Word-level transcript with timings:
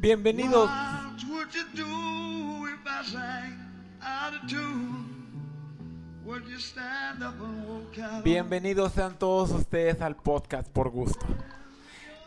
Bienvenidos. 0.00 0.70
Bienvenidos 8.24 8.92
sean 8.92 9.18
todos 9.18 9.50
ustedes 9.50 10.00
al 10.00 10.16
podcast 10.16 10.70
por 10.70 10.88
gusto. 10.88 11.26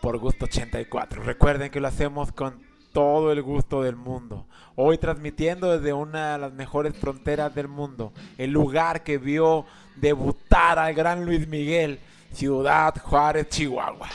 Por 0.04 0.20
gusto 0.20 0.46
84. 0.46 1.23
Recuerden 1.23 1.71
que 1.71 1.79
lo 1.79 1.88
hacemos 1.88 2.31
con 2.31 2.62
todo 2.91 3.31
el 3.31 3.41
gusto 3.41 3.81
del 3.81 3.95
mundo. 3.95 4.45
Hoy 4.75 4.99
transmitiendo 4.99 5.75
desde 5.75 5.93
una 5.93 6.33
de 6.33 6.37
las 6.37 6.53
mejores 6.53 6.95
fronteras 6.95 7.55
del 7.55 7.69
mundo. 7.69 8.13
El 8.37 8.51
lugar 8.51 9.01
que 9.01 9.17
vio 9.17 9.65
debutar 9.95 10.77
al 10.77 10.93
gran 10.93 11.25
Luis 11.25 11.47
Miguel. 11.47 11.99
Ciudad 12.33 12.93
Juárez, 13.01 13.49
Chihuahua. 13.49 14.09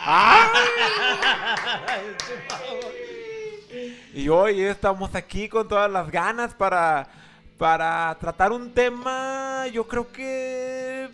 Y 4.12 4.28
hoy 4.28 4.62
estamos 4.62 5.14
aquí 5.14 5.48
con 5.48 5.68
todas 5.68 5.90
las 5.90 6.10
ganas 6.10 6.54
para, 6.54 7.06
para 7.56 8.16
tratar 8.18 8.50
un 8.50 8.72
tema, 8.72 9.66
yo 9.72 9.86
creo 9.86 10.10
que, 10.10 11.08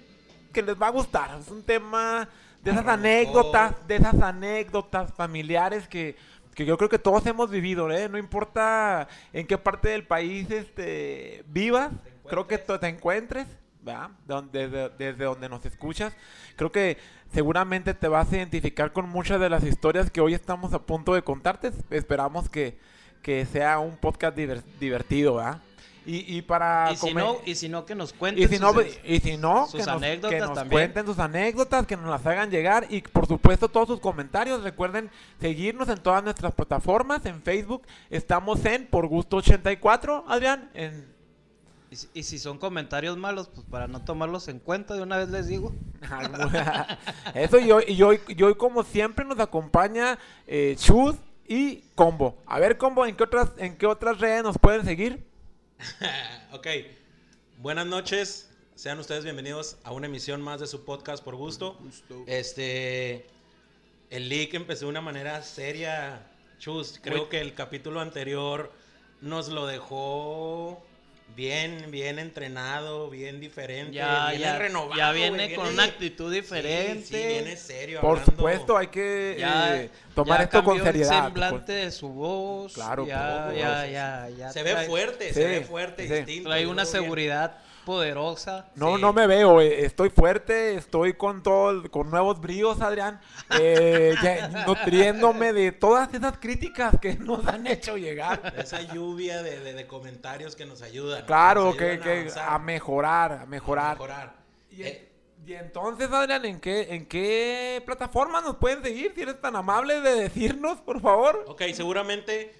que 0.53 0.63
les 0.63 0.81
va 0.81 0.87
a 0.87 0.91
gustar. 0.91 1.39
Es 1.39 1.49
un 1.49 1.63
tema 1.63 2.27
de 2.63 2.71
esas 2.71 2.87
anécdotas, 2.87 3.75
de 3.87 3.97
esas 3.97 4.21
anécdotas 4.23 5.13
familiares 5.13 5.87
que, 5.87 6.17
que 6.55 6.65
yo 6.65 6.79
creo 6.79 6.89
que 6.89 6.99
todos 6.99 7.27
hemos 7.27 7.51
vivido, 7.51 7.91
¿eh? 7.91 8.09
No 8.09 8.17
importa 8.17 9.07
en 9.33 9.47
qué 9.47 9.59
parte 9.59 9.91
del 9.91 10.07
país 10.07 10.51
este, 10.51 11.45
vivas, 11.49 11.91
creo 12.27 12.47
que 12.47 12.57
te 12.57 12.89
encuentres, 12.89 13.47
¿verdad? 13.83 14.11
Desde, 14.51 14.89
desde 14.89 15.25
donde 15.25 15.51
nos 15.51 15.67
escuchas. 15.67 16.17
Creo 16.57 16.73
que 16.73 16.97
seguramente 17.33 17.95
te 17.95 18.09
vas 18.09 18.33
a 18.33 18.37
identificar 18.37 18.93
con 18.93 19.09
muchas 19.09 19.41
de 19.41 19.51
las 19.51 19.65
historias 19.65 20.11
que 20.11 20.21
hoy 20.21 20.35
estamos 20.35 20.73
a 20.73 20.81
punto 20.83 21.15
de 21.15 21.23
contarte. 21.23 21.73
Esperamos 21.91 22.49
que, 22.49 22.79
que 23.23 23.45
sea 23.47 23.79
un 23.79 23.97
podcast 23.97 24.37
diver- 24.37 24.63
divertido, 24.81 25.37
¿verdad? 25.37 25.61
Y, 26.09 26.37
y 26.37 26.43
para 26.43 26.93
Y 26.93 26.97
si, 26.97 27.09
comer- 27.09 27.25
no, 27.25 27.37
y 27.45 27.55
si 27.57 27.69
no, 27.69 27.85
que 27.85 27.97
nos 27.97 28.13
cuenten 28.13 28.45
y 28.45 28.47
si 28.47 28.61
no, 28.61 28.73
sus- 28.73 28.99
y 29.05 29.19
si 29.19 29.37
no 29.37 29.67
sus 29.67 29.81
que 29.81 29.87
nos, 29.87 29.97
anécdotas 29.97 30.31
que 30.31 30.39
nos 30.39 30.55
también. 30.55 30.71
cuenten 30.71 31.07
sus 31.07 31.19
anécdotas, 31.19 31.87
que 31.87 31.97
nos 31.97 32.07
las 32.09 32.25
hagan 32.25 32.49
llegar 32.49 32.87
y 32.91 33.01
por 33.01 33.27
supuesto 33.27 33.69
todos 33.69 33.89
sus 33.89 33.99
comentarios. 33.99 34.63
Recuerden 34.63 35.11
seguirnos 35.41 35.89
en 35.89 35.99
todas 35.99 36.23
nuestras 36.23 36.55
plataformas. 36.55 37.27
En 37.27 37.43
Facebook 37.43 37.83
estamos 38.09 38.65
en 38.67 38.87
Por 38.87 39.09
Gusto 39.09 39.39
84, 39.39 40.25
Adrián. 40.29 40.71
En... 40.75 41.16
y, 41.97 41.99
si- 41.99 42.09
y 42.15 42.23
si 42.25 42.39
son 42.39 42.59
comentarios 42.59 43.17
malos, 43.17 43.49
pues 43.49 43.67
para 43.71 43.89
no 43.89 44.05
tomarlos 44.05 44.49
en 44.49 44.59
cuenta, 44.59 44.95
de 44.95 45.03
una 45.03 45.17
vez 45.17 45.31
les 45.31 45.47
digo. 45.47 45.75
Eso 47.35 47.59
y 47.59 47.71
hoy, 47.73 47.85
y 47.89 48.03
hoy, 48.03 48.21
y 48.29 48.43
hoy 48.43 48.55
como 48.55 48.83
siempre 48.83 49.25
nos 49.25 49.41
acompaña 49.41 50.19
eh, 50.47 50.77
Chus 50.79 51.17
y 51.49 51.77
Combo. 51.95 52.37
A 52.47 52.61
ver 52.61 52.77
Combo, 52.77 53.07
¿en 53.07 53.17
qué 53.17 53.25
otras, 53.25 53.51
en 53.57 53.77
qué 53.79 53.87
otras 53.87 54.21
redes 54.21 54.43
nos 54.43 54.59
pueden 54.59 54.85
seguir? 54.85 55.25
ok, 56.53 56.67
buenas 57.59 57.87
noches. 57.87 58.51
Sean 58.75 58.99
ustedes 58.99 59.25
bienvenidos 59.25 59.79
a 59.85 59.93
una 59.93 60.07
emisión 60.07 60.43
más 60.43 60.61
de 60.61 60.67
su 60.67 60.85
podcast 60.85 61.25
por 61.25 61.35
gusto. 61.37 61.79
Este, 62.27 63.27
el 64.11 64.29
leak 64.29 64.53
empezó 64.53 64.85
de 64.85 64.91
una 64.91 65.01
manera 65.01 65.43
seria. 65.43 66.27
Chus, 66.59 67.01
creo 67.03 67.31
que 67.31 67.41
el 67.41 67.55
capítulo 67.55 68.01
anterior 68.01 68.71
nos 69.23 69.49
lo 69.49 69.67
dejó 69.67 70.83
bien, 71.35 71.91
bien 71.91 72.19
entrenado, 72.19 73.11
bien 73.11 73.41
diferente, 73.41 73.93
Ya, 73.93 74.29
viene 74.31 74.45
ya, 74.45 74.59
renovado. 74.59 74.97
ya 74.97 75.13
viene 75.13 75.55
con 75.55 75.67
una 75.69 75.85
actitud 75.85 76.33
diferente. 76.33 77.05
Sí, 77.07 77.15
viene 77.27 77.57
serio. 77.57 78.01
Por 78.01 78.13
hablando. 78.19 78.31
supuesto, 78.33 78.77
hay 78.77 78.87
que 78.89 79.37
Ya, 79.39 79.77
eh, 79.83 79.91
tomar 80.15 80.39
ya 80.39 80.45
esto 80.45 80.65
con 80.65 80.83
seriedad. 80.83 81.19
El 81.19 81.25
semblante 81.25 81.73
de 81.73 81.91
su 81.91 82.09
voz. 82.09 82.73
Claro, 82.73 83.07
ya, 83.07 83.47
por 83.49 83.57
ya, 83.57 83.69
favor. 83.69 83.91
ya, 83.91 84.29
ya 84.37 84.53
Se 84.53 84.63
ve 84.63 84.77
fuerte, 84.87 85.29
Sí, 85.29 85.35
se 85.35 85.45
ve 85.47 85.61
fuerte, 85.63 86.09
sí. 86.09 86.15
distinto. 86.15 86.49
Trae 86.51 86.67
una 86.67 86.85
vi. 86.85 86.89
Poderosa. 87.87 88.71
No, 88.75 88.97
Sí. 88.97 89.01
no 89.03 89.15
me 89.15 89.27
veo, 89.27 89.63
eh, 89.63 89.87
estoy 89.87 90.11
fuerte, 90.11 90.75
estoy 90.75 91.15
con 91.15 91.43
todo, 91.43 91.91
con 91.91 92.11
nuevos 92.11 92.39
bríos, 92.41 92.83
Adrián, 92.83 93.19
eh, 93.59 94.15
ya 94.23 94.49
nutriéndome 94.67 95.55
de 95.55 95.73
todas 95.73 96.13
esas 96.13 96.37
críticas 96.37 96.97
que 97.01 97.15
nos 97.15 97.47
han 97.47 97.67
hecho 97.67 97.97
llegar. 97.97 98.53
Esa 98.59 98.83
lluvia 98.83 99.43
de, 99.43 99.61
de- 99.61 99.73
de 99.73 99.87
comentarios 99.87 100.55
que 100.55 100.67
nos 100.67 100.83
ayudan. 100.83 101.25
Claro, 101.25 101.67
nos 101.67 101.77
que, 101.77 101.93
ayudan 101.93 102.27
que 102.27 102.33
a 102.39 102.59
mejorar, 102.59 103.33
a 103.33 103.43
a 103.43 103.47
mejorar. 103.47 103.93
mejorar. 103.97 104.35
Y, 104.71 104.83
Eh, 104.83 105.09
y 105.47 105.53
entonces, 105.55 106.11
Adrián, 106.11 106.45
¿en 106.45 106.59
qué, 106.61 106.93
¿en 106.95 107.07
qué 107.07 107.81
plataforma 107.87 108.41
nos 108.41 108.57
pueden 108.57 108.83
seguir? 108.83 109.13
Si 109.15 109.23
eres 109.23 109.41
tan 109.41 109.55
amable 109.55 110.01
de 110.01 110.15
decirnos, 110.17 110.81
por 110.81 111.01
favor. 111.01 111.45
ok, 111.47 111.63
seguramente 111.73 112.53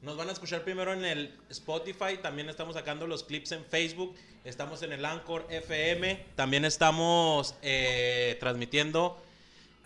nos 0.00 0.16
van 0.16 0.30
a 0.30 0.32
escuchar 0.32 0.62
primero 0.62 0.94
en 0.94 1.04
el 1.04 1.38
Spotify. 1.50 2.16
También 2.22 2.48
estamos 2.48 2.74
sacando 2.74 3.06
los 3.06 3.22
clips 3.24 3.52
en 3.52 3.62
Facebook. 3.66 4.14
Estamos 4.44 4.82
en 4.82 4.92
el 4.92 5.04
Anchor 5.04 5.46
FM. 5.50 6.24
También 6.34 6.64
estamos 6.64 7.54
eh, 7.60 8.38
transmitiendo 8.40 9.22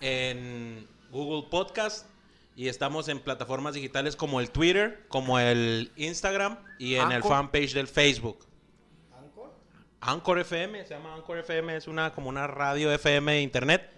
en 0.00 0.87
Google 1.10 1.48
Podcast. 1.50 2.06
Y 2.56 2.69
estamos 2.69 3.09
en 3.09 3.19
plataformas 3.19 3.75
digitales 3.75 4.14
como 4.14 4.38
el 4.38 4.50
Twitter, 4.50 5.06
como 5.09 5.41
el 5.41 5.91
Instagram 5.97 6.56
y 6.78 6.94
en 6.94 7.09
el 7.09 7.16
Anchor. 7.16 7.32
fanpage 7.32 7.72
del 7.72 7.88
Facebook. 7.88 8.47
Anchor 10.00 10.38
FM, 10.38 10.84
se 10.87 10.94
llama 10.94 11.14
Anchor 11.14 11.38
FM, 11.38 11.76
es 11.76 11.88
una 11.88 12.12
como 12.12 12.28
una 12.28 12.47
radio 12.47 12.93
FM 12.93 13.32
de 13.32 13.41
internet. 13.41 13.91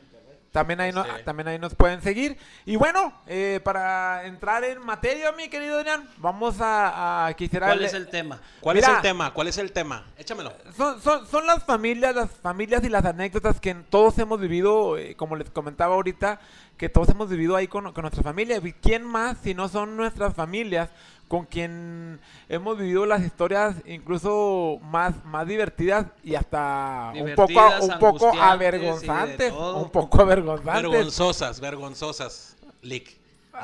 También 0.57 0.81
ahí, 0.81 0.91
no- 0.91 1.05
Sí. 1.05 1.11
también 1.27 1.49
ahí 1.49 1.59
nos 1.59 1.75
pueden 1.75 2.01
seguir. 2.01 2.39
Y 2.65 2.77
bueno, 2.77 3.13
eh, 3.27 3.61
para 3.63 4.25
entrar 4.25 4.65
en 4.65 4.81
materia, 4.83 5.31
mi 5.33 5.51
querido 5.51 5.77
Adrián, 5.79 6.09
vamos 6.17 6.63
a, 6.63 7.27
a 7.27 7.35
quisiera... 7.35 7.67
¿Cuál 7.67 7.81
le- 7.81 7.85
es 7.87 7.93
el 7.93 8.09
tema? 8.09 8.41
¿Cuál 8.61 8.77
Mira. 8.77 8.89
es 8.89 8.95
el 8.97 9.03
tema? 9.03 9.35
¿Cuál 9.35 9.49
es 9.49 9.59
el 9.59 9.73
tema? 9.73 10.07
Échamelo. 10.17 10.55
Son, 10.75 10.99
son, 11.03 11.27
son 11.27 11.47
las 11.47 11.63
familias, 11.65 12.15
las 12.15 12.31
familias 12.31 12.83
y 12.85 12.89
las 12.89 13.05
anécdotas 13.05 13.61
que 13.61 13.75
todos 13.75 14.19
hemos 14.19 14.41
vivido, 14.41 14.97
eh, 14.97 15.15
como 15.15 15.37
les 15.37 15.51
comentaba 15.51 15.95
ahorita, 15.95 16.41
que 16.79 16.89
todos 16.89 17.11
hemos 17.11 17.29
vivido 17.29 17.55
ahí 17.55 17.69
con, 17.69 17.93
con 17.93 18.03
nuestra 18.03 18.23
familia. 18.23 18.59
¿Y 18.63 18.73
quién 18.73 19.03
más 19.05 19.37
si 19.43 19.53
no 19.53 19.69
son 19.69 19.95
nuestras 19.95 20.33
familias 20.35 20.89
con 21.29 21.45
quien 21.47 22.21
hemos 22.49 22.79
vivido 22.79 23.05
las 23.07 23.23
historias 23.23 23.75
incluso 23.85 24.79
más, 24.83 25.25
más 25.25 25.47
divertidas 25.47 26.07
y 26.23 26.35
hasta 26.37 27.13
un 27.17 27.35
poco, 27.35 27.61
un 27.81 27.99
poco 27.99 28.33
avergonzantes? 28.41 29.53
todo. 29.53 29.77
Un 29.79 29.91
poco 29.91 30.21
avergonzantes. 30.23 30.83
Vergonzosas, 30.91 31.61
vergonzosas, 31.61 32.57
Lick. 32.83 33.17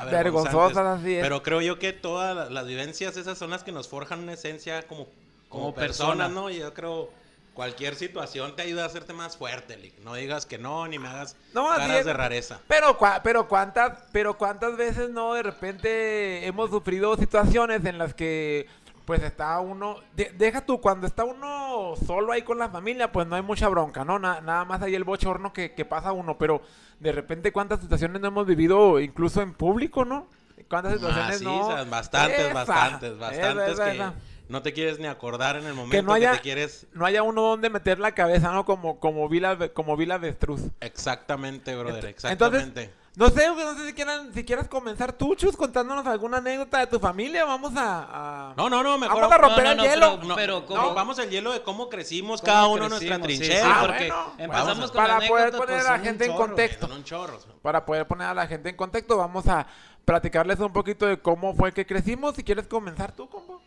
Vergonzosas, 0.09 0.99
así 0.99 1.15
es. 1.15 1.21
Pero 1.23 1.43
creo 1.43 1.61
yo 1.61 1.77
que 1.79 1.93
todas 1.93 2.35
la- 2.35 2.49
las 2.49 2.65
vivencias 2.65 3.15
esas 3.15 3.37
son 3.37 3.51
las 3.51 3.63
que 3.63 3.71
nos 3.71 3.87
forjan 3.87 4.19
una 4.21 4.33
esencia 4.33 4.81
como, 4.87 5.05
como, 5.49 5.65
Como 5.65 5.75
personas, 5.75 6.17
persona. 6.17 6.29
¿no? 6.29 6.49
Y 6.49 6.57
yo 6.59 6.73
creo 6.73 7.09
cualquier 7.53 7.95
situación 7.95 8.55
te 8.55 8.63
ayuda 8.63 8.83
a 8.83 8.87
hacerte 8.87 9.13
más 9.13 9.37
fuerte, 9.37 9.77
Lick. 9.77 9.99
No 9.99 10.15
digas 10.15 10.45
que 10.45 10.57
no, 10.57 10.87
ni 10.87 10.97
me 10.99 11.07
hagas 11.07 11.35
No, 11.53 11.67
caras 11.67 11.99
es. 11.99 12.05
de 12.05 12.13
rareza. 12.13 12.59
Pero, 12.67 12.97
pero 13.23 13.47
cuántas, 13.47 13.99
pero 14.11 14.37
cuántas 14.37 14.75
veces 14.75 15.09
no 15.11 15.33
de 15.33 15.43
repente 15.43 16.45
hemos 16.47 16.69
sufrido 16.69 17.15
situaciones 17.15 17.85
en 17.85 17.97
las 17.97 18.13
que 18.13 18.67
pues 19.05 19.21
está 19.21 19.59
uno, 19.59 19.97
de- 20.15 20.31
deja 20.37 20.61
tú, 20.65 20.79
cuando 20.79 21.05
está 21.05 21.25
uno 21.25 21.93
solo 22.07 22.31
ahí 22.31 22.41
con 22.41 22.57
la 22.57 22.69
familia, 22.69 23.11
pues 23.11 23.27
no 23.27 23.35
hay 23.35 23.41
mucha 23.41 23.67
bronca, 23.67 24.05
¿no? 24.05 24.17
Na- 24.17 24.39
nada 24.39 24.63
más 24.63 24.81
hay 24.81 24.95
el 24.95 25.03
bochorno 25.03 25.51
que, 25.51 25.73
que 25.73 25.83
pasa 25.83 26.13
uno, 26.13 26.37
pero 26.37 26.61
de 27.01 27.11
repente 27.11 27.51
cuántas 27.51 27.81
situaciones 27.81 28.21
no 28.21 28.29
hemos 28.29 28.47
vivido 28.47 29.01
incluso 29.01 29.41
en 29.41 29.53
público, 29.53 30.05
¿no? 30.05 30.27
¿Cuántas 30.69 30.93
situaciones 30.93 31.35
Ah, 31.35 31.37
sí, 31.37 31.43
no? 31.43 31.67
bastantes, 31.89 32.39
Esa, 32.39 32.53
bastantes, 32.53 33.17
bastantes 33.19 33.73
esa, 33.73 33.91
que. 33.91 34.32
No 34.53 34.61
te 34.61 34.71
quieres 34.71 34.99
ni 34.99 35.07
acordar 35.07 35.55
en 35.57 35.65
el 35.65 35.73
momento 35.73 35.91
Que 35.97 36.03
no 36.03 36.13
haya, 36.13 36.33
te 36.33 36.39
quieres... 36.41 36.85
no 36.93 37.05
haya 37.05 37.23
uno 37.23 37.41
donde 37.41 37.69
meter 37.71 37.99
la 37.99 38.11
cabeza, 38.13 38.51
¿no? 38.51 38.63
Como, 38.65 38.99
como 38.99 39.27
vi 39.27 39.39
la, 39.39 39.57
como 39.69 39.97
vi 39.97 40.05
la 40.05 40.15
avestruz. 40.15 40.61
Exactamente, 40.79 41.75
brother, 41.75 42.03
Ent- 42.05 42.07
exactamente. 42.09 42.93
No 43.15 43.29
sé, 43.29 43.47
no 43.47 43.75
sé 43.77 43.85
si, 43.87 43.93
quieran, 43.93 44.33
si 44.33 44.43
quieras 44.43 44.67
comenzar 44.67 45.13
tú, 45.13 45.35
Chus, 45.35 45.55
contándonos 45.55 46.05
alguna 46.07 46.37
anécdota 46.37 46.79
de 46.79 46.87
tu 46.87 46.99
familia. 46.99 47.45
Vamos 47.45 47.73
a... 47.75 48.49
a- 48.51 48.53
No, 48.55 48.69
no, 48.69 48.81
no, 48.83 48.97
mejor... 48.97 49.21
Vamos 49.21 49.31
a 49.35 49.37
romper 49.37 49.63
No, 49.63 49.63
no, 49.63 49.71
el 49.71 49.77
no, 49.77 49.83
hielo. 49.83 50.15
pero- 50.17 50.27
No, 50.27 50.35
pero 50.35 50.65
¿cómo? 50.65 50.93
vamos 50.95 51.19
al 51.19 51.29
hielo 51.29 51.51
de 51.51 51.61
cómo 51.61 51.89
crecimos 51.89 52.41
¿Cómo 52.41 52.53
cada 52.53 52.67
uno 52.67 52.83
en 52.85 52.89
nuestra 52.89 53.19
trinchera. 53.19 53.55
sí, 53.65 53.71
Ah, 53.71 53.77
porque 53.85 54.07
bueno. 54.07 54.33
empezamos 54.39 54.91
con 54.91 55.03
para 55.03 55.19
poder 55.27 55.51
poner 55.51 55.67
pues, 55.67 55.85
a 55.85 55.91
la 55.93 55.99
gente 55.99 56.25
en 56.25 56.33
contexto. 56.33 56.87
Son 56.87 56.97
un 56.97 57.03
chorro. 57.03 57.39
Para 57.61 57.85
poder 57.85 58.07
poner 58.07 58.27
a 58.27 58.33
la 58.33 58.47
gente 58.47 58.69
en 58.69 58.75
contexto, 58.75 59.17
vamos 59.17 59.47
a 59.47 59.67
platicarles 60.05 60.59
un 60.59 60.73
poquito 60.73 61.05
de 61.05 61.19
cómo 61.19 61.53
fue 61.53 61.71
que 61.71 61.85
crecimos. 61.85 62.35
Si 62.35 62.43
quieres 62.43 62.67
comenzar 62.67 63.11
tú, 63.11 63.29
combo. 63.29 63.61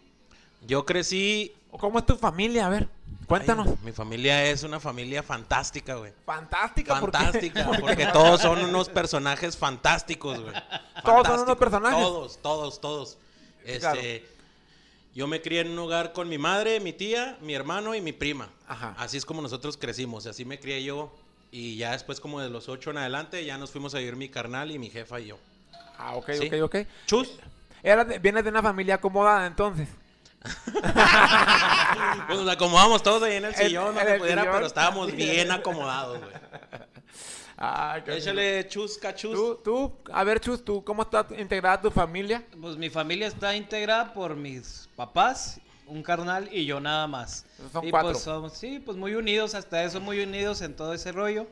Yo 0.62 0.84
crecí... 0.86 1.52
¿O 1.70 1.78
cómo 1.78 1.98
es 1.98 2.06
tu 2.06 2.16
familia? 2.16 2.66
A 2.66 2.68
ver, 2.70 2.88
cuéntanos. 3.26 3.66
Ay, 3.68 3.76
mi 3.84 3.92
familia 3.92 4.44
es 4.46 4.62
una 4.62 4.80
familia 4.80 5.22
fantástica, 5.22 5.96
güey. 5.96 6.12
Fantástica, 6.24 6.98
¿por 7.00 7.10
qué? 7.10 7.18
Fantástica, 7.18 7.70
porque 7.80 8.06
todos 8.06 8.40
son 8.40 8.64
unos 8.64 8.88
personajes 8.88 9.56
fantásticos, 9.56 10.40
güey. 10.40 10.54
Todos 11.04 11.26
son 11.26 11.40
unos 11.40 11.56
personajes. 11.58 11.98
Todos, 12.00 12.38
todos, 12.42 12.80
todos. 12.80 13.18
Este, 13.64 13.80
Claro. 13.80 14.00
yo 15.14 15.26
me 15.26 15.42
crié 15.42 15.60
en 15.60 15.70
un 15.70 15.78
hogar 15.80 16.12
con 16.12 16.28
mi 16.28 16.38
madre, 16.38 16.80
mi 16.80 16.92
tía, 16.92 17.36
mi 17.42 17.54
hermano 17.54 17.94
y 17.94 18.00
mi 18.00 18.12
prima. 18.12 18.48
Ajá. 18.66 18.94
Así 18.98 19.16
es 19.18 19.24
como 19.26 19.42
nosotros 19.42 19.76
crecimos, 19.76 20.26
así 20.26 20.44
me 20.44 20.58
crié 20.58 20.82
yo. 20.82 21.12
Y 21.52 21.76
ya 21.76 21.92
después, 21.92 22.20
como 22.20 22.40
de 22.40 22.48
los 22.50 22.68
ocho 22.68 22.90
en 22.90 22.98
adelante, 22.98 23.44
ya 23.44 23.56
nos 23.58 23.70
fuimos 23.70 23.94
a 23.94 23.98
vivir 23.98 24.16
mi 24.16 24.28
carnal 24.28 24.70
y 24.70 24.78
mi 24.78 24.88
jefa 24.90 25.20
y 25.20 25.26
yo. 25.26 25.38
Ah, 25.98 26.14
ok, 26.16 26.30
Sí. 26.32 26.46
ok, 26.48 26.62
ok. 26.64 26.76
Chus, 27.06 27.30
Era 27.82 28.04
de- 28.04 28.18
vienes 28.18 28.42
de 28.44 28.50
una 28.50 28.62
familia 28.62 28.96
acomodada, 28.96 29.46
entonces. 29.46 29.88
Pues 30.42 32.38
nos 32.40 32.48
acomodamos 32.48 33.02
todos 33.02 33.22
ahí 33.22 33.36
en 33.36 33.46
el 33.46 33.54
sillón, 33.54 33.94
no 33.94 34.00
se 34.00 34.18
pudiera, 34.18 34.42
sillón. 34.42 34.54
pero 34.54 34.66
estábamos 34.66 35.12
bien 35.12 35.50
acomodados, 35.50 36.20
güey. 36.20 36.32
Ay, 37.56 38.02
qué 38.02 38.16
Échale 38.18 38.68
chusca, 38.68 39.14
chus. 39.14 39.34
Tú, 39.34 39.60
tú, 39.64 39.92
a 40.12 40.24
ver, 40.24 40.40
Chus, 40.40 40.62
¿tú 40.62 40.84
cómo 40.84 41.02
está 41.02 41.26
integrada 41.38 41.80
tu 41.80 41.90
familia? 41.90 42.44
Pues 42.60 42.76
mi 42.76 42.90
familia 42.90 43.26
está 43.28 43.56
integrada 43.56 44.12
por 44.12 44.36
mis 44.36 44.90
papás, 44.94 45.58
un 45.86 46.02
carnal 46.02 46.50
y 46.52 46.66
yo 46.66 46.80
nada 46.80 47.06
más. 47.06 47.46
Son 47.72 47.86
y 47.86 47.90
cuatro. 47.90 48.12
Pues 48.12 48.22
somos, 48.22 48.52
sí, 48.52 48.78
pues 48.78 48.98
muy 48.98 49.14
unidos, 49.14 49.54
hasta 49.54 49.82
eso 49.82 50.00
muy 50.00 50.20
unidos 50.20 50.60
en 50.60 50.76
todo 50.76 50.92
ese 50.92 51.12
rollo. 51.12 51.46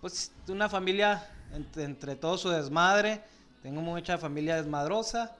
Pues 0.00 0.32
una 0.48 0.70
familia 0.70 1.30
entre, 1.52 1.84
entre 1.84 2.16
todo 2.16 2.38
su 2.38 2.48
desmadre. 2.48 3.20
Tengo 3.62 3.82
mucha 3.82 4.16
familia 4.16 4.56
desmadrosa, 4.56 5.36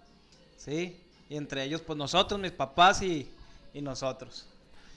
sí. 0.58 1.00
Y 1.28 1.36
entre 1.36 1.62
ellos, 1.64 1.82
pues 1.82 1.98
nosotros, 1.98 2.40
mis 2.40 2.52
papás 2.52 3.02
y, 3.02 3.30
y 3.74 3.82
nosotros. 3.82 4.46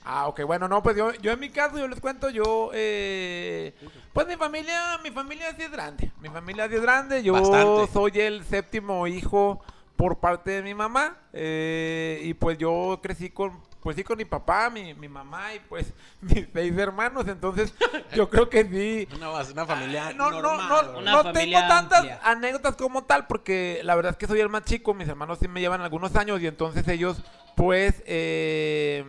Ah, 0.04 0.26
ok, 0.26 0.42
bueno, 0.44 0.66
no, 0.66 0.82
pues 0.82 0.96
yo, 0.96 1.12
yo 1.14 1.30
en 1.30 1.38
mi 1.38 1.50
caso, 1.50 1.78
yo 1.78 1.86
les 1.86 2.00
cuento, 2.00 2.28
yo, 2.28 2.70
eh, 2.74 3.72
pues 4.12 4.26
mi 4.26 4.34
familia, 4.36 4.98
mi 5.02 5.12
familia 5.12 5.54
sí 5.56 5.62
es 5.62 5.70
grande, 5.70 6.10
mi 6.20 6.28
familia 6.28 6.68
sí 6.68 6.74
es 6.74 6.82
grande, 6.82 7.22
yo 7.22 7.34
Bastante. 7.34 7.92
soy 7.92 8.10
el 8.18 8.44
séptimo 8.44 9.06
hijo 9.06 9.62
por 9.94 10.18
parte 10.18 10.50
de 10.50 10.62
mi 10.62 10.74
mamá, 10.74 11.16
eh, 11.32 12.20
y 12.24 12.34
pues 12.34 12.58
yo 12.58 12.98
crecí 13.00 13.30
con, 13.30 13.60
pues 13.82 13.96
sí, 13.96 14.04
con 14.04 14.16
mi 14.16 14.24
papá, 14.24 14.70
mi, 14.70 14.94
mi 14.94 15.08
mamá 15.08 15.54
y 15.54 15.58
pues 15.60 15.92
mis 16.20 16.46
seis 16.52 16.76
hermanos, 16.78 17.26
entonces 17.28 17.74
yo 18.14 18.30
creo 18.30 18.48
que 18.48 18.64
sí, 18.64 19.08
Una, 19.16 19.30
una 19.42 19.66
familia 19.66 20.08
Ah, 20.08 20.12
no, 20.12 20.30
no, 20.30 20.40
normal, 20.42 20.90
no. 20.92 20.98
Una 21.00 21.12
no 21.12 21.22
familia 21.24 21.58
tengo 21.60 21.68
tantas 21.74 21.98
amplia. 21.98 22.20
anécdotas 22.22 22.76
como 22.76 23.04
tal, 23.04 23.26
porque 23.26 23.80
la 23.82 23.94
verdad 23.96 24.12
es 24.12 24.18
que 24.18 24.26
soy 24.26 24.40
el 24.40 24.48
más 24.48 24.64
chico, 24.64 24.94
mis 24.94 25.08
hermanos 25.08 25.38
sí 25.40 25.48
me 25.48 25.60
llevan 25.60 25.80
algunos 25.80 26.14
años 26.16 26.40
y 26.40 26.46
entonces 26.46 26.86
ellos, 26.88 27.22
pues, 27.56 28.02
eh, 28.06 29.04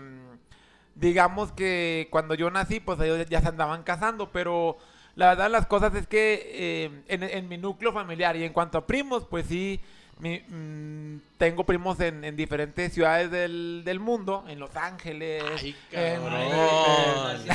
digamos 0.96 1.52
que 1.52 2.08
cuando 2.12 2.34
yo 2.36 2.50
nací, 2.52 2.80
pues 2.80 3.00
ellos 3.00 3.28
ya 3.30 3.42
se 3.42 3.48
andaban 3.48 3.84
casando, 3.84 4.32
pero 4.32 4.78
la 5.16 5.28
verdad 5.28 5.50
las 5.50 5.68
cosas 5.68 5.94
es 5.96 6.08
que 6.08 6.42
eh, 6.54 7.04
en, 7.08 7.24
en 7.24 7.48
mi 7.48 7.58
núcleo 7.58 7.94
familiar 7.94 8.36
y 8.36 8.44
en 8.44 8.54
cuanto 8.54 8.78
a 8.80 8.88
primos, 8.88 9.26
pues 9.30 9.46
sí, 9.48 9.80
mi- 10.20 10.40
mm, 10.48 11.22
tengo 11.38 11.64
primos 11.66 12.00
en, 12.00 12.24
en 12.24 12.36
diferentes 12.36 12.94
ciudades 12.94 13.30
del, 13.32 13.82
del 13.84 14.00
mundo, 14.00 14.46
en 14.48 14.60
Los 14.60 14.76
Ángeles, 14.76 15.44
Ay, 15.60 15.76
en- 15.92 16.22
cabrón. 16.22 16.42
en- 16.42 17.48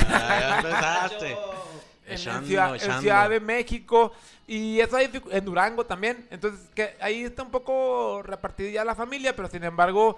Echando, 2.07 2.47
Ciudad, 2.47 2.73
en. 2.75 3.01
Ciudad 3.01 3.29
de 3.29 3.39
México 3.39 4.11
y 4.47 4.79
eso 4.79 4.97
hay 4.97 5.11
en 5.29 5.45
Durango 5.45 5.85
también. 5.85 6.27
Entonces, 6.31 6.67
que 6.73 6.95
ahí 7.01 7.23
está 7.23 7.43
un 7.43 7.51
poco 7.51 8.21
repartida 8.23 8.69
ya 8.71 8.83
la 8.83 8.95
familia, 8.95 9.35
pero 9.35 9.47
sin 9.47 9.63
embargo, 9.63 10.17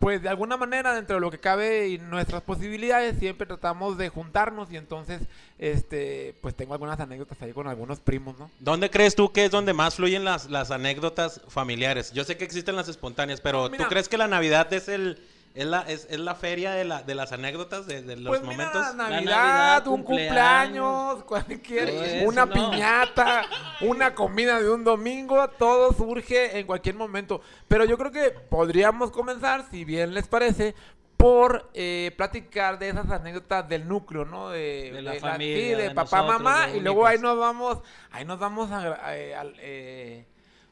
pues 0.00 0.22
de 0.22 0.30
alguna 0.30 0.56
manera, 0.56 0.94
dentro 0.94 1.16
de 1.16 1.20
lo 1.20 1.30
que 1.30 1.38
cabe 1.38 1.88
y 1.88 1.98
nuestras 1.98 2.40
posibilidades, 2.42 3.18
siempre 3.18 3.46
tratamos 3.46 3.98
de 3.98 4.08
juntarnos 4.08 4.72
y 4.72 4.78
entonces, 4.78 5.20
este, 5.58 6.34
pues 6.40 6.54
tengo 6.54 6.72
algunas 6.72 6.98
anécdotas 6.98 7.40
ahí 7.42 7.52
con 7.52 7.68
algunos 7.68 8.00
primos, 8.00 8.38
¿no? 8.38 8.50
¿Dónde 8.60 8.88
crees 8.90 9.14
tú 9.14 9.30
que 9.30 9.44
es 9.44 9.50
donde 9.50 9.74
más 9.74 9.96
fluyen 9.96 10.24
las, 10.24 10.48
las 10.48 10.70
anécdotas 10.70 11.42
familiares? 11.48 12.12
Yo 12.12 12.24
sé 12.24 12.38
que 12.38 12.44
existen 12.44 12.76
las 12.76 12.88
espontáneas, 12.88 13.42
pero 13.42 13.64
No, 13.64 13.70
mira. 13.70 13.84
¿tú 13.84 13.90
crees 13.90 14.08
que 14.08 14.16
la 14.16 14.26
Navidad 14.26 14.72
es 14.72 14.88
el 14.88 15.22
es 15.54 15.66
la, 15.66 15.80
es, 15.82 16.06
es 16.10 16.20
la 16.20 16.34
feria 16.34 16.72
de, 16.72 16.84
la, 16.84 17.02
de 17.02 17.14
las 17.14 17.32
anécdotas, 17.32 17.86
de, 17.86 18.02
de 18.02 18.16
los 18.16 18.28
pues 18.38 18.42
momentos? 18.42 18.86
mira, 18.92 19.08
Navidad, 19.10 19.36
Navidad, 19.36 19.86
un 19.88 20.02
cumpleaños, 20.04 21.22
cumpleaños, 21.22 21.24
cualquier, 21.24 21.88
eso, 21.88 22.28
una 22.28 22.46
¿no? 22.46 22.52
piñata, 22.54 23.42
una 23.80 24.14
comida 24.14 24.60
de 24.60 24.70
un 24.70 24.84
domingo, 24.84 25.48
todo 25.50 25.92
surge 25.92 26.58
en 26.58 26.66
cualquier 26.66 26.94
momento. 26.94 27.40
Pero 27.68 27.84
yo 27.84 27.98
creo 27.98 28.12
que 28.12 28.30
podríamos 28.30 29.10
comenzar, 29.10 29.64
si 29.70 29.84
bien 29.84 30.14
les 30.14 30.28
parece, 30.28 30.74
por 31.16 31.68
eh, 31.74 32.12
platicar 32.16 32.78
de 32.78 32.88
esas 32.88 33.10
anécdotas 33.10 33.68
del 33.68 33.86
núcleo, 33.86 34.24
¿no? 34.24 34.48
De, 34.50 34.90
De 34.92 35.02
la 35.02 35.14
sí, 35.14 35.20
familia, 35.20 35.76
de, 35.76 35.82
de 35.88 35.90
papá, 35.94 36.22
nosotros, 36.22 36.42
mamá, 36.42 36.66
de 36.68 36.76
y 36.78 36.80
luego 36.80 37.06
ahí 37.06 37.18
nos 37.18 37.36
vamos, 37.38 37.78
ahí 38.10 38.24
nos 38.24 38.38
vamos 38.38 38.70
eh, 38.70 39.34
al- 39.34 39.54
eh, 39.58 40.24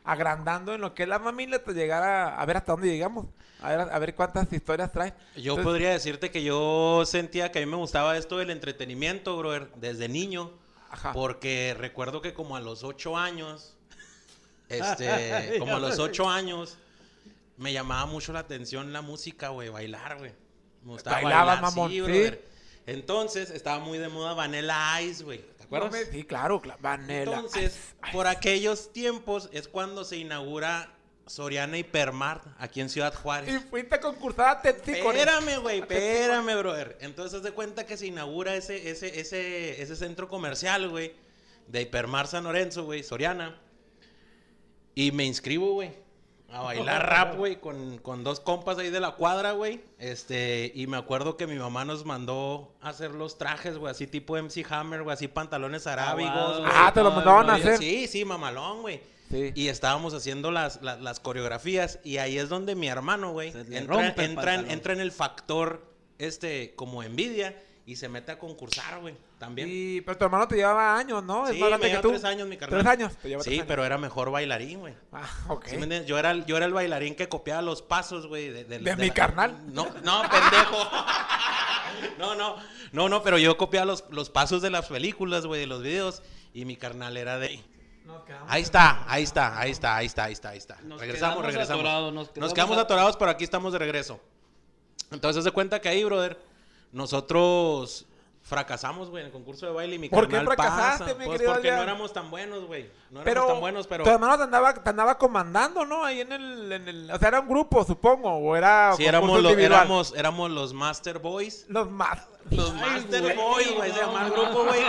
agrandando 0.09 0.75
en 0.75 0.81
lo 0.81 0.95
que 0.95 1.03
es 1.03 1.09
la 1.09 1.21
familia 1.21 1.59
hasta 1.59 1.73
llegar 1.73 2.03
a, 2.03 2.41
a 2.41 2.47
ver 2.47 2.57
hasta 2.57 2.73
dónde 2.73 2.89
llegamos, 2.89 3.27
a 3.61 3.69
ver, 3.69 3.81
a 3.81 3.99
ver 3.99 4.15
cuántas 4.15 4.51
historias 4.51 4.91
traen. 4.91 5.13
Yo 5.37 5.53
Entonces, 5.53 5.65
podría 5.65 5.91
decirte 5.91 6.31
que 6.31 6.43
yo 6.43 7.03
sentía 7.05 7.53
que 7.53 7.59
a 7.59 7.67
mí 7.67 7.71
me 7.71 7.77
gustaba 7.77 8.17
esto 8.17 8.39
del 8.39 8.49
entretenimiento, 8.49 9.37
brother, 9.37 9.71
desde 9.77 10.09
niño. 10.09 10.51
Ajá. 10.91 11.13
Porque 11.13 11.77
recuerdo 11.77 12.23
que 12.23 12.33
como 12.33 12.57
a 12.57 12.61
los 12.61 12.85
ocho 12.85 13.19
años, 13.19 13.77
este, 14.71 15.59
como 15.59 15.77
a 15.77 15.79
los 15.79 15.99
ocho 15.99 16.31
años, 16.31 16.79
me 17.59 17.75
llamaba 17.75 18.07
mucho 18.07 18.33
la 18.33 18.39
atención 18.39 18.95
la 18.95 19.03
música, 19.03 19.51
güey, 19.51 19.69
bailar, 19.69 20.17
güey. 20.17 20.33
Me 20.85 20.93
gustaba 20.93 21.17
Bailabas, 21.17 21.61
bailar, 21.61 21.63
mamón, 21.63 21.91
sí, 21.91 21.97
¿sí? 21.97 22.01
brother. 22.01 22.49
Entonces, 22.87 23.51
estaba 23.51 23.79
muy 23.79 23.99
de 23.99 24.09
moda 24.09 24.33
Vanilla 24.33 25.03
Ice, 25.03 25.23
güey. 25.23 25.45
¿Te 25.71 25.77
acuerdas? 25.77 25.93
No 25.93 25.99
me- 25.99 26.05
Sí, 26.13 26.25
claro, 26.25 26.61
cla- 26.63 26.77
Vanilla. 26.81 27.23
Entonces, 27.23 27.79
por 28.13 28.27
aquellos 28.27 28.93
tiempos 28.93 29.49
es 29.53 29.69
cuando 29.69 30.05
se 30.05 30.17
inaugura 30.17 30.95
Soriana 31.27 31.77
Hipermart 31.77 32.45
aquí 32.59 32.81
en 32.81 32.89
Ciudad 32.89 33.15
Juárez. 33.15 33.55
Y 33.55 33.59
fuiste 33.59 33.97
a 33.97 34.01
concursar 34.01 34.61
a 34.65 34.69
Espérame, 34.69 35.59
güey, 35.61 35.81
espérame, 35.81 36.57
brother. 36.59 36.97
Entonces, 37.03 37.35
haz 37.39 37.43
de 37.43 37.53
cuenta 37.53 37.85
que 37.85 37.97
se 37.99 38.07
inaugura 38.07 38.55
ese, 38.55 38.91
ese, 38.91 39.21
ese, 39.21 39.83
ese 39.83 39.97
centro 39.97 40.29
comercial, 40.29 40.89
güey, 40.89 41.15
de 41.67 41.83
Hipermar 41.83 42.27
San 42.29 42.45
Lorenzo, 42.45 42.85
güey, 42.85 43.03
Soriana. 43.03 43.61
Y 44.95 45.13
me 45.13 45.25
inscribo, 45.25 45.75
güey, 45.75 45.93
a 46.51 46.63
bailar 46.63 47.09
rap, 47.09 47.37
güey, 47.37 47.57
con, 47.61 47.99
con 47.99 48.25
dos 48.25 48.41
compas 48.41 48.79
ahí 48.79 48.91
de 48.91 49.01
la 49.01 49.13
cuadra, 49.13 49.53
güey. 49.53 49.83
Este, 49.99 50.73
y 50.75 50.87
me 50.87 50.97
acuerdo 50.97 51.37
que 51.37 51.47
mi 51.47 51.57
mamá 51.57 51.85
nos 51.85 52.05
mandó 52.05 52.73
a 52.81 52.89
hacer 52.89 53.11
los 53.11 53.37
trajes, 53.37 53.77
güey, 53.77 53.91
así 53.91 54.07
tipo 54.07 54.37
MC 54.37 54.65
Hammer, 54.71 55.03
güey, 55.03 55.15
así 55.15 55.29
pantalones 55.29 55.87
arábigos. 55.87 56.61
güey. 56.61 56.71
Ah, 56.75 56.91
te 56.95 57.03
lo 57.03 57.11
mandaban 57.11 57.51
a 57.51 57.55
hacer. 57.55 57.79
Sí, 57.79 58.07
sí, 58.07 58.25
mamalón, 58.25 58.81
güey. 58.83 59.01
Sí. 59.31 59.53
Y 59.55 59.69
estábamos 59.69 60.15
haciendo 60.15 60.51
las, 60.51 60.81
las, 60.81 61.01
las 61.03 61.21
coreografías 61.21 62.01
y 62.03 62.17
ahí 62.17 62.39
es 62.39 62.49
donde 62.49 62.75
mi 62.75 62.89
hermano, 62.89 63.33
güey, 63.33 63.53
entra, 63.71 64.15
entra, 64.17 64.55
en, 64.55 64.71
entra 64.71 64.95
en 64.95 65.01
el 65.01 65.13
factor, 65.13 65.85
este, 66.17 66.75
como 66.77 67.03
envidia 67.03 67.55
y 67.91 67.97
se 67.97 68.07
mete 68.09 68.33
a 68.33 68.39
concursar, 68.39 69.01
güey, 69.01 69.17
también. 69.39 69.67
Y, 69.71 70.03
pero 70.03 70.19
tu 70.19 70.25
hermano 70.27 70.47
te 70.47 70.57
llevaba 70.57 70.97
años, 70.99 71.25
¿no? 71.25 71.47
Sí, 71.47 71.55
es 71.55 71.59
más 71.61 71.69
grande 71.71 71.89
me 71.89 71.95
que 71.97 72.03
tú. 72.03 72.09
tres 72.11 72.25
años, 72.25 72.47
mi 72.47 72.57
carnal. 72.59 72.81
Tres 72.81 72.93
años. 72.93 73.17
Te 73.17 73.29
lleva 73.31 73.43
Sí, 73.43 73.49
tres 73.49 73.59
años. 73.61 73.67
pero 73.67 73.85
era 73.87 73.97
mejor 73.97 74.31
bailarín, 74.31 74.81
güey. 74.81 74.95
Ah, 75.11 75.27
ok. 75.49 75.65
¿Sí 75.69 75.77
me 75.79 75.85
entiendes? 75.85 76.07
Yo 76.07 76.19
era, 76.19 76.31
el- 76.33 76.45
yo 76.45 76.59
era 76.59 76.67
el 76.67 76.75
bailarín 76.75 77.15
que 77.15 77.31
copiaba 77.31 77.63
los 77.63 77.81
pasos, 77.81 78.27
güey. 78.27 78.51
De, 78.51 78.65
¿De 78.65 78.97
mi 78.97 79.11
carnal? 79.11 79.59
No, 79.73 79.87
no, 80.05 80.21
pendejo. 80.21 80.91
no, 82.19 82.35
no, 82.35 82.57
no, 82.93 83.09
no, 83.09 83.23
pero 83.23 83.39
yo 83.39 83.57
copiaba 83.57 83.87
los, 83.87 84.05
los 84.11 84.29
pasos 84.31 84.61
de 84.63 84.71
las 84.71 84.87
películas, 84.89 85.47
güey, 85.47 85.61
de 85.61 85.67
los 85.67 85.83
videos. 85.83 86.23
Y 86.53 86.65
mi 86.67 86.77
carnal 86.77 87.17
era 87.17 87.39
de... 87.39 87.63
Nos 88.05 88.25
quedamos 88.25 88.51
Ahí 88.51 88.63
está, 88.63 89.05
ahí 89.11 89.23
está, 89.23 89.59
ahí 89.59 89.71
está, 89.71 89.97
ahí 89.97 90.07
está, 90.07 90.25
ahí 90.25 90.33
está, 90.33 90.49
ahí 90.51 90.59
está. 90.59 90.75
Nos 90.83 91.01
regresamos, 91.01 91.37
quedamos 91.37 91.55
regresamos. 91.55 91.85
nos 91.85 92.13
nos, 92.15 92.29
quedamos 92.31 92.55
quedamos 92.55 92.77
at- 92.79 92.85
atorados, 92.85 93.17
pero 93.17 93.31
aquí 93.31 93.45
estamos 93.45 93.73
de 93.73 93.79
regreso. 93.79 94.21
Entonces, 95.11 95.43
se 95.45 95.51
cuenta 95.51 95.81
que 95.81 95.89
ahí, 95.89 96.05
brother, 96.05 96.39
nosotros 96.93 98.07
fracasamos, 98.43 99.11
güey, 99.11 99.21
en 99.21 99.27
el 99.27 99.33
concurso 99.33 99.67
de 99.67 99.73
baile 99.73 99.97
y 99.97 99.99
mi 99.99 100.09
¿Por 100.09 100.27
qué 100.27 100.37
carnal 100.37 100.55
fracasaste, 100.57 101.05
pasa. 101.05 101.19
mi 101.19 101.27
Pues 101.27 101.39
querido 101.39 101.53
porque 101.53 101.71
no 101.71 101.83
éramos 101.83 102.13
tan 102.15 102.31
buenos, 102.31 102.65
güey. 102.65 102.85
No 103.11 103.21
éramos 103.21 103.25
Pero, 103.25 103.47
tan 103.47 103.61
buenos, 103.61 103.87
pero... 103.87 104.05
tu 104.05 104.11
hermano 104.11 104.39
te 104.39 104.43
andaba, 104.45 104.73
te 104.75 104.89
andaba 104.89 105.19
comandando, 105.19 105.85
¿no? 105.85 106.03
Ahí 106.03 106.23
en 106.23 106.33
el, 106.33 106.73
en 106.73 106.89
el... 106.89 107.11
O 107.11 107.19
sea, 107.19 107.29
era 107.29 107.41
un 107.41 107.49
grupo, 107.49 107.85
supongo. 107.85 108.31
O 108.39 108.57
era 108.57 108.95
Sí, 108.97 109.05
éramos, 109.05 109.43
lo- 109.43 109.51
éramos, 109.51 110.15
éramos 110.17 110.51
los 110.51 110.73
Master 110.73 111.19
Boys. 111.19 111.67
Los 111.69 111.91
más. 111.91 112.27
Los 112.51 112.73
Master 112.73 113.37
Boys, 113.37 113.75
güey, 113.77 113.93
se 113.93 113.99
llama 114.01 114.25
el 114.27 114.33
grupo, 114.33 114.65
güey. 114.65 114.81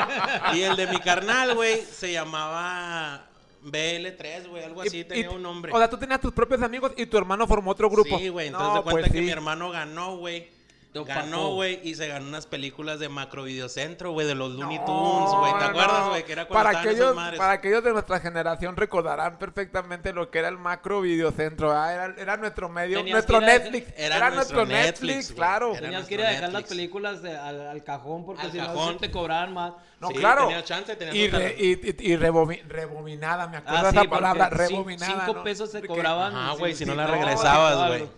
Y 0.54 0.62
el 0.62 0.78
de 0.78 0.88
mi 0.88 1.00
carnal, 1.00 1.54
güey, 1.56 1.82
se 1.82 2.14
llamaba 2.14 3.26
BL3, 3.66 4.48
güey, 4.48 4.64
algo 4.64 4.84
así, 4.84 5.00
Y- 5.00 5.04
tenía 5.04 5.26
y- 5.26 5.36
un 5.36 5.44
nombre. 5.44 5.74
O 5.74 5.78
sea, 5.78 5.90
tú 5.90 5.98
tenías 5.98 6.22
tus 6.22 6.32
propios 6.32 6.62
amigos 6.62 6.94
y 6.96 7.06
tu 7.08 7.18
hermano 7.18 7.46
formó 7.46 7.72
otro 7.72 7.90
grupo. 7.90 8.18
Sí, 8.18 8.30
güey, 8.30 8.48
entonces 8.48 8.70
No, 8.70 8.76
de 8.78 8.84
cuenta 8.84 9.02
pues 9.02 9.12
que 9.12 9.18
sí. 9.20 9.26
mi 9.26 9.32
hermano 9.32 9.70
ganó, 9.72 10.16
güey. 10.16 10.58
Ganó, 10.92 11.54
güey, 11.54 11.80
y 11.84 11.94
se 11.94 12.08
ganó 12.08 12.28
unas 12.28 12.48
películas 12.48 12.98
de 13.00 13.10
Macro 13.10 13.44
Videocentro, 13.44 14.12
güey, 14.12 14.26
de 14.26 14.34
los 14.34 14.54
Looney 14.54 14.80
No, 14.80 14.86
Tunes, 14.86 15.30
güey. 15.40 15.54
¿Te 15.60 15.66
acuerdas, 15.66 16.00
no. 16.00 16.10
güey? 16.10 16.26
Que 16.26 16.32
era 16.32 16.48
cuando 16.48 16.64
para 16.68 16.80
aquellos, 16.80 17.16
para 17.38 17.52
aquellos 17.54 17.84
de 17.84 17.94
nuestra 17.94 18.20
generación 18.20 18.76
recordarán 18.76 19.38
perfectamente 19.38 20.14
lo 20.14 20.32
que 20.32 20.40
era 20.40 20.48
el 20.48 20.58
macro 20.58 21.02
videocentro. 21.02 21.72
¿ah? 21.72 21.94
Era, 21.94 22.16
era 22.18 22.38
nuestro 22.38 22.70
medio, 22.70 22.98
Tenías 22.98 23.14
nuestro 23.14 23.40
Netflix. 23.40 23.94
era 23.96 24.18
Era, 24.18 24.30
nuestro 24.32 24.58
nuestro 24.58 24.66
Netflix, 24.66 25.16
Netflix, 25.16 25.32
claro. 25.36 25.72
Era 25.74 25.82
Tenías 25.82 26.08
que 26.08 26.14
ir 26.16 26.22
a 26.26 26.30
dejar 26.32 26.52
las 26.54 26.64
películas 26.64 27.22
de- 27.22 27.38
al, 27.38 27.68
al 27.68 27.84
cajón 27.84 28.26
porque 28.26 28.42
Al 28.42 28.52
si 28.52 28.58
no 28.58 28.66
cajón. 28.66 28.98
te 28.98 29.12
cobraban 29.12 29.54
más. 29.54 29.74
No, 30.00 30.08
Sí, 30.08 30.16
claro. 30.16 30.48
tenía 30.48 30.64
chance, 30.64 30.96
tenía 30.96 31.14
y, 31.14 31.30
re- 31.30 31.56
y, 31.60 31.72
y- 31.74 32.14
y 32.14 32.18
rebobi- 32.18 32.64
rebobinada, 32.68 33.48
me 33.48 33.58
acuerdo 33.58 33.78
Ah, 33.80 33.92
de 33.92 34.00
esa 34.00 34.10
palabra, 34.10 34.50
rebobinada. 34.50 35.26
cinco 35.26 35.34
¿no? 35.38 35.44
pesos 35.44 35.70
se 35.72 35.86
cobraban. 35.86 36.36
Ajá, 36.36 36.54
güey, 36.54 36.74
si 36.74 36.84
no 36.86 36.96
la 36.96 37.06
regresabas, 37.06 37.88
güey. 37.90 38.10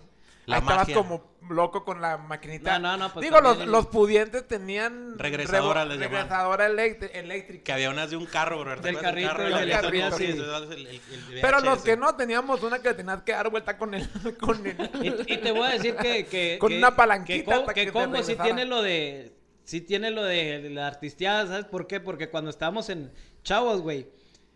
La 0.45 0.55
Ahí 0.55 0.62
estabas 0.62 0.88
magia. 0.88 0.95
como 0.95 1.31
loco 1.50 1.83
con 1.86 2.01
la 2.01 2.17
maquinita. 2.17 2.79
No, 2.79 2.91
no, 2.91 2.98
no, 3.07 3.13
pues 3.13 3.24
Digo, 3.24 3.41
los, 3.41 3.65
los 3.67 3.88
pudientes 3.88 4.48
tenían... 4.48 5.19
Regresadora 5.19 5.83
revo- 5.86 5.89
les 5.89 6.00
llamaban. 6.00 6.27
Regresadora 6.29 6.65
eléctrica. 6.67 7.63
Que 7.63 7.74
había 7.74 7.89
unas 7.89 8.10
de 8.10 8.15
un 8.17 8.25
carro, 8.25 8.60
¿verdad? 8.63 8.81
¿Te 8.81 8.88
Del 8.89 8.98
carrito, 9.00 9.27
carro 9.29 9.43
del 9.43 9.69
carrito, 9.69 10.17
Sí, 10.17 10.25
sí. 10.25 10.31
entonces, 10.39 10.75
el- 10.77 10.88
el- 10.88 10.95
el 11.33 11.41
Pero 11.41 11.60
los 11.60 11.81
que 11.83 11.98
no, 11.98 12.15
teníamos 12.15 12.63
una 12.63 12.79
que 12.79 12.93
tenías 12.93 13.21
que 13.24 13.33
dar 13.33 13.50
vuelta 13.50 13.77
con 13.77 13.93
el... 13.93 14.07
Con, 14.39 14.65
el, 14.65 14.77
Y, 15.03 15.33
y 15.33 15.38
te 15.38 15.51
voy 15.51 15.63
a 15.67 15.71
decir 15.71 15.95
que. 15.95 16.25
que 16.25 16.57
Con 16.60 16.69
que- 16.69 16.77
una 16.77 16.95
palanquita 16.95 17.65
Que, 17.74 17.91
que 17.91 18.24
sí 18.24 18.36
tiene 18.41 18.65
lo 18.65 18.81
de. 18.81 19.33
Sí 19.63 19.81
tiene 19.81 20.10
lo 20.12 20.24
de 20.24 20.69
la 20.71 20.88
artisteada, 20.88 21.48
¿sabes 21.48 21.65
por 21.65 21.86
qué? 21.88 22.00
Porque 22.00 22.29
cuando 22.29 22.50
estábamos 22.50 22.89
en 22.89 23.12
Chavos, 23.43 23.81
güey, 23.81 24.07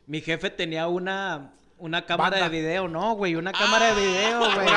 mi 0.07 0.21
jefe 0.21 0.49
tenía 0.49 0.87
una. 0.87 1.53
Una 1.77 2.05
cámara 2.05 2.37
Banda. 2.37 2.49
de 2.49 2.61
video, 2.61 2.87
no, 2.87 3.13
güey, 3.15 3.35
una 3.35 3.51
cámara 3.51 3.93
de 3.93 4.01
video, 4.01 4.39
güey. 4.39 4.67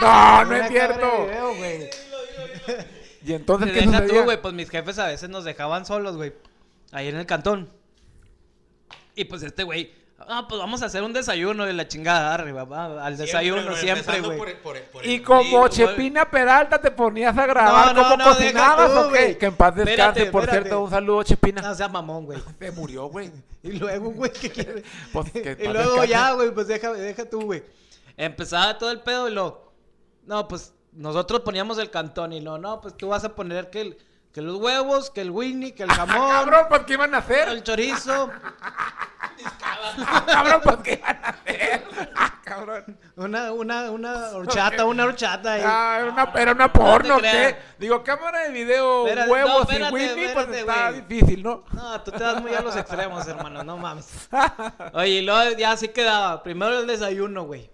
No, 0.00 0.44
no 0.44 0.48
Una 0.50 0.58
es 0.58 0.62
cámara 0.62 0.68
cierto. 0.68 1.06
de 1.06 1.26
video, 1.26 1.54
güey. 1.56 1.90
Y 3.24 3.34
entonces, 3.34 3.70
¿qué 3.72 3.82
Deja 3.86 4.04
tú, 4.04 4.24
güey, 4.24 4.42
pues 4.42 4.52
mis 4.52 4.68
jefes 4.68 4.98
a 4.98 5.06
veces 5.06 5.30
nos 5.30 5.44
dejaban 5.44 5.86
solos, 5.86 6.16
güey. 6.16 6.32
Ahí 6.90 7.06
en 7.06 7.16
el 7.16 7.24
cantón. 7.24 7.70
Y 9.14 9.24
pues 9.26 9.42
este 9.44 9.62
güey, 9.62 9.94
ah, 10.28 10.46
pues 10.48 10.58
vamos 10.58 10.82
a 10.82 10.86
hacer 10.86 11.02
un 11.02 11.12
desayuno 11.12 11.64
de 11.64 11.72
la 11.72 11.86
chingada, 11.88 12.34
arriba, 12.34 12.64
va, 12.64 13.04
al 13.04 13.16
desayuno 13.16 13.74
siempre, 13.76 14.20
güey. 14.20 14.40
Y 15.04 15.20
como. 15.20 15.68
Chepina 15.68 16.30
Peralta 16.30 16.80
te 16.80 16.90
ponías 16.90 17.36
a 17.36 17.46
grabar 17.46 17.94
No, 17.94 18.02
no, 18.02 18.02
cómo 18.02 18.16
no, 18.16 18.24
cocinabas 18.24 18.92
tú, 18.92 18.98
o 18.98 19.02
qué? 19.04 19.08
güey. 19.08 19.38
Que 19.38 19.46
en 19.46 19.54
paz 19.56 19.74
descanse, 19.74 19.92
Espérate, 19.92 20.26
por 20.30 20.42
espérate. 20.42 20.68
cierto, 20.68 20.84
un 20.84 20.90
saludo 20.90 21.22
Chepina. 21.22 21.62
No 21.62 21.74
sea 21.74 21.88
mamón, 21.88 22.24
güey. 22.26 22.42
Se 22.58 22.70
murió, 22.72 23.06
güey. 23.06 23.30
Y 23.64 23.72
luego, 23.78 24.10
güey, 24.10 24.32
¿qué 24.32 24.50
quieres? 24.50 24.84
Pues, 25.12 25.30
que 25.30 25.56
y 25.60 25.68
luego 25.68 25.90
descanse. 25.90 26.08
ya, 26.08 26.32
güey, 26.32 26.50
pues 26.50 26.66
deja, 26.66 26.92
deja 26.92 27.30
tú, 27.30 27.42
güey. 27.42 27.62
Empezaba 28.16 28.76
todo 28.76 28.90
el 28.90 29.00
pedo 29.00 29.28
y 29.28 29.32
lo... 29.32 29.72
No, 30.26 30.48
pues 30.48 30.74
nosotros 30.92 31.42
poníamos 31.42 31.78
el 31.78 31.88
cantón 31.88 32.32
y 32.32 32.40
lo... 32.40 32.58
No, 32.58 32.80
pues 32.80 32.96
tú 32.96 33.08
vas 33.08 33.22
a 33.24 33.36
poner 33.36 33.70
que, 33.70 33.80
el, 33.82 33.98
que 34.32 34.42
los 34.42 34.56
huevos, 34.56 35.10
que 35.10 35.20
el 35.20 35.30
Winnie, 35.30 35.74
que 35.74 35.84
el 35.84 35.90
jamón, 35.90 36.28
Cabrón, 36.28 36.66
pues 36.68 36.82
¿qué 36.82 36.94
iban 36.94 37.14
a 37.14 37.18
hacer? 37.18 37.48
el 37.50 37.62
chorizo, 37.62 38.30
Cabrón, 40.26 40.60
pues 40.64 40.76
¿qué 40.84 40.92
iban 40.94 41.16
a 41.24 41.28
hacer? 41.28 41.84
Ah, 42.14 42.40
Cabrón. 42.44 42.98
una, 43.16 43.52
una, 43.52 43.90
una 43.90 44.28
horchata, 44.30 44.84
una 44.84 45.04
horchata. 45.04 45.54
ahí. 45.54 45.62
Ah, 45.64 45.98
era 46.00 46.10
una, 46.12 46.32
era 46.40 46.52
una 46.52 46.72
porno. 46.72 47.18
¿qué? 47.20 47.56
Digo, 47.78 48.02
cámara 48.02 48.40
de 48.44 48.50
video, 48.52 49.06
Espérate, 49.06 49.30
huevos 49.30 49.52
no, 49.52 49.58
y 49.58 49.62
espérate, 49.72 49.94
Winnie, 49.94 50.14
pues 50.14 50.48
espérate, 50.48 50.60
está 50.60 50.90
güey. 50.90 51.00
difícil, 51.02 51.42
¿no? 51.42 51.64
No, 51.72 52.00
tú 52.02 52.10
te 52.12 52.18
das 52.18 52.40
muy 52.42 52.54
a 52.54 52.60
los 52.60 52.76
extremos, 52.76 53.26
hermano, 53.26 53.62
no 53.64 53.76
mames. 53.76 54.28
Oye, 54.92 55.08
y 55.08 55.22
luego 55.22 55.56
ya 55.56 55.72
así 55.72 55.88
quedaba. 55.88 56.42
Primero 56.42 56.80
el 56.80 56.86
desayuno, 56.86 57.44
güey. 57.44 57.70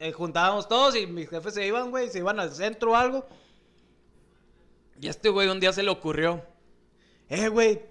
Eh, 0.00 0.12
juntábamos 0.12 0.68
todos 0.68 0.94
y 0.96 1.06
mis 1.06 1.28
jefes 1.28 1.54
se 1.54 1.66
iban, 1.66 1.90
güey, 1.90 2.08
se 2.08 2.18
iban 2.18 2.38
al 2.38 2.52
centro 2.54 2.92
o 2.92 2.96
algo. 2.96 3.26
Y 5.00 5.06
a 5.06 5.10
este 5.10 5.28
güey 5.28 5.48
un 5.48 5.60
día 5.60 5.72
se 5.72 5.82
le 5.82 5.90
ocurrió. 5.90 6.42
Eh, 7.28 7.48
güey, 7.48 7.82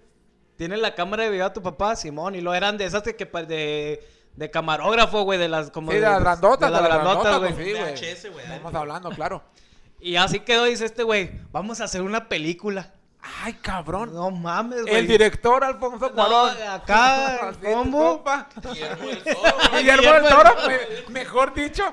¿tienes 0.57 0.79
la 0.79 0.95
cámara 0.95 1.23
de 1.23 1.29
video 1.29 1.45
a 1.45 1.53
tu 1.53 1.61
papá? 1.61 1.95
Simón, 1.95 2.35
y 2.35 2.41
lo 2.41 2.53
eran 2.53 2.77
de 2.77 2.85
esas 2.85 3.03
de, 3.03 3.15
que, 3.15 3.25
pa- 3.25 3.43
de, 3.43 4.03
de 4.35 4.51
camarógrafo, 4.51 5.23
güey, 5.23 5.39
de 5.39 5.47
las 5.47 5.71
como 5.71 5.91
Sí, 5.91 5.97
de 5.97 6.03
las 6.03 6.19
grandotas, 6.19 6.69
de 6.71 6.81
las 6.81 6.83
grandotas, 6.83 7.39
güey. 7.39 7.53
pues 7.53 7.99
sí, 8.19 8.27
güey. 8.29 8.43
Estamos 8.45 8.73
hablando, 8.75 9.09
claro. 9.11 9.43
Y 9.99 10.15
así 10.17 10.41
quedó, 10.41 10.65
dice 10.65 10.85
este 10.85 11.03
güey, 11.03 11.31
vamos 11.51 11.81
a 11.81 11.85
hacer 11.85 12.01
una 12.01 12.27
película. 12.29 12.93
Ay, 13.43 13.53
cabrón. 13.53 14.13
No 14.13 14.29
mames, 14.31 14.83
güey. 14.83 14.95
El 14.95 15.07
director 15.07 15.63
Alfonso 15.63 16.07
No, 16.09 16.13
Cuarón. 16.13 16.51
acá, 16.69 17.49
Así, 17.49 17.59
¿cómo? 17.61 18.23
Guillermo 18.63 19.05
del 19.07 19.23
Toro. 19.23 19.39
Guillermo 19.77 20.13
del 20.13 20.29
Toro, 20.29 20.49
me- 20.67 21.13
mejor 21.13 21.53
dicho. 21.53 21.83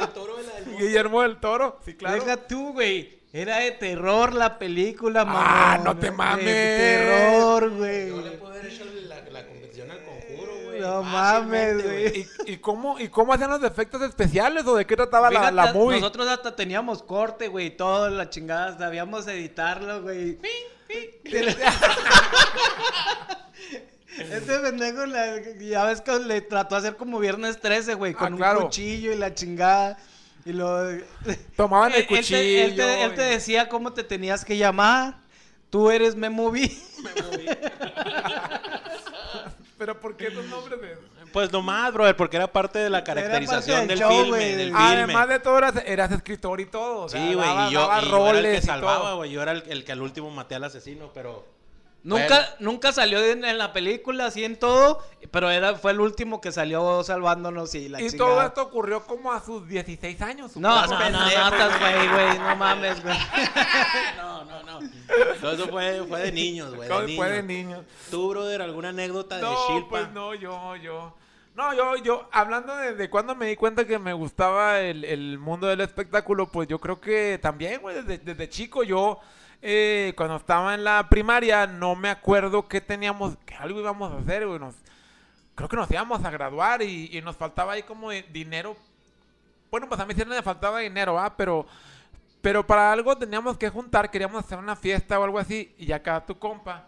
El 0.00 0.08
Toro 0.10 0.36
de 0.36 0.42
la 0.44 0.52
del 0.54 0.76
Guillermo 0.76 1.22
del 1.22 1.36
Toro, 1.38 1.80
sí, 1.84 1.94
claro. 1.94 2.14
Deja 2.22 2.36
tú, 2.36 2.72
güey. 2.74 3.20
Era 3.38 3.58
de 3.58 3.72
terror 3.72 4.32
la 4.34 4.58
película, 4.58 5.24
mamá. 5.26 5.74
Ah, 5.74 5.78
no 5.84 5.96
te 5.98 6.10
mames. 6.10 6.44
terror, 6.44 7.64
Yo 7.64 7.68
le 7.70 7.76
güey. 7.76 8.38
puedo 8.38 8.52
haber 8.52 8.66
hecho 8.66 8.84
la, 9.08 9.20
la 9.30 9.46
convención 9.46 9.90
al 9.90 10.02
conjuro, 10.04 10.52
güey. 10.64 10.80
No 10.80 11.02
mames, 11.02 11.84
güey. 11.84 12.20
¿Y, 12.46 12.52
y 12.52 12.56
cómo, 12.58 12.98
¿Y 12.98 13.08
cómo 13.08 13.34
hacían 13.34 13.50
los 13.50 13.62
efectos 13.62 14.00
especiales 14.02 14.64
o 14.66 14.74
de 14.76 14.86
qué 14.86 14.96
trataba 14.96 15.30
la, 15.30 15.38
Fíjate, 15.40 15.54
la 15.54 15.72
movie? 15.74 16.00
Nosotros 16.00 16.28
hasta 16.28 16.56
teníamos 16.56 17.02
corte, 17.02 17.48
güey, 17.48 17.76
todo, 17.76 18.08
la 18.08 18.30
chingada, 18.30 18.78
sabíamos 18.78 19.26
editarlo, 19.28 20.00
güey. 20.02 20.38
Este 24.18 24.58
pendejo, 24.60 25.04
la- 25.04 25.42
ya 25.60 25.84
ves 25.84 26.00
que 26.00 26.18
le 26.20 26.40
trató 26.40 26.76
de 26.76 26.78
hacer 26.78 26.96
como 26.96 27.18
viernes 27.18 27.60
13, 27.60 27.92
güey, 27.94 28.14
Ah, 28.14 28.18
con 28.18 28.34
un 28.34 28.40
cuchillo 28.62 29.12
y 29.12 29.16
la 29.16 29.34
chingada. 29.34 29.98
Y 30.46 30.52
lo... 30.52 30.80
Tomaban 31.56 31.92
el 31.92 31.98
Él- 31.98 32.02
él 32.02 32.06
te- 32.08 32.16
cuchillo. 32.16 32.38
Él 32.64 32.76
te, 32.76 33.02
él 33.02 33.14
te 33.14 33.26
y- 33.26 33.30
decía 33.30 33.68
cómo 33.68 33.92
te 33.92 34.02
tenías 34.04 34.44
que 34.44 34.56
llamar. 34.56 35.16
Tú 35.68 35.90
eres 35.90 36.14
Memovi. 36.16 36.70
Pero 39.78 40.00
¿por 40.00 40.16
qué 40.16 40.30
los 40.30 40.46
nombres 40.46 40.80
de 40.80 40.96
Pues 41.32 41.52
nomás, 41.52 41.92
brother, 41.92 42.16
porque 42.16 42.36
era 42.38 42.46
parte 42.50 42.78
de 42.78 42.88
la 42.88 43.04
caracterización 43.04 43.80
del 43.80 43.88
del, 43.88 43.98
show, 43.98 44.10
filme, 44.10 44.28
güey. 44.28 44.54
del 44.54 44.66
filme. 44.68 44.78
Además 44.80 45.28
de 45.28 45.38
todo, 45.40 45.58
eras, 45.58 45.74
eras 45.84 46.10
escritor 46.12 46.60
y 46.60 46.66
todo. 46.66 47.02
o 47.02 47.08
sea, 47.08 47.20
Sí, 47.20 47.34
güey, 47.34 47.48
y 47.68 47.72
yo, 47.72 47.80
daba 47.80 48.00
y 48.02 48.08
yo 48.08 48.28
era 48.28 48.38
el 48.38 48.44
que 48.44 48.62
salvaba, 48.62 49.14
güey. 49.14 49.30
Yo 49.32 49.42
era 49.42 49.52
el, 49.52 49.64
el 49.68 49.84
que 49.84 49.92
al 49.92 50.00
último 50.00 50.30
maté 50.30 50.54
al 50.54 50.64
asesino, 50.64 51.10
pero... 51.12 51.44
Nunca, 52.06 52.26
Bueno. 52.26 52.46
nunca 52.60 52.92
salió 52.92 53.18
en, 53.18 53.44
en 53.44 53.58
la 53.58 53.72
película, 53.72 54.26
así 54.26 54.44
en 54.44 54.56
todo, 54.56 55.02
pero 55.32 55.50
era, 55.50 55.74
fue 55.74 55.90
el 55.90 55.98
último 56.00 56.40
que 56.40 56.52
salió 56.52 57.02
salvándonos 57.02 57.74
y 57.74 57.88
la 57.88 58.00
Y 58.00 58.10
chingada. 58.10 58.30
todo 58.30 58.42
esto 58.46 58.62
ocurrió 58.62 59.04
como 59.04 59.32
a 59.32 59.44
sus 59.44 59.66
16 59.66 60.22
años. 60.22 60.56
No, 60.56 60.86
no, 60.86 60.98
no, 60.98 61.10
no, 61.10 61.26
estás 61.26 61.80
güey, 61.80 62.08
güey, 62.08 62.38
no 62.38 62.54
mames, 62.54 63.02
güey. 63.02 63.16
No, 64.16 64.44
no, 64.44 64.62
no. 64.62 64.88
Todo 65.40 65.52
eso 65.52 65.66
fue, 65.68 66.04
fue 66.08 66.20
de 66.20 66.32
niños, 66.32 66.74
güey. 66.76 66.88
Todo 66.88 67.08
fue 67.08 67.28
de 67.30 67.42
niños. 67.42 67.84
¿Tú, 68.10 68.28
brother, 68.30 68.62
alguna 68.62 68.90
anécdota 68.90 69.36
de 69.36 69.42
No, 69.42 69.68
Shilpa? 69.68 69.88
pues 69.90 70.12
no, 70.12 70.34
yo, 70.34 70.76
yo. 70.76 71.12
No, 71.56 71.74
yo, 71.74 71.96
yo, 71.96 72.28
hablando 72.32 72.76
de, 72.76 72.94
de 72.94 73.08
cuando 73.10 73.34
me 73.34 73.46
di 73.46 73.56
cuenta 73.56 73.84
que 73.86 73.98
me 73.98 74.12
gustaba 74.12 74.78
el, 74.80 75.04
el 75.04 75.38
mundo 75.38 75.66
del 75.66 75.80
espectáculo, 75.80 76.46
pues 76.52 76.68
yo 76.68 76.78
creo 76.78 77.00
que 77.00 77.38
también, 77.42 77.80
güey, 77.80 77.96
desde, 77.96 78.18
desde 78.18 78.48
chico 78.48 78.82
yo, 78.82 79.18
eh, 79.62 80.12
cuando 80.16 80.36
estaba 80.36 80.74
en 80.74 80.84
la 80.84 81.08
primaria, 81.08 81.66
no 81.66 81.94
me 81.96 82.08
acuerdo 82.10 82.68
qué 82.68 82.80
teníamos, 82.80 83.36
que 83.44 83.54
algo 83.54 83.80
íbamos 83.80 84.12
a 84.12 84.18
hacer, 84.18 84.46
güey, 84.46 84.58
nos, 84.58 84.74
creo 85.54 85.68
que 85.68 85.76
nos 85.76 85.90
íbamos 85.90 86.24
a 86.24 86.30
graduar 86.30 86.82
y, 86.82 87.16
y 87.16 87.22
nos 87.22 87.36
faltaba 87.36 87.72
ahí 87.72 87.82
como 87.82 88.10
dinero. 88.10 88.76
Bueno, 89.70 89.88
pues 89.88 90.00
a 90.00 90.06
mí 90.06 90.14
sí 90.14 90.24
me 90.24 90.40
faltaba 90.42 90.78
dinero, 90.80 91.18
¿ah? 91.18 91.34
Pero, 91.36 91.66
pero 92.40 92.66
para 92.66 92.92
algo 92.92 93.16
teníamos 93.16 93.56
que 93.58 93.68
juntar, 93.68 94.10
queríamos 94.10 94.44
hacer 94.44 94.58
una 94.58 94.76
fiesta 94.76 95.18
o 95.18 95.24
algo 95.24 95.38
así, 95.38 95.74
y 95.78 95.90
acá 95.92 96.16
a 96.16 96.26
tu 96.26 96.38
compa 96.38 96.84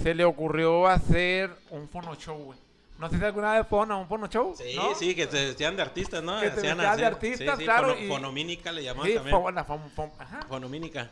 se 0.00 0.14
le 0.14 0.24
ocurrió 0.24 0.86
hacer 0.86 1.50
un 1.70 1.88
fono 1.88 2.14
show, 2.16 2.36
güey. 2.36 2.58
No 2.98 3.08
sé 3.08 3.16
si 3.18 3.24
alguna 3.24 3.52
vez 3.52 3.66
fueron 3.68 3.92
a 3.92 3.96
un 3.96 4.08
fono 4.08 4.26
show. 4.26 4.54
Sí, 4.56 4.74
¿no? 4.74 4.92
sí, 4.96 5.14
que 5.14 5.26
se 5.28 5.46
vestían 5.46 5.76
de 5.76 5.82
artistas, 5.82 6.20
¿no? 6.22 6.40
Que 6.40 6.50
se 6.50 6.56
vestían 6.56 6.78
de 6.96 7.06
artistas, 7.06 7.54
sí, 7.56 7.60
sí, 7.60 7.64
claro, 7.64 7.88
fono- 7.94 8.00
y- 8.00 8.08
Fonomínica 8.08 8.72
le 8.72 8.82
llamaban 8.82 9.08
Sí, 9.08 9.14
también. 9.14 9.36
fo- 9.36 9.52
la, 9.54 9.64
fon- 9.64 9.90
fon- 9.96 10.10
ajá. 10.18 10.40
Fonomínica. 10.48 11.08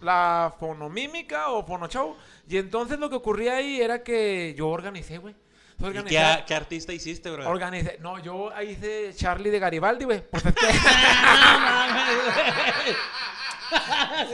La 0.00 0.54
fonomímica 0.58 1.48
o 1.50 1.64
fono 1.66 1.88
show. 1.88 2.16
Y 2.48 2.56
entonces 2.56 2.98
lo 2.98 3.10
que 3.10 3.16
ocurría 3.16 3.56
ahí 3.56 3.80
era 3.80 4.02
que 4.02 4.54
yo 4.56 4.68
organicé, 4.68 5.18
güey. 5.18 5.34
¿Y 5.80 5.84
Organicé, 5.84 6.44
qué, 6.46 6.54
artista 6.54 6.92
hiciste, 6.92 7.30
bro? 7.30 7.48
organicé. 7.48 7.98
No, 8.00 8.18
yo 8.18 8.50
hice 8.62 9.12
Charlie 9.14 9.50
de 9.50 9.60
Garibaldi, 9.60 10.06
güey. 10.06 10.22
Pues 10.28 10.44
es 10.44 10.54
que- 10.54 10.66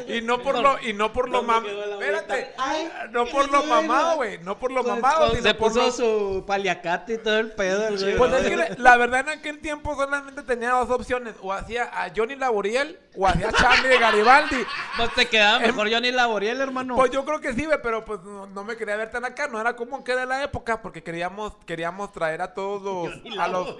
y 0.09 0.21
no 0.23 0.41
por 0.43 0.59
lo, 0.59 0.81
y 0.81 0.93
no 0.93 1.12
por 1.12 1.29
lo 1.29 1.38
¿Dónde 1.38 1.53
mam... 1.53 1.64
quedó 1.64 1.87
la 1.87 1.95
Espérate. 1.95 2.55
Ay, 2.59 2.88
no 3.11 3.26
por 3.26 3.50
lo 3.50 3.64
mamado, 3.64 4.17
güey. 4.17 4.38
No 4.38 4.59
por 4.59 4.73
lo 4.73 4.83
mamado, 4.83 5.31
sino 5.31 5.43
se 5.43 5.55
por 5.55 5.69
puso 5.73 5.87
lo... 5.87 5.93
su 5.93 6.45
paliacate 6.47 7.14
y 7.14 7.19
todo 7.19 7.38
el 7.38 7.53
pedo, 7.53 7.97
güey. 7.97 8.17
Pues 8.17 8.33
es 8.33 8.49
que 8.49 8.75
la- 8.81 8.97
verdad 8.97 9.21
en 9.21 9.29
aquel 9.41 9.61
tiempo 9.61 9.95
solamente 9.97 10.43
tenía 10.43 10.71
dos 10.71 10.91
opciones. 10.91 11.35
O 11.43 11.53
hacía 11.53 11.85
a 11.85 12.11
Johnny 12.14 12.37
Laboriel 12.37 12.99
o 13.17 13.26
hacía 13.26 13.49
a 13.49 13.53
Charlie 13.53 13.88
de 13.88 13.99
Garibaldi. 13.99 14.64
Pues 14.97 15.14
te 15.14 15.26
quedaba 15.26 15.59
mejor 15.59 15.91
Johnny 15.93 16.11
Laboriel, 16.12 16.61
hermano. 16.61 16.97
Pues 16.97 17.11
yo 17.11 17.25
creo 17.25 17.41
que 17.41 17.53
sí, 17.53 17.64
güey, 17.64 17.79
pero 17.83 18.05
pues 18.05 18.21
no, 18.23 18.47
no 18.47 18.64
me 18.64 18.76
quería 18.76 18.97
ver 18.97 19.11
tan 19.11 19.25
acá. 19.25 19.49
No 19.49 19.61
era 19.61 19.75
como 19.76 20.05
que 20.05 20.14
de 20.14 20.26
la 20.26 20.43
época 20.45 20.81
porque 20.81 21.03
queríamos, 21.03 21.53
queríamos 21.67 22.12
traer 22.12 22.41
a 22.43 22.55
todos 22.55 22.83
los... 22.83 23.38
A 23.38 23.49
los 23.49 23.76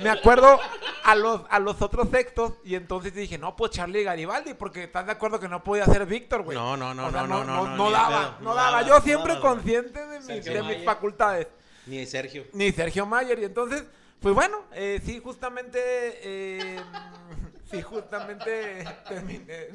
me 0.00 0.10
acuerdo 0.10 0.58
a 1.04 1.14
los, 1.14 1.42
a 1.48 1.58
los 1.58 1.80
otros 1.82 2.08
sextos 2.10 2.52
y 2.64 2.74
entonces 2.74 3.14
dije, 3.14 3.38
no, 3.38 3.56
pues 3.56 3.72
Charlie 3.72 4.02
Garibaldi 4.04 4.54
porque 4.54 4.86
estás 4.90 5.06
de 5.06 5.12
acuerdo 5.12 5.38
que 5.38 5.48
no 5.48 5.62
podía 5.62 5.86
ser 5.86 6.04
Víctor, 6.04 6.42
güey. 6.42 6.58
No, 6.58 6.76
no, 6.76 6.92
no, 6.94 7.06
O 7.06 7.10
sea, 7.12 7.22
no, 7.22 7.28
no, 7.28 7.44
no, 7.44 7.66
no, 7.68 7.76
no 7.76 7.90
daba, 7.92 8.08
pedo, 8.18 8.30
no 8.40 8.50
no 8.50 8.54
daba. 8.56 8.82
Yo 8.82 8.94
no 8.96 9.00
siempre 9.02 9.34
daba, 9.34 9.40
consciente 9.40 10.04
de 10.06 10.18
mis, 10.18 10.44
de 10.44 10.62
mis 10.64 10.84
facultades. 10.84 11.46
Ni 11.86 12.04
Sergio. 12.06 12.44
Ni 12.52 12.72
Sergio 12.72 13.06
Mayer. 13.06 13.38
Y 13.38 13.44
entonces, 13.44 13.84
pues 14.20 14.34
bueno, 14.34 14.64
eh, 14.72 15.00
sí, 15.04 15.20
justamente. 15.22 15.78
eh, 15.80 16.80
sí, 17.70 17.80
justamente. 17.82 18.84
terminé. 19.08 19.68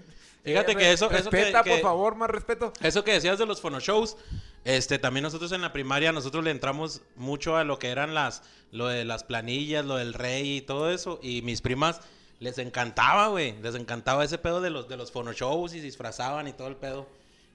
Fíjate 0.43 0.73
Eh, 0.73 0.75
que 0.75 0.91
eso- 0.91 1.09
eso 1.09 1.29
que- 1.29 1.37
Respeta, 1.37 1.63
que- 1.63 1.71
por 1.71 1.79
favor, 1.81 2.15
más 2.15 2.29
respeto. 2.29 2.73
Eso 2.81 3.03
que 3.03 3.13
decías 3.13 3.39
de 3.39 3.45
los 3.45 3.61
fonoshows, 3.61 4.17
este, 4.63 4.99
también 4.99 5.23
nosotros 5.23 5.51
en 5.53 5.61
la 5.61 5.71
primaria, 5.73 6.11
nosotros 6.11 6.43
le 6.43 6.51
entramos 6.51 7.01
mucho 7.15 7.55
a 7.57 7.63
lo 7.63 7.79
que 7.79 7.89
eran 7.89 8.13
las, 8.13 8.43
lo 8.71 8.87
de 8.87 9.05
las 9.05 9.23
planillas, 9.23 9.85
lo 9.85 9.95
del 9.95 10.13
rey 10.13 10.57
y 10.57 10.61
todo 10.61 10.91
eso, 10.91 11.19
y 11.23 11.41
mis 11.41 11.61
primas 11.61 12.01
les 12.39 12.57
encantaba, 12.57 13.27
güey. 13.27 13.59
Les 13.61 13.75
encantaba 13.75 14.23
ese 14.23 14.37
pedo 14.37 14.61
de 14.61 14.69
los, 14.69 14.87
de 14.87 14.97
los 14.97 15.11
shows 15.11 15.73
y 15.73 15.79
se 15.79 15.85
disfrazaban 15.85 16.47
y 16.47 16.53
todo 16.53 16.67
el 16.67 16.75
pedo. 16.75 17.07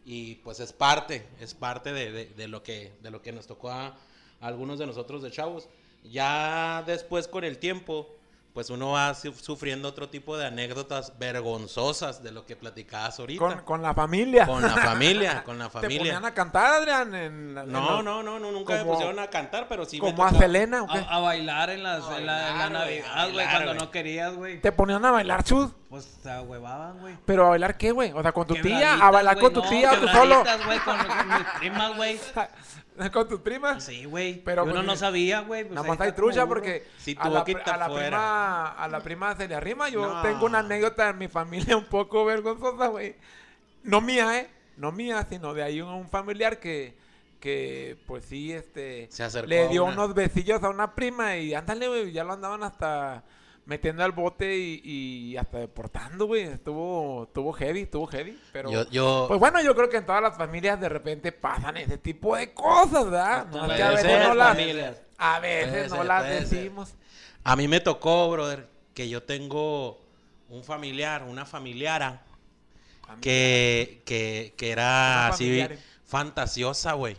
Y 0.04 0.36
pues 0.36 0.60
es 0.60 0.72
parte, 0.72 1.26
es 1.40 1.54
parte 1.54 1.92
de, 1.92 2.26
de- 2.26 2.48
lo, 2.48 2.62
que, 2.62 2.92
de 3.02 3.10
lo 3.10 3.20
que 3.22 3.32
nos 3.32 3.46
tocó 3.46 3.70
a, 3.70 3.86
a 3.88 3.96
algunos 4.40 4.78
de 4.78 4.86
nosotros 4.86 5.22
de 5.22 5.30
chavos. 5.30 5.68
Ya 6.04 6.82
después 6.86 7.28
con 7.28 7.44
el 7.44 7.58
tiempo, 7.58 8.08
pues 8.52 8.68
uno 8.70 8.90
va 8.90 9.14
su- 9.14 9.32
sufriendo 9.32 9.88
otro 9.88 10.08
tipo 10.08 10.36
de 10.36 10.46
anécdotas 10.46 11.16
vergonzosas 11.18 12.22
de 12.22 12.32
lo 12.32 12.46
que 12.46 12.56
platicabas 12.56 13.18
ahorita. 13.20 13.38
Con, 13.38 13.58
con 13.60 13.82
la 13.82 13.94
familia. 13.94 14.46
Con 14.46 14.62
la 14.62 14.70
familia, 14.70 15.42
con 15.44 15.58
la 15.58 15.66
¿Te 15.68 15.72
ponían 15.80 15.98
familia. 15.98 16.18
a 16.28 16.34
cantar, 16.34 16.74
Adrián? 16.74 17.14
En 17.14 17.54
la- 17.54 17.62
en 17.62 17.72
No, 17.72 17.80
los- 17.96 18.04
no, 18.04 18.22
no, 18.22 18.38
no, 18.38 18.50
nunca 18.50 18.74
me 18.74 18.80
como- 18.80 18.92
pusieron 18.94 19.18
a 19.20 19.28
cantar, 19.28 19.66
pero 19.68 19.84
sí 19.84 20.00
me 20.00 20.10
Como 20.10 20.24
a 20.24 20.30
Selena, 20.32 20.82
¿o 20.82 20.88
qué? 20.88 20.98
A, 20.98 21.02
a 21.02 21.20
bailar 21.20 21.70
en, 21.70 21.82
las, 21.82 22.04
A 22.04 22.18
en 22.18 22.26
la, 22.26 22.66
en 22.66 22.72
Navidad, 22.72 23.30
güey, 23.32 23.46
cuando 23.48 23.74
no 23.74 23.90
querías, 23.90 24.34
güey. 24.34 24.60
¿Te 24.60 24.72
ponían 24.72 25.04
a 25.04 25.10
bailar, 25.12 25.44
chus? 25.44 25.70
Pues 25.88 26.04
se 26.22 26.38
huevaban, 26.40 26.98
güey. 27.00 27.16
¿Pero 27.26 27.46
a 27.46 27.50
bailar 27.50 27.76
qué, 27.76 27.90
güey? 27.92 28.12
O 28.12 28.22
sea, 28.22 28.32
con 28.32 28.46
tu 28.46 28.54
tía, 28.54 28.94
a 28.94 29.10
bailar 29.10 29.38
con 29.38 29.52
tu 29.52 29.60
no, 29.62 29.68
tía, 29.68 29.90
tú 29.98 30.06
solo. 30.08 30.44
güey, 30.66 30.78
con 30.80 30.96
mis 30.98 31.46
primas, 31.58 31.96
güey. 31.96 32.20
¿Con 33.12 33.28
tus 33.28 33.40
primas? 33.40 33.84
Sí, 33.84 34.04
güey. 34.04 34.42
Pero, 34.44 34.64
uno 34.64 34.72
pues, 34.74 34.84
no 34.84 34.96
sabía, 34.96 35.40
güey. 35.40 35.64
Pues 35.64 35.74
Nada 35.74 35.86
más 35.86 36.00
está 36.00 36.14
trucha 36.14 36.46
porque 36.46 36.86
Sí, 36.98 37.16
a, 37.18 37.28
la, 37.28 37.40
a 37.40 37.44
prima 37.44 38.68
a 38.68 38.88
la 38.88 39.00
prima 39.00 39.36
se 39.36 39.48
le 39.48 39.54
arrima. 39.54 39.88
Yo 39.88 40.06
No. 40.06 40.22
tengo 40.22 40.46
una 40.46 40.60
anécdota 40.60 41.08
en 41.10 41.18
mi 41.18 41.28
familia 41.28 41.76
un 41.76 41.86
poco 41.86 42.24
vergonzosa, 42.24 42.88
güey. 42.88 43.16
No 43.82 44.00
mía, 44.00 44.38
¿eh? 44.38 44.50
No 44.76 44.92
mía, 44.92 45.26
sino 45.28 45.54
de 45.54 45.62
ahí 45.62 45.80
un, 45.80 45.88
un 45.88 46.08
familiar 46.08 46.58
que, 46.60 46.94
que 47.40 47.96
pues 48.06 48.24
sí, 48.24 48.52
este... 48.52 49.08
Se 49.10 49.24
acercó 49.24 49.48
le 49.48 49.68
dio 49.68 49.84
unos 49.84 50.14
besillos 50.14 50.62
a 50.62 50.68
una 50.68 50.94
prima 50.94 51.36
y 51.36 51.54
ándale, 51.54 51.88
güey, 51.88 52.12
ya 52.12 52.24
lo 52.24 52.32
andaban 52.34 52.62
hasta 52.62 53.24
metiendo 53.70 54.02
al 54.02 54.10
bote 54.10 54.58
y, 54.58 54.80
y 54.82 55.36
hasta 55.36 55.58
deportando, 55.58 56.26
güey. 56.26 56.42
Estuvo, 56.42 57.22
estuvo 57.22 57.52
heavy, 57.52 57.82
estuvo 57.82 58.04
heavy, 58.08 58.36
pero... 58.52 58.68
Yo, 58.68 58.90
yo, 58.90 59.26
Pues 59.28 59.38
bueno, 59.38 59.62
yo 59.62 59.76
creo 59.76 59.88
que 59.88 59.98
en 59.98 60.06
todas 60.06 60.20
las 60.20 60.36
familias 60.36 60.80
de 60.80 60.88
repente 60.88 61.30
pasan 61.30 61.76
ese 61.76 61.96
tipo 61.96 62.34
de 62.34 62.52
cosas, 62.52 63.04
¿verdad? 63.04 63.46
No, 63.46 63.70
es 63.70 63.76
que 63.76 63.82
a 63.84 63.90
veces 63.90 64.28
no 64.28 64.34
las, 64.34 64.48
familias. 64.56 65.02
a 65.18 65.38
veces 65.38 65.92
no 65.92 66.02
las 66.02 66.28
decimos. 66.28 66.94
a 67.44 67.54
mí 67.54 67.68
me 67.68 67.78
tocó, 67.78 68.28
brother, 68.28 68.66
que 68.92 69.08
yo 69.08 69.22
tengo 69.22 70.00
un 70.48 70.64
familiar, 70.64 71.22
una 71.22 71.46
familiara, 71.46 72.22
que, 73.20 74.02
que, 74.04 74.52
que 74.56 74.72
era 74.72 75.28
así 75.28 75.64
fantasiosa, 76.06 76.94
güey. 76.94 77.16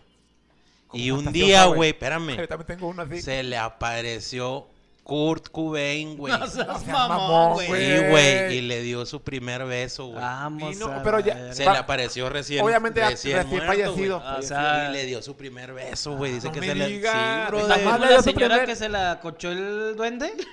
Y 0.92 1.12
un 1.12 1.32
día, 1.32 1.64
güey. 1.68 1.92
Yo 1.92 1.94
espérame, 1.94 2.46
también 2.46 2.68
tengo 2.68 2.90
uno 2.90 3.04
así. 3.04 3.22
se 3.22 3.42
le 3.44 3.58
apareció 3.58 4.68
Kurt 5.04 5.50
Cobain, 5.50 6.16
güey. 6.18 6.32
No 6.32 6.48
seas 6.48 6.86
mamón, 6.88 7.54
güey. 7.54 7.68
Sí, 7.68 8.04
güey, 8.10 8.58
y 8.58 8.62
le 8.62 8.82
dio 8.82 9.06
su 9.06 9.22
primer 9.22 9.66
beso, 9.66 10.08
güey. 10.08 10.20
Vamos 10.22 10.82
a 10.82 11.04
pero 11.04 11.20
ya-. 11.20 11.54
Se 11.54 11.66
va- 11.66 11.74
le 11.74 11.80
apareció 11.80 12.30
recién, 12.30 12.64
Obviamente 12.64 13.02
recién, 13.02 13.38
recién 13.38 13.50
muerto, 13.50 13.68
fallecido. 13.68 14.24
O 14.38 14.42
sea, 14.42 14.90
y 14.90 14.94
le 14.94 15.06
dio 15.06 15.22
su 15.22 15.36
primer 15.36 15.74
beso, 15.74 16.16
güey. 16.16 16.34
Dice 16.34 16.48
no 16.48 16.54
que 16.54 16.60
me 16.62 16.68
se 16.68 16.76
le... 16.76 16.88
digas. 16.88 17.14
Sí, 17.14 17.20
Está 17.20 17.42
¿Está 17.44 17.50
brother. 17.50 17.86
mal, 17.86 17.94
como 17.94 17.98
le 17.98 18.08
dio 18.08 18.18
la 18.18 18.24
señora 18.24 18.48
primer- 18.56 18.66
que 18.68 18.76
se 18.76 18.90
la 18.90 19.20
cochó 19.22 19.52
el 19.52 19.96
duende? 19.96 20.34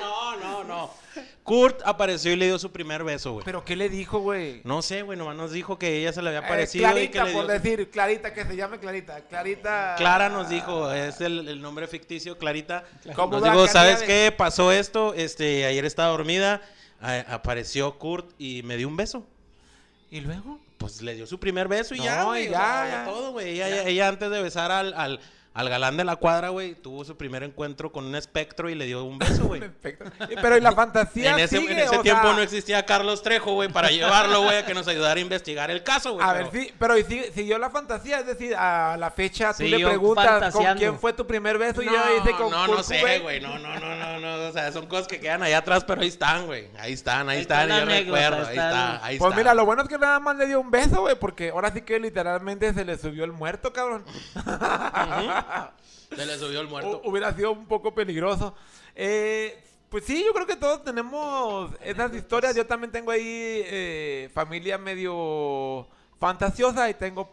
No, 0.00 0.36
no, 0.36 0.51
no. 0.72 0.90
Kurt 1.42 1.80
apareció 1.84 2.32
y 2.32 2.36
le 2.36 2.46
dio 2.46 2.58
su 2.58 2.70
primer 2.72 3.02
beso, 3.04 3.32
güey. 3.32 3.44
¿Pero 3.44 3.64
qué 3.64 3.76
le 3.76 3.88
dijo, 3.88 4.20
güey? 4.20 4.60
No 4.64 4.80
sé, 4.80 5.02
güey, 5.02 5.18
nomás 5.18 5.36
nos 5.36 5.50
dijo 5.52 5.78
que 5.78 5.98
ella 5.98 6.12
se 6.12 6.22
le 6.22 6.28
había 6.28 6.40
Eh, 6.40 6.44
aparecido 6.44 6.88
y 6.98 7.08
que 7.08 7.10
Clarita, 7.10 7.24
le 7.24 7.32
por 7.32 7.46
dio... 7.46 7.54
decir, 7.58 7.90
Clarita, 7.90 8.32
que 8.32 8.44
se 8.44 8.56
llame 8.56 8.78
Clarita. 8.78 9.20
Clarita. 9.22 9.94
Clara 9.98 10.28
nos 10.28 10.48
dijo, 10.48 10.90
es 10.92 11.20
el, 11.20 11.48
el 11.48 11.60
nombre 11.60 11.86
ficticio, 11.88 12.38
Clarita. 12.38 12.84
Como 13.14 13.40
Nos 13.40 13.44
dijo. 13.44 13.66
¿sabes 13.68 14.02
qué? 14.02 14.32
Pasó 14.36 14.70
esto, 14.72 15.14
este, 15.14 15.66
ayer 15.66 15.84
estaba 15.84 16.10
dormida, 16.10 16.62
a- 17.00 17.20
apareció 17.34 17.98
Kurt 17.98 18.30
y 18.38 18.62
me 18.62 18.76
dio 18.76 18.86
un 18.88 18.96
beso. 18.96 19.26
¿Y 20.10 20.20
luego? 20.20 20.60
Pues 20.78 21.02
le 21.02 21.14
dio 21.14 21.26
su 21.26 21.38
primer 21.40 21.68
beso 21.68 21.94
y 21.94 21.98
No, 21.98 22.04
ya, 22.04 22.22
güey. 22.24 22.48
o 22.48 22.50
ya, 22.52 22.58
sea, 22.58 22.88
ya. 22.90 23.04
todo, 23.04 23.32
güey. 23.32 23.50
Ella, 23.50 23.68
ella- 23.68 23.84
ella 23.88 24.08
antes 24.08 24.30
de 24.30 24.42
besar 24.42 24.70
al, 24.70 24.94
al, 24.94 25.20
al 25.54 25.68
galán 25.68 25.96
de 25.98 26.04
la 26.04 26.16
cuadra, 26.16 26.48
güey, 26.48 26.74
tuvo 26.74 27.04
su 27.04 27.16
primer 27.18 27.42
encuentro 27.42 27.92
con 27.92 28.06
un 28.06 28.14
espectro 28.14 28.70
y 28.70 28.74
le 28.74 28.86
dio 28.86 29.04
un 29.04 29.18
beso, 29.18 29.44
güey. 29.44 29.62
Y- 30.30 30.36
Pero 30.40 30.56
¿y 30.56 30.60
la 30.60 30.72
fantasía 30.72 31.32
En 31.32 31.40
ese, 31.40 31.58
sigue? 31.58 31.72
en 31.72 31.78
ese 31.80 31.98
O 31.98 32.02
tiempo 32.02 32.22
sea, 32.22 32.32
no 32.32 32.40
existía 32.40 32.84
Carlos 32.86 33.22
Trejo, 33.22 33.52
güey, 33.52 33.68
para 33.68 33.90
llevarlo, 33.90 34.42
güey, 34.42 34.56
a 34.58 34.64
que 34.66 34.72
nos 34.72 34.88
ayudara 34.88 35.18
a 35.18 35.20
investigar 35.20 35.70
el 35.70 35.82
caso, 35.82 36.14
güey. 36.14 36.26
A 36.26 36.32
pero- 36.32 36.50
ver, 36.50 36.62
sí, 36.62 36.72
pero 36.78 36.96
¿y 36.96 37.04
si- 37.04 37.24
siguió 37.32 37.58
la 37.58 37.68
fantasía? 37.70 38.20
Es 38.20 38.26
decir, 38.26 38.54
a 38.56 38.96
la 38.96 39.10
fecha 39.10 39.52
tú 39.52 39.64
le 39.64 39.84
preguntas 39.84 40.52
con 40.54 40.64
quién 40.78 40.98
fue 40.98 41.12
tu 41.12 41.26
primer 41.26 41.58
beso 41.58 41.82
y 41.82 41.86
No, 41.86 41.92
ella 41.92 42.02
dice 42.22 42.36
con 42.36 42.50
no, 42.50 42.66
no 42.68 42.82
sé, 42.82 43.18
güey. 43.20 43.40
No, 43.40 43.58
no, 43.58 43.78
no, 43.78 43.96
no, 43.96 44.18
no. 44.20 44.48
O 44.48 44.52
sea, 44.52 44.72
son 44.72 44.86
cosas 44.86 45.06
que 45.06 45.20
quedan 45.20 45.42
allá 45.42 45.58
atrás, 45.58 45.84
pero 45.84 46.00
ahí 46.00 46.08
están, 46.08 46.46
güey. 46.46 46.68
Ahí 46.78 46.92
están, 46.94 47.28
ahí, 47.28 47.36
Ahí 47.36 47.42
está 47.42 47.62
están. 47.64 47.76
y 47.76 47.80
yo 47.80 47.86
recuerdo, 47.86 48.46
ahí 48.46 48.56
está 48.56 49.04
ahí 49.04 49.18
Pues 49.18 49.28
está. 49.30 49.36
mira, 49.36 49.54
lo 49.54 49.66
bueno 49.66 49.82
es 49.82 49.88
que 49.88 49.98
nada 49.98 50.18
más 50.18 50.36
le 50.36 50.46
dio 50.46 50.60
un 50.60 50.70
beso, 50.70 51.02
güey, 51.02 51.14
porque 51.16 51.50
ahora 51.50 51.70
sí 51.72 51.82
que 51.82 51.98
literalmente 52.00 52.72
se 52.72 52.84
le 52.84 52.96
subió 52.96 53.24
el 53.24 53.32
muerto, 53.32 53.72
cabrón. 53.72 54.04
Se 56.16 56.26
le 56.26 56.38
subió 56.38 56.60
el 56.60 56.68
muerto. 56.68 57.00
Hu- 57.02 57.10
Hubiera 57.10 57.32
sido 57.34 57.52
un 57.52 57.66
poco 57.66 57.94
peligroso. 57.94 58.54
Eh, 58.94 59.62
pues 59.88 60.04
sí, 60.04 60.22
yo 60.24 60.32
creo 60.34 60.46
que 60.46 60.56
todos 60.56 60.84
tenemos 60.84 61.70
esas 61.82 62.14
historias. 62.14 62.54
Yo 62.54 62.66
también 62.66 62.90
tengo 62.92 63.10
ahí 63.10 63.22
eh, 63.24 64.30
familia 64.34 64.76
medio 64.78 65.86
fantasiosa 66.20 66.88
y 66.90 66.94
tengo 66.94 67.30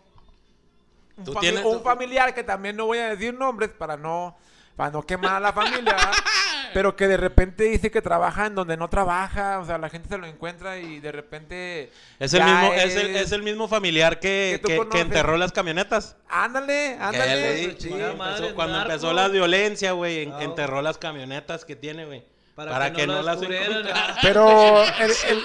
un, 1.17 1.23
Tú 1.25 1.33
fami- 1.33 1.39
tienes- 1.41 1.65
un 1.65 1.77
tú- 1.79 1.83
familiar 1.83 2.33
que 2.33 2.43
también 2.43 2.75
no 2.77 2.85
voy 2.85 2.97
a 2.99 3.09
decir 3.09 3.33
nombres 3.33 3.69
para 3.71 3.97
no 3.97 4.35
para 4.75 4.91
no 4.91 5.01
quemar 5.05 5.35
a 5.35 5.39
la 5.41 5.51
familia. 5.53 5.97
pero 6.73 6.95
que 6.95 7.07
de 7.07 7.17
repente 7.17 7.63
dice 7.65 7.91
que 7.91 8.01
trabaja 8.01 8.45
en 8.47 8.55
donde 8.55 8.77
no 8.77 8.89
trabaja, 8.89 9.59
o 9.59 9.65
sea, 9.65 9.77
la 9.77 9.89
gente 9.89 10.09
se 10.09 10.17
lo 10.17 10.25
encuentra 10.27 10.77
y 10.79 10.99
de 10.99 11.11
repente 11.11 11.91
Es 12.19 12.33
el, 12.33 12.43
mismo, 12.43 12.73
es... 12.73 12.95
el, 12.95 13.15
es 13.15 13.31
el 13.31 13.43
mismo 13.43 13.67
familiar 13.67 14.19
que, 14.19 14.61
que 14.63 14.99
enterró 14.99 15.37
las 15.37 15.51
camionetas. 15.51 16.15
Ándale, 16.29 16.97
Que 16.97 16.97
le 16.97 17.03
ándale. 17.03 18.15
madre, 18.17 18.37
empezó- 18.37 18.55
cuando 18.55 18.77
narco. 18.77 18.91
empezó 18.91 19.13
la 19.13 19.27
violencia, 19.27 19.91
güey, 19.93 20.23
en- 20.23 20.33
enterró 20.41 20.81
las 20.81 20.97
camionetas 20.97 21.65
que 21.65 21.75
tiene, 21.75 22.05
güey. 22.05 22.23
Para, 22.55 22.71
Para 22.71 22.89
que, 22.91 23.01
que 23.01 23.07
no 23.07 23.21
las. 23.21 23.39
Pero 24.21 24.83
el, 24.99 25.11
el- 25.29 25.43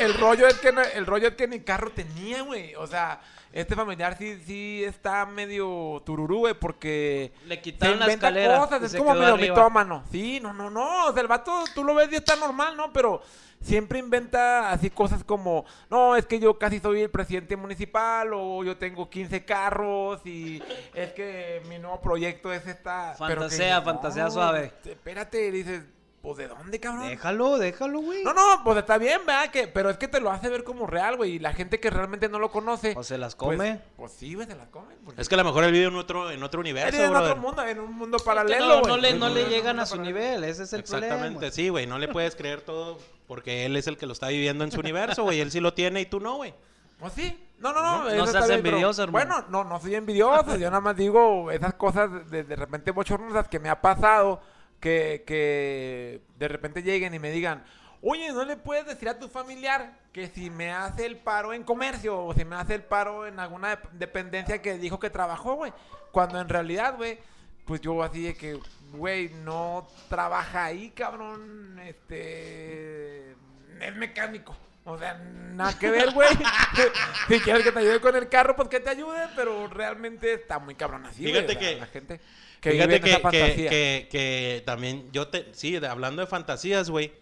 el 0.00 0.14
rollo 0.14 0.46
es 0.46 0.54
que 0.58 0.72
el 0.94 1.06
rollo 1.06 1.28
es 1.28 1.34
que 1.34 1.46
ni 1.48 1.60
carro 1.60 1.90
tenía, 1.90 2.42
güey. 2.42 2.74
O 2.76 2.86
sea, 2.86 3.20
este 3.52 3.74
familiar 3.74 4.16
sí, 4.18 4.40
sí 4.46 4.82
está 4.84 5.26
medio 5.26 6.02
tururú, 6.06 6.40
güey, 6.40 6.54
porque 6.54 7.32
Le 7.46 7.56
se 7.56 7.60
quitaron 7.62 7.98
la 7.98 8.04
inventa 8.06 8.28
escalera. 8.28 8.58
cosas, 8.58 8.82
es 8.82 8.92
se 8.92 8.98
como 8.98 9.14
medio 9.14 9.34
arriba. 9.34 9.54
mitómano. 9.56 10.04
Sí, 10.10 10.40
no, 10.40 10.52
no, 10.52 10.70
no. 10.70 11.06
O 11.08 11.12
sea, 11.12 11.22
el 11.22 11.28
vato, 11.28 11.64
tú 11.74 11.84
lo 11.84 11.94
ves 11.94 12.08
y 12.12 12.16
está 12.16 12.36
normal, 12.36 12.76
¿no? 12.76 12.92
Pero 12.92 13.22
siempre 13.60 13.98
inventa 13.98 14.70
así 14.70 14.88
cosas 14.88 15.22
como, 15.22 15.66
no, 15.90 16.16
es 16.16 16.24
que 16.26 16.38
yo 16.38 16.58
casi 16.58 16.80
soy 16.80 17.02
el 17.02 17.10
presidente 17.10 17.56
municipal, 17.56 18.30
o 18.32 18.64
yo 18.64 18.76
tengo 18.78 19.10
15 19.10 19.44
carros, 19.44 20.20
y 20.24 20.62
es 20.94 21.12
que 21.12 21.60
mi 21.68 21.78
nuevo 21.78 22.00
proyecto 22.00 22.52
es 22.52 22.66
esta. 22.66 23.14
pero 23.18 23.28
que 23.28 23.34
Fantasea, 23.40 23.80
dices, 23.80 23.84
fantasea 23.84 24.24
"No, 24.24 24.30
suave". 24.30 24.72
Espérate, 24.84 25.50
dices, 25.50 25.82
pues 26.22 26.36
¿de 26.36 26.48
dónde, 26.48 26.78
cabrón? 26.80 27.08
Déjalo, 27.08 27.56
déjalo, 27.58 28.00
güey. 28.00 28.22
No, 28.24 28.34
no, 28.34 28.62
pues 28.62 28.76
está 28.78 28.98
bien, 28.98 29.20
¿verdad? 29.26 29.50
Que, 29.50 29.66
pero 29.68 29.88
es 29.88 29.96
que 29.96 30.06
te 30.06 30.20
lo 30.20 30.30
hace 30.30 30.48
ver 30.50 30.64
como 30.64 30.86
real, 30.86 31.16
güey. 31.16 31.32
Y 31.32 31.38
la 31.38 31.52
gente 31.54 31.80
que 31.80 31.88
realmente 31.88 32.28
no 32.28 32.38
lo 32.38 32.50
conoce. 32.50 32.92
O 32.96 33.02
se 33.02 33.16
las 33.16 33.34
pues- 33.34 33.56
come. 33.56 33.80
Pues, 33.96 34.12
sí, 34.12 34.34
güey, 34.34 34.46
se 34.46 34.54
las 34.54 34.68
come. 34.68 34.94
porque- 35.04 35.20
Es 35.20 35.28
que 35.28 35.34
a 35.34 35.38
lo 35.38 35.44
mejor 35.44 35.64
él 35.64 35.72
vive 35.72 35.86
en 35.86 35.96
otro, 35.96 36.30
en 36.30 36.42
otro 36.42 36.60
Él 36.60 36.66
universo, 36.66 36.92
vive 36.92 37.04
en 37.04 37.10
brother. 37.10 37.30
otro 37.30 37.40
mundo, 37.42 37.66
en 37.66 37.80
un 37.80 37.94
mundo 37.94 38.18
paralelo, 38.18 38.82
no, 38.82 38.96
le, 38.98 39.14
no 39.14 39.28
le 39.30 39.44
llegan 39.46 39.80
a 39.80 39.86
su 39.86 39.96
paralelo. 39.96 40.18
nivel, 40.18 40.44
ese 40.44 40.64
es 40.64 40.72
el 40.74 40.80
Exactamente, 40.80 41.30
problema. 41.30 41.50
sí, 41.52 41.68
güey. 41.70 41.86
No 41.86 41.98
le 41.98 42.08
puedes 42.08 42.36
creer 42.36 42.60
todo 42.60 42.98
porque 43.26 43.64
él 43.64 43.76
es 43.76 43.86
el 43.86 43.96
que 43.96 44.04
lo 44.06 44.12
está 44.12 44.28
viviendo 44.28 44.62
en 44.64 44.72
su 44.72 44.80
universo, 44.80 45.22
güey. 45.22 45.40
Él 45.40 45.50
sí 45.50 45.60
lo 45.60 45.72
tiene 45.72 46.02
y 46.02 46.06
tú 46.06 46.20
no, 46.20 46.36
güey. 46.36 46.52
Pues 46.98 47.14
sí. 47.14 47.46
No, 47.60 47.72
no, 47.72 47.80
no. 47.80 48.04
No, 48.14 48.26
seas 48.26 48.46
bien, 48.46 48.60
pero- 48.62 48.76
envidioso, 48.76 49.02
hermano. 49.02 49.26
Bueno, 49.26 49.46
no, 49.48 49.64
no 49.64 49.80
soy 49.80 49.94
envidioso. 49.94 50.56
yo 50.56 50.68
nada 50.70 50.80
más 50.82 50.96
digo 50.96 51.50
esas 51.50 51.72
cosas 51.74 52.30
de, 52.30 52.44
de 52.44 52.56
repente 52.56 52.90
bochornosas 52.90 53.48
que 53.48 53.58
me 53.58 53.70
ha 53.70 53.80
pasado. 53.80 54.42
Que, 54.80 55.24
que 55.26 56.22
de 56.38 56.48
repente 56.48 56.82
lleguen 56.82 57.12
y 57.14 57.18
me 57.18 57.30
digan, 57.30 57.64
oye, 58.00 58.32
¿no 58.32 58.44
le 58.44 58.56
puedes 58.56 58.86
decir 58.86 59.08
a 59.10 59.18
tu 59.18 59.28
familiar 59.28 59.98
que 60.12 60.26
si 60.28 60.48
me 60.50 60.72
hace 60.72 61.04
el 61.04 61.18
paro 61.18 61.52
en 61.52 61.64
comercio 61.64 62.24
o 62.24 62.32
si 62.32 62.44
me 62.46 62.56
hace 62.56 62.74
el 62.76 62.82
paro 62.82 63.26
en 63.26 63.38
alguna 63.38 63.74
dep- 63.80 63.90
dependencia 63.92 64.62
que 64.62 64.78
dijo 64.78 64.98
que 64.98 65.10
trabajó, 65.10 65.54
güey? 65.54 65.72
Cuando 66.12 66.40
en 66.40 66.48
realidad, 66.48 66.96
güey, 66.96 67.18
pues 67.66 67.80
yo 67.82 68.02
así 68.02 68.22
de 68.22 68.34
que, 68.34 68.58
güey, 68.92 69.28
no 69.44 69.86
trabaja 70.08 70.64
ahí, 70.64 70.90
cabrón, 70.90 71.78
este... 71.84 73.32
Es 73.80 73.94
mecánico. 73.96 74.56
O 74.92 74.98
sea, 74.98 75.14
nada 75.14 75.78
que 75.78 75.90
ver, 75.90 76.10
güey. 76.12 76.28
si 77.28 77.40
quieres 77.40 77.62
que 77.64 77.72
te 77.72 77.78
ayude 77.78 78.00
con 78.00 78.16
el 78.16 78.28
carro, 78.28 78.56
pues 78.56 78.68
que 78.68 78.80
te 78.80 78.90
ayude, 78.90 79.28
pero 79.36 79.66
realmente 79.68 80.32
está 80.34 80.58
muy 80.58 80.74
cabrón 80.74 81.06
así. 81.06 81.24
Fíjate 81.24 81.56
que- 81.58 81.76
la 81.76 81.86
gente 81.86 82.20
que 82.60 82.70
vive 82.72 82.84
Fíjate 82.84 82.96
en 82.96 83.02
que, 83.02 83.10
esa 83.10 83.16
que, 83.16 83.22
fantasía. 83.40 83.70
que, 83.70 84.08
que 84.10 84.62
también 84.66 85.10
yo 85.12 85.28
te... 85.28 85.48
Sí, 85.54 85.78
de- 85.78 85.86
hablando 85.86 86.20
de 86.22 86.26
fantasías, 86.26 86.90
güey. 86.90 87.12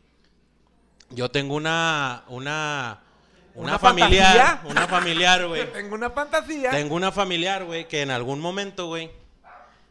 Yo 1.11 1.31
tengo 1.31 1.55
una... 1.55 2.25
Una, 2.29 3.01
una, 3.55 3.71
¿Una 3.71 3.79
familiar... 3.79 4.37
fantasía? 4.37 4.71
Una 4.71 4.87
familiar, 4.89 5.47
güey. 5.47 5.67
Tengo 5.73 5.95
una 5.95 6.11
fantasía. 6.11 6.71
Tengo 6.71 6.95
una 6.95 7.13
familiar, 7.13 7.65
güey, 7.65 7.89
que 7.89 8.03
en 8.03 8.11
algún 8.11 8.41
momento, 8.41 8.87
güey, 8.87 9.11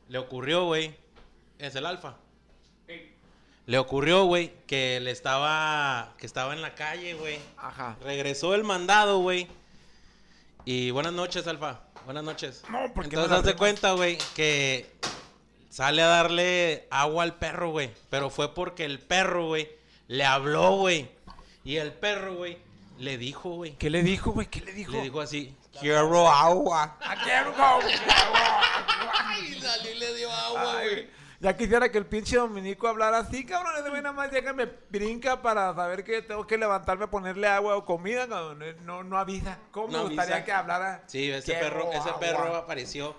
le 0.10 0.18
ocurrió, 0.20 0.66
güey, 0.66 0.96
es 1.60 1.76
el 1.76 1.86
alfa. 1.86 2.16
Le 3.68 3.78
ocurrió, 3.78 4.24
güey, 4.24 4.54
que 4.66 5.00
le 5.02 5.12
estaba, 5.12 6.14
que 6.18 6.26
estaba 6.26 6.54
en 6.54 6.62
la 6.62 6.74
calle, 6.74 7.14
güey. 7.16 7.38
Ajá. 7.58 7.98
Regresó 8.02 8.56
el 8.56 8.64
mandado, 8.64 9.20
güey. 9.20 9.48
Y 10.64 10.92
buenas 10.92 11.12
noches, 11.14 11.46
Alfa. 11.48 11.82
Buenas 12.06 12.24
noches. 12.24 12.64
No, 12.70 12.94
porque 12.96 13.10
Entonces, 13.10 13.38
haz 13.38 13.44
de 13.44 13.56
cuenta, 13.58 13.92
güey, 13.92 14.18
que 14.36 14.90
sale 15.70 16.02
a 16.02 16.08
darle 16.08 16.88
agua 16.90 17.24
al 17.24 17.36
perro, 17.36 17.72
güey. 17.72 17.92
Pero 18.10 18.30
fue 18.30 18.54
porque 18.56 18.86
el 18.86 19.00
perro, 19.00 19.48
güey, 19.48 19.70
le 20.08 20.24
habló, 20.24 20.78
güey. 20.78 21.10
Y 21.66 21.76
el 21.76 21.92
perro, 21.92 22.36
güey, 22.36 22.58
le 22.98 23.18
dijo, 23.18 23.50
güey. 23.50 23.74
¿Qué 23.76 23.90
le 23.90 24.02
dijo, 24.02 24.32
güey? 24.32 24.48
¿Qué 24.48 24.62
le 24.62 24.72
dijo? 24.72 24.94
Le 24.94 25.02
dijo 25.02 25.20
así, 25.20 25.54
quiero 25.78 26.30
agua. 26.30 26.98
"Ah, 27.02 27.16
quiero 27.22 27.54
agua". 27.54 27.84
Y 29.46 29.62
salí 29.62 29.90
y 29.90 29.96
le 30.00 30.16
dio 30.16 30.32
agua, 30.32 30.82
güey. 30.84 31.08
Ya 31.40 31.56
quisiera 31.56 31.92
que 31.92 32.00
el 32.00 32.06
pinche 32.08 32.36
Dominico 32.38 32.88
hablara 32.88 33.20
así, 33.20 33.46
cabrón. 33.46 33.74
Ese 33.80 33.90
güey 33.90 34.02
nada 34.02 34.16
más 34.16 34.32
llega 34.32 34.52
y 34.52 34.56
me 34.56 34.66
brinca 34.90 35.40
para 35.42 35.74
saber 35.76 36.04
que 36.04 36.24
tengo 36.24 36.48
que 36.48 36.58
levantarme 36.58 37.06
a 37.06 37.10
ponerle 37.12 37.48
agua 37.48 37.76
o 37.78 37.86
comida. 37.86 38.28
Eh, 38.62 38.76
No, 38.84 39.04
no 39.04 39.18
avisa. 39.20 39.60
¿Cómo 39.72 39.88
No 39.90 40.00
me 40.00 40.04
gustaría 40.06 40.36
avisa. 40.38 40.46
que 40.46 40.52
hablara? 40.52 41.04
Sí, 41.06 41.30
ese 41.30 41.54
"Quiero 41.54 41.68
perro, 41.70 41.90
ese 41.92 41.98
agua"? 42.10 42.20
perro 42.20 42.56
apareció. 42.56 43.16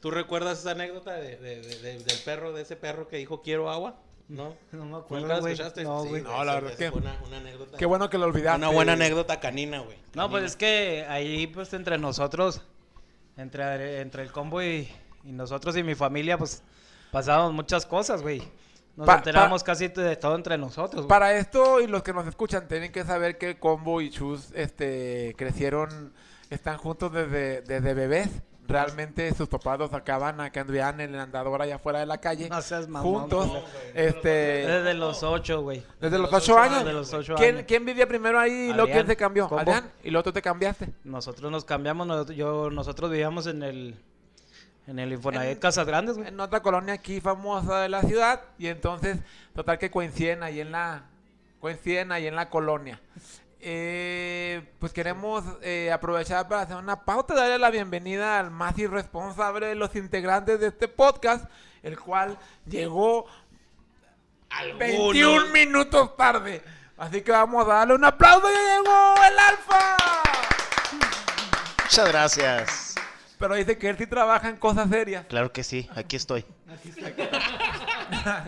¿Tú 0.00 0.10
recuerdas 0.10 0.58
esa 0.60 0.72
anécdota 0.72 1.14
de, 1.14 1.38
de- 1.38 1.62
de- 1.62 1.78
de- 1.80 1.98
del 2.04 2.18
perro, 2.26 2.52
de 2.52 2.60
ese 2.62 2.76
perro 2.76 3.08
que 3.08 3.16
dijo 3.16 3.40
quiero 3.40 3.70
agua? 3.70 3.94
¿No? 4.28 4.54
No 4.72 4.84
me 4.84 4.96
acuerdo, 4.98 5.26
¿Nunca 5.28 5.40
la 5.40 5.50
escuchaste? 5.50 5.84
No, 5.84 6.02
Sí. 6.04 6.20
No, 6.22 6.44
la 6.44 6.54
verdad 6.56 6.70
esa 6.72 6.78
que- 6.78 6.90
fue 6.90 7.00
una, 7.00 7.18
una 7.26 7.36
anécdota. 7.38 7.78
Qué 7.78 7.86
bueno 7.86 8.10
que 8.10 8.18
lo 8.18 8.26
olvidaste. 8.26 8.58
Una 8.58 8.68
buena 8.68 8.92
anécdota 8.92 9.40
canina, 9.40 9.80
güey. 9.80 9.96
No, 10.14 10.28
pues 10.30 10.44
es 10.44 10.56
que 10.56 11.06
ahí, 11.08 11.46
pues, 11.46 11.72
entre 11.72 11.96
nosotros, 11.96 12.60
entre, 13.38 14.00
entre 14.02 14.22
el 14.22 14.30
combo 14.32 14.62
y, 14.62 14.88
y 15.24 15.32
nosotros 15.32 15.74
y 15.78 15.82
mi 15.82 15.94
familia, 15.94 16.36
pues, 16.36 16.62
pasamos 17.14 17.52
muchas 17.52 17.86
cosas, 17.86 18.20
güey. 18.20 18.42
Nos 18.96 19.06
Pa- 19.06 19.16
enteramos 19.16 19.62
pa- 19.62 19.66
casi 19.66 19.88
de 19.88 20.16
todo 20.16 20.34
entre 20.36 20.58
nosotros, 20.58 21.02
güey. 21.02 21.08
Para 21.08 21.32
esto 21.36 21.80
y 21.80 21.86
los 21.86 22.02
que 22.02 22.12
nos 22.12 22.26
escuchan 22.26 22.68
tienen 22.68 22.92
que 22.92 23.04
saber 23.04 23.38
que 23.38 23.58
Combo 23.58 24.00
y 24.00 24.10
Chus 24.10 24.50
este, 24.54 25.34
crecieron, 25.38 26.12
están 26.50 26.76
juntos 26.78 27.12
desde, 27.12 27.62
desde 27.62 27.94
bebés. 27.94 28.28
Realmente 28.66 29.34
sus 29.34 29.46
papás 29.48 29.78
los 29.78 29.90
sacaban 29.90 30.40
a 30.40 30.50
que 30.50 30.58
anduvieran 30.60 30.98
en 31.00 31.12
el 31.14 31.20
andador 31.20 31.60
allá 31.60 31.74
afuera 31.74 31.98
de 31.98 32.06
la 32.06 32.16
calle. 32.18 32.48
No 32.48 32.62
seas 32.62 32.88
mamón, 32.88 33.20
juntos. 33.28 33.50
este, 33.94 34.28
Desde 34.28 34.94
los 34.94 35.22
ocho, 35.22 35.60
güey. 35.60 35.82
desde 36.00 36.16
los 36.18 36.30
los 36.30 36.42
ocho 36.42 36.54
ocho 36.54 36.62
años. 36.62 36.78
Desde 36.78 36.92
los 36.94 37.12
ocho 37.12 37.34
¿Quién, 37.34 37.56
años. 37.56 37.64
¿Quién 37.68 37.84
vivía 37.84 38.06
primero 38.08 38.38
ahí 38.40 38.70
y 38.70 38.72
luego 38.72 38.90
quién 38.90 39.06
se 39.06 39.16
cambió? 39.16 39.48
Combo. 39.48 39.60
Adrián. 39.60 39.90
Y 40.02 40.10
luego 40.10 40.22
tú 40.22 40.32
te 40.32 40.40
cambiaste. 40.40 40.88
Nosotros 41.04 41.50
nos 41.52 41.64
cambiamos, 41.66 42.06
nosotros, 42.06 42.36
yo, 42.38 42.70
nosotros 42.70 43.10
vivíamos 43.10 43.46
en 43.48 43.62
el, 43.64 43.96
en 44.86 44.98
el 44.98 45.12
Infonavit 45.12 45.58
Casas 45.58 45.86
Grandes, 45.86 46.16
güey. 46.16 46.28
En 46.28 46.40
otra 46.40 46.60
colonia 46.60 46.94
aquí 46.94 47.20
famosa 47.20 47.80
de 47.80 47.88
la 47.88 48.02
ciudad. 48.02 48.42
Y 48.58 48.66
entonces, 48.66 49.18
total 49.54 49.78
que 49.78 49.90
coinciden 49.90 50.42
ahí 50.42 50.60
en 50.60 50.72
la, 50.72 51.04
coinciden 51.60 52.12
ahí 52.12 52.26
en 52.26 52.36
la 52.36 52.50
colonia. 52.50 53.00
Eh, 53.66 54.62
pues 54.78 54.92
queremos 54.92 55.42
eh, 55.62 55.90
aprovechar 55.90 56.46
para 56.48 56.62
hacer 56.62 56.76
una 56.76 57.04
pauta, 57.04 57.34
darle 57.34 57.58
la 57.58 57.70
bienvenida 57.70 58.38
al 58.38 58.50
más 58.50 58.78
irresponsable 58.78 59.68
de 59.68 59.74
los 59.74 59.96
integrantes 59.96 60.60
de 60.60 60.66
este 60.66 60.86
podcast, 60.86 61.50
el 61.82 61.98
cual 61.98 62.38
llegó 62.66 63.24
21 64.78 65.46
minutos 65.46 66.14
tarde. 66.14 66.62
Así 66.98 67.22
que 67.22 67.32
vamos 67.32 67.66
a 67.66 67.72
darle 67.72 67.94
un 67.94 68.04
aplauso, 68.04 68.46
ya 68.48 68.76
llegó 68.76 69.14
el 69.26 69.38
Alfa. 69.38 69.96
Muchas 71.84 72.08
gracias. 72.08 72.93
Pero 73.44 73.56
dice 73.56 73.76
que 73.76 73.90
él 73.90 73.98
sí 73.98 74.06
trabaja 74.06 74.48
en 74.48 74.56
cosas 74.56 74.88
serias. 74.88 75.26
Claro 75.26 75.52
que 75.52 75.62
sí, 75.62 75.86
aquí 75.94 76.16
estoy. 76.16 76.46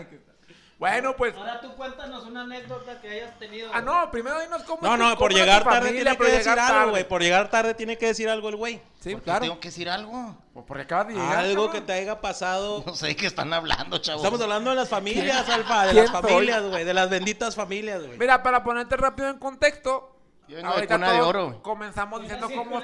bueno, 0.79 1.15
pues 1.15 1.35
Ahora 1.35 1.61
tú 1.61 1.75
cuéntanos 1.75 2.25
una 2.25 2.41
anécdota 2.41 2.99
que 2.99 3.07
hayas 3.07 3.37
tenido. 3.37 3.69
Ah, 3.71 3.81
no, 3.81 4.09
primero 4.09 4.41
dinos 4.41 4.63
cómo 4.63 4.81
No, 4.81 4.97
no, 4.97 5.15
por 5.15 5.31
llegar 5.31 5.63
tarde 5.63 5.89
familia, 5.89 6.15
tiene 6.15 6.17
que 6.17 6.37
decir 6.37 6.59
algo, 6.59 6.89
güey. 6.89 7.07
Por 7.07 7.21
llegar 7.21 7.47
tarde 7.51 7.75
tiene 7.75 7.95
que 7.95 8.07
decir 8.07 8.27
algo 8.27 8.49
el 8.49 8.55
güey. 8.55 8.81
Sí, 8.99 9.11
¿Por 9.11 9.19
qué 9.19 9.25
claro. 9.25 9.41
Tengo 9.41 9.59
que 9.59 9.67
decir 9.67 9.87
algo. 9.87 10.35
Porque 10.65 10.81
acabas 10.81 11.09
de 11.09 11.13
llegar. 11.13 11.37
Algo 11.37 11.65
cabrón. 11.67 11.71
que 11.73 11.81
te 11.85 11.93
haya 11.93 12.19
pasado. 12.19 12.83
No 12.83 12.95
sé 12.95 13.05
de 13.05 13.15
qué 13.15 13.27
están 13.27 13.53
hablando, 13.53 13.99
chavos. 13.99 14.23
Estamos 14.23 14.41
hablando 14.41 14.71
de 14.71 14.77
las 14.77 14.89
familias, 14.89 15.47
Alfa, 15.47 15.85
de 15.85 15.91
¿Quién 15.91 16.05
las 16.05 16.11
familias, 16.11 16.63
güey, 16.63 16.83
de 16.83 16.93
las 16.95 17.07
benditas 17.07 17.55
familias, 17.55 18.03
güey. 18.03 18.17
Mira, 18.17 18.41
para 18.41 18.63
ponerte 18.63 18.97
rápido 18.97 19.29
en 19.29 19.37
contexto. 19.37 20.16
Yo 20.47 20.55
vengo 20.57 20.75
de 20.75 20.87
cuna 20.87 21.11
de 21.11 21.17
todos 21.19 21.29
oro. 21.29 21.61
Comenzamos 21.61 22.21
diciendo 22.21 22.47
cómo, 22.55 22.81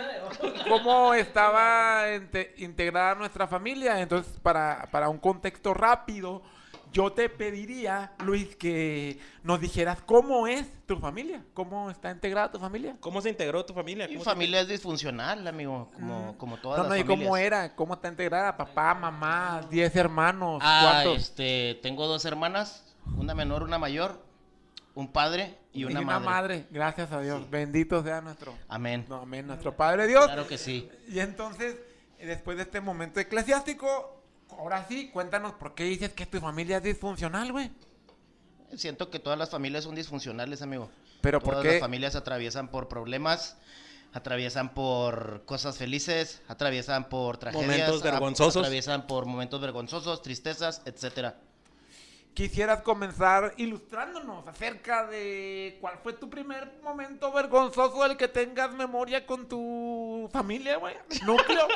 cómo 0.67 1.13
estaba 1.13 2.09
inte- 2.13 2.53
integrada 2.57 3.15
nuestra 3.15 3.47
familia. 3.47 3.99
Entonces, 4.01 4.37
para, 4.41 4.87
para 4.91 5.09
un 5.09 5.17
contexto 5.17 5.73
rápido, 5.73 6.41
yo 6.91 7.11
te 7.11 7.27
pediría, 7.29 8.11
Luis, 8.19 8.55
que 8.55 9.17
nos 9.43 9.59
dijeras 9.59 9.99
cómo 10.05 10.45
es 10.47 10.67
tu 10.85 10.97
familia. 10.99 11.43
¿Cómo 11.53 11.89
está 11.89 12.11
integrada 12.11 12.51
tu 12.51 12.59
familia? 12.59 12.95
¿Cómo 12.99 13.19
se 13.21 13.29
integró 13.29 13.65
tu 13.65 13.73
familia? 13.73 14.07
Mi 14.07 14.13
¿Cómo 14.15 14.23
se- 14.25 14.29
familia 14.29 14.61
es 14.61 14.67
disfuncional, 14.67 15.47
amigo, 15.47 15.89
como, 15.95 16.37
como 16.37 16.57
todas 16.57 16.77
No, 16.77 16.83
las 16.83 16.89
no, 16.91 16.95
¿y 16.97 17.01
familias. 17.01 17.25
cómo 17.27 17.37
era? 17.37 17.75
¿Cómo 17.75 17.93
está 17.95 18.09
integrada? 18.09 18.55
Papá, 18.57 18.93
mamá, 18.93 19.61
diez 19.71 19.95
hermanos, 19.95 20.59
Ah, 20.63 20.89
¿cuántos? 21.03 21.23
este, 21.23 21.79
tengo 21.81 22.05
dos 22.07 22.25
hermanas, 22.25 22.95
una 23.17 23.33
menor, 23.33 23.63
una 23.63 23.79
mayor, 23.79 24.23
un 24.95 25.11
padre 25.11 25.57
y 25.73 25.85
una, 25.85 26.01
madre. 26.01 26.67
Gracias 26.69 27.11
a 27.11 27.19
Dios. 27.21 27.49
Bendito 27.49 28.03
sea 28.03 28.21
nuestro. 28.21 28.55
Amén. 28.67 29.05
No, 29.09 29.21
amén, 29.21 29.47
nuestro 29.47 29.75
Padre 29.75 30.07
Dios. 30.07 30.25
Claro 30.25 30.47
que 30.47 30.57
sí. 30.57 30.89
Y 31.07 31.19
entonces, 31.19 31.77
después 32.19 32.57
de 32.57 32.63
este 32.63 32.79
momento 32.79 33.19
eclesiástico, 33.19 34.21
ahora 34.51 34.85
sí, 34.87 35.09
cuéntanos 35.11 35.53
por 35.53 35.73
qué 35.73 35.85
dices 35.85 36.13
que 36.13 36.25
tu 36.25 36.39
familia 36.39 36.77
es 36.77 36.83
disfuncional, 36.83 37.51
güey. 37.51 37.71
Siento 38.75 39.09
que 39.09 39.19
todas 39.19 39.37
las 39.37 39.49
familias 39.49 39.83
son 39.83 39.95
disfuncionales, 39.95 40.61
amigo. 40.61 40.89
Pero 41.21 41.39
¿por 41.41 41.53
todas 41.53 41.65
qué? 41.65 41.71
las 41.73 41.79
familias 41.79 42.15
atraviesan 42.15 42.67
por 42.67 42.87
problemas, 42.87 43.57
atraviesan 44.13 44.73
por 44.73 45.43
cosas 45.45 45.77
felices, 45.77 46.41
atraviesan 46.47 47.09
por 47.09 47.37
tragedias, 47.37 47.67
Momentos 47.67 48.03
vergonzosos. 48.03 48.57
atraviesan 48.57 49.07
por 49.07 49.25
momentos 49.25 49.59
vergonzosos, 49.61 50.21
tristezas, 50.21 50.81
etcétera. 50.85 51.37
Quisieras 52.33 52.81
comenzar 52.81 53.53
ilustrándonos 53.57 54.47
acerca 54.47 55.05
de 55.05 55.77
cuál 55.79 55.99
fue 56.01 56.13
tu 56.13 56.31
primer 56.31 56.79
momento 56.81 57.31
vergonzoso 57.31 58.01
del 58.01 58.17
que 58.17 58.27
tengas 58.27 58.71
memoria 58.73 59.23
con 59.27 59.47
tu 59.47 60.27
familia, 60.33 60.77
güey. 60.77 60.95
Núcleo. 61.25 61.67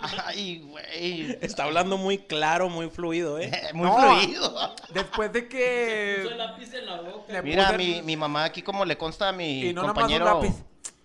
Ay, 0.24 0.60
güey. 0.60 1.36
Está 1.40 1.64
hablando 1.64 1.96
muy 1.96 2.18
claro, 2.18 2.68
muy 2.68 2.88
fluido, 2.88 3.40
¿eh? 3.40 3.50
Muy 3.74 3.88
No. 3.88 3.98
fluido. 3.98 4.74
Después 4.94 5.32
de 5.32 5.48
que... 5.48 6.30
lápiz 6.36 6.72
en 6.74 6.86
la 6.86 7.00
boca. 7.00 7.42
Mira, 7.42 7.72
puse- 7.72 7.76
mi, 7.76 8.02
mi 8.02 8.16
mamá 8.16 8.44
aquí 8.44 8.62
como 8.62 8.84
le 8.84 8.96
consta 8.96 9.30
a 9.30 9.32
mi 9.32 9.64
Y 9.70 9.72
no 9.74 9.82
nada 9.82 9.92
más 9.92 10.04
un 10.04 10.10
compañero, 10.18 10.24
lápiz. 10.40 10.54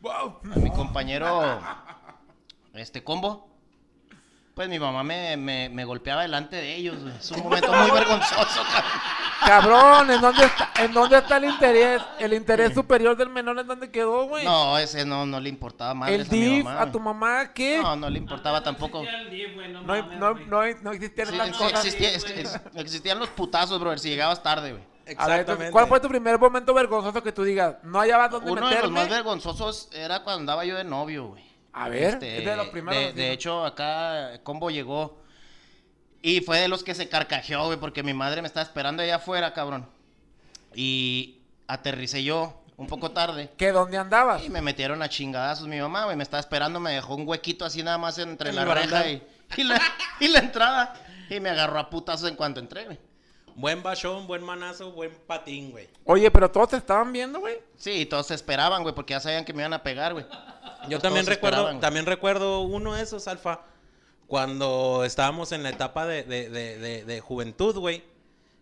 Wow. 0.02 0.40
a 0.44 0.60
mi 0.60 0.70
compañero, 0.72 1.60
este 2.76 3.04
combo, 3.04 3.48
pues 4.54 4.68
mi 4.70 4.80
mamá 4.80 5.04
me, 5.04 5.38
me, 5.38 5.70
me 5.70 5.86
golpeaba 5.86 6.22
delante 6.24 6.56
de 6.58 6.76
ellos, 6.76 7.02
güey. 7.02 7.14
Es 7.16 7.32
un 7.32 7.44
momento 7.44 7.72
muy 7.74 7.92
vergonzoso, 8.00 8.62
cabrón. 8.72 8.92
Cabrón, 9.46 10.12
¿en 10.12 10.22
dónde 10.22 10.46
está, 10.46 10.72
en 10.78 10.94
dónde 10.94 11.18
está 11.18 11.38
el 11.38 11.46
interés? 11.46 12.02
El 12.20 12.34
interés 12.34 12.74
superior 12.74 13.18
del 13.18 13.30
menor, 13.30 13.58
¿en 13.58 13.66
dónde 13.68 13.90
quedó, 13.90 14.26
güey? 14.28 14.46
No, 14.46 14.78
ese 14.78 15.04
no, 15.06 15.26
no 15.26 15.40
le 15.40 15.50
importaba 15.50 15.94
más 15.96 16.12
el 16.12 16.28
DIF, 16.28 16.68
a 16.68 16.92
tu 16.92 17.00
mamá, 17.00 17.52
¿qué? 17.54 17.80
No, 17.82 17.96
no 17.96 18.10
le 18.10 18.20
importaba 18.20 18.62
tampoco. 18.62 19.04
No, 19.86 20.02
no, 20.20 20.34
no, 20.36 20.60
hay- 20.60 20.76
no 20.82 20.92
existían 20.92 21.28
Sí, 21.28 21.34
estas 21.34 21.48
sí, 21.48 21.64
cosas. 21.64 21.86
existía- 21.86 22.10
es- 22.12 22.26
es- 22.26 22.62
existían 22.76 23.18
los 23.20 23.30
putazos, 23.30 23.80
brother, 23.80 24.00
si 24.00 24.10
llegabas 24.10 24.44
tarde, 24.44 24.74
güey. 24.74 24.84
A 25.18 25.28
ver, 25.28 25.40
entonces, 25.42 25.72
¿Cuál 25.72 25.88
fue 25.88 26.00
tu 26.00 26.08
primer 26.08 26.38
momento 26.40 26.74
vergonzoso 26.74 27.22
que 27.24 27.32
tú 27.32 27.44
digas? 27.44 27.78
No 27.84 28.00
hallabas 28.00 28.30
dónde 28.32 28.52
Uno 28.52 28.62
de 28.62 28.76
los 28.76 28.76
meterme. 28.76 29.00
más 29.00 29.10
vergonzosos 29.10 29.90
era 29.92 30.24
cuando 30.24 30.40
andaba 30.42 30.64
yo 30.66 30.78
de 30.78 30.84
novio, 30.84 31.28
güey. 31.30 31.51
A 31.74 31.90
ver, 31.90 32.16
Este, 32.16 32.40
es 32.40 32.46
de 32.46 32.56
los 32.56 32.68
primeros. 32.68 33.16
de, 33.16 33.32
hecho, 33.32 33.66
acá 33.66 34.40
Combo 34.44 34.70
llegó 34.70 35.22
y 36.22 36.42
fue 36.42 36.60
de 36.60 36.68
los 36.68 36.84
que 36.84 36.94
se 36.94 37.10
carcajeó, 37.10 37.66
güey, 37.66 37.80
porque 37.80 38.04
mi 38.04 38.14
madre 38.14 38.42
me 38.42 38.48
estaba 38.48 38.64
esperando 38.64 39.02
allá 39.02 39.16
afuera, 39.16 39.54
cabrón. 39.54 39.88
Y 40.76 41.40
aterricé 41.68 42.24
yo 42.24 42.62
un 42.78 42.88
poco 42.88 43.12
tarde. 43.12 43.50
¿Qué? 43.58 43.72
¿Dónde 43.72 43.98
andabas? 43.98 44.44
Y 44.44 44.50
me 44.50 44.62
metieron 44.62 45.02
a 45.02 45.10
chingadazos 45.10 45.68
mi 45.68 45.80
mamá, 45.80 46.06
güey. 46.06 46.16
Me 46.16 46.24
estaba 46.24 46.40
esperando, 46.40 46.80
me 46.80 46.92
dejó 46.92 47.16
un 47.16 47.28
huequito 47.28 47.66
así 47.66 47.84
nada 47.84 47.98
más 47.98 48.18
entre 48.18 48.50
En 48.50 48.56
la 48.56 48.66
reja 48.66 49.08
y 49.08 49.64
la, 49.64 49.82
y 50.20 50.28
la 50.28 50.40
entrada. 50.40 50.94
Y 51.30 51.40
me 51.40 51.50
agarró 51.50 51.80
a 51.80 51.90
putazos 51.90 52.30
en 52.30 52.36
cuanto 52.36 52.60
entré, 52.60 52.86
güey. 52.86 53.00
Buen 53.56 53.84
bachón, 53.84 54.28
buen 54.28 54.44
manazo, 54.44 54.92
buen 54.92 55.12
patín, 55.28 55.72
güey. 55.72 55.90
Oye, 56.06 56.32
pero 56.32 56.50
todos 56.50 56.70
te 56.70 56.78
estaban 56.78 57.12
viendo, 57.12 57.40
güey. 57.40 57.60
Sí, 57.78 58.06
todos 58.06 58.28
se 58.28 58.34
esperaban, 58.34 58.82
güey, 58.82 58.96
porque 58.96 59.14
ya 59.14 59.20
sabían 59.20 59.44
que 59.44 59.54
me 59.54 59.62
iban 59.62 59.74
a 59.74 59.84
pegar, 59.84 60.14
güey. 60.14 60.26
Yo 60.90 61.00
también 61.00 61.26
recuerdo, 61.26 61.58
esperaban, 61.60 61.80
también 61.82 62.06
recuerdo 62.06 62.62
uno 62.62 62.94
de 62.96 63.04
esos, 63.04 63.28
Alfa, 63.28 63.62
cuando 64.28 65.04
estábamos 65.06 65.52
en 65.52 65.64
la 65.64 65.70
etapa 65.70 66.06
de, 66.06 66.24
de, 66.24 66.50
de, 66.50 66.78
de- 66.80 67.06
de 67.06 67.20
juventud, 67.22 67.76
güey, 67.78 68.04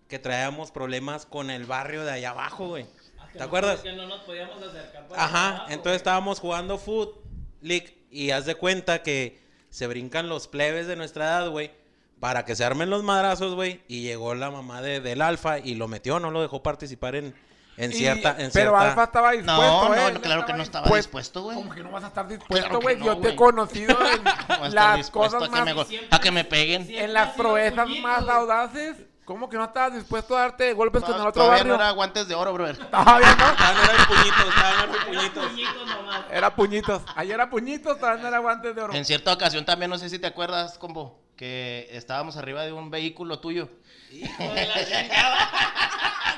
que 0.07 0.19
traíamos 0.19 0.71
problemas 0.71 1.25
con 1.25 1.49
el 1.49 1.65
barrio 1.65 2.03
de 2.03 2.11
allá 2.11 2.31
abajo, 2.31 2.67
güey. 2.69 2.85
¿Te 3.33 3.43
acuerdas? 3.43 3.81
Que 3.81 3.93
no 3.93 4.07
nos 4.07 4.21
podíamos 4.21 4.61
acercar 4.63 5.07
para 5.07 5.23
Ajá, 5.23 5.49
abajo, 5.49 5.65
entonces 5.69 5.97
estábamos 5.97 6.39
jugando 6.39 6.77
Foot 6.79 7.15
League 7.61 7.95
y 8.09 8.31
haz 8.31 8.45
de 8.47 8.55
cuenta 8.55 9.03
que 9.03 9.39
se 9.69 9.85
brincan 9.85 10.27
los 10.27 10.47
plebes 10.47 10.87
de 10.87 10.95
nuestra 10.95 11.25
edad, 11.25 11.49
güey, 11.51 11.71
para 12.19 12.43
que 12.43 12.55
se 12.55 12.65
armen 12.65 12.89
los 12.89 13.03
madrazos, 13.03 13.53
güey. 13.53 13.81
Y 13.87 14.01
llegó 14.01 14.33
la 14.33 14.49
mamá 14.49 14.81
de, 14.81 14.99
del 14.99 15.21
Alfa 15.21 15.59
y 15.59 15.75
lo 15.75 15.87
metió, 15.87 16.19
no 16.19 16.31
lo 16.31 16.41
dejó 16.41 16.63
participar 16.63 17.13
en, 17.15 17.35
en 17.79 17.91
Y- 17.91 17.95
cierta... 17.95 18.29
En 18.31 18.51
pero 18.51 18.71
cierta- 18.71 18.81
Alfa 18.81 19.03
estaba 19.05 19.31
dispuesto, 19.31 19.61
No, 19.89 19.95
¿eh? 19.95 20.11
no, 20.13 20.21
claro 20.21 20.45
que 20.45 20.53
no 20.53 20.63
estaba 20.63 20.85
Pues, 20.87 21.05
dispuesto, 21.05 21.41
güey. 21.43 21.57
¿Cómo 21.57 21.73
que 21.73 21.81
no 21.83 21.91
vas 21.91 22.03
a 22.03 22.07
estar 22.07 22.27
dispuesto, 22.27 22.79
güey? 22.81 22.97
no, 22.97 23.05
Yo 23.05 23.17
te 23.17 23.29
he 23.29 23.35
conocido 23.35 23.97
en 24.11 24.23
No 24.59 24.67
las 24.69 25.09
cosas 25.09 25.43
a 25.43 25.47
que, 25.49 25.61
me, 25.61 25.73
más... 25.73 25.87
a 26.11 26.19
que 26.19 26.31
me 26.31 26.43
peguen. 26.43 26.87
En 26.89 27.13
las 27.13 27.29
proezas 27.35 27.87
más 28.01 28.27
audaces. 28.27 28.97
¿Cómo 29.25 29.47
que 29.47 29.57
no 29.57 29.65
estabas 29.65 29.93
dispuesto 29.93 30.35
a 30.35 30.39
darte 30.41 30.73
golpes 30.73 31.03
con 31.03 31.13
el 31.13 31.21
otro 31.21 31.33
Todavía 31.33 31.57
barrio? 31.59 31.73
no 31.77 31.83
era 31.83 31.91
guantes 31.91 32.27
de 32.27 32.33
oro, 32.33 32.51
brother. 32.51 32.77
Todavía 32.89 33.35
no. 33.35 33.45
Ah, 33.45 33.73
no 33.75 33.83
eran 33.93 34.07
puñitos, 34.07 34.53
ah, 34.55 34.73
no 34.75 34.83
eran 34.93 35.05
puñitos. 35.05 35.45
Puñitos 35.51 35.87
nomás. 35.87 36.21
Era 36.31 36.55
puñitos. 36.55 37.01
Ayer 37.15 37.33
era 37.35 37.49
puñitos, 37.49 37.99
todavía 37.99 38.21
no 38.23 38.27
era 38.27 38.39
guantes 38.39 38.75
de 38.75 38.81
oro. 38.81 38.93
En 38.95 39.05
cierta 39.05 39.31
ocasión 39.31 39.65
también, 39.65 39.91
no 39.91 39.99
sé 39.99 40.09
si 40.09 40.17
te 40.17 40.25
acuerdas, 40.25 40.79
combo, 40.79 41.21
que 41.35 41.87
estábamos 41.91 42.37
arriba 42.37 42.63
de 42.63 42.73
un 42.73 42.89
vehículo 42.89 43.37
tuyo. 43.39 43.69
Hijo 44.11 44.43
de 44.51 44.65
la 44.67 44.83
chingada. 44.85 45.49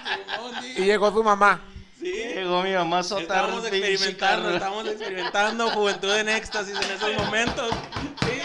Y 0.77 0.83
llegó 0.83 1.11
su 1.11 1.23
mamá. 1.23 1.61
Sí. 1.99 2.11
Llegó 2.11 2.63
mi 2.63 2.73
mamá 2.73 2.99
a 2.99 3.03
pinche 3.69 3.89
experimentando, 3.89 4.43
carro. 4.43 4.55
estábamos 4.55 4.87
experimentando 4.87 5.69
juventud 5.69 6.15
en 6.15 6.29
éxtasis 6.29 6.75
en 6.75 6.91
esos 6.91 7.13
momentos. 7.23 7.71
Sí. 8.25 8.41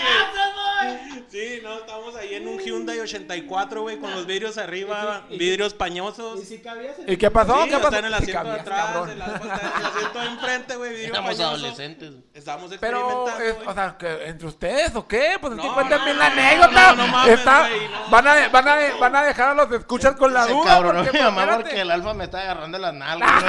Sí, 1.36 1.60
no, 1.62 1.74
estamos 1.80 2.16
ahí 2.16 2.34
en 2.34 2.48
un 2.48 2.58
Hyundai 2.58 2.98
84, 2.98 3.82
güey, 3.82 3.98
con 3.98 4.10
los 4.10 4.24
vidrios 4.24 4.56
arriba, 4.56 5.24
vidrios 5.28 5.74
pañosos. 5.74 6.40
¿Y 6.40 6.46
si 6.46 6.58
cabías 6.62 6.98
en 6.98 7.12
¿Y 7.12 7.18
qué 7.18 7.30
pasó? 7.30 7.62
Sí, 7.64 7.68
¿Qué 7.68 7.76
pasó? 7.76 7.88
está 7.88 7.98
en 7.98 8.04
el 8.06 8.14
asiento 8.14 8.38
de 8.38 8.44
cabías, 8.48 8.60
atrás, 8.62 8.86
cabrón. 8.86 9.10
el, 9.10 9.20
alfa 9.20 9.36
está 9.36 9.60
en 9.60 9.76
el 9.80 9.84
asiento 9.86 10.18
de 10.18 10.26
enfrente, 10.28 10.76
güey, 10.76 10.90
vidrio 10.92 11.08
Éramos 11.08 11.30
pañoso. 11.34 11.44
adolescentes. 11.48 12.10
Estábamos 12.32 12.70
Pero, 12.80 12.98
experimentando, 13.00 13.44
es- 13.44 13.54
güey. 13.56 13.68
o 13.68 13.74
sea, 13.74 13.96
que 13.98 14.28
¿entre 14.28 14.46
ustedes 14.46 14.94
o 14.96 15.06
qué? 15.06 15.36
Pues 15.38 15.52
es 15.52 15.60
que 15.60 15.66
No, 15.66 15.74
cuenten 15.74 15.98
no, 15.98 16.04
bien 16.06 16.18
la 16.18 16.28
no, 16.30 16.32
anécdota. 16.40 16.70
no, 16.94 16.94
no 16.96 17.06
mames, 17.08 17.38
Está- 17.38 17.68
no. 17.68 18.08
van, 18.10 18.28
a, 18.28 18.48
van, 18.48 18.68
a, 18.68 18.76
van 18.98 19.16
a 19.16 19.22
dejar 19.24 19.48
a 19.50 19.54
los 19.54 19.70
escuchas 19.72 20.16
con 20.16 20.32
la 20.32 20.46
duda. 20.46 20.64
cabronó 20.64 21.00
porque, 21.04 21.12
mi 21.18 21.18
pues, 21.22 21.24
mamá 21.24 21.42
espérate. 21.42 21.64
porque 21.64 21.80
el 21.82 21.90
alfa 21.90 22.14
me 22.14 22.24
está 22.24 22.40
agarrando 22.40 22.78
las 22.78 22.94
nalgas. 22.94 23.30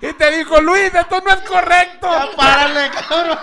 güey. 0.00 0.10
Y 0.10 0.12
te 0.14 0.30
dijo, 0.30 0.60
Luis, 0.62 0.94
esto 0.94 1.20
no 1.20 1.30
es 1.30 1.40
correcto. 1.42 2.08
Ya 2.10 2.34
párale, 2.34 2.90
cabrón. 3.06 3.38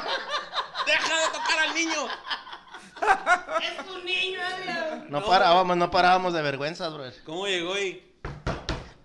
¡Deja 0.85 1.19
de 1.19 1.27
tocar 1.33 1.59
al 1.67 1.73
niño! 1.73 2.07
No 5.09 5.23
parábamos, 5.25 5.77
no 5.77 5.91
parábamos 5.91 6.33
de 6.33 6.41
vergüenzas, 6.41 6.93
brother. 6.93 7.13
¿Cómo 7.25 7.47
llegó 7.47 7.77
y... 7.77 8.03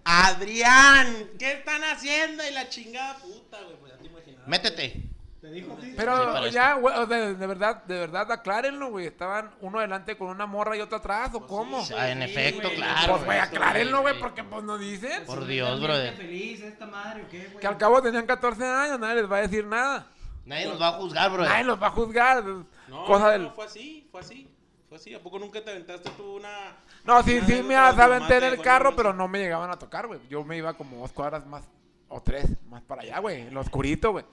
Adrián, 0.05 1.31
¿qué 1.39 1.53
están 1.53 1.85
haciendo? 1.85 2.47
Y 2.47 2.53
la 2.53 2.69
chingada 2.69 3.17
puta, 3.19 3.61
güey, 3.63 3.77
pues 3.77 3.93
ya 3.93 3.99
te 3.99 4.07
imaginarás. 4.07 4.49
Métete. 4.49 5.11
Pero 5.41 6.19
Sí, 6.21 6.27
para 6.33 6.49
ya, 6.49 6.75
güey, 6.75 7.07
de 7.07 7.47
verdad, 7.47 7.83
de 7.85 7.99
verdad, 7.99 8.31
aclárenlo, 8.31 8.91
güey. 8.91 9.07
Estaban 9.07 9.51
uno 9.61 9.79
adelante 9.79 10.17
con 10.17 10.29
una 10.29 10.45
morra 10.47 10.77
y 10.77 10.81
otro 10.81 10.99
atrás, 10.99 11.31
¿o 11.33 11.47
cómo? 11.47 11.87
Ah, 11.97 12.11
en 12.11 12.23
efecto, 12.23 12.69
güey, 12.69 12.77
claro. 12.77 13.15
Pues, 13.15 13.25
güey, 13.25 13.39
güey. 13.39 13.39
aclárenlo, 13.39 14.01
güey, 14.03 14.19
porque 14.19 14.45
pues 14.45 14.63
no 14.65 14.77
dicen. 14.77 15.25
Por 15.25 15.47
Dios, 15.47 15.81
brother. 15.81 16.15
feliz 16.15 16.61
esta 16.61 16.87
madre 16.87 17.23
o 17.23 17.29
qué, 17.29 17.47
güey? 17.47 17.59
Que 17.59 17.67
al 17.67 17.79
cabo 17.79 18.03
tenían 18.03 18.27
14 18.27 18.65
años, 18.65 19.01
nadie 19.01 19.23
les 19.23 19.31
va 19.33 19.39
a 19.39 19.43
decir 19.43 19.65
nada. 19.65 20.07
Nadie 20.45 20.67
nos 20.67 20.81
va 20.81 20.89
a 20.89 20.93
juzgar, 20.93 21.31
Nadie 21.31 21.37
brother. 21.37 21.67
los 21.67 21.83
va 21.83 21.87
a 21.87 21.91
juzgar. 21.91 22.45
No, 22.89 23.05
cosa 23.05 23.25
no, 23.27 23.31
del... 23.31 23.43
no, 23.45 23.53
fue 23.53 23.65
así, 23.67 24.09
fue 24.11 24.21
así. 24.21 24.49
Fue 24.89 24.97
así. 24.97 25.15
¿A 25.15 25.21
poco 25.21 25.39
nunca 25.39 25.63
te 25.65 25.71
aventaste 25.71 26.11
tú 26.17 26.37
una... 26.37 26.77
No, 27.05 27.23
sí, 27.23 27.39
una 27.39 27.47
sí 27.47 27.63
me 27.63 27.77
aventé 27.77 28.39
en 28.39 28.45
el 28.45 28.61
carro, 28.61 28.97
pero 28.97 29.13
no 29.13 29.29
me 29.29 29.39
llegaban 29.39 29.71
a 29.71 29.79
tocar, 29.79 30.09
güey. 30.09 30.19
Yo 30.29 30.45
me 30.45 30.57
iba 30.57 30.75
como 30.75 30.97
dos 30.97 31.13
cuadras 31.13 31.47
más, 31.47 31.63
o 32.09 32.21
tres, 32.21 32.47
más 32.69 32.83
para 32.83 33.03
allá, 33.03 33.21
güey. 33.21 33.43
En 33.43 33.55
lo 33.55 33.61
oscurito, 33.61 34.11
güey. 34.11 34.25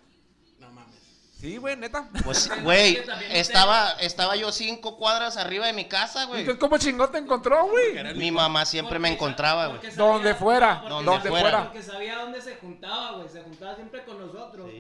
No 0.58 0.72
mames. 0.72 0.96
Sí, 1.40 1.58
güey, 1.58 1.78
neta. 1.78 2.10
Pues, 2.24 2.50
güey, 2.64 3.00
estaba, 3.30 3.92
estaba 4.00 4.36
yo 4.36 4.52
cinco 4.52 4.98
cuadras 4.98 5.38
arriba 5.38 5.68
de 5.68 5.74
mi 5.74 5.86
casa, 5.86 6.26
güey. 6.26 6.40
Entonces, 6.40 6.60
¿cómo 6.60 6.80
chingón 6.80 7.12
te 7.12 7.20
encontró, 7.20 7.68
güey? 7.68 8.16
Mi 8.16 8.32
mamá 8.32 8.66
siempre 8.66 8.98
me 8.98 9.10
encontraba, 9.10 9.68
güey. 9.68 9.92
Donde 9.96 10.34
fuera, 10.34 10.84
donde 10.90 11.30
fuera. 11.30 11.66
Porque 11.66 11.84
sabía 11.84 12.18
dónde 12.18 12.42
se 12.42 12.56
juntaba, 12.56 13.12
güey. 13.12 13.30
Se 13.30 13.44
juntaba 13.44 13.76
siempre 13.76 14.04
con 14.04 14.18
nosotros. 14.18 14.72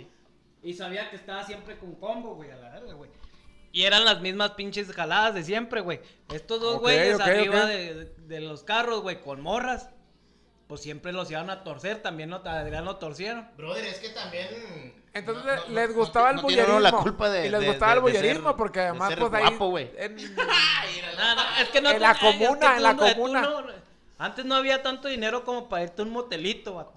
Y 0.68 0.74
sabía 0.74 1.10
que 1.10 1.16
estaba 1.16 1.46
siempre 1.46 1.78
con 1.78 1.96
combo, 1.96 2.36
güey, 2.36 2.52
a 2.52 2.58
la 2.58 2.70
verga, 2.70 2.92
güey. 2.94 3.10
Y 3.72 3.84
eran 3.84 4.04
las 4.04 4.20
mismas 4.20 4.52
pinches 4.52 4.92
jaladas 4.92 5.34
de 5.34 5.44
siempre, 5.44 5.80
güey. 5.80 6.02
Estos 6.34 6.60
dos 6.60 6.80
güeyes 6.80 7.18
arriba. 7.22 7.66
De, 7.66 8.14
de 8.18 8.40
los 8.42 8.64
carros, 8.64 9.02
güey, 9.02 9.22
con 9.22 9.40
morras. 9.40 9.90
Pues 10.68 10.82
siempre 10.82 11.14
los 11.14 11.32
iban 11.32 11.50
a 11.50 11.64
torcer, 11.64 12.02
también 12.02 12.30
no, 12.30 12.42
Adrián 12.44 12.84
lo 12.84 12.98
torcieron. 12.98 13.48
Brother, 13.56 13.86
es 13.86 14.00
que 14.00 14.10
también. 14.10 14.94
Entonces 15.14 15.46
no- 15.46 15.56
no- 15.70 15.74
les 15.74 15.96
gustaba 15.96 16.34
no 16.34 16.40
el 16.40 16.44
bullerismo. 16.44 16.80
la 16.82 16.92
culpa 16.92 17.30
de- 17.30 17.48
y 17.48 17.50
les 17.50 17.62
de- 17.62 17.68
gustaba 17.68 17.92
de- 17.94 17.96
el 18.00 18.02
bullerismo 18.02 18.50
ser- 18.50 18.58
porque 18.58 18.80
de 18.82 18.86
además, 18.88 19.14
pues 19.18 19.34
ahí. 19.34 19.44
guapo, 19.48 19.70
güey. 19.70 19.90
en- 19.98 20.16
No, 21.18 21.36
no, 21.36 21.42
es 21.62 21.70
que 21.70 21.80
no 21.82 21.92
En 21.92 22.02
la 22.02 22.14
comuna, 22.20 22.72
en 22.72 22.76
tú 22.78 22.84
la 22.84 22.94
no- 22.94 23.06
tú 23.06 23.14
comuna. 23.14 23.42
no- 23.42 23.64
antes 24.18 24.44
no 24.44 24.56
había 24.56 24.84
tanto 24.84 25.08
dinero 25.08 25.46
como 25.46 25.70
para 25.70 25.84
irte 25.84 26.02
a 26.02 26.06
un 26.06 26.12
motelito, 26.12 26.74
vato. 26.76 26.92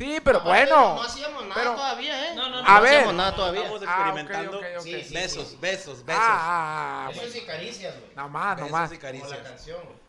Sí, 0.00 0.18
pero 0.24 0.40
bueno. 0.40 0.94
No 0.94 1.02
hacíamos 1.02 1.42
nada 1.42 1.54
pero- 1.54 1.74
todavía, 1.74 2.32
¿eh? 2.32 2.34
No, 2.34 2.48
no, 2.48 2.62
no. 2.62 2.68
A 2.68 2.76
No 2.76 2.80
ver. 2.82 2.94
hacíamos 2.94 3.14
nada 3.14 3.34
todavía. 3.34 3.60
Estamos 3.64 3.82
Ah, 3.86 3.92
experimentando. 4.14 4.60
Sí, 4.80 5.02
sí, 5.04 5.14
besos, 5.14 5.48
sí. 5.48 5.58
besos, 5.60 6.04
besos. 6.06 6.22
Ah, 6.26 7.06
ah, 7.06 7.08
Besos 7.12 7.36
y 7.36 7.40
caricias, 7.42 7.94
güey. 8.00 8.10
nada 8.16 8.28
más, 8.28 8.44
nada 8.56 8.56
besos 8.62 8.70
más. 8.72 8.92
y 8.94 8.96
caricias. 8.98 9.38
canción, 9.40 9.78
güey. 9.84 10.00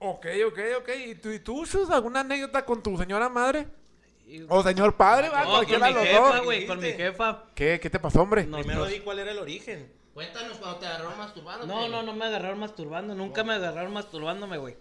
Ok, 0.00 0.26
ok, 0.48 0.58
ok. 0.80 0.88
¿Y 1.06 1.14
tú, 1.14 1.30
y 1.30 1.38
tú 1.38 1.64
Shus, 1.64 1.88
alguna 1.90 2.20
anécdota 2.20 2.64
con 2.64 2.82
tu 2.82 2.98
señora 2.98 3.28
madre? 3.28 3.68
¿O 4.48 4.60
señor 4.62 4.96
padre? 4.96 5.28
va? 5.28 5.38
No, 5.40 5.44
con 5.44 5.54
Cualquiera 5.56 5.86
mi 5.86 5.92
de 5.94 6.00
los 6.00 6.08
jefa, 6.08 6.36
dos. 6.36 6.44
güey, 6.44 6.66
con 6.66 6.80
mi 6.80 6.92
jefa. 6.92 7.44
¿Qué? 7.54 7.78
¿Qué 7.80 7.90
te 7.90 7.98
pasó, 8.00 8.22
hombre? 8.22 8.44
No, 8.44 8.58
Primero 8.58 8.86
di 8.86 8.98
cuál 9.00 9.20
era 9.20 9.30
el 9.30 9.38
origen. 9.38 9.92
Cuéntanos 10.14 10.58
cuando 10.58 10.78
te 10.78 10.86
agarraron 10.86 11.16
masturbando. 11.16 11.66
No, 11.66 11.86
no, 11.88 12.02
no 12.02 12.12
me 12.12 12.24
agarraron 12.24 12.58
masturbando, 12.58 13.14
nunca 13.14 13.44
me 13.44 13.54
agarraron 13.54 13.92
masturbándome, 13.92 14.58
güey. 14.58 14.76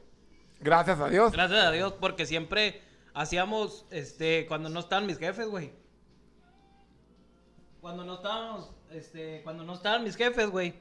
Gracias 0.62 1.00
a 1.00 1.10
Dios. 1.10 1.32
Gracias 1.32 1.64
a 1.64 1.72
Dios, 1.72 1.94
porque 2.00 2.26
siempre 2.26 2.82
hacíamos, 3.20 3.86
este, 3.92 4.48
cuando 4.48 4.70
no 4.70 4.80
estaban 4.80 5.06
mis 5.06 5.20
jefes, 5.20 5.46
güey. 5.48 5.74
Cuando 7.82 8.06
no 8.06 8.16
estábamos, 8.16 8.72
este, 8.92 9.42
cuando 9.44 9.66
no 9.66 9.74
estaban 9.74 10.06
mis 10.06 10.16
jefes, 10.16 10.50
güey. 10.50 10.74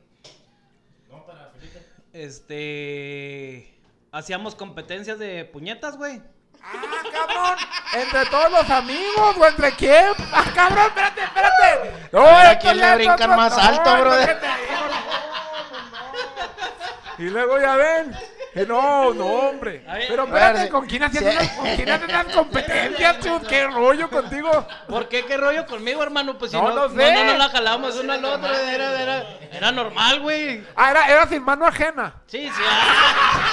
No, 1.10 1.26
para 1.26 1.50
Felipe. 1.50 1.84
Este, 2.12 3.80
hacíamos 4.12 4.54
competencias 4.54 5.18
de 5.18 5.46
puñetas, 5.46 5.96
güey. 5.96 6.22
¡Ah, 6.62 7.02
cabrón! 7.12 7.58
¿Entre 7.94 8.26
todos 8.26 8.52
los 8.52 8.70
amigos 8.70 9.36
o 9.36 9.46
entre 9.46 9.72
quién? 9.72 10.12
¡Ah, 10.32 10.44
cabrón! 10.54 10.86
¡Espérate, 10.86 11.22
espérate! 11.22 12.08
No, 12.12 12.20
A 12.20 12.24
ver, 12.24 12.32
¿a 12.34 12.52
esto 12.52 12.62
quién 12.62 12.78
le 12.78 12.94
brincan 12.94 13.30
más 13.30 13.56
no, 13.56 13.62
alto, 13.62 14.00
brother? 14.00 14.38
Y 17.18 17.30
luego 17.30 17.58
ya 17.58 17.74
ven. 17.74 18.16
Que 18.58 18.66
no, 18.66 19.14
no, 19.14 19.24
hombre. 19.26 19.84
Pero 20.08 20.24
espérate. 20.24 20.68
¿con 20.68 20.86
quién 20.86 21.02
hacías 21.04 21.24
Sí. 21.24 21.30
unas, 21.30 21.48
con 21.52 21.76
quién 21.76 21.90
hacías 21.90 22.08
unas 22.08 22.34
competencias, 22.34 23.18
chus? 23.20 23.42
¿Qué 23.48 23.66
rollo 23.66 24.10
contigo? 24.10 24.66
¿Por 24.88 25.08
qué? 25.08 25.24
¿Qué 25.24 25.36
rollo 25.36 25.66
conmigo, 25.66 26.02
hermano? 26.02 26.36
Pues 26.38 26.50
si 26.50 26.56
No 26.56 26.64
no, 26.68 26.74
lo 26.74 26.88
no, 26.88 27.00
sé. 27.00 27.12
no, 27.14 27.24
no 27.24 27.34
la 27.38 27.48
jalamos 27.50 27.94
uno 27.96 28.12
al 28.12 28.24
otro, 28.24 28.52
era, 28.54 29.00
era, 29.00 29.24
era 29.52 29.72
normal, 29.72 30.20
güey. 30.20 30.64
Ah, 30.76 30.90
era, 30.90 31.06
era 31.08 31.26
sin 31.28 31.42
mano 31.44 31.66
ajena. 31.66 32.14
Sí, 32.26 32.50
sí. 32.54 32.62
ah. 32.68 33.50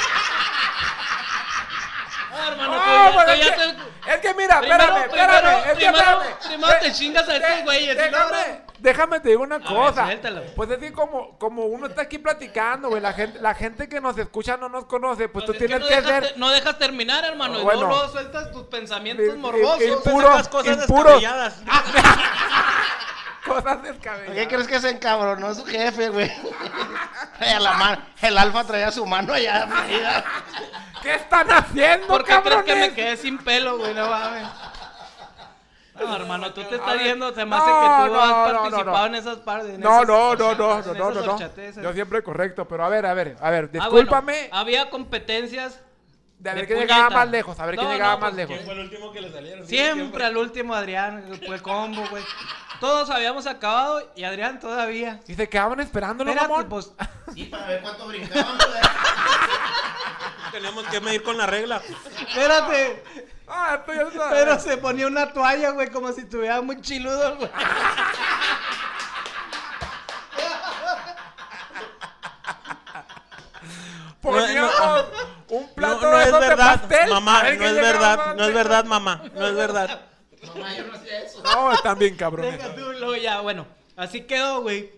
Hermano, 2.48 2.76
No, 2.76 3.14
pues, 3.14 3.26
ya- 3.28 3.34
es, 3.34 3.52
que, 3.52 3.56
te- 3.58 4.12
es 4.14 4.18
que 4.22 4.34
mira, 4.34 4.60
Primero, 4.60 4.84
espérame, 4.84 5.06
espérame. 5.06 5.40
primero, 5.42 5.58
es 5.58 5.64
que 5.66 5.76
primero, 5.76 5.98
espérame. 5.98 6.38
primero 6.48 6.80
te 6.80 6.86
De- 6.88 6.94
chingas 6.94 7.30
a 7.30 7.36
estos 7.38 7.64
güeyes, 7.64 7.98
Déjame, 7.98 8.62
déjame 8.80 9.20
te 9.20 9.30
digo 9.30 9.44
una 9.44 9.58
ver, 9.60 9.68
cosa. 9.68 10.06
suéltalo. 10.06 10.42
Pues 10.56 10.70
es 10.72 10.78
que 10.80 10.92
como, 10.94 11.38
como 11.38 11.66
uno 11.66 11.88
está 11.88 12.04
aquí 12.04 12.18
platicando, 12.18 12.90
güey, 12.90 13.02
la 13.02 13.14
gente, 13.14 13.40
la 13.42 13.54
gente 13.56 13.88
que 13.90 14.02
nos 14.02 14.18
escucha 14.18 14.58
no 14.58 14.70
nos 14.70 14.86
conoce, 14.86 15.30
pues 15.30 15.46
tú 15.46 15.52
es 15.54 15.58
que 15.60 15.66
tienes 15.68 15.82
no 15.82 15.88
que 15.88 15.96
dejas 16.02 16.24
ser 16.30 16.38
no 16.38 16.50
dejas 16.50 16.78
terminar, 16.78 17.24
hermano. 17.26 17.62
Bueno. 17.64 17.82
Y 17.82 17.84
luego 17.86 18.08
sueltas 18.10 18.52
tus 18.52 18.64
pensamientos 18.68 19.26
I- 19.26 19.30
i- 19.30 19.38
morbosos. 19.38 19.82
impuro, 19.84 20.28
Sacas 20.28 20.48
cosas 20.50 20.78
impuro. 20.82 21.04
descabelladas. 21.20 21.56
cosas 23.46 23.64
¿Por 23.76 23.82
qué 23.82 23.92
descabelladas. 23.92 24.48
crees 24.48 24.68
que 24.68 24.80
se 24.80 24.90
encabronó 24.90 25.54
su 25.54 25.66
jefe, 25.66 26.10
güey? 26.10 26.32
La 27.60 27.74
mano- 27.74 28.02
el 28.22 28.38
alfa 28.38 28.64
traía 28.64 28.92
su 28.92 29.06
mano 29.06 29.34
allá. 29.34 29.68
¿Qué 31.04 31.14
están 31.16 31.52
haciendo, 31.52 32.08
¿Por 32.08 32.24
qué 32.24 32.32
crees 32.42 32.44
cabrones? 32.44 32.66
que 32.66 32.76
me 32.76 32.94
quedé 32.94 33.18
sin 33.18 33.38
pelo, 33.38 33.78
güey? 33.78 33.94
No 33.94 34.10
mames. 34.10 34.48
No, 36.00 36.16
hermano, 36.16 36.54
tú 36.54 36.62
te 36.64 36.76
estás 36.76 37.00
viendo, 37.00 37.34
se 37.34 37.46
me 37.46 37.52
no, 37.52 37.56
hace 37.58 37.66
que 37.72 37.72
tú 38.10 38.14
no, 38.14 38.22
has 38.22 38.30
no, 38.30 38.48
no, 38.54 38.60
participado 38.60 38.98
no. 39.00 39.06
en 39.06 39.16
esas 39.16 39.38
partes. 39.38 39.70
en 39.76 39.80
No, 39.82 40.04
no, 40.04 40.36
no, 40.36 40.56
no, 40.56 40.82
no, 40.82 40.94
no, 41.12 41.22
no. 41.22 41.40
Yo 41.82 41.94
siempre 41.94 42.22
correcto, 42.24 42.68
pero 42.68 42.84
a 42.86 42.90
ver, 42.90 43.06
a 43.06 43.14
ver, 43.14 43.38
a 43.40 43.50
ver, 43.50 43.64
Ah, 43.66 43.68
bueno, 43.70 43.86
discúlpame 43.86 44.50
había 44.52 44.90
competencias 44.90 45.82
de 46.40 46.50
a 46.50 46.54
ver 46.54 46.68
quién 46.68 46.80
llegaba 46.80 47.10
más 47.10 47.30
lejos, 47.30 47.60
a 47.60 47.66
ver 47.66 47.76
quién 47.76 47.88
No, 47.88 47.94
llegaba 47.94 48.16
no, 48.16 48.20
más 48.20 48.32
pues, 48.32 48.38
lejos. 48.38 48.56
¿Quién 48.56 48.66
fue 48.66 48.74
el 48.74 48.80
último 48.82 49.12
que 49.14 49.22
le 49.22 49.32
salieron? 49.32 49.68
Siempre 49.68 50.26
al 50.26 50.38
último 50.38 50.74
Adrián, 50.76 51.24
fue 51.46 51.62
combo, 51.62 52.04
güey. 52.10 52.24
Todos 52.82 53.10
habíamos 53.10 53.48
acabado 53.48 54.12
y 54.18 54.26
Adrián 54.26 54.60
todavía. 54.60 55.22
Y 55.28 55.36
se 55.36 55.48
quedaban 55.48 55.80
esperándolo, 55.80 56.30
Espérate, 56.32 56.52
mamón. 56.52 56.70
pues, 56.70 56.92
Sí, 57.34 57.46
para 57.46 57.68
ver 57.68 57.82
cuánto 57.82 58.08
brincaban, 58.08 58.58
güey. 58.58 58.70
Teníamos 60.52 60.84
que 60.88 61.00
medir 61.02 61.24
con 61.24 61.38
la 61.38 61.46
regla. 61.46 61.82
espérate. 62.28 63.04
Ah, 63.48 63.84
pero, 63.86 64.10
pero 64.30 64.60
se 64.60 64.78
ponía 64.78 65.08
una 65.08 65.32
toalla, 65.32 65.72
güey, 65.72 65.90
como 65.90 66.12
si 66.12 66.22
estuviera 66.22 66.62
muy 66.62 66.82
chiludo, 66.82 67.38
güey. 67.38 67.50
Poníamos 74.22 74.74
no, 74.80 74.98
no, 74.98 75.06
un 75.50 75.74
plato 75.76 76.02
no, 76.02 76.12
no 76.12 76.20
es 76.20 76.32
verdad. 76.32 76.82
Mamá, 77.10 77.44
no 77.44 77.66
es 77.66 77.76
verdad, 77.76 78.36
no 78.36 78.44
es 78.46 78.54
verdad, 78.54 78.86
mamá, 78.86 79.24
no 79.36 79.48
es 79.48 79.56
verdad. 79.56 80.02
Mamá, 80.48 80.76
yo 80.76 80.88
no 80.88 80.94
hacía 80.94 81.20
eso. 81.20 81.44
No, 81.44 81.72
están 81.72 82.00
bien 82.00 82.16
cabrones. 82.16 82.54
Deja 82.54 82.74
tú, 82.74 82.92
lo, 82.94 83.16
ya, 83.16 83.42
bueno. 83.42 83.68
Así 83.96 84.22
quedó, 84.22 84.62
güey. 84.62 84.92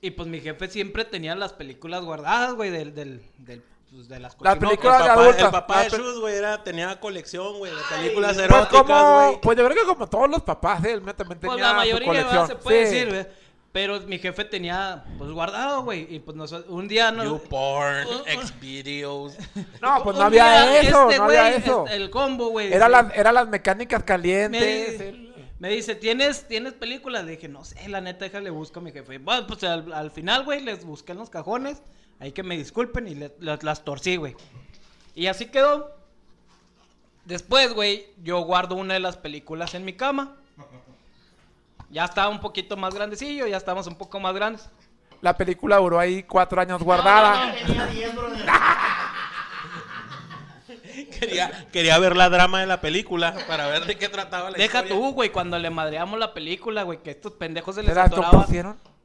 Y 0.00 0.10
pues 0.10 0.28
mi 0.28 0.40
jefe 0.40 0.68
siempre 0.68 1.04
tenía 1.04 1.34
las 1.36 1.52
películas 1.52 2.02
guardadas, 2.04 2.54
güey, 2.54 2.70
del, 2.70 2.94
del, 2.94 3.22
del 3.38 3.62
pues, 3.94 4.08
de 4.08 4.18
las 4.20 4.22
Las 4.22 4.56
cochinotas. 4.56 4.58
películas 4.68 4.96
El 4.96 5.02
de 5.02 5.08
papá, 5.08 5.20
adultos. 5.22 5.44
el 5.44 5.50
papá 5.50 5.82
de 5.84 5.90
La 5.90 5.96
Shus, 5.96 6.20
güey, 6.20 6.34
era, 6.36 6.62
tenía 6.64 7.00
colección, 7.00 7.58
güey, 7.58 7.72
de 7.72 7.78
películas 7.96 8.34
Pues 8.34 8.44
eróticas, 8.50 8.82
como, 8.82 9.14
güey. 9.26 9.40
pues 9.40 9.58
yo 9.58 9.64
creo 9.68 9.76
que 9.82 9.86
como 9.94 10.06
todos 10.08 10.28
los 10.30 10.42
papás, 10.42 10.84
¿eh? 10.84 10.92
él 10.92 11.02
también 11.14 11.38
tenía 11.40 11.52
Pues 11.54 11.60
la 11.60 11.68
su 11.70 11.74
mayoría 11.76 12.06
colección. 12.08 12.32
¿verdad? 12.32 12.46
se 12.48 12.56
puede 12.56 12.86
Sí. 12.86 12.94
decir, 12.94 13.08
güey. 13.10 13.26
Pero 13.72 14.00
mi 14.02 14.18
jefe 14.20 14.44
tenía, 14.44 15.04
pues 15.18 15.32
guardado, 15.32 15.82
güey. 15.82 16.06
Y 16.14 16.20
pues 16.20 16.36
nosotros, 16.36 16.70
un 16.70 16.86
día 16.86 17.10
no. 17.12 17.24
YouPorn, 17.24 18.06
Xvideos. 18.60 19.34
No, 19.82 20.02
pues 20.04 20.16
no 20.16 20.22
había 20.22 20.80
eso, 20.80 21.08
este 21.10 21.18
no 21.18 21.24
había 21.24 21.50
eso. 21.56 21.84
este, 21.84 21.96
el 21.96 22.10
combo, 22.10 22.48
güey. 22.50 22.72
Era 22.72 22.86
sí. 22.86 22.92
las, 22.92 23.14
era 23.16 23.32
las 23.32 23.48
mecánicas 23.48 24.00
me, 24.00 24.04
calientes. 24.04 24.98
di- 24.98 25.04
el- 25.04 25.34
me 25.58 25.68
dice, 25.70 25.94
¿tienes, 25.94 26.46
¿tienes 26.46 26.74
películas? 26.74 27.24
Le 27.24 27.32
dije, 27.32 27.48
no 27.48 27.64
sé, 27.64 27.88
la 27.88 28.00
neta, 28.00 28.24
déjale 28.26 28.50
busco 28.50 28.80
a 28.80 28.82
mi 28.82 28.92
jefe. 28.92 29.18
Bueno, 29.18 29.46
pues 29.46 29.64
al, 29.64 29.92
al 29.92 30.10
final, 30.10 30.44
güey, 30.44 30.60
les 30.60 30.84
busqué 30.84 31.12
en 31.12 31.18
los 31.18 31.30
cajones. 31.30 31.82
Ahí 32.20 32.32
que 32.32 32.42
me 32.42 32.56
disculpen 32.56 33.08
y 33.08 33.14
le- 33.14 33.34
las, 33.40 33.62
las 33.62 33.84
torcí, 33.84 34.16
güey. 34.16 34.36
Y 35.14 35.26
así 35.26 35.46
quedó. 35.46 35.92
Después, 37.24 37.72
güey, 37.72 38.06
yo 38.22 38.40
guardo 38.40 38.74
una 38.74 38.94
de 38.94 39.00
las 39.00 39.16
películas 39.16 39.74
en 39.74 39.84
mi 39.84 39.92
cama. 39.94 40.36
Ya 41.90 42.04
estaba 42.04 42.28
un 42.28 42.40
poquito 42.40 42.76
más 42.76 42.94
grandecillo, 42.94 43.46
ya 43.46 43.56
estábamos 43.56 43.86
un 43.86 43.94
poco 43.96 44.18
más 44.20 44.34
grandes. 44.34 44.68
La 45.20 45.36
película 45.36 45.76
duró 45.76 45.98
ahí 46.00 46.22
cuatro 46.24 46.60
años 46.60 46.82
guardada. 46.82 47.54
Tenía 47.54 47.86
10, 47.86 48.14
brother. 48.14 48.46
Quería, 51.18 51.66
quería 51.72 51.98
ver 51.98 52.16
la 52.16 52.28
drama 52.28 52.60
de 52.60 52.66
la 52.66 52.80
película 52.80 53.34
para 53.48 53.66
ver 53.66 53.84
de 53.84 53.96
qué 53.98 54.08
trataba 54.08 54.50
la 54.50 54.56
Deja 54.58 54.78
historia. 54.82 54.94
tú, 54.94 55.12
güey, 55.12 55.30
cuando 55.30 55.58
le 55.58 55.68
madreamos 55.70 56.18
la 56.20 56.32
película, 56.34 56.82
güey, 56.84 57.02
que 57.02 57.10
estos 57.10 57.32
pendejos 57.32 57.74
se 57.74 57.80
¿Se 57.82 57.88
les 57.88 57.96
atoraba. 57.96 58.46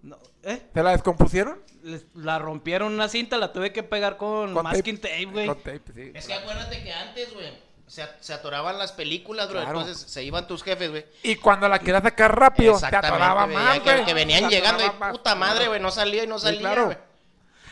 No, 0.01 0.17
¿Eh? 0.43 0.61
¿Se 0.73 0.83
la 0.83 0.91
descompusieron? 0.91 1.59
Les- 1.83 2.05
la 2.15 2.39
rompieron 2.39 2.93
una 2.93 3.09
cinta, 3.09 3.37
la 3.37 3.51
tuve 3.51 3.73
que 3.73 3.83
pegar 3.83 4.17
con, 4.17 4.53
Con 4.53 4.63
masking 4.63 4.99
tape, 4.99 5.25
güey. 5.25 5.45
Con 5.47 5.57
tape, 5.57 5.81
sí. 5.93 6.11
Es 6.13 6.25
que 6.27 6.33
acuérdate 6.33 6.81
que 6.83 6.93
antes, 6.93 7.33
güey, 7.33 7.47
se, 7.87 8.05
se 8.21 8.33
atoraban 8.33 8.77
las 8.77 8.91
películas, 8.93 9.49
bro. 9.49 9.61
Claro. 9.61 9.79
Entonces 9.81 10.09
se 10.11 10.23
iban 10.23 10.47
tus 10.47 10.63
jefes, 10.63 10.89
güey. 10.89 11.05
Y 11.23 11.35
cuando 11.35 11.67
la 11.67 11.79
querías 11.79 12.03
sacar 12.03 12.37
rápido, 12.37 12.79
te 12.79 12.95
atoraba 12.95 13.45
más, 13.47 13.83
ya 13.83 14.05
que, 14.05 14.13
venían 14.13 14.47
Te 14.47 14.55
llegando 14.55 14.85
y 14.85 14.89
más. 14.99 15.11
puta 15.11 15.35
madre, 15.35 15.67
güey, 15.67 15.79
no 15.81 15.91
salía 15.91 16.23
y 16.23 16.27
no 16.27 16.37
Sí, 16.39 16.45
salía, 16.45 16.59
claro. 16.61 16.85
güey. 16.85 16.97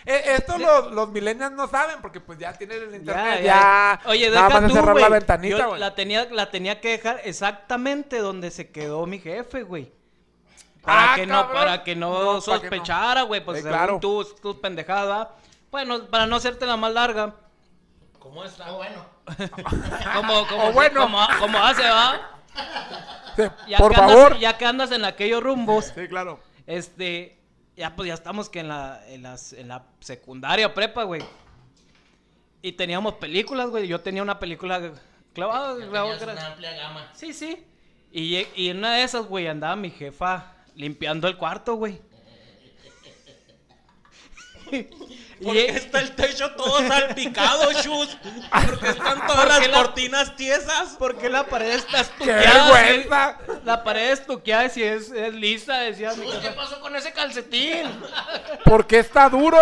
Eh, 0.10 0.36
esto 0.38 0.58
los, 0.58 0.92
los 0.94 1.10
millennials 1.10 1.52
no 1.52 1.68
saben 1.68 1.98
porque 2.02 2.22
pues 2.22 2.40
ya 2.40 2.54
tienen 2.54 2.82
el 2.82 2.96
internet, 2.96 3.42
ya, 3.44 4.00
ya. 4.00 4.02
Oye, 4.06 4.30
nada 4.30 4.48
deja 4.62 4.68
tú, 4.70 4.74
cerrar 4.74 4.96
la 4.96 5.10
ventanita, 5.10 5.58
Yo 5.58 5.68
güey. 5.68 5.80
La 5.82 5.96
tenía, 5.96 6.26
la 6.32 6.50
tenía 6.50 6.80
que 6.80 6.92
dejar 6.92 7.20
exactamente 7.26 8.20
donde 8.20 8.50
se 8.52 8.72
quedó 8.72 9.06
mi 9.06 9.20
jefe, 9.20 9.64
güey. 9.64 9.92
Para 10.88 11.12
Ah, 11.14 11.16
que 11.16 11.26
no, 11.28 11.34
cabrón. 11.36 11.54
para 11.56 11.84
que 11.84 11.96
no, 11.96 12.10
No, 12.10 12.16
para 12.16 12.26
que 12.28 12.34
no. 12.34 12.42
sospechara, 12.42 13.22
güey, 13.24 13.44
pues 13.44 13.58
según 13.58 13.72
claro. 13.78 14.00
tus, 14.00 14.36
tus 14.42 14.56
pendejadas. 14.56 15.28
Bueno, 15.70 16.06
para 16.08 16.26
no 16.26 16.38
hacerte 16.38 16.66
la 16.66 16.78
más 16.78 16.94
larga. 16.94 17.36
¿Cómo 18.20 18.44
está? 18.44 18.66
Ah, 18.68 18.72
bueno. 18.72 19.06
Como, 20.16 20.48
como, 20.48 20.64
O 20.68 20.72
bueno. 20.72 21.02
como, 21.02 21.20
como 21.40 21.58
hace, 21.60 21.84
¿va? 21.90 22.22
Sí, 23.36 23.44
Ya 23.68 23.78
por 23.78 23.94
que 23.94 24.00
andas- 24.00 24.16
favor. 24.16 24.40
ya 24.40 24.58
que 24.58 24.66
andas 24.66 24.92
en 24.92 25.04
aquellos 25.06 25.44
rumbos, 25.44 25.92
Sí, 25.94 26.08
claro. 26.08 26.40
este, 26.66 27.38
ya 27.76 27.96
pues 27.96 28.08
ya 28.08 28.14
estamos 28.14 28.50
que 28.50 28.62
en 28.62 28.70
la, 28.70 29.02
en 29.08 29.24
las, 29.24 29.52
en 29.54 29.68
la 29.68 29.84
secundaria 30.00 30.74
prepa, 30.74 31.04
güey. 31.04 31.22
Y 32.62 32.72
teníamos 32.72 33.16
películas, 33.16 33.70
güey. 33.70 33.88
Yo 33.88 34.00
tenía 34.02 34.24
una 34.24 34.40
película 34.40 34.82
clavada. 35.34 35.74
una 35.76 36.48
amplia 36.48 36.72
gama. 36.74 37.10
Sí, 37.14 37.34
sí. 37.34 37.66
Y, 38.12 38.38
y 38.56 38.70
en 38.70 38.78
una 38.78 38.96
de 38.96 39.04
esas, 39.04 39.26
güey, 39.26 39.48
andaba 39.48 39.76
mi 39.76 39.92
jefa 39.92 40.54
limpiando 40.78 41.28
el 41.28 41.36
cuarto, 41.38 41.76
güey. 41.76 42.00
¿Por 44.70 45.56
Y- 45.56 45.60
qué 45.68 45.68
está 45.70 46.00
el 46.02 46.16
techo 46.16 46.52
todo 46.56 46.80
salpicado, 46.88 47.72
Shus? 47.74 48.18
¿Por 48.18 48.80
qué 48.80 48.90
están 48.90 49.20
todas 49.28 49.36
¿Por 49.38 49.48
las 49.48 49.60
qué 49.60 49.68
la- 49.68 49.78
cortinas 49.78 50.36
tiesas? 50.36 50.90
¿Por 50.98 51.18
qué 51.18 51.30
la 51.30 51.46
pared 51.46 51.70
está 51.76 51.98
¡Qué 51.98 52.02
estuqueada? 52.02 52.72
vergüenza! 52.74 53.38
sí? 53.46 53.52
La 53.64 53.84
pared 53.84 54.12
estuqueada 54.12 54.68
si 54.70 54.84
es, 54.84 55.12
es 55.12 55.34
lisa, 55.34 55.78
decía 55.80 56.12
¿Qué 56.42 56.50
pasó 56.52 56.80
con 56.82 56.96
ese 56.96 57.14
calcetín? 57.14 57.84
¿Por 58.66 58.88
qué 58.88 59.00
está 59.00 59.30
duro? 59.30 59.58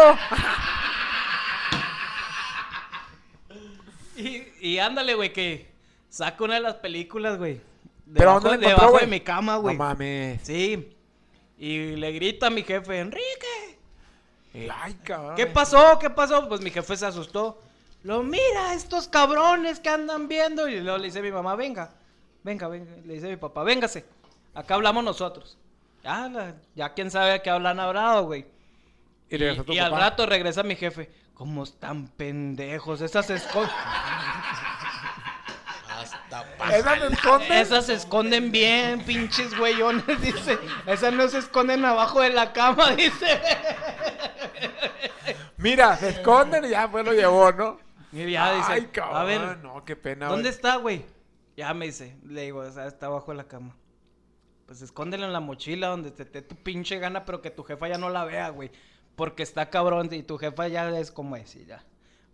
Y, 4.15 4.43
y 4.61 4.79
ándale, 4.79 5.13
güey, 5.13 5.33
que 5.33 5.69
saco 6.09 6.45
una 6.45 6.55
de 6.55 6.61
las 6.61 6.75
películas, 6.75 7.37
güey. 7.37 7.55
¿Pero 8.13 8.19
Debajo, 8.29 8.39
dónde 8.39 8.65
la 8.65 8.71
encontró, 8.71 8.85
debajo 8.87 8.99
de 9.05 9.07
mi 9.11 9.19
cama, 9.19 9.57
güey. 9.57 9.75
No 9.77 9.83
mames. 9.83 10.39
Sí. 10.43 10.94
Y 11.57 11.95
le 11.95 12.11
grita 12.11 12.47
a 12.47 12.49
mi 12.49 12.63
jefe, 12.63 12.99
Enrique. 12.99 13.79
Ay, 14.73 14.93
cabrón. 15.03 15.35
¿Qué 15.35 15.45
pasó? 15.47 15.97
¿Qué 15.99 16.09
pasó? 16.09 16.47
Pues 16.47 16.61
mi 16.61 16.69
jefe 16.71 16.95
se 16.97 17.05
asustó. 17.05 17.61
Lo 18.03 18.23
mira, 18.23 18.73
estos 18.73 19.07
cabrones 19.07 19.79
que 19.79 19.89
andan 19.89 20.27
viendo. 20.27 20.67
Y 20.67 20.79
luego 20.79 20.97
le 20.97 21.05
dice 21.05 21.19
a 21.19 21.23
mi 21.23 21.31
mamá, 21.31 21.55
venga, 21.55 21.91
venga, 22.43 22.67
venga. 22.67 22.91
Le 23.05 23.13
dice 23.15 23.27
a 23.27 23.29
mi 23.29 23.37
papá, 23.37 23.63
véngase. 23.63 24.05
Acá 24.53 24.75
hablamos 24.75 25.03
nosotros. 25.03 25.57
Ya, 26.03 26.29
la- 26.29 26.55
ya 26.75 26.93
quién 26.93 27.09
sabe 27.09 27.31
a 27.33 27.41
qué 27.41 27.49
hablan 27.49 27.79
hablado, 27.79 28.25
güey. 28.25 28.45
Y 29.29 29.35
Y, 29.43 29.73
y 29.73 29.79
al 29.79 29.91
rato 29.91 30.25
regresa 30.25 30.61
mi 30.63 30.75
jefe. 30.75 31.09
¿Cómo 31.33 31.63
están 31.63 32.07
pendejos? 32.09 33.01
Esas. 33.01 33.29
Hasta 33.29 33.51
¿Esas 36.73 36.99
se 36.99 37.07
esconden? 37.07 37.51
Esas 37.51 37.85
se 37.85 37.93
esconden 37.93 38.51
bien, 38.51 39.01
pinches 39.03 39.57
güeyones, 39.57 40.05
dice. 40.21 40.57
Esas 40.87 41.13
no 41.13 41.27
se 41.27 41.37
esconden 41.39 41.85
abajo 41.85 42.21
de 42.21 42.29
la 42.31 42.51
cama, 42.53 42.91
dice. 42.95 43.39
Mira, 45.57 45.95
se 45.97 46.09
esconden 46.09 46.65
y 46.65 46.69
ya 46.69 46.89
pues 46.89 47.05
lo 47.05 47.13
llevó, 47.13 47.51
¿no? 47.51 47.79
Y 48.11 48.31
ya 48.31 48.53
dice, 48.53 48.71
Ay, 48.71 48.85
cabrón. 48.87 49.17
a 49.17 49.23
ver, 49.23 49.57
No, 49.59 49.83
qué 49.83 49.95
pena, 49.95 50.27
¿dónde 50.27 50.43
güey. 50.43 50.53
está, 50.55 50.75
güey? 50.77 51.05
Ya 51.57 51.73
me 51.73 51.85
dice, 51.85 52.17
le 52.25 52.41
digo, 52.43 52.59
o 52.59 52.71
sea, 52.71 52.85
está 52.87 53.07
abajo 53.07 53.31
de 53.31 53.37
la 53.37 53.47
cama. 53.47 53.75
Pues 54.65 54.81
escóndelo 54.81 55.25
en 55.25 55.33
la 55.33 55.39
mochila 55.39 55.87
donde 55.87 56.11
te 56.11 56.25
dé 56.25 56.41
tu 56.41 56.55
pinche 56.55 56.97
gana, 56.99 57.23
pero 57.25 57.41
que 57.41 57.51
tu 57.51 57.63
jefa 57.63 57.87
ya 57.87 57.97
no 57.97 58.09
la 58.09 58.25
vea, 58.25 58.49
güey. 58.49 58.71
Porque 59.15 59.43
está 59.43 59.69
cabrón 59.69 60.09
y 60.11 60.23
tu 60.23 60.37
jefa 60.37 60.67
ya 60.67 60.89
es 60.97 61.11
como 61.11 61.35
es 61.35 61.55
y 61.55 61.65
ya. 61.65 61.83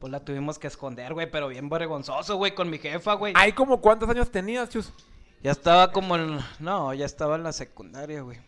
Pues 0.01 0.11
la 0.11 0.19
tuvimos 0.19 0.59
que 0.59 0.67
esconder, 0.67 1.13
güey, 1.13 1.29
pero 1.31 1.47
bien 1.47 1.69
vergonzoso, 1.69 2.35
güey, 2.35 2.53
con 2.53 2.69
mi 2.69 2.77
jefa, 2.79 3.13
güey. 3.13 3.33
¿Hay 3.37 3.53
como 3.53 3.79
cuántos 3.79 4.09
años 4.09 4.29
tenías, 4.31 4.67
Chus? 4.69 4.91
Ya 5.43 5.51
estaba 5.51 5.91
como 5.93 6.15
en... 6.17 6.39
No, 6.59 6.93
ya 6.93 7.05
estaba 7.05 7.35
en 7.35 7.43
la 7.43 7.53
secundaria, 7.53 8.21
güey. 8.21 8.39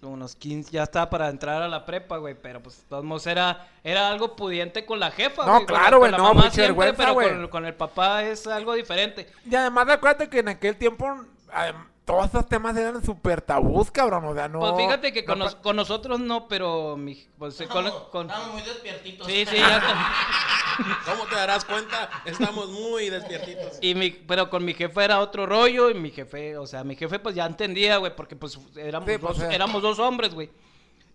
Como 0.00 0.14
Unos 0.14 0.34
15, 0.36 0.70
ya 0.70 0.84
estaba 0.84 1.10
para 1.10 1.28
entrar 1.28 1.60
a 1.62 1.68
la 1.68 1.84
prepa, 1.84 2.16
güey. 2.16 2.34
Pero 2.40 2.62
pues, 2.62 2.78
de 2.78 2.84
todos 2.88 3.04
modos, 3.04 3.26
era, 3.26 3.68
era 3.84 4.08
algo 4.08 4.34
pudiente 4.36 4.86
con 4.86 4.98
la 5.00 5.10
jefa, 5.10 5.44
No, 5.44 5.52
güey. 5.52 5.60
la- 5.62 5.66
claro, 5.66 5.90
con 5.90 5.98
güey, 5.98 6.10
la 6.12 6.16
no, 6.18 6.22
mamá 6.24 6.34
mucha 6.42 6.50
siempre, 6.52 6.68
vergüenza, 6.68 6.96
pero 7.02 7.14
güey. 7.14 7.28
con, 7.28 7.48
con 7.48 7.66
el 7.66 7.74
papá 7.74 8.22
es 8.24 8.46
algo 8.46 8.72
diferente. 8.74 9.28
Y 9.50 9.54
además 9.54 9.88
acuérdate 9.88 10.28
que 10.30 10.38
en 10.38 10.48
aquel 10.48 10.76
tiempo 10.76 11.06
adem- 11.52 11.86
todos 12.04 12.26
esos 12.26 12.48
temas 12.48 12.76
eran 12.76 13.04
súper 13.04 13.42
tabús, 13.42 13.90
cabrón. 13.90 14.24
O 14.26 14.34
sea, 14.34 14.48
no. 14.48 14.60
Pues 14.60 14.74
fíjate 14.76 15.12
que 15.12 15.24
con, 15.24 15.38
no 15.40 15.44
nos- 15.46 15.56
con 15.56 15.74
nosotros 15.76 16.18
no, 16.20 16.46
pero 16.48 16.96
mi, 16.96 17.26
pues, 17.38 17.56
con, 17.56 17.84
Estamos, 17.86 17.92
con- 18.10 18.30
estamos 18.30 18.52
muy 18.54 18.62
despiertitos. 18.62 19.26
Sí, 19.26 19.44
sí, 19.44 19.56
ya 19.58 19.76
está. 19.76 19.94
¿Cómo 21.04 21.26
te 21.26 21.34
darás 21.34 21.64
cuenta? 21.64 22.10
Estamos 22.24 22.68
muy 22.68 23.10
despiertitos. 23.10 23.78
Y 23.80 23.94
mi, 23.94 24.10
pero 24.10 24.48
con 24.50 24.64
mi 24.64 24.74
jefe 24.74 25.04
era 25.04 25.20
otro 25.20 25.46
rollo 25.46 25.90
y 25.90 25.94
mi 25.94 26.10
jefe, 26.10 26.56
o 26.56 26.66
sea, 26.66 26.84
mi 26.84 26.96
jefe 26.96 27.18
pues 27.18 27.34
ya 27.34 27.46
entendía, 27.46 27.96
güey, 27.98 28.14
porque 28.14 28.36
pues 28.36 28.58
éramos, 28.76 29.08
Sí, 29.10 29.18
pues, 29.18 29.38
dos, 29.38 29.46
eh. 29.46 29.54
éramos 29.54 29.82
dos 29.82 29.98
hombres, 29.98 30.34
güey. 30.34 30.50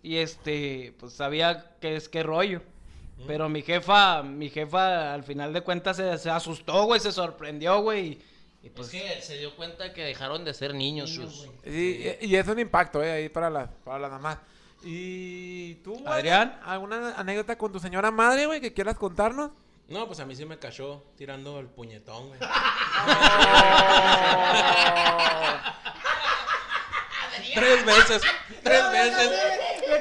Y 0.02 0.16
este, 0.18 0.94
pues 0.98 1.12
sabía 1.14 1.72
qué 1.80 1.96
es 1.96 2.08
qué 2.08 2.22
rollo. 2.22 2.62
Pero 3.26 3.48
mi 3.48 3.62
jefa, 3.62 4.22
mi 4.22 4.50
jefa 4.50 5.14
al 5.14 5.22
final 5.24 5.52
de 5.52 5.62
cuentas 5.62 5.96
se, 5.96 6.18
se 6.18 6.30
asustó, 6.30 6.84
güey, 6.84 7.00
se 7.00 7.12
sorprendió, 7.12 7.80
güey. 7.80 8.06
Y, 8.06 8.10
y, 8.62 8.70
Pues 8.70 8.90
pues 8.90 8.90
que 8.90 9.22
se 9.22 9.38
dio 9.38 9.56
cuenta 9.56 9.92
que 9.94 10.02
dejaron 10.04 10.44
de 10.44 10.52
ser 10.52 10.74
niños, 10.74 11.10
sus. 11.10 11.48
Sí, 11.64 12.16
y, 12.20 12.26
y 12.26 12.36
es 12.36 12.46
un 12.46 12.58
impacto, 12.58 13.02
eh, 13.02 13.10
ahí 13.10 13.28
para 13.30 13.48
las 13.48 13.70
para 13.84 13.98
las 13.98 14.10
mamás. 14.10 14.38
¿Y 14.82 15.76
tú, 15.76 15.94
güey, 15.94 16.06
Adrián? 16.06 16.60
¿Alguna 16.62 17.14
anécdota 17.16 17.56
con 17.56 17.72
tu 17.72 17.80
señora 17.80 18.10
madre, 18.10 18.46
güey, 18.46 18.60
que 18.60 18.72
quieras 18.74 18.96
contarnos? 18.96 19.50
No, 19.88 20.06
pues 20.06 20.18
a 20.20 20.24
mí 20.24 20.34
sí 20.34 20.44
me 20.44 20.58
cachó 20.58 21.04
tirando 21.16 21.60
el 21.60 21.66
puñetón, 21.68 22.28
güey. 22.28 22.40
Tres 27.54 27.84
veces, 27.86 28.22
tres 28.62 28.90
veces, 28.90 29.30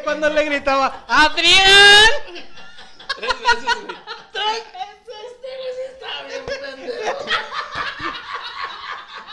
cuando 0.03 0.29
le 0.29 0.43
gritaba, 0.43 1.05
¡Adrián! 1.07 2.09
tres 3.15 3.31
veces, 3.39 3.85
güey. 3.85 3.95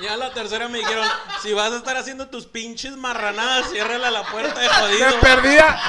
Ya 0.00 0.16
la 0.16 0.30
tercera 0.32 0.68
me 0.68 0.78
dijeron, 0.78 1.06
si 1.42 1.52
vas 1.52 1.72
a 1.72 1.76
estar 1.76 1.96
haciendo 1.96 2.26
tus 2.28 2.46
pinches 2.46 2.96
marranadas, 2.96 3.70
ciérrala 3.70 4.10
la 4.10 4.24
puerta 4.24 4.58
de 4.60 4.66
¡De 4.68 4.74
jodido. 4.74 5.20
perdida! 5.20 5.80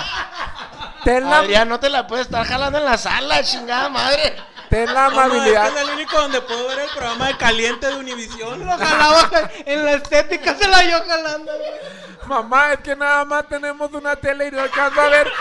Ten 1.03 1.27
la, 1.29 1.37
Adrián, 1.39 1.67
no 1.67 1.79
te 1.79 1.89
la 1.89 2.05
puedes 2.05 2.27
estar 2.27 2.45
jalando 2.45 2.77
en 2.77 2.85
la 2.85 2.97
sala, 2.97 3.43
chingada 3.43 3.89
madre. 3.89 4.35
Ten 4.69 4.93
la 4.93 5.07
es 5.07 5.13
que 5.13 5.19
amabilidad. 5.19 5.67
es 5.77 5.81
el 5.83 5.89
único 5.95 6.19
donde 6.19 6.41
puedo 6.41 6.67
ver 6.67 6.79
el 6.79 6.89
programa 6.89 7.27
de 7.27 7.37
caliente 7.37 7.87
de 7.87 7.95
Univisión. 7.95 8.65
Lo 8.65 8.71
jalaba 8.77 9.29
en 9.65 9.85
la 9.85 9.93
estética, 9.93 10.55
se 10.55 10.67
la 10.67 10.83
yo 10.83 11.03
jalando, 11.05 11.51
güey. 11.51 12.27
Mamá, 12.27 12.73
es 12.73 12.79
que 12.79 12.95
nada 12.95 13.25
más 13.25 13.47
tenemos 13.47 13.91
una 13.93 14.15
tele 14.15 14.47
y 14.47 14.51
no 14.51 14.61
alcanzo 14.61 15.01
a 15.01 15.09
ver. 15.09 15.31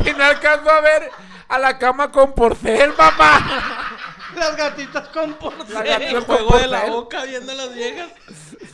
Y 0.00 0.10
no 0.12 0.24
alcanzo 0.24 0.70
a 0.70 0.80
ver 0.80 1.10
a 1.48 1.58
la 1.58 1.78
cama 1.78 2.10
con 2.10 2.32
porcel, 2.34 2.94
mamá. 2.96 3.98
Las 4.36 4.56
gatitas 4.56 5.08
con 5.08 5.30
La 5.30 5.38
porcel. 5.38 5.74
gatita 5.74 6.18
El 6.18 6.24
con 6.24 6.36
juego 6.36 6.58
de 6.58 6.66
la 6.68 6.84
boca 6.86 7.24
viendo 7.24 7.52
a 7.52 7.54
las 7.54 7.74
viejas. 7.74 8.08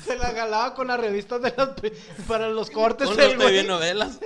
Se 0.06 0.16
la 0.16 0.28
jalaba 0.28 0.74
con 0.74 0.86
las 0.86 1.00
revistas 1.00 1.42
de 1.42 1.52
las 1.56 1.70
para 2.28 2.48
los 2.48 2.70
cortes. 2.70 3.08
Con 3.08 3.16
las. 3.16 3.28
TV 3.36 3.64
novelas. 3.64 4.20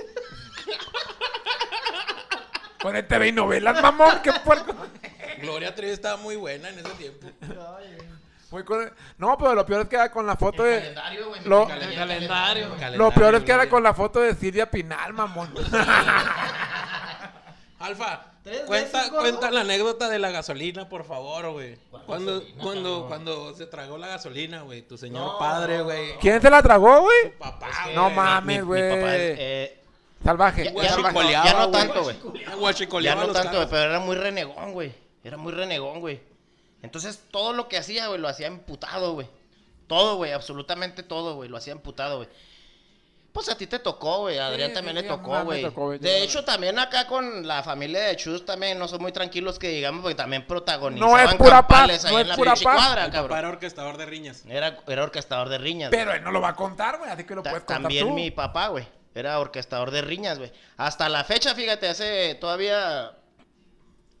Con 2.81 2.95
el 2.95 3.07
TV 3.07 3.29
y 3.29 3.31
novelas, 3.31 3.81
mamón, 3.81 4.19
qué 4.21 4.33
puerco. 4.33 4.75
Gloria 5.43 5.75
Trevi 5.75 5.91
estaba 5.93 6.17
muy 6.17 6.35
buena 6.35 6.69
en 6.69 6.79
ese 6.79 6.89
tiempo. 6.91 7.27
Muy 8.51 8.63
con- 8.63 8.91
No, 9.17 9.37
pero 9.37 9.55
lo 9.55 9.65
peor 9.65 9.81
es 9.83 9.87
que 9.87 9.95
era 9.95 10.11
con 10.11 10.25
la 10.27 10.35
foto 10.35 10.63
de. 10.63 10.79
Calendario, 10.79 11.27
güey. 11.29 11.41
Lo- 11.45 11.67
calendario. 11.67 12.75
Lo 12.97 13.11
peor 13.11 13.35
es 13.35 13.43
que 13.43 13.51
era 13.51 13.67
con 13.69 13.81
la 13.83 13.93
foto 13.93 14.19
de 14.21 14.35
Silvia 14.35 14.69
Pinal, 14.69 15.13
mamón. 15.13 15.53
Alfa, 17.79 18.25
¿Tres 18.43 18.61
cuenta, 18.65 18.97
veces, 18.97 19.11
gordo? 19.11 19.23
cuenta 19.23 19.51
la 19.51 19.61
anécdota 19.61 20.09
de 20.09 20.19
la 20.19 20.31
gasolina, 20.31 20.87
por 20.87 21.03
favor, 21.05 21.51
güey. 21.51 21.77
Cuando, 22.05 22.41
cuando, 22.61 23.05
cuando 23.07 23.53
se 23.55 23.65
tragó 23.65 23.97
la 23.97 24.07
gasolina, 24.07 24.61
güey. 24.61 24.81
Tu 24.83 24.97
señor 24.97 25.37
padre, 25.37 25.81
güey. 25.81 26.17
¿Quién 26.19 26.41
se 26.41 26.49
la 26.49 26.61
tragó, 26.61 27.01
güey? 27.01 27.37
Papá, 27.37 27.67
No 27.95 28.03
güey. 28.03 28.15
mames, 28.15 28.63
Mi- 28.65 28.71
mi 28.71 28.81
papá 28.81 29.01
güey. 29.01 29.15
es, 29.31 29.37
eh, 29.39 29.79
Salvaje. 30.23 30.63
ya, 30.65 30.71
Güey, 30.71 30.87
ya 30.87 30.95
no, 30.95 31.21
ya 31.31 31.53
no 31.53 31.71
tanto, 31.71 32.03
güey. 32.03 32.15
Ya 33.03 33.15
no 33.15 33.27
tanto, 33.33 33.55
güey, 33.57 33.67
pero 33.69 33.81
era 33.81 33.99
muy 33.99 34.15
renegón, 34.15 34.71
güey. 34.73 34.93
Era 35.23 35.37
muy 35.37 35.53
renegón, 35.53 35.99
güey. 35.99 36.21
Entonces, 36.81 37.21
todo 37.31 37.53
lo 37.53 37.67
que 37.69 37.77
hacía, 37.77 38.07
güey, 38.07 38.19
lo 38.19 38.27
hacía 38.27 38.47
emputado, 38.47 39.13
güey. 39.13 39.27
Todo, 39.87 40.17
güey, 40.17 40.31
absolutamente 40.31 41.03
todo, 41.03 41.35
güey, 41.35 41.49
lo 41.49 41.57
hacía 41.57 41.73
emputado, 41.73 42.17
güey. 42.17 42.29
Pues 43.31 43.49
a 43.49 43.57
ti 43.57 43.65
te 43.65 43.79
tocó, 43.79 44.19
güey. 44.19 44.37
A 44.37 44.47
Adrián 44.47 44.69
Sí, 44.69 44.75
también 44.75 44.95
sí, 44.97 45.01
le 45.03 45.07
tocó, 45.07 45.43
güey. 45.43 45.63
De 45.99 46.21
hecho, 46.21 46.43
también 46.45 46.77
acá 46.77 47.07
con 47.07 47.47
la 47.47 47.63
familia 47.63 48.01
de 48.01 48.15
Chus 48.15 48.45
también 48.45 48.77
no 48.77 48.87
son 48.87 49.01
muy 49.01 49.11
tranquilos 49.11 49.57
que 49.57 49.69
digamos, 49.69 50.01
porque 50.03 50.13
también 50.15 50.45
protagonizaban 50.45 51.09
No 51.13 51.17
es 51.17 51.33
pura 51.35 51.67
paz, 51.67 52.05
ahí 52.05 52.11
no 52.13 52.19
en 52.19 52.21
es 52.25 52.27
la 52.27 52.35
pura 52.35 52.51
pinche 52.53 52.65
paz. 52.65 52.75
cuadra, 52.75 53.05
El 53.05 53.11
papá 53.11 53.17
cabrón. 53.21 53.39
era 53.39 53.49
orquestador 53.49 53.97
de 53.97 54.05
riñas. 54.05 54.43
Era, 54.47 54.77
era 54.87 55.03
orquestador 55.03 55.49
de 55.49 55.57
riñas. 55.57 55.89
Pero 55.89 56.13
él 56.13 56.23
no 56.23 56.29
lo 56.31 56.41
va 56.41 56.49
a 56.49 56.55
contar, 56.55 56.99
güey, 56.99 57.09
así 57.09 57.23
que 57.23 57.33
lo 57.33 57.41
Ta- 57.41 57.49
puedes 57.49 57.63
contar 57.65 57.81
También 57.81 58.07
tú. 58.07 58.13
mi 58.13 58.29
papá, 58.29 58.67
güey. 58.67 58.87
Era 59.15 59.39
orquestador 59.39 59.89
de 59.89 60.01
riñas, 60.03 60.37
güey. 60.37 60.51
Hasta 60.77 61.09
la 61.09 61.23
fecha, 61.23 61.55
fíjate, 61.55 61.87
hace 61.89 62.35
todavía. 62.35 63.13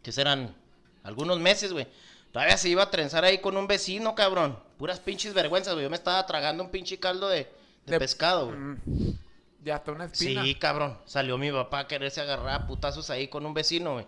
que 0.01 0.11
serán? 0.11 0.55
Algunos 1.03 1.39
meses, 1.39 1.73
güey. 1.73 1.87
Todavía 2.31 2.57
se 2.57 2.69
iba 2.69 2.83
a 2.83 2.89
trenzar 2.91 3.23
ahí 3.23 3.39
con 3.39 3.55
un 3.57 3.67
vecino, 3.67 4.15
cabrón. 4.15 4.57
Puras 4.77 4.99
pinches 4.99 5.33
vergüenzas, 5.33 5.73
güey. 5.73 5.83
Yo 5.83 5.89
me 5.89 5.95
estaba 5.97 6.25
tragando 6.25 6.63
un 6.63 6.71
pinche 6.71 6.99
caldo 6.99 7.29
de, 7.29 7.43
de 7.85 7.91
De- 7.93 7.99
pescado, 7.99 8.47
güey. 8.47 8.57
Mm. 8.57 9.17
Ya 9.63 9.75
está 9.75 9.91
una 9.91 10.05
espina. 10.05 10.43
Sí, 10.43 10.55
cabrón. 10.55 10.97
Salió 11.05 11.37
mi 11.37 11.51
papá 11.51 11.79
a 11.79 11.87
quererse 11.87 12.19
agarrar 12.21 12.49
a 12.63 12.67
putazos 12.67 13.09
ahí 13.09 13.27
con 13.27 13.45
un 13.45 13.53
vecino, 13.53 13.93
güey. 13.93 14.07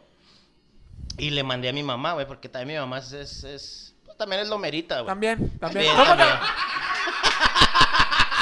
Y 1.17 1.29
le 1.29 1.43
mandé 1.43 1.69
a 1.69 1.73
mi 1.73 1.83
mamá, 1.83 2.13
güey, 2.13 2.25
porque 2.27 2.49
también 2.49 2.79
mi 2.79 2.81
mamá 2.81 2.97
es. 2.99 3.11
es, 3.13 3.43
es- 3.43 3.95
pues, 4.05 4.17
también 4.17 4.41
es 4.41 4.49
lomerita, 4.49 4.95
güey. 4.95 5.07
También, 5.07 5.57
también. 5.59 5.85
También, 5.85 5.95
Somos, 5.95 6.07
también. 6.07 6.29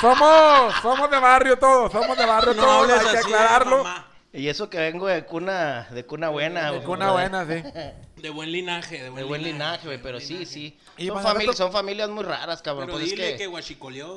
somos, 0.02 0.74
somos 0.82 1.12
de 1.12 1.20
barrio 1.20 1.58
todos, 1.60 1.92
somos 1.92 2.18
de 2.18 2.26
barrio 2.26 2.54
No 2.54 2.62
todos, 2.64 2.82
hables 2.92 3.06
hay 3.08 3.12
que 3.14 3.18
así 3.20 3.30
de 3.30 3.36
aclararlo. 3.36 3.78
mamá. 3.84 4.08
Y 4.34 4.48
eso 4.48 4.70
que 4.70 4.78
vengo 4.80 5.08
de 5.08 5.26
cuna, 5.26 5.88
de 5.92 6.06
cuna 6.06 6.30
buena, 6.30 6.72
De 6.72 6.80
güey. 6.80 6.90
una 6.98 7.12
buena, 7.12 7.46
sí. 7.46 7.64
De 8.24 8.30
buen 8.30 8.54
linaje, 8.54 9.04
de 9.04 9.10
buen, 9.10 9.16
De 9.22 9.24
buen 9.28 9.44
linaje, 9.44 9.86
güey, 9.86 10.02
pero 10.02 10.22
sí, 10.22 10.46
sí. 10.46 10.78
Son, 10.98 11.22
famili- 11.22 11.54
son 11.54 11.74
familias 11.74 12.08
muy 12.10 12.24
raras, 12.24 12.62
cabrón. 12.62 12.86
Pero 12.86 12.98
Pues 12.98 13.04
es 13.08 13.12
dile 13.12 13.32
que, 13.34 13.38
que, 13.38 13.48
güey. 13.48 13.62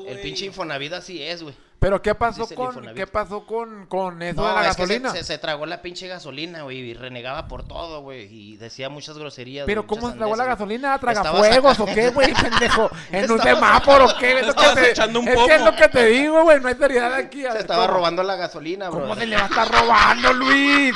el 0.07 0.21
pinche 0.21 0.45
Infonavit 0.45 0.93
así 0.93 1.21
es, 1.21 1.43
güey. 1.43 1.57
Pero 1.81 2.01
¿qué 2.01 2.15
pasó 2.15 2.43
Dice 2.43 2.55
con 2.55 2.95
qué 2.95 3.07
pasó 3.07 3.45
con 3.45 3.87
con 3.87 4.23
eso 4.23 4.41
No, 4.41 4.49
de 4.49 4.55
la 4.55 4.69
es 4.71 4.77
que 4.77 4.83
gasolina? 4.83 5.11
se, 5.11 5.19
se- 5.19 5.25
se 5.25 5.39
tragó 5.39 5.67
la 5.67 5.83
pinche 5.83 6.07
gasolina, 6.07 6.63
güey, 6.63 6.79
y 6.79 6.95
renegaba 6.95 7.49
por 7.49 7.67
todo, 7.67 8.01
güey, 8.01 8.29
y 8.33 8.57
decía 8.57 8.89
muchas 8.89 9.19
groserías. 9.19 9.67
Pero 9.67 9.87
¿cómo 9.89 10.09
se 10.11 10.17
tragó 10.17 10.37
la 10.37 10.45
gasolina? 10.45 10.97
¿Traga 11.01 11.21
Estaba 11.23 11.39
fuegos 11.41 11.81
o 11.81 11.87
qué, 11.87 12.09
güey, 12.15 12.33
pendejo? 12.33 12.89
¿En 13.11 13.29
un 13.31 13.43
semáforo 13.43 14.07
o 14.07 14.17
qué? 14.19 14.39
Es, 14.39 14.47
lo 14.47 14.55
que 14.55 14.67
te- 14.69 14.91
echando 14.93 15.19
un 15.21 15.29
es 15.29 15.35
que 15.35 15.43
es 15.55 15.59
pomo. 15.59 15.71
lo 15.73 15.77
que 15.77 15.89
te 15.89 16.05
digo, 16.07 16.43
güey, 16.45 16.61
no 16.61 16.69
hay 16.69 16.77
seriedad 16.77 17.13
aquí. 17.13 17.45
a 17.45 17.53
Se 17.53 17.59
estaba 17.59 17.87
¿cómo? 17.87 17.95
robando 17.99 18.23
la 18.23 18.37
gasolina, 18.37 18.89
bro. 18.89 19.01
¿Cómo 19.03 19.17
se 19.17 19.27
le 19.27 19.35
va 19.37 19.43
a 19.43 19.47
estar 19.47 19.69
robando, 19.71 20.33
Luis? 20.33 20.95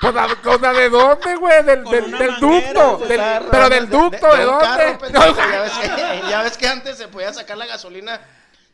Pues, 0.00 0.16
¿a- 0.16 0.34
cosa 0.42 0.72
de 0.72 0.88
dónde, 0.88 1.36
güey? 1.36 1.62
Del, 1.64 1.84
del, 1.84 2.09
del 2.18 2.40
ducto. 2.40 2.98
del- 3.06 3.48
pero 3.50 3.68
del 3.68 3.88
ducto, 3.90 4.34
¿de, 4.36 4.44
dónde? 4.44 4.64
carro, 4.64 5.08
ya, 5.12 5.60
ves 5.62 5.72
que, 5.72 6.22
ya 6.30 6.42
ves 6.42 6.56
que 6.58 6.68
antes 6.68 6.96
se 6.98 7.08
podía 7.08 7.32
sacar 7.32 7.56
la 7.56 7.66
gasolina 7.66 8.20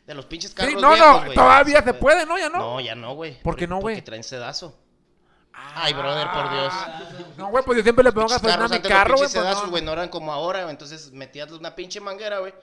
de 0.05 0.13
los 0.13 0.25
pinches 0.25 0.53
carros 0.53 0.73
sí, 0.73 0.79
no, 0.81 0.93
viejos, 0.93 1.25
no, 1.25 1.31
todavía 1.33 1.77
se 1.77 1.93
puede. 1.93 1.99
puede, 1.99 2.25
¿no? 2.25 2.37
Ya 2.37 2.49
no. 2.49 2.57
No, 2.59 2.79
ya 2.79 2.95
no, 2.95 3.13
güey. 3.15 3.41
¿Por 3.41 3.55
qué 3.55 3.67
no, 3.67 3.79
güey? 3.79 3.95
Porque 3.95 4.05
traen 4.05 4.23
sedazo. 4.23 4.77
Ay, 5.75 5.93
brother, 5.93 6.29
por 6.31 6.49
Dios. 6.51 6.73
No, 7.35 7.47
güey, 7.47 7.63
pues 7.63 7.77
yo 7.77 7.83
siempre 7.83 8.03
le 8.03 8.11
pongo 8.11 8.27
gasolina 8.27 8.65
a 8.65 8.67
mi 8.67 8.79
carro, 8.79 9.15
güey. 9.15 9.21
pues, 9.23 9.31
sedazos, 9.31 9.69
güey, 9.69 9.83
no 9.83 9.91
eran 9.91 10.07
como 10.09 10.31
ahora, 10.31 10.59
güey. 10.61 10.71
Entonces 10.71 11.11
metías 11.11 11.51
una 11.51 11.75
pinche 11.75 11.99
manguera, 11.99 12.39
güey. 12.39 12.53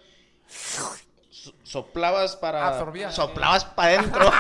So- 0.49 1.53
soplabas 1.65 2.37
para. 2.37 2.69
Absorbías. 2.69 3.15
Soplabas 3.15 3.65
para 3.65 3.89
adentro. 3.99 4.33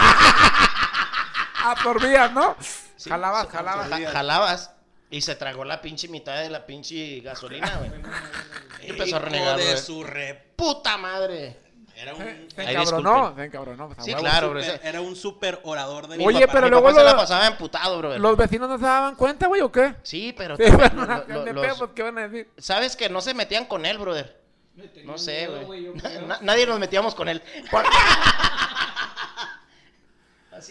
Absorbías, 1.64 2.32
¿no? 2.32 2.56
Sí, 2.96 3.10
jalabas, 3.10 3.48
jalabas. 3.48 3.88
ja- 3.88 4.10
jalabas. 4.12 4.70
Y 5.14 5.20
se 5.20 5.36
tragó 5.36 5.64
la 5.64 5.80
pinche 5.80 6.08
mitad 6.08 6.40
de 6.42 6.50
la 6.50 6.66
pinche 6.66 7.20
gasolina, 7.20 7.70
güey. 7.78 7.90
Y 8.86 8.90
empezó 8.90 9.16
a 9.16 9.18
renegar, 9.20 9.56
de 9.56 9.64
güey. 9.64 9.78
su 9.78 10.02
rep. 10.04 10.56
¡Puta 10.56 10.96
madre! 10.98 11.56
Era 11.96 12.12
un, 12.14 12.18
Se 12.54 12.60
Ay, 12.60 12.74
encabronó, 12.74 13.10
disculpen. 13.12 13.36
se 13.36 13.44
encabronó. 13.44 13.86
pues, 13.86 13.98
a 13.98 14.02
Sí, 14.02 14.10
huevo. 14.10 14.22
claro, 14.22 14.50
bro. 14.50 14.58
ese- 14.60 14.80
era 14.82 15.00
un 15.00 15.14
super 15.16 15.60
orador 15.62 16.08
de 16.08 16.16
Mi 16.18 16.26
Oye, 16.26 16.40
papá- 16.40 16.52
pero 16.54 16.64
mi 16.66 16.70
luego 16.70 16.86
papá 16.88 16.94
se 16.98 17.04
lo- 17.04 17.10
la 17.10 17.16
pasaba 17.16 17.46
emputado, 17.46 17.98
bro. 17.98 18.18
¿Los 18.18 18.36
vecinos 18.36 18.68
no 18.68 18.76
se 18.78 18.84
daban 18.84 19.14
cuenta, 19.14 19.46
güey, 19.46 19.60
o 19.62 19.70
qué? 19.70 19.94
Sí, 20.02 20.34
pero 20.36 20.56
Sí, 20.58 20.64
también 20.64 20.96
lo- 20.96 21.24
lo- 21.28 21.44
de 21.44 21.52
los- 21.52 21.64
pedo, 21.66 21.76
pues, 21.78 21.90
¿qué 21.94 22.02
van 22.02 22.18
a 22.18 22.28
decir? 22.28 22.50
¿Sabes 22.58 22.96
que 22.96 23.08
no 23.08 23.20
se 23.20 23.32
metían 23.32 23.64
con 23.66 23.86
él, 23.86 23.96
brother? 23.98 24.42
No 25.04 25.16
sé, 25.16 25.46
güey. 25.46 25.92
Na- 26.26 26.38
Nadie 26.42 26.66
nos 26.66 26.80
metíamos 26.80 27.14
con 27.14 27.28
él. 27.28 27.40
Así 27.40 27.68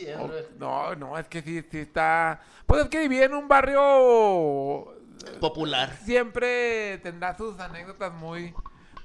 brother. 0.02 0.50
No, 0.58 0.96
no, 0.96 1.18
es 1.18 1.28
que 1.28 1.42
sí, 1.42 1.64
sí 1.72 1.80
está... 1.80 2.42
Pues 2.66 2.84
es 2.84 2.90
que 2.90 3.00
vivía 3.00 3.26
en 3.26 3.34
un 3.34 3.48
barrio... 3.48 4.96
Popular. 5.40 5.96
Siempre 6.04 6.98
tendrá 7.00 7.36
sus 7.38 7.58
anécdotas 7.60 8.14
muy, 8.14 8.54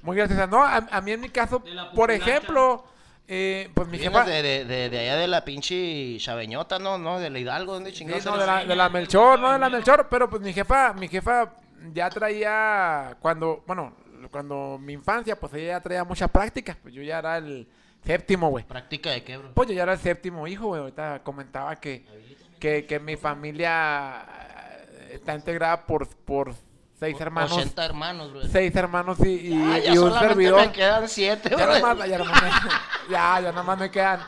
muy 0.01 0.17
graciosas. 0.17 0.49
No, 0.49 0.63
a, 0.63 0.75
a 0.77 1.01
mí 1.01 1.11
en 1.11 1.21
mi 1.21 1.29
caso, 1.29 1.63
por 1.95 2.11
ejemplo, 2.11 2.83
eh, 3.27 3.69
pues 3.73 3.87
mi 3.87 3.99
jefa... 3.99 4.25
de, 4.25 4.41
de, 4.41 4.65
de, 4.65 4.89
de 4.89 4.99
allá 4.99 5.15
de 5.15 5.27
la 5.27 5.45
pinche 5.45 6.17
Chaveñota, 6.19 6.77
¿no? 6.79 6.97
¿No? 6.97 7.19
De 7.19 7.29
la 7.29 7.39
Hidalgo, 7.39 7.73
¿dónde 7.73 7.91
Sí, 7.91 7.97
chingados? 7.99 8.25
no, 8.25 8.35
eres? 8.35 8.45
de 8.45 8.51
la, 8.51 8.65
de 8.65 8.75
la 8.75 8.89
Melchor, 8.89 9.39
no 9.39 9.51
de 9.53 9.59
la 9.59 9.69
Melchor, 9.69 10.07
pero 10.09 10.29
pues 10.29 10.41
mi 10.41 10.51
jefa, 10.51 10.93
mi 10.93 11.07
jefa 11.07 11.53
ya 11.93 12.09
traía, 12.09 13.15
cuando, 13.21 13.63
bueno, 13.65 13.95
cuando 14.31 14.77
mi 14.77 14.93
infancia, 14.93 15.39
pues 15.39 15.53
ella 15.53 15.67
ya 15.67 15.81
traía 15.81 16.03
mucha 16.03 16.27
práctica, 16.27 16.77
pues 16.81 16.93
yo 16.93 17.01
ya 17.01 17.19
era 17.19 17.37
el 17.37 17.65
séptimo, 18.05 18.49
güey. 18.49 18.65
¿Práctica 18.65 19.11
de 19.11 19.23
qué, 19.23 19.37
bro? 19.37 19.51
Pues 19.53 19.69
yo 19.69 19.75
ya 19.75 19.83
era 19.83 19.93
el 19.93 19.99
séptimo 19.99 20.47
hijo, 20.47 20.67
güey, 20.67 20.81
ahorita 20.81 21.21
comentaba 21.23 21.75
que, 21.75 22.05
que, 22.59 22.85
que 22.85 22.99
mi 22.99 23.15
familia 23.17 24.25
eh, 24.91 25.11
está 25.13 25.35
integrada 25.35 25.85
por, 25.85 26.07
por 26.07 26.53
seis 26.99 27.19
hermanos, 27.19 27.53
80 27.53 27.85
hermanos, 27.85 28.31
bro. 28.31 28.41
seis 28.47 28.75
hermanos 28.75 29.19
y, 29.21 29.53
y, 29.53 29.53
Ah, 29.71 29.79
ya 29.79 29.93
y 29.93 29.97
un 29.97 30.13
servidor. 30.19 30.59
me 30.67 30.71
quedan 30.71 31.07
7, 31.07 31.49
Ya 31.49 31.55
bro. 31.55 31.65
nada 31.67 31.95
más, 31.95 32.09
ya 32.09 32.17
nada 32.19 32.31
más 32.31 32.43
me, 32.43 32.49
ya, 33.11 33.39
ya 33.41 33.51
nada 33.51 33.63
más 33.63 33.79
me 33.79 33.91
quedan, 33.91 34.19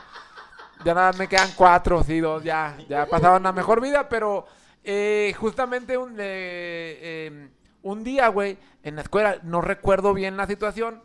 ya 0.84 0.94
nada 0.94 1.06
más 1.08 1.18
me 1.18 1.28
quedan 1.28 1.50
cuatro, 1.56 2.02
sí, 2.04 2.20
dos, 2.20 2.42
ya, 2.42 2.76
ya 2.88 3.06
pasaron 3.06 3.42
la 3.42 3.52
mejor 3.52 3.80
vida, 3.80 4.08
pero 4.08 4.46
eh, 4.84 5.34
justamente 5.38 5.96
un, 5.98 6.12
eh, 6.18 6.98
eh, 7.00 7.48
un 7.82 8.02
día, 8.04 8.28
güey, 8.28 8.56
en 8.82 8.96
la 8.96 9.02
escuela, 9.02 9.38
no 9.42 9.60
recuerdo 9.60 10.14
bien 10.14 10.36
la 10.36 10.46
situación, 10.46 11.02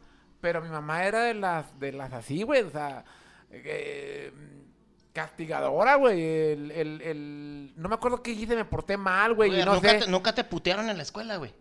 pero 0.48 0.62
mi 0.62 0.70
mamá 0.70 1.04
era 1.04 1.24
de 1.24 1.34
las, 1.34 1.78
de 1.78 1.92
las 1.92 2.14
así, 2.14 2.42
güey, 2.42 2.64
o 2.64 2.70
sea, 2.70 3.04
eh, 3.52 4.32
castigadora, 5.12 5.96
güey, 5.96 6.22
el, 6.22 6.72
el, 6.72 7.02
el, 7.02 7.74
no 7.76 7.90
me 7.90 7.96
acuerdo 7.96 8.24
qué 8.24 8.32
hice, 8.32 8.56
me 8.56 8.64
porté 8.64 8.96
mal, 8.96 9.34
güey, 9.34 9.52
no 9.66 9.74
nunca, 9.74 9.90
sé, 9.90 10.00
te, 10.00 10.08
nunca 10.08 10.34
te 10.34 10.46
putearon 10.46 10.90
en 10.90 10.96
la 10.96 11.04
escuela, 11.04 11.36
güey. 11.36 11.54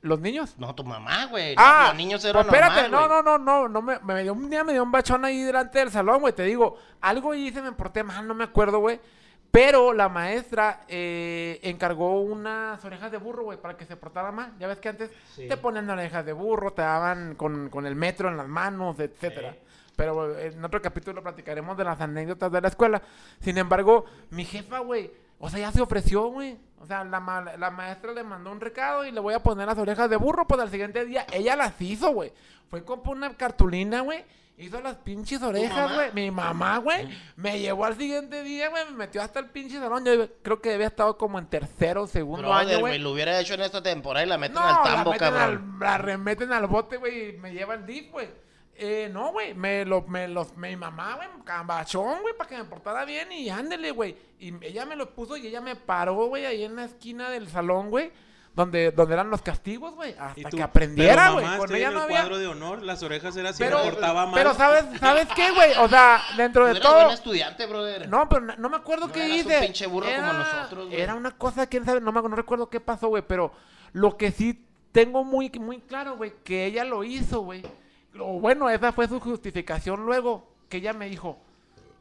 los 0.00 0.20
niños. 0.20 0.54
No, 0.56 0.74
tu 0.74 0.84
mamá, 0.84 1.26
güey. 1.26 1.54
Ah, 1.58 1.88
los 1.88 1.96
niños 1.98 2.24
eran 2.24 2.46
pues 2.46 2.54
espérate, 2.54 2.88
normal, 2.88 3.10
no, 3.10 3.22
no, 3.22 3.38
no, 3.38 3.68
no, 3.68 3.68
no 3.68 3.82
me, 3.82 3.98
me 3.98 4.22
dio 4.22 4.32
un 4.32 4.48
día 4.48 4.64
me 4.64 4.72
dio 4.72 4.82
un 4.82 4.90
bachón 4.90 5.22
ahí 5.26 5.42
delante 5.42 5.80
del 5.80 5.90
salón, 5.90 6.22
güey, 6.22 6.32
te 6.32 6.44
digo, 6.44 6.78
algo 7.02 7.34
hice, 7.34 7.60
me 7.60 7.72
porté 7.72 8.02
mal, 8.04 8.26
no 8.26 8.32
me 8.32 8.44
acuerdo, 8.44 8.78
güey, 8.78 9.00
pero 9.54 9.92
la 9.92 10.08
maestra 10.08 10.80
eh, 10.88 11.60
encargó 11.62 12.20
unas 12.22 12.84
orejas 12.84 13.12
de 13.12 13.18
burro, 13.18 13.44
güey, 13.44 13.56
para 13.56 13.76
que 13.76 13.84
se 13.86 13.96
portara 13.96 14.32
mal, 14.32 14.52
ya 14.58 14.66
ves 14.66 14.78
que 14.78 14.88
antes 14.88 15.10
te 15.48 15.56
ponían 15.56 15.88
orejas 15.88 16.26
de 16.26 16.32
burro, 16.32 16.72
te 16.72 16.82
daban 16.82 17.36
con, 17.36 17.70
con 17.70 17.86
el 17.86 17.94
metro 17.94 18.28
en 18.28 18.36
las 18.36 18.48
manos, 18.48 18.98
etcétera. 18.98 19.54
Pero 19.94 20.36
eh, 20.36 20.48
en 20.48 20.64
otro 20.64 20.82
capítulo 20.82 21.22
platicaremos 21.22 21.76
de 21.76 21.84
las 21.84 22.00
anécdotas 22.00 22.50
de 22.50 22.60
la 22.60 22.66
escuela. 22.66 23.00
Sin 23.40 23.56
embargo, 23.56 24.06
mi 24.30 24.44
jefa, 24.44 24.80
güey, 24.80 25.08
O 25.38 25.48
sea, 25.48 25.60
ya 25.60 25.70
se 25.70 25.80
ofreció, 25.82 26.26
güey. 26.30 26.58
O 26.80 26.86
sea, 26.86 27.04
la, 27.04 27.20
ma- 27.20 27.56
la 27.56 27.70
maestra 27.70 28.12
le 28.12 28.24
mandó 28.24 28.50
un 28.50 28.60
recado 28.60 29.04
y 29.06 29.12
le 29.12 29.20
voy 29.20 29.34
a 29.34 29.38
poner 29.42 29.66
las 29.68 29.78
orejas 29.78 30.10
de 30.10 30.16
burro. 30.16 30.48
Pues 30.48 30.60
al 30.60 30.70
siguiente 30.70 31.04
día 31.04 31.26
ella 31.32 31.54
las 31.54 31.80
hizo, 31.80 32.10
güey. 32.12 32.32
Fue 32.70 32.84
compró 32.84 33.12
una 33.12 33.36
cartulina, 33.36 34.00
güey. 34.00 34.24
Hizo 34.56 34.80
las 34.80 34.96
pinches 34.98 35.42
orejas, 35.42 35.92
güey. 35.94 36.12
Mi 36.12 36.30
mamá, 36.30 36.78
güey. 36.78 37.08
Me 37.34 37.58
llevó 37.58 37.86
al 37.86 37.96
siguiente 37.96 38.42
día, 38.44 38.68
güey. 38.68 38.84
Me 38.86 38.92
metió 38.98 39.20
hasta 39.20 39.40
el 39.40 39.46
pinche 39.50 39.78
salón. 39.80 40.04
Yo 40.04 40.28
creo 40.42 40.60
que 40.60 40.74
había 40.74 40.86
estado 40.86 41.18
como 41.18 41.40
en 41.40 41.46
tercero, 41.46 42.06
segundo 42.06 42.48
Brother, 42.48 42.68
año, 42.76 42.80
güey, 42.80 42.98
lo 43.00 43.10
hubiera 43.12 43.40
hecho 43.40 43.54
en 43.54 43.62
esta 43.62 43.82
temporada 43.82 44.24
y 44.24 44.28
la 44.28 44.38
meten 44.38 44.54
No, 44.54 44.60
al 44.62 44.74
la 44.76 44.82
tambo, 44.82 45.10
meten 45.10 45.28
cabrón. 45.28 45.72
al- 45.74 45.80
la 45.80 45.98
remeten 45.98 46.52
al 46.52 46.66
bote, 46.68 46.98
güey, 46.98 47.30
y 47.30 47.32
me 47.38 47.52
lleva 47.52 47.74
el 47.74 47.84
dip, 47.84 48.12
güey. 48.12 48.28
Eh, 48.76 49.08
no, 49.12 49.32
güey, 49.32 49.54
me 49.54 49.84
lo, 49.84 50.02
me 50.02 50.26
los, 50.28 50.56
mi 50.56 50.74
mamá, 50.76 51.14
güey, 51.16 51.28
cambachón, 51.44 52.22
güey, 52.22 52.36
para 52.36 52.48
que 52.50 52.56
me 52.56 52.64
portara 52.64 53.04
bien 53.04 53.30
y 53.32 53.48
ándele, 53.50 53.90
güey. 53.90 54.16
Y 54.38 54.52
ella 54.64 54.84
me 54.86 54.94
lo 54.96 55.14
puso 55.14 55.36
y 55.36 55.46
ella 55.48 55.60
me 55.60 55.74
paró, 55.76 56.26
güey, 56.26 56.44
ahí 56.46 56.62
en 56.64 56.76
la 56.76 56.84
esquina 56.84 57.28
del 57.30 57.48
salón, 57.48 57.90
güey, 57.90 58.12
donde, 58.54 58.92
donde 58.92 59.14
eran 59.14 59.30
los 59.30 59.42
castigos, 59.42 59.94
güey, 59.94 60.12
Y 60.12 60.16
hasta 60.18 60.48
tú, 60.48 60.56
que 60.56 60.62
aprendiera, 60.62 61.30
güey. 61.30 61.44
Con 61.58 61.74
ella 61.74 61.90
no 61.90 61.98
el 61.98 62.02
había... 62.04 62.18
cuadro 62.20 62.38
de 62.38 62.46
honor, 62.46 62.82
las 62.82 63.02
orejas 63.02 63.36
era 63.36 63.50
así, 63.50 63.62
Pero, 63.62 63.78
me 63.84 63.90
portaba 63.90 64.26
mal. 64.26 64.34
pero 64.34 64.54
¿sabes, 64.54 64.84
¿sabes 65.00 65.26
qué, 65.34 65.50
güey? 65.50 65.72
O 65.78 65.88
sea, 65.88 66.22
dentro 66.36 66.66
de 66.66 66.78
todo... 66.80 66.94
buen 66.94 67.10
estudiante, 67.10 67.66
brother. 67.66 68.08
No, 68.08 68.28
pero 68.28 68.42
no, 68.42 68.56
no 68.56 68.68
me 68.70 68.76
acuerdo 68.76 69.08
No 69.08 69.12
qué 69.12 69.24
un 69.24 69.32
hice. 69.32 69.60
pinche 69.60 69.86
burro 69.86 70.06
como 70.14 70.32
nosotros, 70.32 70.86
güey. 70.86 71.00
Era 71.00 71.14
una 71.14 71.32
cosa, 71.32 71.66
quién 71.66 71.84
sabe, 71.84 72.00
no, 72.00 72.12
me, 72.12 72.22
no 72.22 72.36
recuerdo 72.36 72.70
qué 72.70 72.78
pasó, 72.80 73.08
güey, 73.08 73.24
pero 73.26 73.52
lo 73.92 74.16
que 74.16 74.30
sí 74.30 74.64
tengo 74.92 75.24
muy, 75.24 75.50
muy 75.58 75.80
claro, 75.80 76.16
güey, 76.16 76.32
que 76.44 76.66
ella 76.66 76.84
lo 76.84 77.02
hizo, 77.02 77.40
güey. 77.40 77.62
O 78.20 78.38
bueno, 78.38 78.70
esa 78.70 78.92
fue 78.92 79.08
su 79.08 79.18
justificación 79.18 80.06
luego, 80.06 80.48
que 80.68 80.76
ella 80.76 80.92
me 80.92 81.08
dijo, 81.10 81.38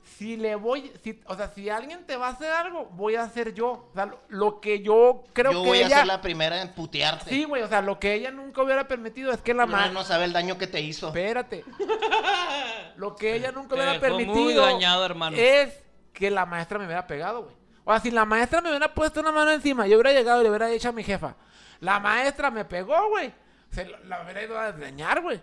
si 0.03 0.35
le 0.37 0.55
voy, 0.55 0.91
si, 1.03 1.19
o 1.25 1.35
sea, 1.35 1.47
si 1.49 1.69
alguien 1.69 2.05
te 2.05 2.17
va 2.17 2.27
a 2.27 2.31
hacer 2.31 2.51
algo, 2.51 2.85
voy 2.91 3.15
a 3.15 3.23
hacer 3.23 3.53
yo. 3.53 3.87
O 3.89 3.91
sea, 3.93 4.05
lo, 4.05 4.19
lo 4.29 4.59
que 4.61 4.81
yo 4.81 5.23
creo 5.33 5.51
Yo 5.51 5.61
que 5.63 5.67
voy 5.69 5.77
a 5.79 5.85
ella... 5.87 5.97
ser 5.99 6.07
la 6.07 6.21
primera 6.21 6.61
en 6.61 6.73
putearte. 6.73 7.29
Sí, 7.29 7.45
güey, 7.45 7.63
o 7.63 7.67
sea, 7.67 7.81
lo 7.81 7.99
que 7.99 8.13
ella 8.13 8.29
nunca 8.31 8.61
hubiera 8.63 8.87
permitido 8.87 9.31
es 9.31 9.41
que 9.41 9.53
la 9.53 9.65
No, 9.65 9.71
ma- 9.71 9.87
no 9.89 10.03
sabe 10.03 10.25
el 10.25 10.33
daño 10.33 10.57
que 10.57 10.67
te 10.67 10.81
hizo. 10.81 11.07
Espérate. 11.07 11.63
Lo 12.95 13.15
que 13.15 13.35
ella 13.35 13.51
nunca 13.51 13.75
hubiera 13.75 13.93
dejó 13.93 14.13
muy 14.15 14.25
permitido 14.25 14.65
dañado, 14.65 15.05
hermano. 15.05 15.35
es 15.37 15.81
que 16.13 16.29
la 16.29 16.45
maestra 16.45 16.77
me 16.79 16.85
hubiera 16.85 17.07
pegado, 17.07 17.43
güey. 17.43 17.55
O 17.85 17.91
sea, 17.91 17.99
si 17.99 18.11
la 18.11 18.23
maestra 18.25 18.61
me 18.61 18.69
hubiera 18.69 18.93
puesto 18.93 19.19
una 19.19 19.31
mano 19.31 19.51
encima, 19.51 19.87
yo 19.87 19.95
hubiera 19.97 20.13
llegado 20.17 20.41
y 20.41 20.43
le 20.43 20.49
hubiera 20.49 20.67
dicho 20.67 20.89
a 20.89 20.91
mi 20.91 21.03
jefa, 21.03 21.35
la 21.79 21.99
maestra 21.99 22.51
me 22.51 22.65
pegó, 22.65 23.09
güey. 23.09 23.33
Se 23.71 23.85
la, 23.85 23.99
la 24.01 24.23
hubiera 24.23 24.43
ido 24.43 24.57
a 24.59 24.71
desdeñar, 24.71 25.21
güey. 25.21 25.41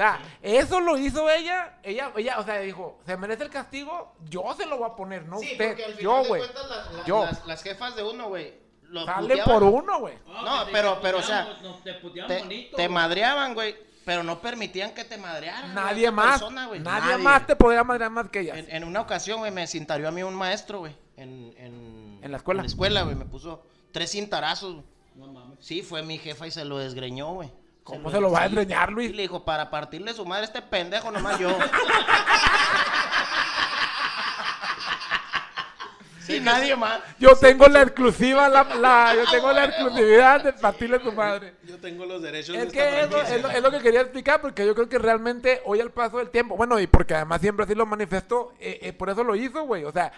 O 0.00 0.02
sea, 0.02 0.18
eso 0.40 0.80
lo 0.80 0.96
hizo 0.96 1.28
ella, 1.28 1.78
ella, 1.82 2.10
ella, 2.16 2.38
o 2.38 2.42
sea, 2.42 2.58
dijo, 2.60 3.00
se 3.04 3.18
merece 3.18 3.42
el 3.42 3.50
castigo, 3.50 4.14
yo 4.30 4.54
se 4.56 4.64
lo 4.64 4.78
voy 4.78 4.88
a 4.90 4.96
poner, 4.96 5.26
no 5.26 5.38
Sí, 5.40 5.50
usted, 5.52 5.68
porque 5.68 5.84
al 5.84 5.94
final 5.94 6.02
yo, 6.02 6.22
de 6.22 6.28
güey. 6.28 6.40
cuentas, 6.40 6.68
las, 6.70 6.92
las- 6.94 7.06
Yo. 7.06 7.24
las- 7.26 7.46
las 7.46 7.62
jefas 7.62 7.96
de 7.96 8.02
uno, 8.02 8.28
güey, 8.28 8.54
lo 8.84 9.04
Sale 9.04 9.28
puteaban. 9.28 9.52
por 9.52 9.62
uno, 9.62 9.98
güey. 10.00 10.14
No, 10.26 10.64
pero, 10.72 10.98
pero, 11.02 11.18
o 11.18 11.22
sea, 11.22 11.54
te 11.84 11.92
te, 12.26 12.70
te 12.74 12.88
madreaban, 12.88 13.52
güey, 13.52 13.76
pero 14.06 14.22
no 14.22 14.40
permitían 14.40 14.92
que 14.94 15.04
te 15.04 15.18
madrearan. 15.18 15.74
Nadie 15.74 16.10
más, 16.10 16.40
persona, 16.40 16.66
nadie, 16.78 17.18
más 17.18 17.46
te 17.46 17.54
podría 17.54 17.84
madrear 17.84 18.10
más 18.10 18.30
que 18.30 18.40
ella. 18.40 18.56
En, 18.56 18.74
en 18.74 18.84
una 18.84 19.02
ocasión, 19.02 19.40
güey, 19.40 19.50
me 19.52 19.66
cintarió 19.66 20.08
a 20.08 20.10
mí 20.12 20.22
un 20.22 20.34
maestro, 20.34 20.78
güey, 20.78 20.96
en, 21.18 21.52
en... 21.58 22.20
¿En 22.22 22.30
la 22.30 22.38
escuela? 22.38 22.60
En 22.60 22.64
la 22.64 22.70
escuela, 22.70 23.02
güey, 23.02 23.16
me 23.16 23.26
puso 23.26 23.62
tres 23.92 24.10
cintarazos, 24.12 24.76
güey. 24.76 24.86
Sí, 25.60 25.82
fue 25.82 26.02
mi 26.02 26.16
jefa 26.16 26.46
y 26.46 26.50
se 26.50 26.64
lo 26.64 26.78
desgreñó, 26.78 27.34
güey. 27.34 27.50
¿Cómo 27.84 28.10
se 28.10 28.20
lo 28.20 28.30
va 28.30 28.40
a 28.40 28.48
sí. 28.48 28.54
desgreñar, 28.54 28.90
Y 28.90 28.94
Luis? 28.94 29.14
le 29.14 29.22
dijo, 29.22 29.44
para 29.44 29.70
partirle 29.70 30.12
su 30.14 30.24
madre 30.26 30.42
a 30.42 30.46
este 30.46 30.62
pendejo, 30.62 31.10
nomás 31.10 31.38
yo. 31.38 31.56
sí, 36.20 36.40
nadie 36.40 36.76
más. 36.76 37.00
Yo 37.18 37.34
tengo 37.36 37.66
la 37.68 37.82
exclusiva, 37.82 38.48
la, 38.48 38.64
la- 38.76 39.14
yo 39.14 39.24
tengo 39.30 39.52
la 39.52 39.64
exclusividad 39.64 40.42
de 40.44 40.52
partirle 40.52 40.96
a 40.96 41.00
tu 41.00 41.12
madre. 41.12 41.54
Yo 41.64 41.78
tengo 41.78 42.04
los 42.06 42.22
derechos 42.22 42.54
Es 42.56 42.66
de 42.66 42.72
que 42.72 43.00
esta 43.02 43.34
es 43.34 43.42
lo, 43.42 43.50
es 43.50 43.62
lo 43.62 43.70
que 43.70 43.78
quería 43.80 44.02
explicar, 44.02 44.40
porque 44.40 44.66
yo 44.66 44.74
creo 44.74 44.88
que 44.88 44.98
realmente 44.98 45.62
hoy 45.64 45.80
al 45.80 45.90
paso 45.90 46.18
del 46.18 46.30
tiempo, 46.30 46.56
bueno, 46.56 46.78
y 46.78 46.86
porque 46.86 47.14
además 47.14 47.40
siempre 47.40 47.64
así 47.64 47.74
lo 47.74 47.86
manifestó, 47.86 48.52
eh, 48.60 48.78
eh, 48.82 48.92
por 48.92 49.10
eso 49.10 49.24
lo 49.24 49.34
hizo, 49.34 49.62
güey. 49.64 49.84
O 49.84 49.92
sea, 49.92 50.12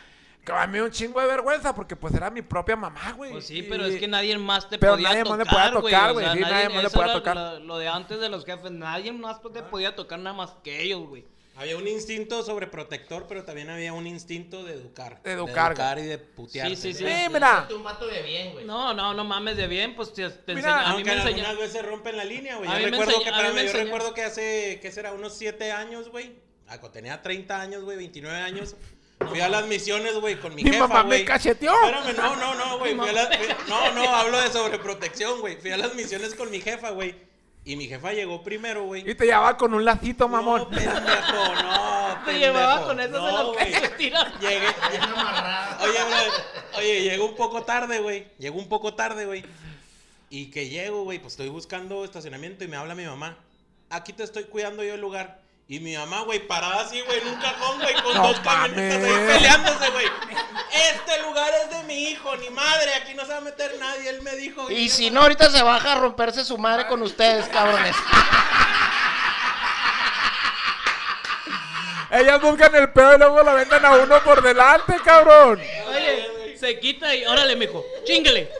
a 0.47 0.67
mí 0.67 0.79
un 0.81 0.91
chingo 0.91 1.21
de 1.21 1.27
vergüenza, 1.27 1.75
porque 1.75 1.95
pues 1.97 2.13
era 2.15 2.31
mi 2.31 2.43
propia 2.43 2.75
mamá, 2.77 3.13
güey. 3.13 3.31
Pues 3.33 3.47
sí, 3.47 3.59
Y- 3.59 3.63
pero 3.63 3.85
es 3.87 3.99
que 4.01 4.09
nadie 4.09 4.37
más 4.39 4.69
te 4.69 4.79
Pero 4.79 4.93
podía 4.95 5.09
nadie 5.11 5.25
más 5.25 5.39
tocar, 5.39 5.73
le 5.75 5.81
podía 5.81 5.81
güey. 5.81 5.93
tocar, 5.93 6.11
o 6.11 6.13
güey, 6.15 6.25
sea, 6.25 6.35
sí, 6.35 6.41
nadie 6.41 6.69
más 6.69 6.83
le 6.83 6.91
podía 6.91 7.13
tocar. 7.13 7.37
Lo, 7.37 7.59
lo 7.61 7.79
de 7.79 7.89
antes 7.89 8.21
de 8.21 8.29
los 8.29 8.45
jefes, 8.45 8.71
nadie 8.73 9.13
más 9.13 9.41
te 9.41 9.63
podía 9.63 9.95
tocar 9.95 10.19
nada 10.19 10.35
más 10.37 10.51
que 10.65 10.83
ellos, 10.83 11.07
güey. 11.09 11.25
Había 11.55 11.77
un 11.77 11.87
instinto 11.87 12.43
sobreprotector, 12.43 13.27
pero 13.29 13.45
también 13.45 13.69
había 13.69 13.93
un 13.93 14.07
instinto 14.07 14.65
de 14.65 14.73
educar. 14.73 15.23
De 15.23 15.33
educar, 15.33 15.99
y 15.99 16.03
de 16.03 16.17
putearte. 16.19 16.75
Sí, 16.77 16.95
sí, 16.95 16.99
Sí, 16.99 17.05
sí. 17.05 17.29
mira. 17.31 17.69
un 17.77 17.85
vato 17.85 18.07
de 18.07 18.23
bien, 18.23 18.53
güey. 18.53 18.65
No, 18.65 18.95
no, 18.95 19.13
no 19.13 19.23
mames 19.23 19.59
de 19.59 19.67
bien, 19.67 19.95
pues 19.95 20.15
te, 20.15 20.29
te 20.31 20.55
Mira, 20.55 20.71
enseña- 20.71 20.91
a 20.91 20.97
mí 20.97 21.05
me 21.05 21.11
algunas 21.11 21.37
enseñó. 21.39 21.59
veces 21.61 21.85
rompen 21.87 22.17
la 22.17 22.25
línea, 22.25 22.57
güey. 22.57 22.71
A 22.71 22.81
Yo 22.81 22.87
recuerdo 22.89 23.23
que, 23.23 23.31
mí 23.31 23.67
yo 23.67 23.73
recuerdo 23.75 24.15
que 24.15 24.23
hace, 24.25 24.79
¿qué 24.81 24.91
será? 24.91 25.13
Unos 25.13 25.35
7 25.37 25.71
años, 25.73 26.09
güey. 26.09 26.33
Ah, 26.67 26.79
tenía 26.91 27.21
30 27.21 27.61
años, 27.61 27.85
güey, 27.85 27.99
29 27.99 28.39
años. 28.41 28.75
Fui 29.29 29.41
a 29.41 29.49
las 29.49 29.67
misiones, 29.67 30.15
güey, 30.21 30.39
con 30.39 30.55
mi, 30.55 30.63
Mi 30.65 30.71
jefa, 30.71 30.87
mamá 30.89 31.03
me 31.03 31.09
güey. 31.17 31.25
cacheteó. 31.25 31.73
Espérame, 31.85 32.17
no, 32.17 32.37
no, 32.37 32.55
no, 32.55 32.79
güey. 32.79 32.95
No, 32.95 33.93
no, 33.93 34.15
hablo 34.15 34.41
de 34.41 34.51
sobreprotección, 34.51 35.41
güey. 35.41 35.57
Fui 35.57 35.71
a 35.71 35.77
las 35.77 35.95
misiones 35.95 36.35
con 36.35 36.51
mi 36.51 36.61
jefa, 36.61 36.91
güey. 36.91 37.15
Y 37.65 37.77
mi 37.77 37.87
jefa 37.87 38.13
llegó 38.13 38.43
primero, 38.43 38.85
güey. 38.85 39.09
Y 39.09 39.15
te 39.15 39.25
llevaba 39.25 39.57
con 39.57 39.73
un 39.73 39.85
lacito, 39.85 40.27
mamón. 40.29 40.63
No, 40.63 40.69
pendejo, 40.69 41.55
no, 41.63 42.19
Te 42.27 42.39
llevaba 42.39 42.85
con 42.85 42.99
eso 42.99 43.25
de 43.25 43.33
los 43.33 43.53
güey. 43.55 43.73
que 43.73 43.81
se 43.81 43.89
tiran. 43.91 44.33
Llegué. 44.41 44.67
Oye, 45.81 45.99
bro, 46.05 46.79
oye, 46.79 47.03
llego 47.03 47.25
un 47.27 47.37
poco 47.37 47.63
tarde, 47.63 48.01
güey. 48.01 48.27
Llego 48.39 48.59
un 48.59 48.69
poco 48.69 48.95
tarde, 48.95 49.27
güey. 49.27 49.45
Y 50.29 50.51
que 50.51 50.69
llego, 50.71 51.05
güey, 51.05 51.19
pues 51.21 51.35
estoy 51.35 51.51
buscando 51.51 52.05
estacionamiento 52.05 52.65
y 52.65 52.69
me 52.69 52.77
habla 52.77 52.95
mi 52.97 53.05
mamá. 53.05 53.37
Aquí 53.91 54.13
te 54.13 54.25
estoy 54.25 54.45
cuidando 54.45 54.83
yo 54.83 54.95
el 54.95 55.01
lugar. 55.01 55.42
Y 55.73 55.81
mi 55.81 55.97
mamá, 55.97 56.21
güey, 56.21 56.39
parada 56.47 56.83
así, 56.83 57.01
güey, 57.01 57.21
en 57.21 57.29
un 57.29 57.37
cajón, 57.37 57.81
güey, 57.81 57.95
con 57.95 58.15
No 58.15 58.29
dos 58.29 58.41
camionetas 58.41 59.03
ahí 59.03 59.27
peleándose, 59.27 59.91
güey. 59.91 60.07
Este 60.71 61.23
lugar 61.23 61.51
es 61.65 61.71
de 61.71 61.83
mi 61.85 62.11
hijo, 62.11 62.37
ni 62.37 62.51
madre, 62.51 62.93
aquí 62.97 63.15
no 63.15 63.25
se 63.25 63.33
va 63.33 63.39
a 63.39 63.41
meter 63.41 63.75
nadie, 63.81 64.11
él 64.11 64.21
me 64.21 64.37
dijo. 64.37 64.71
Y 64.71 64.91
si 64.91 65.09
no, 65.09 65.23
ahorita 65.23 65.49
se 65.49 65.63
baja 65.63 65.93
a 65.93 65.95
romperse 65.95 66.45
su 66.45 66.59
madre 66.59 66.87
con 66.89 67.01
ustedes, 67.01 67.49
cabrones. 67.49 67.97
Ellas 72.11 72.43
buscan 72.43 72.75
el 72.75 72.93
pedo 72.93 73.15
y 73.15 73.19
luego 73.19 73.43
lo 73.43 73.55
venden 73.55 73.83
a 73.83 73.93
uno 73.93 74.23
por 74.25 74.43
delante, 74.43 74.97
cabrón. 75.03 75.59
Oye, 75.89 76.55
se 76.61 76.79
quita 76.81 77.15
y 77.15 77.25
órale, 77.25 77.57
mijo, 77.57 77.83
chingale. 78.05 78.53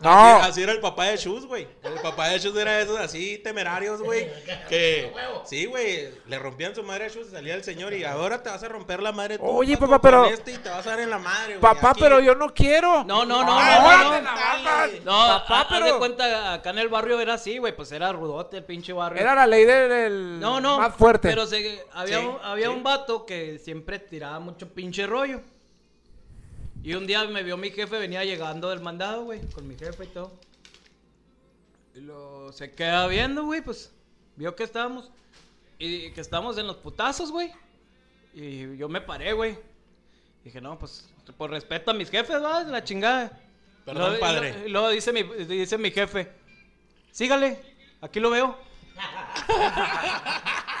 No. 0.00 0.10
Así, 0.10 0.50
así 0.50 0.62
era 0.62 0.72
el 0.72 0.80
papá 0.80 1.04
de 1.04 1.16
Shus, 1.16 1.46
güey. 1.46 1.66
El 1.82 1.94
papá 2.00 2.28
de 2.28 2.38
Shus 2.38 2.56
era 2.56 2.80
esos 2.80 2.98
así 2.98 3.38
temerarios, 3.38 4.02
güey. 4.02 4.28
Que 4.68 5.12
sí, 5.44 5.66
güey. 5.66 6.10
Le 6.26 6.38
rompían 6.38 6.74
su 6.74 6.82
madre 6.82 7.06
a 7.06 7.08
Shus, 7.08 7.28
salía 7.30 7.54
el 7.54 7.64
señor 7.64 7.92
y 7.94 8.04
ahora 8.04 8.42
te 8.42 8.50
vas 8.50 8.62
a 8.62 8.68
romper 8.68 9.02
la 9.02 9.12
madre 9.12 9.38
tú. 9.38 9.44
Oye, 9.46 9.76
papá, 9.76 10.00
pero- 10.00 10.24
con 10.24 10.32
Este 10.32 10.52
y 10.52 10.58
te 10.58 10.68
vas 10.68 10.86
a 10.86 10.90
dar 10.90 11.00
en 11.00 11.10
la 11.10 11.18
madre, 11.18 11.58
güey. 11.58 11.60
Papá, 11.60 11.90
Aquí- 11.90 12.00
pero 12.00 12.20
yo 12.20 12.34
no 12.34 12.52
quiero. 12.52 13.04
No, 13.04 13.24
no, 13.24 13.44
no, 13.44 13.58
Ah, 13.58 14.20
no, 14.62 15.00
no, 15.00 15.00
no. 15.04 15.28
Papá, 15.38 15.60
haz 15.62 15.68
de 15.70 15.84
pero 15.84 15.98
cuenta, 15.98 16.52
acá 16.54 16.70
en 16.70 16.78
el 16.78 16.88
barrio 16.88 17.20
era 17.20 17.34
así, 17.34 17.58
güey, 17.58 17.74
pues 17.74 17.92
era 17.92 18.12
rudote 18.12 18.58
el 18.58 18.64
pinche 18.64 18.92
barrio. 18.92 19.20
era 19.20 19.34
la 19.34 19.46
ley 19.46 19.64
del, 19.64 19.88
del 19.88 20.40
No, 20.40 20.60
no. 20.60 20.78
más 20.78 20.94
fuerte. 20.94 21.28
Pero 21.28 21.46
se- 21.46 21.84
había, 21.92 22.18
Sí, 22.20 22.24
un, 22.26 22.38
había 22.42 22.66
sí. 22.66 22.72
un 22.72 22.82
vato 22.82 23.24
que 23.26 23.58
siempre 23.58 23.98
tiraba 23.98 24.38
mucho 24.40 24.68
pinche 24.72 25.06
rollo. 25.06 25.40
Y 26.84 26.92
un 26.94 27.06
día 27.06 27.24
me 27.24 27.42
vio 27.42 27.56
mi 27.56 27.70
jefe, 27.70 27.98
venía 27.98 28.22
llegando 28.24 28.68
del 28.68 28.80
mandado, 28.80 29.24
güey, 29.24 29.40
con 29.52 29.66
mi 29.66 29.74
jefe 29.74 30.04
y 30.04 30.08
todo. 30.08 30.32
Y 31.94 32.00
lo 32.00 32.52
se 32.52 32.74
queda 32.74 33.06
viendo, 33.06 33.44
güey, 33.44 33.62
pues 33.62 33.90
vio 34.36 34.54
que 34.54 34.64
estábamos. 34.64 35.10
Y 35.78 36.10
que 36.10 36.20
estábamos 36.20 36.58
en 36.58 36.66
los 36.66 36.76
putazos, 36.76 37.30
güey. 37.32 37.50
Y 38.34 38.76
yo 38.76 38.88
me 38.90 39.00
paré, 39.00 39.32
güey. 39.32 39.58
Dije, 40.44 40.60
no, 40.60 40.78
pues 40.78 41.08
por 41.38 41.50
respeto 41.50 41.90
a 41.90 41.94
mis 41.94 42.10
jefes, 42.10 42.36
va, 42.42 42.62
la 42.64 42.84
chingada. 42.84 43.40
Perdón, 43.86 44.10
Luego- 44.10 44.20
padre. 44.20 44.64
Y 44.66 44.68
luego 44.68 44.90
dice 44.90 45.10
mi, 45.12 45.22
dice 45.22 45.78
mi 45.78 45.90
jefe, 45.90 46.30
sígale, 47.12 47.60
aquí 48.02 48.20
lo 48.20 48.28
veo. 48.28 48.58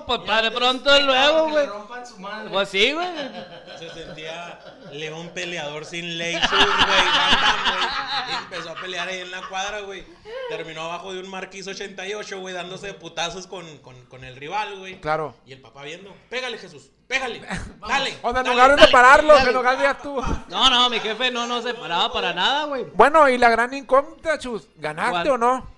no, 0.00 0.06
pues 0.06 0.20
para 0.20 0.50
pronto 0.50 1.00
luego, 1.00 1.50
güey. 1.50 1.66
rompan 1.66 2.06
su 2.06 2.18
madre. 2.18 2.50
Pues 2.50 2.68
sí, 2.68 2.92
güey. 2.92 3.06
Se 3.78 3.90
sentía 3.90 4.58
león 4.92 5.30
peleador 5.34 5.84
sin 5.84 6.18
ley, 6.18 6.34
güey. 6.34 6.62
Y 8.30 8.34
empezó 8.44 8.70
a 8.70 8.74
pelear 8.74 9.08
ahí 9.08 9.20
en 9.20 9.30
la 9.30 9.42
cuadra, 9.48 9.80
güey. 9.80 10.04
Terminó 10.48 10.82
abajo 10.82 11.12
de 11.12 11.20
un 11.20 11.28
Marquis 11.30 11.66
88, 11.66 12.38
güey, 12.40 12.54
dándose 12.54 12.94
putazos 12.94 13.46
con, 13.46 13.78
con, 13.78 14.00
con 14.06 14.24
el 14.24 14.36
rival, 14.36 14.78
güey. 14.78 15.00
Claro. 15.00 15.34
Y 15.46 15.52
el 15.52 15.60
papá 15.60 15.82
viendo, 15.82 16.14
pégale 16.28 16.58
Jesús, 16.58 16.90
pégale, 17.06 17.40
dale. 17.86 18.18
O 18.22 18.32
sea, 18.32 18.40
en 18.40 18.46
lugar 18.48 18.70
de 18.70 18.76
dale". 18.76 18.86
separarlos, 18.86 19.40
en 19.46 19.54
lugar 19.54 19.76
de 19.78 19.82
ya 19.84 19.94
tú. 19.98 20.20
No, 20.48 20.70
no, 20.70 20.90
mi 20.90 21.00
jefe 21.00 21.30
no 21.30 21.46
nos 21.46 21.64
separaba 21.64 22.12
para 22.12 22.32
nada, 22.32 22.64
güey. 22.64 22.84
Bueno, 22.94 23.28
y 23.28 23.38
la 23.38 23.48
gran 23.50 23.72
incógnita, 23.74 24.38
Chus, 24.38 24.68
¿ganaste 24.76 25.10
¿Cuál? 25.12 25.30
o 25.30 25.38
no? 25.38 25.77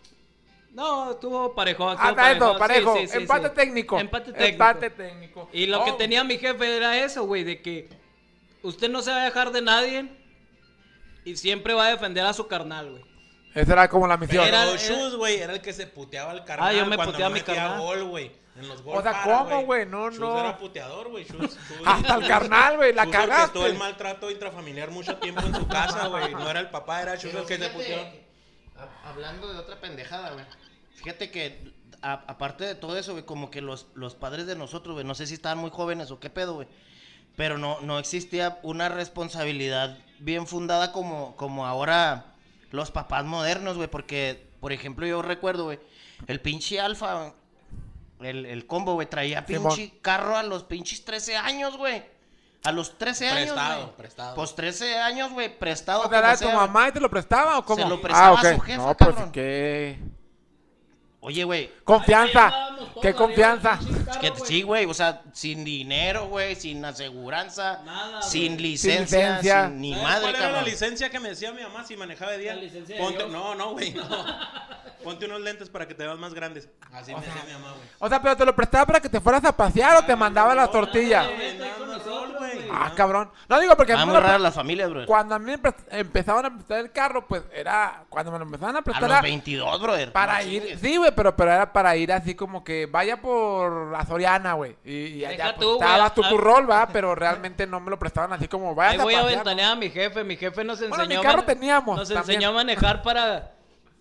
No, 0.73 1.11
estuvo 1.13 1.55
parejo. 1.55 1.91
estuvo 1.93 2.09
Hasta 2.11 2.59
parejo. 2.59 2.97
sí, 2.97 3.07
sí, 3.09 3.17
Empate 3.19 3.49
sí. 3.49 3.55
técnico. 3.55 3.99
Empate 3.99 4.33
técnico. 4.33 4.49
Empate 4.49 4.91
técnico. 4.91 5.49
Y 5.53 5.67
lo 5.67 5.85
que 5.85 5.91
Oh, 5.93 5.97
tenía 5.97 6.23
mi 6.25 6.39
jefe 6.39 6.77
era 6.77 6.97
eso, 7.05 7.25
güey, 7.25 7.43
de 7.45 7.61
que 7.61 7.89
usted 8.63 8.89
no 8.89 9.03
se 9.03 9.11
va 9.11 9.23
a 9.23 9.25
dejar 9.25 9.51
de 9.53 9.63
nadie 9.63 10.17
Y 11.25 11.37
siempre 11.37 11.75
va 11.75 11.87
a 11.87 11.91
defender 11.91 12.25
a 12.25 12.33
su 12.33 12.47
carnal, 12.47 12.91
güey. 12.93 13.05
Esa 13.55 13.73
era 13.73 13.89
como 13.89 14.07
la 14.07 14.17
misión. 14.17 14.45
Era- 14.47 14.61
Pero 14.65 14.73
era- 14.73 14.81
Shoes, 14.83 15.17
güey, 15.17 15.37
era 15.41 15.53
el 15.55 15.61
que 15.61 15.73
se 15.73 15.87
puteaba 15.89 16.31
al 16.31 16.45
carnal 16.45 16.69
Ah, 16.69 16.73
yo 16.73 16.87
me 16.87 16.97
cuando 16.97 17.13
puteaba 17.13 17.31
no 17.31 17.35
a 17.35 17.39
mi 17.39 17.45
carnal. 17.45 17.81
gol, 17.81 18.05
güey. 18.05 18.33
En 18.57 18.69
los 18.69 18.83
gol 18.83 18.99
O 18.99 19.03
sea, 19.03 19.13
para, 19.13 19.39
¿cómo, 19.39 19.63
güey? 19.65 19.87
No, 19.87 20.07
Shoes 20.11 20.19
no. 20.21 20.39
era 20.39 20.57
puteador, 20.57 21.09
güey. 21.11 21.27
Hasta 21.85 22.15
el 22.15 22.27
carnal, 22.29 22.77
güey, 22.77 22.93
la 22.95 23.07
cagaste. 23.11 23.67
el 23.67 23.75
maltrato 23.77 24.31
intrafamiliar 24.31 24.91
mucho 24.91 25.17
tiempo 25.17 25.41
en 25.43 25.55
su 25.55 25.67
casa, 25.69 26.07
güey. 26.07 26.33
No 26.33 26.49
era 26.49 26.61
el 26.61 26.71
papá, 26.71 27.03
era 27.03 27.17
Shoes 27.17 27.35
el 27.35 27.45
que 27.45 27.59
se 27.59 27.69
Fíjate, 27.71 27.75
puteó. 27.77 28.01
a- 28.83 29.11
Hablando 29.11 29.53
de 29.53 29.59
otra 29.59 29.81
pendejada, 29.81 30.31
güey. 30.31 30.45
Fíjate 31.03 31.31
que, 31.31 31.73
a- 32.03 32.25
aparte 32.27 32.65
de 32.65 32.75
todo 32.75 32.97
eso, 32.99 33.13
güey, 33.13 33.25
como 33.25 33.51
que 33.51 33.61
los, 33.61 33.87
los 33.95 34.15
padres 34.15 34.47
de 34.47 34.57
nosotros, 34.57 34.95
güey, 34.95 35.07
no 35.07 35.15
sé 35.15 35.27
si 35.27 35.35
estaban 35.35 35.59
muy 35.59 35.71
jóvenes 35.71 36.11
o 36.11 36.21
qué 36.21 36.31
pedo, 36.31 36.55
güey. 36.55 36.69
Pero 37.37 37.59
no, 37.59 37.81
no 37.81 37.99
existía 37.99 38.59
una 38.63 38.89
responsabilidad 38.89 39.99
bien 40.19 40.47
fundada 40.47 40.93
como, 40.93 41.37
como 41.37 41.67
ahora 41.67 42.35
los 42.71 42.91
papás 42.91 43.25
modernos, 43.25 43.77
güey. 43.77 43.89
Porque, 43.89 44.51
por 44.61 44.73
ejemplo, 44.73 45.07
yo 45.07 45.23
recuerdo, 45.23 45.65
güey, 45.65 45.79
el 46.27 46.41
pinche 46.41 46.81
Alfa, 46.81 47.33
el, 48.21 48.45
el 48.47 48.67
combo, 48.67 48.95
güey, 48.95 49.09
traía 49.09 49.47
pinche 49.47 49.99
carro 50.03 50.37
a 50.37 50.43
los 50.43 50.65
pinches 50.65 51.05
13 51.05 51.37
años, 51.37 51.77
güey. 51.77 52.05
A 52.63 52.73
los 52.73 52.99
13 52.99 53.29
años, 53.31 53.53
Prestado, 53.55 53.83
güey. 53.85 53.97
prestado. 53.97 54.35
Pues 54.35 54.55
13 54.55 54.99
años, 54.99 55.33
güey, 55.33 55.59
prestado. 55.59 56.03
O 56.03 56.09
sea, 56.11 56.19
¿era 56.19 56.37
de 56.37 56.45
tu 56.47 56.53
mamá 56.53 56.89
y 56.89 56.93
te 56.93 57.01
lo 57.01 57.09
prestaba 57.09 57.57
o 57.59 57.65
cómo? 57.65 57.83
Se 57.83 57.89
lo 57.89 58.03
prestaba 58.03 58.27
ah, 58.27 58.31
a 58.31 58.35
ok. 58.35 58.55
su 58.57 58.61
jefa, 58.61 58.83
No, 58.83 58.97
pues 58.97 59.11
cabrón. 59.15 59.33
qué. 59.33 59.99
Oye, 61.23 61.45
güey, 61.45 61.71
Confianza. 61.85 62.51
Qué 63.03 63.13
confianza. 63.15 63.79
que 64.21 64.33
sí, 64.45 64.63
güey, 64.63 64.87
o 64.87 64.95
sea, 64.95 65.21
sin 65.35 65.65
dinero, 65.65 66.27
güey, 66.29 66.55
sin 66.57 66.83
aseguranza, 66.85 67.83
Nada, 67.85 68.23
sin 68.23 68.61
licencia, 68.61 69.07
Sin 69.07 69.29
licencia. 69.29 69.67
sin 69.69 69.81
ni 69.81 69.93
¿Sabes 69.95 70.03
madre, 70.09 70.23
cuál 70.33 70.35
era 70.37 70.53
la 70.53 70.63
licencia 70.63 71.11
que 71.11 71.21
me 71.21 71.29
decía 71.31 71.53
mi 71.53 71.63
mamá 71.63 71.85
si 71.85 71.97
manejaba 71.97 72.33
de 72.33 72.39
día? 72.39 72.55
La 72.55 72.63
licencia 72.63 72.97
de 72.97 73.03
Ponte, 73.03 73.19
Dios. 73.19 73.31
no, 73.31 73.55
no, 73.55 73.73
güey, 73.73 73.93
no. 73.93 74.05
Ponte 75.05 75.25
unos 75.27 75.41
lentes 75.41 75.71
para 75.71 75.89
que 75.89 75.95
te 75.95 76.05
veas 76.05 76.19
más 76.19 76.35
grandes. 76.35 76.69
Así 76.93 77.15
me 77.15 77.21
decía 77.21 77.43
mi 77.47 77.53
mamá, 77.55 77.73
güey. 77.73 77.89
O 77.99 78.09
sea, 78.09 78.21
pero 78.21 78.37
te 78.37 78.45
lo 78.45 78.55
prestaba 78.55 78.85
para 78.87 79.01
que 79.01 79.09
te 79.09 79.21
fueras 79.21 79.43
a 79.45 79.53
pasear 79.57 79.97
o 79.97 80.05
te 80.05 80.15
mandaba 80.17 80.55
las 80.55 80.71
tortillas. 80.71 81.27
No, 81.27 81.99
rol, 82.05 82.35
güey. 82.37 82.69
Ah, 82.71 82.93
cabrón. 82.95 83.31
No 83.49 83.61
digo 83.61 83.75
porque 83.77 83.93
a 83.95 84.05
raras 84.05 84.41
las 84.41 84.55
familias, 84.55 84.91
bro. 84.91 85.07
cuando 85.07 85.35
a 85.35 85.39
mí 85.39 85.53
me 85.53 85.59
empezaban 85.99 86.45
a 86.47 86.51
prestar 86.55 86.81
el 86.81 86.93
carro, 86.93 87.27
pues 87.27 87.43
era 87.55 88.05
cuando 88.11 88.31
me 88.33 88.39
lo 88.39 88.45
empezaban 88.45 88.77
a 88.77 88.81
A 88.81 88.83
prestar 88.83 89.03
los 89.03 89.11
era 89.13 89.23
22, 89.23 89.81
brother. 89.81 90.13
para 90.13 90.43
ir, 90.43 90.79
sí, 90.81 90.97
güey, 90.99 91.10
pero, 91.13 91.37
pero 91.37 91.53
era 91.53 91.73
para 91.73 91.97
ir 91.97 92.13
así 92.13 92.35
como 92.35 92.63
que 92.65 92.87
vaya 92.87 93.21
por 93.21 93.93
la 93.93 94.05
Soriana, 94.07 94.55
güey. 94.55 94.77
Y, 94.85 94.93
y 95.19 95.25
allá 95.25 95.55
pues, 95.57 95.67
tú, 95.67 95.73
estabas 95.75 96.15
tu, 96.15 96.23
rol, 96.39 96.71
va, 96.71 96.89
pero 96.89 97.15
realmente 97.15 97.67
no 97.67 97.81
me 97.81 97.91
lo 97.91 97.99
prestaban 97.99 98.33
así 98.33 98.49
como 98.49 98.75
vaya 98.75 98.93
Ahí 98.93 98.99
voy 98.99 99.15
a 99.15 99.23
ventanear 99.25 99.73
a 99.73 99.77
mi 99.77 99.91
jefe. 99.91 100.25
Mi 100.25 100.37
jefe 100.37 100.65
nos 100.65 100.79
Bueno, 100.81 100.95
enseñó. 101.03 101.21
mi 101.21 101.27
carro 101.27 101.45
teníamos 101.45 101.99
Nos 101.99 102.09
también. 102.09 102.37
enseñó 102.39 102.51
a 102.51 102.53
manejar 102.53 103.03
para, 103.03 103.53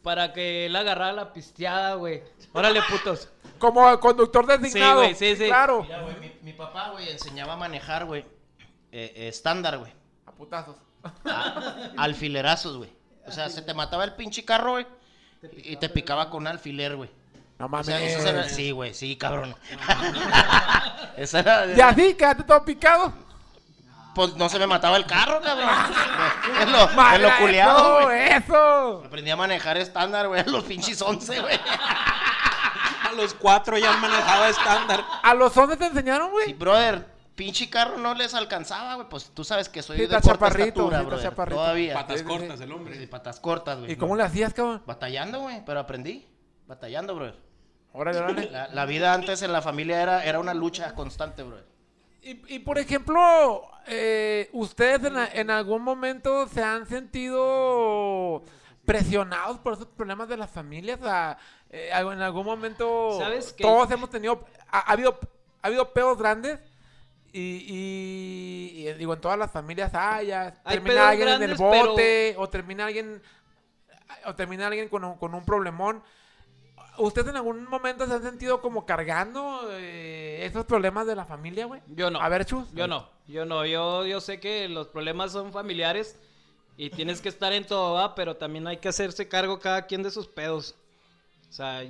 para 0.03 0.33
que 0.33 0.65
él 0.67 0.75
agarrara 0.75 1.13
la 1.13 1.33
pisteada, 1.33 1.95
güey. 1.95 2.23
Órale, 2.53 2.81
putos. 2.89 3.29
Como 3.57 3.99
conductor 3.99 4.45
designado. 4.47 5.01
güey, 5.01 5.15
sí, 5.15 5.35
sí. 5.35 5.45
Claro. 5.47 5.83
Mira, 5.83 6.01
güey, 6.01 6.19
mi, 6.19 6.31
mi 6.41 6.53
papá, 6.53 6.89
güey, 6.91 7.09
enseñaba 7.09 7.53
a 7.53 7.57
manejar, 7.57 8.05
güey, 8.05 8.21
eh, 8.91 9.13
eh, 9.15 9.27
estándar, 9.27 9.77
güey. 9.77 9.91
A 10.25 10.31
putazos. 10.31 10.77
a- 11.25 11.91
alfilerazos, 11.97 12.77
güey. 12.77 12.89
O 13.27 13.31
sea, 13.31 13.49
se 13.49 13.61
te 13.61 13.73
mataba 13.73 14.03
el 14.05 14.13
pinche 14.15 14.43
carro, 14.43 14.71
güey. 14.71 14.87
Y 15.63 15.75
te 15.77 15.89
picaba 15.89 16.29
con 16.29 16.47
alfiler, 16.47 16.95
güey. 16.95 17.09
No 17.57 17.65
O 17.65 17.69
mames. 17.69 17.87
sea, 17.87 18.01
eso 18.01 18.27
era- 18.27 18.47
sí, 18.47 18.71
güey, 18.71 18.93
sí, 18.93 19.15
cabrón. 19.17 19.55
Esa 21.17 21.39
era, 21.39 21.65
Y 21.65 21.79
así, 21.81 22.13
quédate 22.15 22.43
todo 22.43 22.63
picado. 22.63 23.13
Pues 24.15 24.35
no 24.35 24.49
se 24.49 24.59
me 24.59 24.67
mataba 24.67 24.97
el 24.97 25.05
carro, 25.05 25.41
cabrón. 25.41 25.69
Es 26.61 26.69
lo, 26.69 26.87
Madre, 26.89 27.23
lo 27.23 27.37
culiado, 27.37 27.99
eso, 27.99 28.05
güey. 28.07 28.29
Eso. 28.31 29.03
Aprendí 29.05 29.29
a 29.31 29.35
manejar 29.35 29.77
estándar, 29.77 30.27
güey, 30.27 30.41
a 30.41 30.45
los 30.45 30.63
pinches 30.63 31.01
11, 31.01 31.39
güey. 31.41 31.59
A 33.03 33.11
los 33.15 33.33
cuatro 33.33 33.77
ya 33.77 33.91
manejaba 33.93 34.49
estándar. 34.49 35.03
¿A 35.23 35.33
los 35.33 35.55
hombres 35.57 35.79
te 35.79 35.85
enseñaron, 35.87 36.31
güey? 36.31 36.53
brother, 36.53 37.05
pinche 37.39 37.69
carro 37.69 37.97
no 37.97 38.13
les 38.15 38.33
alcanzaba, 38.33 38.95
güey. 38.95 39.07
Pues 39.07 39.31
tú 39.33 39.45
sabes 39.45 39.69
que 39.69 39.81
soy 39.81 39.95
Sí, 39.95 40.01
de 40.03 40.09
corta 40.09 40.27
chaparrito, 40.27 40.65
estatura, 40.65 40.97
sí, 40.97 41.03
está 41.03 41.09
brother. 41.09 41.29
chaparrito. 41.29 41.55
Todavía. 41.55 41.93
Patas 41.93 42.19
sí, 42.19 42.19
sí. 42.19 42.27
cortas 42.27 42.59
el 42.61 42.67
Sí, 42.67 42.73
hombre. 42.73 43.07
patas 43.07 43.39
cortas, 43.39 43.79
güey. 43.79 43.91
¿Y 43.93 43.95
cómo 43.95 44.17
le 44.17 44.23
hacías, 44.23 44.53
cabrón? 44.53 44.83
Batallando, 44.85 45.39
güey, 45.39 45.63
pero 45.65 45.79
aprendí. 45.79 46.27
Batallando, 46.67 47.15
brother. 47.15 47.37
Órale, 47.93 48.19
órale. 48.19 48.51
La, 48.51 48.67
la 48.67 48.85
vida 48.85 49.13
antes 49.13 49.41
en 49.41 49.53
la 49.53 49.61
familia 49.61 50.01
era, 50.01 50.25
era 50.25 50.39
una 50.39 50.53
lucha 50.53 50.93
constante, 50.95 51.43
brother. 51.43 51.65
Y, 52.21 52.55
y, 52.55 52.59
por 52.59 52.77
ejemplo, 52.77 53.71
eh, 53.87 54.49
¿ustedes 54.51 55.09
en, 55.33 55.49
algún 55.49 55.81
momento 55.81 56.45
se 56.49 56.61
han 56.61 56.85
sentido 56.87 58.43
presionados 58.83 59.59
por 59.59 59.73
esos 59.73 59.85
problemas 59.87 60.27
de 60.27 60.35
las 60.35 60.49
familias? 60.49 60.99
O 60.99 61.05
sea, 61.05 61.37
eh, 61.69 61.89
en 61.93 62.21
algún 62.21 62.45
momento 62.45 63.17
¿Sabes 63.17 63.55
todos 63.55 63.89
hemos 63.91 64.09
tenido, 64.09 64.45
ha, 64.69 64.79
ha 64.79 64.91
habido, 64.91 65.17
ha 65.61 65.67
habido 65.67 65.93
pedos 65.93 66.17
grandes 66.17 66.59
y, 67.33 67.39
y- 68.79 68.87
y, 68.89 68.93
digo, 68.93 69.13
en 69.13 69.21
todas 69.21 69.37
las 69.37 69.51
familias 69.51 69.93
haya, 69.93 70.55
Hay 70.63 70.77
termina 70.77 71.09
alguien 71.09 71.27
en 71.29 71.43
el 71.43 71.55
bote 71.55 72.35
o 72.37 72.49
termina 72.49 72.85
alguien, 72.85 73.21
o 74.25 74.35
termina 74.35 74.67
alguien 74.67 74.89
con 74.89 75.03
un, 75.03 75.15
con 75.17 75.33
un 75.35 75.45
problemón. 75.45 76.01
¿Ustedes 76.97 77.29
en 77.29 77.37
algún 77.37 77.65
momento 77.69 78.05
se 78.07 78.13
han 78.13 78.23
sentido 78.23 78.61
como 78.61 78.85
cargando 78.85 79.69
eh, 79.71 80.39
esos 80.45 80.65
problemas 80.65 81.07
de 81.07 81.15
la 81.15 81.25
familia, 81.25 81.65
güey? 81.65 81.81
Yo 81.87 82.11
no. 82.11 82.19
A 82.19 82.27
ver, 82.29 82.45
Chus. 82.45 82.67
Yo 82.73 82.87
no, 82.87 83.07
yo 83.27 83.45
no, 83.45 83.65
yo, 83.65 84.05
yo 84.05 84.19
sé 84.19 84.39
que 84.39 84.67
los 84.67 84.87
problemas 84.87 85.31
son 85.31 85.53
familiares 85.53 86.17
y 86.75 86.89
tienes 86.89 87.21
que 87.21 87.29
estar 87.29 87.53
en 87.53 87.65
todo, 87.65 87.93
¿va? 87.93 88.15
pero 88.15 88.35
también 88.35 88.67
hay 88.67 88.77
que 88.77 88.89
hacerse 88.89 89.27
cargo 89.29 89.59
cada 89.59 89.85
quien 89.85 90.03
de 90.03 90.11
sus 90.11 90.27
pedos. 90.27 90.75
O 91.49 91.53
sea, 91.53 91.83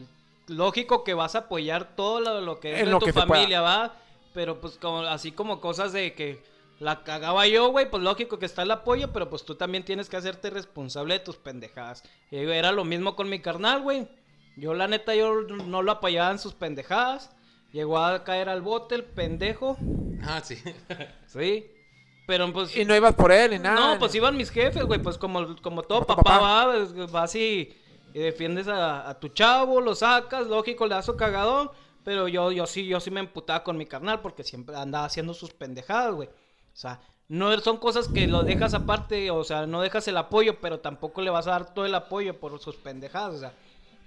lógico 0.48 1.04
que 1.04 1.14
vas 1.16 1.34
a 1.36 1.40
apoyar 1.40 1.96
todo 1.96 2.20
lo, 2.20 2.42
lo 2.42 2.60
que 2.60 2.74
es 2.74 2.80
En 2.80 2.86
de 2.86 2.92
lo 2.92 3.00
tu 3.00 3.12
familia, 3.12 3.62
¿va? 3.62 3.94
Pero 4.34 4.60
pues 4.60 4.78
como, 4.78 5.00
así 5.00 5.32
como 5.32 5.60
cosas 5.60 5.94
de 5.94 6.14
que 6.14 6.44
la 6.80 7.04
cagaba 7.04 7.46
yo, 7.48 7.70
güey, 7.70 7.90
pues 7.90 8.02
lógico 8.04 8.40
que 8.40 8.46
está 8.46 8.62
el 8.62 8.72
apoyo, 8.72 9.12
pero 9.12 9.30
pues 9.30 9.44
tú 9.44 9.56
también 9.56 9.84
tienes 9.84 10.10
que 10.10 10.18
hacerte 10.18 10.50
responsable 10.50 11.16
de 11.16 11.20
tus 11.20 11.36
pendejadas. 11.36 12.04
Y 12.32 12.38
era 12.38 12.72
lo 12.72 12.86
mismo 12.86 13.16
con 13.16 13.30
mi 13.30 13.40
carnal, 13.40 13.82
güey. 13.82 14.08
Yo 14.56 14.74
la 14.74 14.88
neta, 14.88 15.16
yo 15.16 15.42
no 15.42 15.82
lo 15.82 15.92
apoyaba 15.92 16.32
en 16.32 16.40
sus 16.40 16.54
pendejadas. 16.54 17.32
Llegó 17.72 18.00
a 18.00 18.24
caer 18.24 18.50
al 18.50 18.62
bote 18.62 18.96
el 18.96 19.04
pendejo. 19.04 19.78
Ah, 20.24 20.42
sí. 20.44 20.58
Sí. 21.28 21.72
Pero 22.26 22.52
pues. 22.54 22.76
Y 22.76 22.86
no 22.86 22.96
ibas 22.96 23.16
por 23.16 23.32
él 23.32 23.52
ni 23.52 23.60
nada. 23.60 23.94
no, 23.94 24.00
pues 24.00 24.14
iban 24.16 24.38
mis 24.38 24.52
jefes, 24.52 24.84
güey. 24.84 25.02
Pues 25.02 25.18
como, 25.18 25.60
como 25.62 25.82
todo 25.82 26.06
papá, 26.06 26.24
papá. 26.24 26.40
va, 26.40 26.74
pues, 26.94 27.12
vas 27.12 27.36
y, 27.36 27.76
y 28.14 28.20
defiendes 28.20 28.68
a, 28.68 29.10
a 29.10 29.20
tu 29.20 29.30
chavo, 29.30 29.82
lo 29.82 29.96
sacas, 29.96 30.48
lógico, 30.48 30.86
le 30.86 30.96
das 30.96 31.06
su 31.06 31.16
cagadón. 31.16 31.72
Pero 32.10 32.28
yo, 32.28 32.52
yo 32.52 32.66
sí, 32.66 32.88
yo 32.88 33.00
sí 33.00 33.12
me 33.12 33.20
emputaba 33.20 33.64
con 33.64 33.78
mi 33.78 33.86
carnal 33.86 34.20
porque 34.20 34.44
siempre 34.44 34.76
andaba 34.76 35.06
haciendo 35.06 35.36
sus 35.36 35.52
pendejadas, 35.52 36.12
güey. 36.16 36.28
O 36.28 36.76
sea, 36.76 37.00
no 37.28 37.56
son 37.60 37.78
cosas 37.78 38.08
que 38.08 38.26
lo 38.26 38.42
dejas 38.42 38.74
aparte, 38.74 39.30
o 39.30 39.44
sea, 39.44 39.68
no 39.68 39.80
dejas 39.80 40.08
el 40.08 40.18
apoyo, 40.18 40.60
pero 40.60 40.80
tampoco 40.80 41.22
le 41.22 41.30
vas 41.30 41.46
a 41.46 41.52
dar 41.52 41.72
todo 41.72 41.86
el 41.86 41.94
apoyo 41.94 42.40
por 42.40 42.60
sus 42.60 42.78
pendejadas, 42.78 43.36
o 43.36 43.40
sea. 43.42 43.54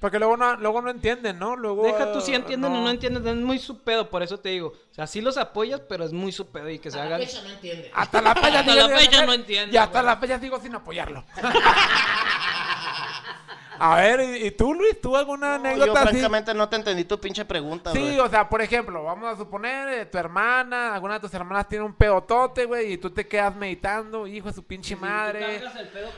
Porque 0.00 0.18
luego 0.18 0.36
no, 0.36 0.57
luego 0.57 0.82
no 0.82 0.90
entienden, 0.90 1.38
¿no? 1.38 1.55
Luego, 1.55 1.84
Deja 1.84 2.12
tú 2.12 2.20
si 2.20 2.34
entienden 2.34 2.72
o 2.72 2.80
no 2.80 2.90
entienden, 2.90 3.24
es 3.24 3.36
muy 3.36 3.61
su 3.61 3.84
pedo, 3.84 4.11
por 4.11 4.24
eso 4.24 4.36
te 4.36 4.48
digo. 4.48 4.72
O 4.90 4.94
sea, 4.94 5.07
sí 5.07 5.20
los 5.20 5.36
apoyas, 5.36 5.80
pero 5.88 6.03
es 6.03 6.12
muy 6.12 6.32
su 6.32 6.48
pedo 6.48 6.68
y 6.70 6.80
que 6.80 6.90
se 6.90 6.98
hagan... 6.98 7.20
no 7.20 7.50
entiende. 7.50 7.88
Hasta 7.94 8.20
la 8.20 8.34
fecha, 8.34 8.59
Hasta 8.59 8.72
sigue 8.72 8.82
la 8.82 8.88
sin 8.88 8.98
fecha 8.98 9.26
no 9.26 9.32
entiende, 9.32 9.74
Y 9.74 9.78
hasta 9.78 10.03
la 10.03 10.16
fecha 10.16 10.40
sigo 10.40 10.59
sin 10.59 10.74
apoyarlo. 10.74 11.24
A 13.78 13.96
ver, 13.96 14.20
¿y, 14.44 14.50
tú, 14.52 14.74
Luis? 14.74 15.00
¿Tú 15.00 15.16
alguna 15.16 15.58
No, 15.58 15.64
yo 15.64 15.70
anécdota 15.70 16.02
así? 16.02 16.10
francamente 16.10 16.54
no 16.54 16.68
te 16.68 16.76
entendí 16.76 17.04
tu 17.04 17.18
pinche 17.20 17.44
pregunta, 17.44 17.92
Sí, 17.92 18.18
o 18.18 18.28
sea, 18.28 18.48
por 18.48 18.62
ejemplo, 18.62 19.04
vamos 19.04 19.32
a 19.32 19.36
suponer, 19.36 19.88
eh, 19.88 20.06
tu 20.06 20.18
hermana, 20.18 20.94
alguna 20.94 21.14
de 21.14 21.20
tus 21.20 21.34
hermanas 21.34 21.68
tiene 21.68 21.84
un 21.84 21.94
pedotote, 21.94 22.64
güey, 22.64 22.92
y 22.92 22.98
tú 22.98 23.10
te 23.10 23.26
quedas 23.26 23.54
meditando, 23.56 24.26
hijo 24.26 24.48
de 24.48 24.54
su 24.54 24.64
pinche 24.64 24.96
madre. 24.96 25.62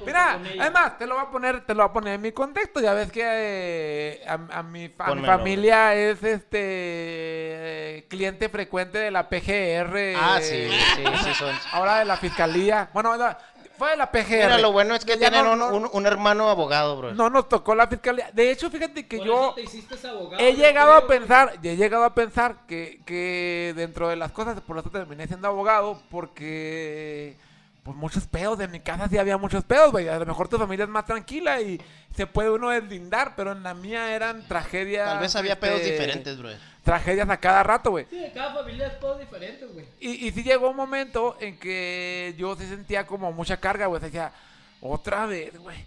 Mira, 0.05 0.39
además, 0.61 0.99
te 0.99 1.07
lo 1.07 1.15
voy 1.15 1.25
a 1.25 1.31
poner, 1.31 1.65
te 1.65 1.75
lo 1.75 1.83
voy 1.83 1.91
a 1.91 1.93
poner 1.93 2.15
en 2.15 2.21
mi 2.23 2.33
contexto. 2.33 2.81
Ya 2.81 2.95
ves 2.95 3.11
que 3.11 3.23
eh, 3.25 4.25
a, 4.27 4.35
a 4.35 4.63
mi, 4.63 4.85
a 4.85 4.89
mi 4.89 4.89
Pónmelo, 4.89 5.27
familia 5.27 5.95
es 5.95 6.23
este 6.23 6.59
eh, 6.59 8.07
cliente 8.09 8.49
frecuente 8.49 8.99
de 8.99 9.11
la 9.11 9.29
PGR. 9.29 10.15
Ah, 10.17 10.39
eh, 10.41 10.43
sí, 10.43 11.03
sí, 11.03 11.05
sí 11.25 11.35
son. 11.35 11.55
Ahora 11.73 11.99
de 11.99 12.05
la 12.05 12.17
fiscalía. 12.17 12.91
Bueno, 12.93 13.17
no, 13.17 13.37
fue 13.77 13.91
de 13.91 13.97
la 13.97 14.11
PGR. 14.11 14.29
Mira, 14.45 14.59
lo 14.59 14.73
bueno 14.73 14.95
es 14.95 15.05
que 15.05 15.13
Ya 15.19 15.31
tienen 15.31 15.45
no- 15.45 15.53
un, 15.53 15.59
no- 15.59 15.69
un- 15.69 15.91
un 15.93 16.07
hermano 16.07 16.49
abogado, 16.49 16.97
bro. 16.97 17.15
no 17.15 17.31
nos 17.31 17.49
tocó 17.49 17.75
la 17.75 17.87
fiscalía. 17.87 18.31
De 18.33 18.51
hecho, 18.51 18.71
fíjate 18.71 19.07
que 19.07 19.19
Por 19.19 19.27
yo 19.27 19.35
eso 19.47 19.55
te 19.55 19.63
hiciste 19.63 20.09
abogado, 20.09 20.43
he 20.43 20.53
yo 20.55 20.63
llegado 20.63 20.93
a 20.95 21.07
creo, 21.07 21.21
pensar, 21.21 21.55
y 21.63 21.69
he 21.69 21.77
llegado 21.77 22.05
a 22.05 22.15
pensar 22.15 22.57
que, 22.67 23.01
que 23.05 23.73
dentro 23.77 24.09
de 24.09 24.17
las 24.17 24.33
cosas, 24.33 24.61
por 24.61 24.79
eso 24.79 24.91
terminé 24.91 25.27
siendo 25.27 25.49
abogado, 25.49 26.01
porque 26.11 27.37
pues 27.85 27.97
muchos 27.99 28.27
pedos, 28.27 28.59
en 28.61 28.71
mi 28.71 28.81
casa 28.81 29.09
sí 29.09 29.19
había 29.19 29.37
muchos 29.37 29.63
pedos, 29.63 29.93
güey. 29.93 30.09
A 30.09 30.19
lo 30.19 30.25
mejor 30.25 30.49
tu 30.49 30.57
familia 30.57 30.85
es 30.85 30.89
más 30.89 31.05
tranquila 31.05 31.61
y 31.61 31.79
se 32.17 32.27
puede 32.27 32.49
uno 32.49 32.71
deslindar, 32.71 33.37
pero 33.37 33.53
en 33.53 33.63
la 33.63 33.75
mía 33.75 34.17
eran 34.17 34.49
tragedias. 34.49 35.07
Tal 35.07 35.21
vez 35.21 35.37
había 35.37 35.61
pedos 35.61 35.81
este, 35.81 35.93
diferentes, 35.93 36.39
bro. 36.39 36.49
Tragedias 36.83 37.29
a 37.29 37.37
cada 37.37 37.63
rato, 37.63 37.91
güey. 37.91 38.07
Sí, 38.09 38.19
de 38.19 38.33
cada 38.33 38.55
familia 38.55 38.87
es 38.87 38.99
todo 38.99 39.19
diferente, 39.19 39.67
güey. 39.67 39.87
Y, 40.01 40.27
y 40.27 40.31
sí 40.33 40.43
llegó 40.43 40.71
un 40.71 40.77
momento 40.77 41.37
en 41.41 41.59
que 41.59 42.35
yo 42.39 42.57
sí 42.57 42.67
sentía 42.67 43.07
como 43.07 43.33
mucha 43.33 43.59
carga, 43.59 43.85
güey. 43.87 43.99
O 43.99 44.01
sea, 44.01 44.09
decía, 44.09 44.33
Otra 44.81 45.27
vez, 45.27 45.55
güey. 45.59 45.85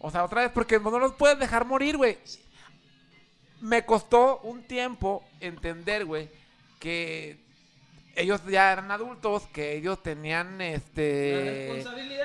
O 0.00 0.10
sea, 0.10 0.24
otra 0.24 0.42
vez, 0.42 0.50
porque 0.52 0.78
no 0.78 0.98
los 0.98 1.14
puedes 1.14 1.38
dejar 1.38 1.64
morir, 1.64 1.96
güey. 1.96 2.18
Me 3.62 3.86
costó 3.86 4.40
un 4.42 4.62
tiempo 4.64 5.24
entender, 5.40 6.04
güey, 6.04 6.28
que 6.78 7.47
ellos 8.18 8.44
ya 8.46 8.72
eran 8.72 8.90
adultos, 8.90 9.46
que 9.52 9.76
ellos 9.76 10.02
tenían 10.02 10.60
este 10.60 11.84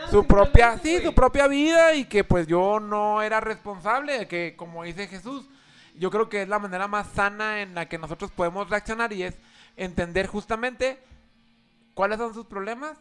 su 0.10 0.26
propia, 0.26 0.80
sí, 0.80 1.00
su 1.00 1.14
propia 1.14 1.48
vida 1.48 1.94
y 1.94 2.06
que 2.06 2.24
pues 2.24 2.48
yo 2.48 2.80
no 2.80 3.22
era 3.22 3.40
responsable, 3.40 4.28
que 4.28 4.56
como 4.58 4.84
dice 4.84 5.08
Jesús, 5.08 5.48
yo 5.96 6.10
creo 6.10 6.30
que 6.30 6.42
es 6.42 6.50
la 6.50 6.58
manera 6.58 6.88
más 6.88 7.08
sana 7.14 7.62
en 7.62 7.76
la 7.76 7.88
que 7.88 8.00
nosotros 8.00 8.32
podemos 8.32 8.70
reaccionar 8.70 9.14
y 9.14 9.24
es 9.24 9.36
entender 9.78 10.26
justamente 10.26 10.98
cuáles 11.94 12.18
son 12.18 12.34
sus 12.34 12.48
problemas, 12.48 12.98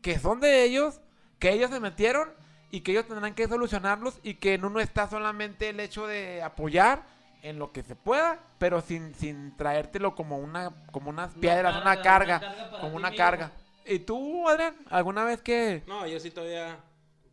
que 0.00 0.20
son 0.20 0.38
de 0.38 0.62
ellos, 0.62 1.00
que 1.40 1.50
ellos 1.50 1.70
se 1.70 1.80
metieron 1.80 2.30
y 2.70 2.82
que 2.82 2.92
ellos 2.92 3.08
tendrán 3.08 3.34
que 3.34 3.48
solucionarlos 3.48 4.20
y 4.22 4.34
que 4.34 4.54
en 4.54 4.64
uno 4.64 4.78
está 4.78 5.08
solamente 5.08 5.70
el 5.70 5.80
hecho 5.80 6.06
de 6.06 6.42
apoyar 6.42 7.02
en 7.42 7.58
lo 7.58 7.72
que 7.72 7.82
se 7.82 7.94
pueda, 7.96 8.40
pero 8.58 8.80
sin, 8.80 9.14
sin 9.14 9.56
traértelo 9.56 10.14
como 10.14 10.38
una 10.38 10.70
como 10.92 11.10
unas 11.10 11.34
piedras, 11.34 11.80
una 11.80 12.00
carga, 12.02 12.40
carga, 12.40 12.48
una 12.48 12.56
carga 12.70 12.80
como 12.80 12.96
una 12.96 13.10
mismo. 13.10 13.24
carga. 13.24 13.52
¿Y 13.86 13.98
tú, 14.00 14.48
Adrián, 14.48 14.76
alguna 14.90 15.24
vez 15.24 15.40
que 15.40 15.82
No, 15.86 16.06
yo 16.06 16.20
sí 16.20 16.30
todavía 16.30 16.78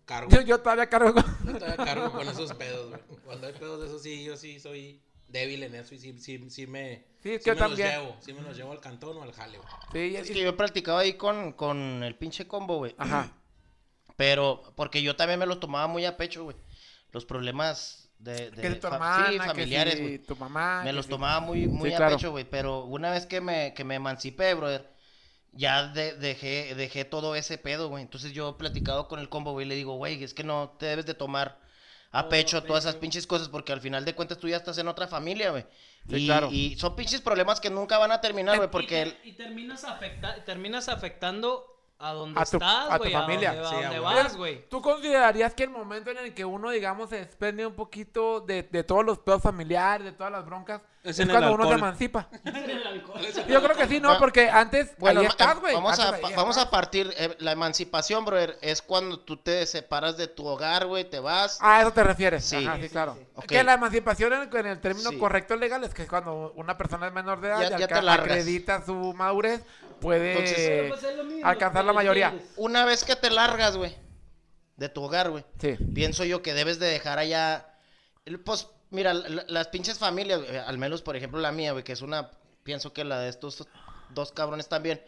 cargo. 0.06 0.30
yo, 0.32 0.42
yo 0.42 0.60
todavía 0.62 0.88
cargo 0.88 1.14
con... 1.14 1.24
Yo 1.46 1.54
todavía 1.60 1.86
cargo 1.86 2.12
con 2.12 2.28
esos 2.28 2.54
pedos, 2.54 2.90
güey. 2.90 3.02
Cuando 3.26 3.48
hay 3.48 3.54
pedos 3.54 3.82
de 3.82 3.88
esos, 3.88 4.02
sí, 4.04 4.24
yo 4.24 4.38
sí 4.38 4.60
soy 4.60 5.02
débil 5.28 5.64
en 5.64 5.76
eso 5.76 5.96
y 5.96 6.00
sí, 6.00 6.18
sí, 6.20 6.50
sí 6.50 6.68
me, 6.68 7.04
Sí, 7.22 7.32
es 7.34 7.44
sí 7.44 7.46
que 7.50 7.54
me 7.56 7.58
también. 7.60 7.88
los 7.88 7.98
llevo. 8.04 8.16
Sí 8.22 8.34
me 8.34 8.42
los 8.42 8.56
llevo 8.56 8.72
al 8.72 8.80
cantón 8.80 9.18
o 9.18 9.24
al 9.24 9.34
jale, 9.34 9.58
güey. 9.58 9.70
Sí, 10.12 10.16
Es 10.16 10.30
y- 10.30 10.34
que 10.34 10.42
yo 10.44 10.50
he 10.50 10.54
practicado 10.54 10.98
ahí 11.00 11.14
con, 11.16 11.52
con 11.54 12.04
el 12.04 12.16
pinche 12.16 12.48
combo, 12.48 12.78
güey. 12.78 12.96
Ajá. 12.98 13.32
Pero, 14.16 14.62
porque 14.76 15.02
yo 15.02 15.16
también 15.16 15.40
me 15.40 15.46
lo 15.46 15.60
tomaba 15.60 15.88
muy 15.88 16.06
a 16.06 16.16
pecho, 16.16 16.44
güey. 16.46 16.56
Los 17.12 17.26
problemas 17.26 18.05
de, 18.26 18.52
de 18.52 18.62
que 18.62 18.70
tu 18.76 18.88
hermana, 18.88 19.28
sí, 19.28 19.40
que 19.40 19.46
familiares, 19.46 19.94
si 19.96 20.02
güey. 20.02 20.18
tu 20.20 20.36
mamá. 20.36 20.82
Me 20.84 20.90
que 20.90 20.94
los 20.94 21.06
si- 21.06 21.12
tomaba 21.12 21.40
muy, 21.40 21.68
muy 21.68 21.90
Sí, 21.90 21.94
a 21.94 21.98
claro. 21.98 22.16
pecho, 22.18 22.32
güey. 22.32 22.44
Pero 22.44 22.84
una 22.86 23.12
vez 23.12 23.26
que 23.26 23.40
me, 23.42 23.74
que 23.74 23.84
me 23.84 23.96
emancipé, 23.96 24.54
brother, 24.54 24.90
ya 25.54 25.88
de- 25.88 26.14
dejé, 26.16 26.76
dejé 26.76 27.06
todo 27.06 27.36
ese 27.36 27.58
pedo, 27.58 27.88
güey. 27.90 28.04
Entonces 28.04 28.34
yo 28.34 28.50
he 28.50 28.54
platicado 28.54 29.08
con 29.08 29.20
el 29.20 29.30
combo, 29.30 29.52
güey, 29.54 29.66
y 29.66 29.70
le 29.70 29.76
digo, 29.76 29.96
güey, 29.96 30.24
es 30.24 30.34
que 30.34 30.44
no 30.44 30.76
te 30.80 30.88
debes 30.88 31.06
de 31.06 31.14
tomar 31.14 31.60
a 32.12 32.30
pecho 32.30 32.64
todas 32.64 32.86
esas 32.86 32.96
pinches 32.96 33.28
cosas, 33.28 33.50
porque 33.50 33.74
al 33.74 33.82
final 33.82 34.06
de 34.06 34.16
cuentas 34.16 34.38
tú 34.38 34.48
ya 34.48 34.56
estás 34.58 34.78
en 34.78 34.88
otra 34.88 35.08
familia, 35.08 35.52
güey. 35.52 35.66
Sí, 36.10 36.16
y, 36.16 36.26
claro. 36.28 36.50
y 36.52 36.78
son 36.78 36.96
pinches 36.96 37.20
problemas 37.22 37.60
que 37.60 37.70
nunca 37.70 37.98
van 37.98 38.12
a 38.12 38.22
terminar, 38.22 38.56
güey, 38.58 38.70
Y 38.70 38.72
porque... 38.72 39.18
y, 39.24 39.34
terminas, 39.34 39.84
afecta 39.84 40.44
terminas 40.46 40.88
afectando 40.88 41.66
a 41.98 42.12
donde 42.14 42.40
A 42.40 42.46
tu- 42.46 42.58
estás, 42.58 42.92
a 42.92 43.00
tu 43.00 43.10
familia. 43.10 43.52
A 43.52 43.56
donde, 43.56 43.70
Sí, 43.70 43.76
a 43.76 43.82
donde 43.88 44.00
vas, 44.00 44.36
güey. 44.38 44.68
¿Tú 44.70 44.82
considerarías 44.82 45.54
que 45.54 45.64
el 45.64 45.70
momento 45.70 46.12
en 46.12 46.18
el 46.18 46.34
que 46.34 46.44
uno, 46.46 46.70
digamos, 46.72 47.10
se 47.10 47.18
desprende 47.18 47.66
un 47.66 47.74
poquito 47.76 48.42
de, 48.42 48.64
de 48.64 48.84
todos 48.84 49.06
los 49.06 49.20
pedos 49.20 49.42
familiares, 49.42 50.06
de 50.06 50.12
todas 50.12 50.32
las 50.32 50.46
broncas, 50.46 50.82
Es 51.06 51.12
es, 51.12 51.20
en 51.20 51.30
el 51.30 51.36
cuando 51.38 51.54
uno 51.54 51.64
se 51.68 51.74
alcohol. 51.74 51.88
emancipa? 51.88 52.30
Yo 53.48 53.62
creo 53.64 53.76
que 53.78 53.88
sí, 53.88 54.00
¿no? 54.00 54.12
Ah, 54.12 54.18
Porque 54.20 54.50
antes, 54.50 54.98
Bueno, 54.98 55.22
ahí 55.22 55.28
estás, 55.28 55.60
güey. 55.60 55.74
vamos, 55.76 56.00
a, 56.00 56.12
vamos 56.36 56.58
partir. 56.66 57.14
eh, 57.18 57.36
la 57.40 57.52
emancipación, 57.52 58.26
brother, 58.26 58.58
es 58.62 58.82
cuando 58.82 59.20
tú 59.20 59.38
te 59.38 59.66
separas 59.66 60.18
de 60.18 60.28
tu 60.28 60.46
hogar, 60.46 60.86
güey, 60.88 61.10
te 61.10 61.20
vas. 61.20 61.60
A 61.62 61.82
eso 61.82 61.92
te 61.94 62.04
refieres. 62.04 62.44
Sí. 62.46 62.58
Ajá, 62.66 62.76
sí, 62.78 62.84
Sí, 62.84 62.90
claro. 62.90 63.18
Que 63.48 63.64
la 63.64 63.74
emancipación 63.74 64.34
en, 64.34 64.50
en 64.58 64.66
el 64.66 64.80
término 64.82 65.10
Sí. 65.12 65.18
correcto 65.18 65.56
legal 65.56 65.84
es 65.84 65.94
que 65.94 66.08
cuando 66.08 66.52
una 66.56 66.78
persona 66.78 67.08
es 67.08 67.14
menor 67.14 67.40
de 67.42 67.50
edad 67.50 67.70
Ya- 67.70 67.78
y 67.78 67.80
ya 67.80 67.88
te 67.88 67.96
acredita 68.10 68.84
su 68.86 69.14
madurez, 69.14 69.62
puede 70.02 70.32
Entonces- 70.32 70.90
pues, 70.90 71.04
es 71.04 71.16
lo 71.18 71.24
mismo, 71.24 71.46
alcanzar 71.48 71.86
la 71.86 71.94
mayoría. 71.94 72.34
Una 72.58 72.86
vez 72.86 73.04
que 73.04 73.16
te 73.16 73.30
largas, 73.30 73.78
güey, 73.78 73.96
de 74.76 74.90
tu 74.90 75.04
hogar, 75.04 75.30
güey, 75.30 75.46
Sí. 75.60 75.76
pienso 75.94 76.24
yo 76.26 76.42
que 76.42 76.54
debes 76.54 76.80
de 76.80 76.88
dejar 76.88 77.20
allá. 77.20 77.68
el- 78.26 78.40
Pues, 78.40 78.68
mira, 78.96 79.14
la- 79.14 79.46
las 79.48 79.68
pinches 79.68 80.00
familias, 80.00 80.42
güey, 80.44 80.58
al 80.58 80.78
menos, 80.80 81.02
por 81.04 81.16
ejemplo, 81.16 81.40
la 81.40 81.52
mía, 81.52 81.72
güey, 81.74 81.84
que 81.84 81.94
es 81.94 82.02
una. 82.02 82.32
Pienso 82.64 82.94
que 82.94 83.04
la 83.04 83.20
de 83.20 83.30
estos 83.30 83.68
dos 84.10 84.32
cabrones 84.32 84.68
también. 84.68 85.00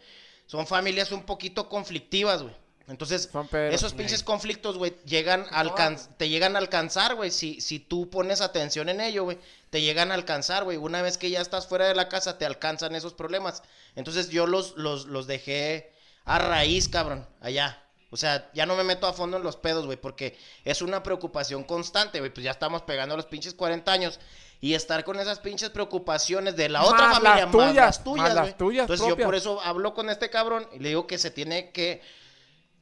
Son 0.46 0.68
familias 0.68 1.12
un 1.12 1.24
poquito 1.24 1.68
conflictivas, 1.70 2.44
güey. 2.44 2.54
Entonces, 2.88 3.28
esos 3.74 3.92
pinches 3.98 4.24
conflictos, 4.24 4.78
güey, 4.78 4.96
llegan 5.06 5.46
a 5.52 5.62
alcan- 5.64 5.98
te 6.18 6.30
llegan 6.30 6.56
a 6.56 6.60
alcanzar, 6.60 7.16
güey. 7.16 7.32
Si, 7.32 7.60
si 7.60 7.80
tú 7.80 8.10
pones 8.10 8.40
atención 8.40 8.88
en 8.88 9.02
ello, 9.02 9.24
güey, 9.26 9.40
te 9.72 9.82
llegan 9.82 10.12
a 10.12 10.14
alcanzar, 10.14 10.64
güey. 10.64 10.78
Una 10.78 11.02
vez 11.02 11.18
que 11.18 11.30
ya 11.30 11.42
estás 11.42 11.68
fuera 11.68 11.86
de 11.88 11.96
la 11.96 12.08
casa, 12.08 12.38
te 12.38 12.46
alcanzan 12.46 12.96
esos 12.96 13.14
problemas. 13.14 13.62
Entonces, 13.96 14.30
yo 14.30 14.48
los, 14.48 14.78
los, 14.78 15.06
los 15.08 15.28
dejé 15.28 15.92
a 16.24 16.40
raíz, 16.40 16.88
cabrón, 16.88 17.28
allá. 17.42 17.84
O 18.10 18.16
sea, 18.18 18.50
ya 18.54 18.66
no 18.66 18.76
me 18.76 18.84
meto 18.86 19.06
a 19.06 19.14
fondo 19.14 19.36
en 19.38 19.44
los 19.44 19.58
pedos, 19.58 19.86
güey, 19.86 19.98
porque 20.00 20.38
es 20.64 20.82
una 20.82 21.04
preocupación 21.04 21.64
constante, 21.66 22.20
güey. 22.20 22.34
Pues 22.34 22.44
ya 22.44 22.52
estamos 22.52 22.82
pegando 22.84 23.16
los 23.18 23.26
pinches 23.26 23.54
40 23.54 23.92
años. 23.92 24.20
Y 24.62 24.74
estar 24.74 25.04
con 25.04 25.20
esas 25.20 25.40
pinches 25.40 25.70
preocupaciones 25.70 26.56
de 26.56 26.70
la 26.70 26.80
Más 26.80 26.88
otra 26.90 27.08
las 27.10 27.14
familia, 27.20 27.46
más 27.46 27.52
tuyas, 27.52 27.76
las 27.76 28.04
tuyas, 28.04 28.24
más 28.26 28.34
las 28.34 28.44
güey. 28.46 28.58
tuyas 28.58 28.82
Entonces 28.84 29.06
yo 29.08 29.16
por 29.26 29.36
eso 29.36 29.62
hablo 29.62 29.94
con 29.94 30.10
este 30.10 30.30
cabrón 30.32 30.68
y 30.74 30.80
le 30.80 30.90
digo 30.90 31.06
que 31.06 31.18
se 31.20 31.30
tiene 31.32 31.72
que 31.72 32.02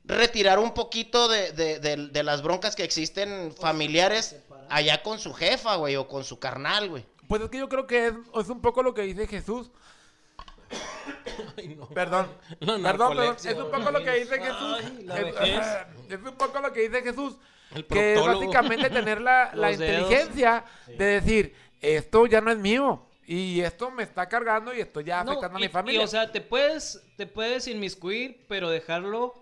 retirar 0.05 0.59
un 0.59 0.73
poquito 0.73 1.27
de, 1.27 1.51
de- 1.51 1.79
de- 1.79 2.07
de 2.07 2.23
las 2.23 2.41
broncas 2.43 2.75
que 2.75 2.83
existen 2.83 3.53
familiares 3.59 4.35
allá 4.69 5.01
con 5.03 5.19
su 5.19 5.33
jefa, 5.33 5.75
güey, 5.75 5.95
o 5.95 6.07
con 6.07 6.23
su 6.23 6.39
carnal, 6.39 6.89
güey. 6.89 7.05
Pues 7.27 7.41
es 7.41 7.49
que 7.49 7.57
yo 7.57 7.67
creo 7.67 7.87
que 7.87 8.07
es, 8.07 8.13
es 8.39 8.49
un 8.49 8.61
poco 8.61 8.83
lo 8.83 8.93
que 8.93 9.01
dice 9.01 9.27
Jesús. 9.27 9.69
Ay, 11.57 11.75
no. 11.75 11.87
Perdón. 11.87 12.27
Perdón, 12.59 13.35
Es 13.37 13.55
un 13.55 13.71
poco 13.71 13.91
lo 13.91 14.03
que 14.03 14.11
dice 14.11 14.39
Jesús. 14.39 14.77
Ay, 15.09 15.63
es, 16.09 16.19
un 16.19 16.35
poco 16.35 16.59
lo 16.59 16.73
que 16.73 16.81
dice 16.81 17.01
Jesús. 17.01 17.35
El 17.73 17.85
Que 17.85 18.13
es 18.13 18.25
básicamente 18.25 18.89
tener 18.89 19.21
la, 19.21 19.51
la 19.55 19.71
inteligencia 19.71 20.63
de 20.87 21.05
decir, 21.05 21.55
esto 21.81 22.25
ya 22.27 22.41
no 22.41 22.51
es 22.51 22.57
mío. 22.57 23.07
Y 23.27 23.61
esto 23.61 23.89
me 23.89 24.03
está 24.03 24.29
cargando 24.29 24.73
y 24.73 24.81
esto 24.81 25.01
ya 25.01 25.23
No, 25.23 25.31
afectando 25.31 25.57
a 25.57 25.59
mi 25.59 25.67
familia. 25.67 26.01
y, 26.01 26.03
o 26.03 26.07
sea, 26.07 26.31
te 26.31 26.41
puedes, 26.41 27.01
te 27.17 27.25
puedes 27.25 27.67
inmiscuir, 27.67 28.45
pero 28.47 28.69
dejarlo 28.69 29.33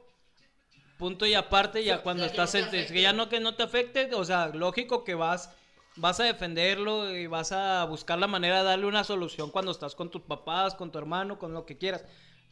punto 0.97 1.25
y 1.25 1.33
aparte 1.33 1.83
ya 1.83 2.01
cuando 2.01 2.23
estás 2.23 2.55
en, 2.55 2.69
que 2.69 3.01
ya 3.01 3.11
no 3.11 3.27
que 3.27 3.41
no 3.41 3.55
te 3.55 3.63
afecte, 3.63 4.09
o 4.13 4.23
sea, 4.23 4.47
lógico 4.47 5.03
que 5.03 5.15
vas 5.15 5.49
vas 5.95 6.19
a 6.19 6.23
defenderlo 6.23 7.15
y 7.15 7.27
vas 7.27 7.51
a 7.51 7.85
buscar 7.85 8.17
la 8.19 8.27
manera 8.27 8.59
de 8.59 8.63
darle 8.63 8.85
una 8.85 9.03
solución 9.03 9.51
cuando 9.51 9.71
estás 9.71 9.95
con 9.95 10.09
tus 10.09 10.21
papás, 10.21 10.75
con 10.75 10.91
tu 10.91 10.97
hermano, 10.99 11.37
con 11.37 11.53
lo 11.53 11.65
que 11.65 11.77
quieras. 11.77 12.03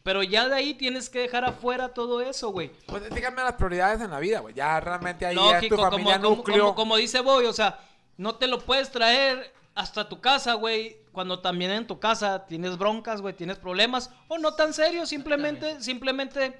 Pero 0.03 0.23
ya 0.23 0.47
de 0.47 0.55
ahí 0.55 0.73
tienes 0.73 1.09
que 1.09 1.19
dejar 1.19 1.45
afuera 1.45 1.93
todo 1.93 2.21
eso, 2.21 2.49
güey. 2.49 2.71
Pues 2.87 3.13
díganme 3.13 3.43
las 3.43 3.53
prioridades 3.53 4.01
en 4.01 4.09
la 4.09 4.19
vida, 4.19 4.39
güey. 4.39 4.55
Ya 4.55 4.79
realmente 4.79 5.25
ahí 5.25 5.35
ya 5.35 5.59
es 5.59 5.69
tu 5.69 5.75
Lógico, 5.75 5.91
familia 5.91 6.15
como, 6.15 6.23
como, 6.23 6.35
núcleo. 6.37 6.63
como, 6.63 6.75
como 6.75 6.97
dice 6.97 7.19
Boy, 7.21 7.45
o 7.45 7.53
sea, 7.53 7.79
no 8.17 8.35
te 8.35 8.47
lo 8.47 8.59
puedes 8.59 8.91
traer 8.91 9.53
hasta 9.75 10.09
tu 10.09 10.19
casa, 10.19 10.55
güey, 10.55 10.97
cuando 11.11 11.39
también 11.39 11.71
en 11.71 11.87
tu 11.87 11.99
casa 11.99 12.45
tienes 12.45 12.77
broncas, 12.77 13.21
güey, 13.21 13.35
tienes 13.35 13.57
problemas, 13.57 14.09
o 14.27 14.37
no 14.37 14.53
tan 14.53 14.73
serios, 14.73 15.09
simplemente, 15.09 15.81
simplemente 15.81 16.59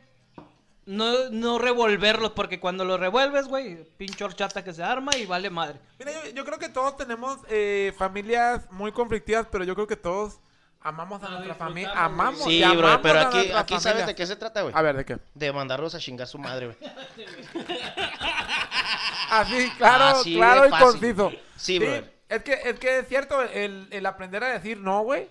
no, 0.85 1.29
no 1.29 1.59
revolverlos, 1.59 2.31
porque 2.31 2.59
cuando 2.59 2.85
lo 2.85 2.97
revuelves, 2.97 3.47
güey, 3.47 3.83
pinche 3.97 4.23
horchata 4.23 4.63
que 4.63 4.73
se 4.73 4.83
arma 4.83 5.15
y 5.15 5.25
vale 5.25 5.49
madre. 5.49 5.79
Mira, 5.99 6.11
yo, 6.11 6.31
yo 6.31 6.45
creo 6.45 6.59
que 6.59 6.69
todos 6.69 6.97
tenemos 6.97 7.39
eh, 7.49 7.93
familias 7.97 8.69
muy 8.71 8.91
conflictivas, 8.91 9.47
pero 9.51 9.63
yo 9.63 9.75
creo 9.75 9.87
que 9.87 9.95
todos 9.95 10.39
amamos 10.81 11.21
a 11.23 11.27
Lo 11.29 11.31
nuestra 11.35 11.55
familia. 11.55 11.93
Amamos. 11.95 12.43
Sí, 12.43 12.63
y 12.63 12.75
bro, 12.75 12.87
amamos 12.87 13.01
pero 13.03 13.19
a 13.19 13.27
aquí, 13.27 13.51
aquí 13.51 13.79
¿sabes 13.79 14.05
de 14.07 14.15
qué 14.15 14.25
se 14.25 14.35
trata, 14.35 14.63
güey? 14.63 14.73
A 14.75 14.81
ver, 14.81 14.97
¿de 14.97 15.05
qué? 15.05 15.19
De 15.33 15.53
mandarlos 15.53 15.95
a 15.95 15.99
chingar 15.99 16.27
su 16.27 16.37
madre, 16.37 16.67
güey. 16.67 16.77
Así, 19.29 19.69
claro, 19.77 20.05
Así 20.05 20.33
de 20.33 20.37
claro 20.37 20.67
y 20.67 20.69
conciso. 20.71 21.31
Sí, 21.55 21.79
brother. 21.79 22.19
Es 22.27 22.43
que, 22.43 22.53
es 22.53 22.79
que 22.79 22.99
es 22.99 23.07
cierto, 23.07 23.41
el, 23.41 23.87
el 23.91 24.05
aprender 24.05 24.43
a 24.43 24.49
decir 24.49 24.77
no, 24.77 25.03
güey. 25.03 25.29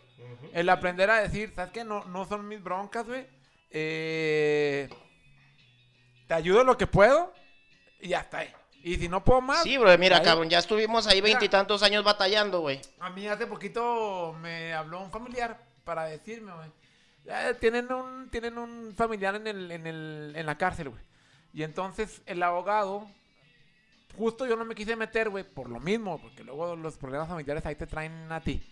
El 0.52 0.68
aprender 0.68 1.10
a 1.10 1.20
decir, 1.20 1.52
¿sabes 1.54 1.72
qué? 1.72 1.84
No, 1.84 2.04
no 2.06 2.24
son 2.24 2.48
mis 2.48 2.62
broncas, 2.62 3.06
güey. 3.06 3.26
Eh, 3.70 4.88
te 6.30 6.34
ayudo 6.34 6.62
lo 6.62 6.78
que 6.78 6.86
puedo 6.86 7.34
y 8.00 8.10
ya 8.10 8.20
está. 8.20 8.38
ahí. 8.38 8.52
Y 8.84 8.94
si 8.98 9.08
no 9.08 9.24
puedo 9.24 9.40
más. 9.40 9.64
Sí, 9.64 9.76
bro, 9.76 9.98
mira, 9.98 10.18
ahí- 10.18 10.22
cabrón, 10.22 10.48
ya 10.48 10.60
estuvimos 10.60 11.08
ahí 11.08 11.20
veintitantos 11.20 11.82
años 11.82 12.04
batallando, 12.04 12.60
güey. 12.60 12.80
A 13.00 13.10
mí 13.10 13.26
hace 13.26 13.48
poquito 13.48 14.32
me 14.40 14.72
habló 14.72 15.00
un 15.00 15.10
familiar 15.10 15.60
para 15.82 16.04
decirme, 16.04 16.52
güey. 16.54 16.70
"Eh, 17.26 17.54
tienen 17.58 17.92
un, 17.92 18.30
tienen 18.30 18.58
un 18.58 18.94
familiar 18.96 19.34
en, 19.34 19.48
el, 19.48 19.72
en, 19.72 19.88
el, 19.88 20.32
en 20.36 20.46
la 20.46 20.56
cárcel, 20.56 20.90
güey. 20.90 21.02
Y 21.52 21.64
entonces 21.64 22.22
el 22.26 22.40
abogado, 22.44 23.10
justo 24.16 24.46
yo 24.46 24.54
no 24.54 24.64
me 24.64 24.76
quise 24.76 24.94
meter, 24.94 25.30
güey, 25.30 25.42
por 25.42 25.68
lo 25.68 25.80
mismo, 25.80 26.20
porque 26.22 26.44
luego 26.44 26.76
los 26.76 26.96
problemas 26.96 27.26
familiares 27.26 27.66
ahí 27.66 27.74
te 27.74 27.88
traen 27.88 28.30
a 28.30 28.40
ti. 28.40 28.62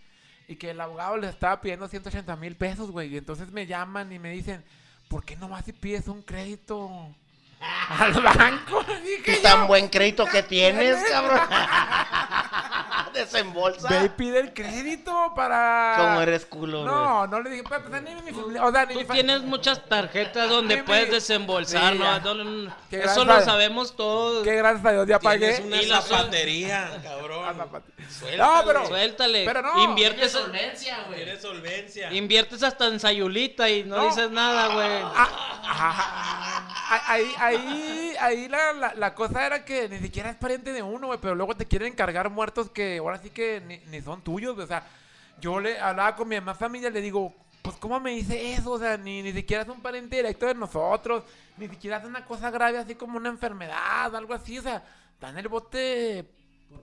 Y 0.47 0.55
que 0.55 0.69
el 0.69 0.79
abogado 0.79 1.17
les 1.17 1.31
estaba 1.31 1.59
pidiendo 1.59 1.89
180 1.89 2.37
mil 2.37 2.55
pesos, 2.55 2.89
güey. 2.89 3.13
Y 3.13 3.17
entonces 3.17 3.51
me 3.51 3.67
llaman 3.67 4.13
y 4.13 4.17
me 4.17 4.31
dicen, 4.31 4.63
¿por 5.09 5.25
qué 5.25 5.35
no 5.35 5.49
vas 5.49 5.67
y 5.67 5.73
pides 5.73 6.07
un 6.07 6.21
crédito 6.23 7.13
al 7.59 8.13
banco? 8.13 8.83
Dije 9.03 9.23
¿Qué 9.23 9.35
yo, 9.35 9.41
tan 9.41 9.67
buen 9.67 9.89
crédito 9.89 10.25
que 10.25 10.43
tienes, 10.43 10.97
cabrón? 11.09 11.39
Desembolsa. 13.19 13.87
Ve 13.89 14.05
y 14.05 14.09
pide 14.09 14.39
el 14.39 14.53
crédito 14.53 15.33
para. 15.35 15.95
Como 15.97 16.21
eres 16.21 16.45
culo, 16.45 16.83
güey. 16.83 16.91
No, 16.93 17.27
no 17.27 17.41
le 17.41 17.49
dije, 17.49 17.63
pues, 17.63 17.81
ni 18.03 18.15
mi 18.21 18.31
familia. 18.31 18.65
O 18.65 18.71
sea, 18.71 18.85
ni 18.85 18.93
Tú 18.93 18.99
mi 18.99 19.05
fa- 19.05 19.13
tienes 19.13 19.41
muchas 19.41 19.85
tarjetas 19.87 20.49
donde 20.49 20.75
Sí, 20.77 20.81
puedes 20.83 21.07
mi- 21.09 21.13
desembolsar, 21.15 21.93
sí, 21.93 21.99
¿no? 21.99 22.05
ya. 22.05 22.19
No, 22.19 22.33
no, 22.35 22.43
no. 22.43 22.75
Qué 22.89 22.99
Eso 23.03 23.25
lo 23.25 23.41
sabemos 23.41 23.95
todos. 23.95 24.43
Que 24.43 24.55
gracias 24.55 24.85
a 24.85 24.91
Dios 24.91 25.07
ya 25.07 25.19
pagué. 25.19 25.61
Una 25.65 25.81
Y 25.81 25.85
la- 25.85 26.01
zapatería, 26.01 26.89
Ah, 26.93 27.01
cabrón. 27.03 27.57
zapate- 27.57 28.09
Suéltale. 28.09 28.37
No, 28.37 28.61
pero. 28.65 28.87
Suéltale. 28.87 29.45
Pero 29.45 29.61
no. 29.61 29.83
Inviertes, 29.83 30.31
Tienes 30.31 31.41
solvencia. 31.41 32.11
inviertes 32.13 32.63
hasta 32.63 32.87
en 32.87 32.99
sayulita 32.99 33.69
y 33.69 33.83
no, 33.83 33.97
No. 33.97 34.05
dices 34.05 34.29
nada, 34.31 34.73
güey. 34.73 35.01
Ah. 35.15 37.01
Ahí, 37.07 37.31
ahí, 37.37 38.13
ahí 38.19 38.47
la, 38.47 38.73
la, 38.73 38.93
la 38.95 39.13
cosa 39.13 39.45
era 39.45 39.63
que 39.63 39.87
ni 39.89 39.99
siquiera 39.99 40.29
es 40.31 40.35
pariente 40.37 40.73
de 40.73 40.81
uno, 40.81 41.07
güey, 41.07 41.19
pero 41.21 41.35
luego 41.35 41.55
te 41.55 41.67
quieren 41.67 41.93
cargar 41.93 42.29
muertos 42.29 42.69
que 42.71 42.99
ahora 43.09 43.21
sí 43.21 43.29
que 43.29 43.61
ni, 43.61 43.77
ni 43.89 44.01
son 44.01 44.21
tuyos, 44.21 44.57
o 44.57 44.67
sea, 44.67 44.83
yo 45.39 45.59
le 45.59 45.79
hablaba 45.79 46.15
con 46.15 46.27
mi 46.27 46.35
demás 46.35 46.57
familia, 46.57 46.89
le 46.89 47.01
digo, 47.01 47.33
pues 47.61 47.75
¿cómo 47.77 47.99
me 47.99 48.11
dice 48.11 48.53
eso? 48.53 48.71
O 48.71 48.79
sea, 48.79 48.97
ni, 48.97 49.21
ni 49.21 49.33
siquiera 49.33 49.63
es 49.63 49.69
un 49.69 49.81
pariente 49.81 50.15
directo 50.15 50.45
de 50.45 50.55
nosotros, 50.55 51.23
ni 51.57 51.67
siquiera 51.67 51.97
es 51.97 52.05
una 52.05 52.25
cosa 52.25 52.49
grave 52.51 52.77
así 52.77 52.95
como 52.95 53.17
una 53.17 53.29
enfermedad, 53.29 54.15
algo 54.15 54.33
así, 54.33 54.57
o 54.57 54.61
sea, 54.61 54.83
dan 55.19 55.37
el 55.37 55.47
bote, 55.47 56.25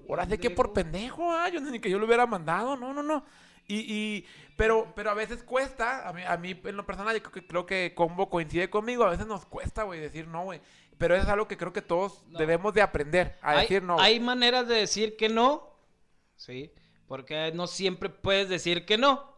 ahora 0.08 0.26
sí 0.26 0.38
que 0.38 0.50
por 0.50 0.72
pendejo, 0.72 1.32
ah, 1.32 1.48
yo 1.48 1.60
ni 1.60 1.78
que 1.78 1.90
yo 1.90 1.98
lo 1.98 2.06
hubiera 2.06 2.26
mandado, 2.26 2.76
no, 2.76 2.92
no, 2.92 3.02
no. 3.02 3.24
Y, 3.68 3.78
y 3.78 4.26
pero, 4.56 4.92
pero 4.94 5.10
a 5.10 5.14
veces 5.14 5.42
cuesta, 5.42 6.08
a 6.08 6.12
mí, 6.12 6.22
a 6.26 6.36
mí 6.36 6.60
en 6.64 6.76
lo 6.76 6.86
personal, 6.86 7.20
yo 7.20 7.22
creo 7.22 7.66
que, 7.66 7.92
Combo 7.94 8.30
coincide 8.30 8.70
conmigo, 8.70 9.04
a 9.04 9.10
veces 9.10 9.26
nos 9.26 9.44
cuesta, 9.44 9.82
güey, 9.82 10.00
decir 10.00 10.28
no, 10.28 10.44
güey. 10.44 10.60
Pero 10.98 11.14
eso 11.14 11.24
es 11.24 11.28
algo 11.28 11.46
que 11.46 11.58
creo 11.58 11.72
que 11.72 11.82
todos 11.82 12.24
debemos 12.38 12.72
de 12.72 12.80
aprender 12.80 13.36
a 13.42 13.56
decir 13.60 13.82
no. 13.82 14.00
hay 14.00 14.18
maneras 14.18 14.66
de 14.66 14.76
decir 14.76 15.16
que 15.18 15.28
no, 15.28 15.75
sí, 16.36 16.72
porque 17.08 17.52
no 17.54 17.66
siempre 17.66 18.08
puedes 18.08 18.48
decir 18.48 18.84
que 18.86 18.98
no. 18.98 19.34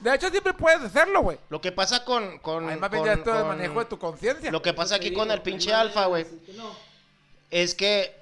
De 0.00 0.14
hecho, 0.14 0.30
siempre 0.30 0.54
puedes 0.54 0.80
hacerlo, 0.80 1.22
güey. 1.22 1.38
Lo 1.48 1.60
que 1.60 1.72
pasa 1.72 2.04
con. 2.04 2.38
con, 2.38 2.68
Hay 2.68 2.78
más 2.78 2.90
bien 2.90 3.02
con- 3.02 3.24
ya 3.24 3.44
manejo 3.44 3.80
de 3.80 3.86
tu 3.86 3.98
conciencia. 3.98 4.50
Lo 4.52 4.62
que 4.62 4.72
pasa 4.72 4.94
aquí 4.94 5.12
con 5.12 5.30
el 5.30 5.42
pinche 5.42 5.72
alfa, 5.72 6.06
güey, 6.06 6.24
es 7.50 7.74
que 7.74 8.14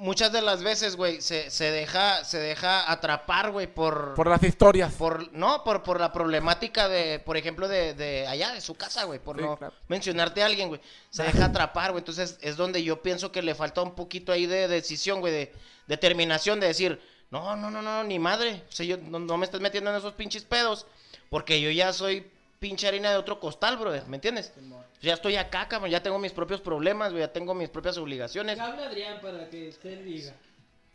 muchas 0.00 0.32
de 0.32 0.42
las 0.42 0.62
veces, 0.62 0.96
güey, 0.96 1.20
se, 1.20 1.50
se 1.50 1.70
deja, 1.70 2.24
se 2.24 2.38
deja 2.38 2.90
atrapar, 2.90 3.50
güey, 3.52 3.66
por, 3.72 4.14
Por 4.14 4.26
las 4.26 4.42
historias. 4.42 4.92
por, 4.94 5.32
no, 5.32 5.62
por, 5.62 5.82
por 5.82 6.00
la 6.00 6.12
problemática 6.12 6.88
de, 6.88 7.20
por 7.20 7.36
ejemplo, 7.36 7.68
de, 7.68 7.94
de 7.94 8.26
allá, 8.26 8.52
de 8.52 8.60
su 8.60 8.74
casa, 8.74 9.04
güey, 9.04 9.18
por 9.20 9.36
Sí, 9.36 9.42
no 9.42 9.56
claro. 9.56 9.72
mencionarte 9.88 10.42
a 10.42 10.46
alguien, 10.46 10.68
güey. 10.68 10.80
Se 11.10 11.22
deja 11.22 11.44
atrapar, 11.44 11.92
güey. 11.92 12.00
Entonces 12.00 12.38
es 12.40 12.56
donde 12.56 12.82
yo 12.82 13.02
pienso 13.02 13.30
que 13.30 13.42
le 13.42 13.54
falta 13.54 13.82
un 13.82 13.94
poquito 13.94 14.32
ahí 14.32 14.46
de 14.46 14.66
decisión, 14.66 15.20
güey, 15.20 15.32
de 15.32 15.52
determinación 15.86 16.58
de 16.60 16.66
decir, 16.68 17.00
no, 17.30 17.54
no, 17.54 17.70
no, 17.70 17.80
no, 17.82 18.02
ni 18.02 18.18
madre. 18.18 18.64
O 18.68 18.72
sea, 18.72 18.84
yo 18.86 18.96
no, 18.96 19.18
no 19.20 19.36
me 19.36 19.44
estés 19.44 19.60
metiendo 19.60 19.90
en 19.90 19.96
esos 19.96 20.14
pinches 20.14 20.44
pedos, 20.44 20.86
porque 21.28 21.60
yo 21.60 21.70
ya 21.70 21.92
soy 21.92 22.28
pinche 22.60 22.86
harina 22.86 23.10
de 23.10 23.16
otro 23.16 23.40
costal, 23.40 23.78
brother, 23.78 24.06
¿me 24.06 24.18
entiendes? 24.18 24.52
Ya 25.00 25.14
estoy 25.14 25.34
acá, 25.36 25.66
cabrón, 25.66 25.90
ya 25.90 26.02
tengo 26.02 26.18
mis 26.18 26.30
propios 26.32 26.60
problemas, 26.60 27.10
ya 27.14 27.32
tengo 27.32 27.54
mis 27.54 27.70
propias 27.70 27.96
obligaciones. 27.96 28.58
Habla 28.60 28.86
Adrián 28.86 29.18
para 29.22 29.48
que 29.48 29.70
usted 29.70 30.04
diga. 30.04 30.34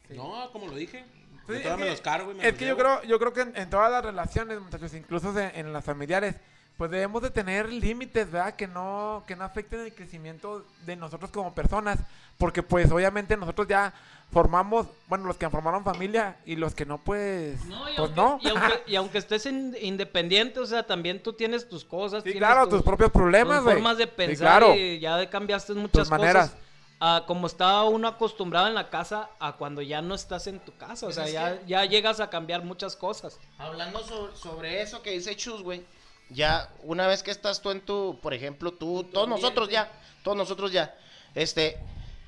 No, 0.09 0.49
como 0.51 0.68
lo 0.68 0.76
dije. 0.76 1.03
Sí, 1.47 1.53
Yo 1.53 1.53
es 1.55 1.63
todavía 1.63 1.76
me 1.78 1.84
que- 1.86 1.89
los 1.91 2.01
cargo 2.01 2.32
y 2.32 2.36
me 2.36 2.43
Es 2.43 2.51
los 2.53 2.59
que 2.59 2.68
yo 2.68 2.78
creo, 2.78 3.03
yo 3.03 3.18
creo 3.20 3.34
que 3.34 3.41
en, 3.41 3.57
en 3.57 3.70
todas 3.70 3.91
las 3.91 4.05
relaciones, 4.05 4.59
muchachos, 4.61 4.93
incluso 4.93 5.38
en, 5.39 5.51
en 5.55 5.74
las 5.74 5.84
familiares, 5.84 6.36
pues 6.78 6.92
debemos 6.92 7.22
de 7.22 7.30
tener 7.30 7.70
límites, 7.72 8.30
¿verdad? 8.32 8.56
Que 8.56 8.68
no, 8.68 9.24
que 9.28 9.36
no 9.36 9.44
afecten 9.46 9.80
el 9.82 9.94
crecimiento 9.96 10.66
de 10.86 10.96
nosotros 10.96 11.32
como 11.32 11.54
personas. 11.56 12.00
Porque 12.38 12.62
pues 12.64 12.92
obviamente 12.92 13.38
nosotros 13.38 13.66
ya 13.68 13.94
formamos, 14.32 14.88
bueno, 15.08 15.26
los 15.26 15.38
que 15.38 15.50
formaron 15.50 15.84
familia 15.86 16.36
y 16.46 16.56
los 16.58 16.76
que 16.76 16.86
no, 16.86 16.98
pues, 16.98 17.64
No, 17.66 17.90
y, 17.90 17.96
pues 17.96 17.98
aunque, 18.00 18.16
no. 18.16 18.40
y 18.42 18.48
aunque, 18.50 18.84
y 18.88 18.96
aunque 18.96 19.18
estés 19.20 19.46
in- 19.46 19.76
independiente, 19.82 20.60
o 20.60 20.66
sea, 20.66 20.84
también 20.86 21.22
tú 21.24 21.32
tienes 21.34 21.70
tus 21.70 21.86
cosas. 21.86 22.24
Sí, 22.24 22.32
tienes 22.32 22.48
claro, 22.48 22.68
tus 22.68 22.82
propios 22.82 23.12
problemas, 23.12 23.58
tus 23.58 23.64
güey. 23.66 23.76
formas 23.76 23.98
de 23.98 24.04
Sí, 24.06 24.12
pensar 24.16 24.60
claro. 24.60 24.76
y 24.76 25.00
ya 25.00 25.30
cambiaste 25.30 25.74
muchas 25.76 26.10
maneras. 26.10 26.50
cosas. 26.50 26.62
a 27.02 27.24
como 27.28 27.46
estaba 27.48 27.84
uno 27.84 28.08
acostumbrado 28.08 28.68
en 28.68 28.74
la 28.74 28.90
casa 28.90 29.30
a 29.40 29.54
cuando 29.58 29.82
ya 29.82 30.02
no 30.02 30.16
estás 30.16 30.48
en 30.48 30.60
tu 30.60 30.76
casa. 30.78 31.06
O 31.06 31.12
Pues 31.12 31.30
sea, 31.30 31.60
ya, 31.66 31.86
llegas 31.86 32.20
a 32.22 32.30
cambiar 32.30 32.64
muchas 32.64 32.96
cosas. 32.96 33.38
Hablando 33.58 34.00
so- 34.04 34.34
sobre 34.36 34.82
eso 34.82 35.02
que 35.02 35.12
dice 35.12 35.36
Chus, 35.36 35.62
güey. 35.62 35.84
Ya, 36.30 36.70
una 36.84 37.08
vez 37.08 37.22
que 37.24 37.32
estás 37.32 37.62
tú 37.62 37.72
en 37.72 37.82
tu, 37.82 38.20
por 38.22 38.34
ejemplo, 38.34 38.72
tú, 38.74 39.04
todos 39.04 39.28
nosotros 39.28 39.70
ya, 39.70 39.92
todos 40.24 40.36
nosotros 40.36 40.72
ya, 40.72 40.96
este, 41.36 41.78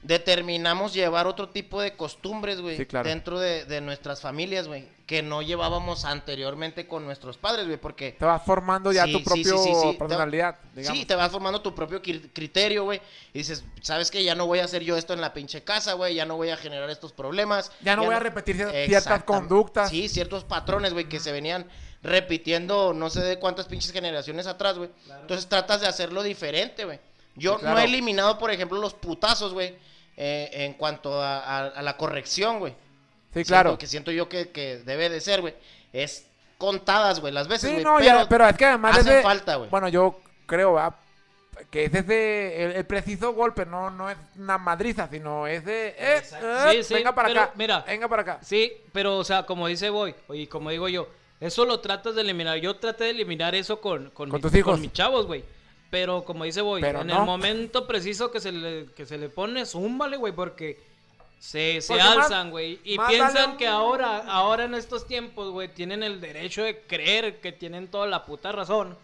determinamos 0.04 0.93
llevar 0.93 1.28
otro 1.28 1.50
tipo 1.50 1.82
de 1.82 1.95
costumbres, 1.95 2.62
güey, 2.62 2.78
Sí, 2.78 2.86
claro. 2.86 3.10
dentro 3.10 3.39
de, 3.39 3.66
de 3.66 3.82
nuestras 3.82 4.22
familias, 4.22 4.68
güey, 4.68 4.88
que 5.08 5.24
no 5.24 5.41
llevábamos 5.41 6.06
anteriormente 6.06 6.88
con 6.88 7.06
nuestros 7.06 7.38
padres, 7.38 7.66
güey, 7.66 7.78
porque... 7.78 8.12
Te 8.14 8.24
vas 8.26 8.43
formando 8.43 8.91
ya 8.91 9.06
Sí, 9.06 9.14
tu 9.14 9.24
propio 9.24 9.58
sí, 9.58 9.70
sí, 9.74 9.91
sí. 9.91 9.98
personalidad, 9.98 10.60
digamos. 10.76 10.98
Sí, 11.00 11.06
te 11.06 11.16
vas 11.16 11.32
formando 11.32 11.62
tu 11.62 11.74
propio 11.74 12.02
cri- 12.02 12.30
criterio, 12.34 12.84
güey. 12.84 13.02
Y 13.34 13.39
dices, 13.39 13.66
¿sabes 13.82 14.12
qué? 14.12 14.24
Ya 14.24 14.36
no 14.36 14.45
voy 14.45 14.60
a 14.60 14.66
hacer 14.66 14.84
yo 14.84 14.95
esto 14.98 15.14
en 15.14 15.22
la 15.22 15.34
pinche 15.34 15.64
casa, 15.64 15.93
güey. 15.93 16.14
Ya 16.16 16.26
no 16.26 16.36
voy 16.38 16.50
a 16.50 16.58
generar 16.58 16.89
estos 16.89 17.14
problemas. 17.14 17.72
Ya 17.82 17.95
no 17.95 18.04
voy 18.06 18.14
a 18.16 18.20
repetir 18.20 18.58
cier- 18.58 18.86
ciertas 18.86 19.24
conductas. 19.24 19.89
Sí, 19.89 20.08
ciertos 20.10 20.43
patrones, 20.43 20.93
güey, 20.93 21.10
que 21.10 21.20
se 21.20 21.32
venían 21.32 21.68
repitiendo 22.04 22.93
no 22.93 23.10
sé 23.10 23.22
de 23.22 23.39
cuántas 23.39 23.66
pinches 23.68 23.91
generaciones 23.91 24.48
atrás, 24.48 24.78
güey. 24.78 24.89
Entonces 25.22 25.48
tratas 25.48 25.82
de 25.82 25.88
hacerlo 25.88 26.24
diferente, 26.24 26.86
güey. 26.86 27.00
Yo 27.36 27.54
Sí, 27.56 27.60
claro. 27.62 27.76
no 27.76 27.82
he 27.82 27.86
eliminado, 27.86 28.38
por 28.39 28.52
ejemplo, 28.52 28.80
los 28.80 28.93
putazos, 28.93 29.54
güey, 29.54 29.76
eh, 30.16 30.50
en 30.54 30.74
cuanto 30.74 31.22
a, 31.22 31.39
a- 31.39 31.68
a 31.68 31.82
la 31.82 31.98
corrección, 31.98 32.60
güey. 32.60 32.74
Sí, 32.74 33.43
Siento 33.43 33.48
claro. 33.50 33.78
que 33.78 33.88
siento 33.88 34.12
yo 34.12 34.28
que, 34.30 34.50
que 34.50 34.78
debe 34.78 35.10
de 35.10 35.22
ser, 35.22 35.41
güey. 35.41 35.54
Es 35.93 36.26
contadas, 36.58 37.20
güey, 37.20 37.32
las 37.34 37.48
veces, 37.48 37.70
Sí, 37.70 37.74
güey. 37.76 37.84
no, 37.84 37.98
pero, 37.98 38.06
ya, 38.06 38.30
pero 38.30 38.48
es 38.48 38.58
que 38.58 38.66
además 38.66 38.98
hacen 38.98 39.14
ese- 39.14 39.22
falta, 39.22 39.56
güey. 39.58 39.70
Bueno, 39.70 39.88
yo 39.89 40.20
creo, 40.48 40.74
¿verdad? 40.74 40.95
que 41.72 41.86
es 41.86 41.93
ese, 41.93 42.64
el, 42.66 42.72
el 42.74 42.86
preciso 42.86 43.34
golpe, 43.34 43.66
no, 43.66 43.89
no 43.89 44.12
es 44.12 44.18
una 44.38 44.60
madriza, 44.60 45.08
sino 45.12 45.48
es 45.48 45.66
de, 45.66 45.88
eh, 45.89 46.22
eh, 46.22 46.70
Sí, 46.72 46.84
sí, 46.84 46.93
venga 46.93 47.16
para 47.16 47.30
pero 47.30 47.41
acá, 47.41 47.54
mira. 47.56 47.84
venga 47.88 48.08
para 48.08 48.22
acá. 48.22 48.39
Sí, 48.43 48.72
pero, 48.93 49.18
o 49.18 49.24
sea, 49.24 49.43
como 49.43 49.66
dice 49.68 49.89
Boy, 49.89 50.14
oye, 50.28 50.48
como 50.48 50.70
digo 50.70 50.88
yo, 50.88 51.08
eso 51.39 51.65
lo 51.65 51.79
tratas 51.79 52.15
de 52.15 52.21
eliminar. 52.21 52.57
Yo 52.57 52.75
traté 52.77 53.05
de 53.05 53.09
eliminar 53.11 53.55
eso 53.55 53.79
con, 53.81 54.09
con, 54.11 54.29
Con 54.29 54.38
mi- 54.38 54.41
tus 54.41 54.53
hijos. 54.55 54.71
con 54.73 54.81
mis 54.81 54.93
chavos, 54.93 55.25
güey. 55.27 55.43
Pero 55.89 56.25
como 56.25 56.43
dice 56.43 56.61
Boy, 56.61 56.81
Pero 56.81 57.01
en 57.01 57.07
no. 57.07 57.19
el 57.19 57.25
momento 57.25 57.88
preciso 57.88 58.29
que 58.31 58.39
se 58.41 58.51
le, 58.51 58.88
que 58.93 59.05
se 59.05 59.17
le 59.17 59.29
pone, 59.29 59.65
zúmbale, 59.65 60.17
güey, 60.17 60.33
porque 60.33 60.81
se, 61.39 61.79
se 61.81 61.93
Porque 61.93 62.01
alzan, 62.03 62.49
güey. 62.51 62.79
Y 62.83 62.97
más 62.97 63.07
piensan 63.09 63.51
un- 63.51 63.57
que 63.57 63.67
ahora, 63.67 64.17
ahora 64.27 64.65
en 64.65 64.73
estos 64.73 65.07
tiempos, 65.07 65.49
güey, 65.51 65.69
tienen 65.69 66.03
el 66.03 66.19
derecho 66.19 66.63
de 66.63 66.81
creer 66.81 67.39
que 67.39 67.51
tienen 67.53 67.88
toda 67.88 68.05
la 68.07 68.25
puta 68.25 68.51
razón. 68.51 68.97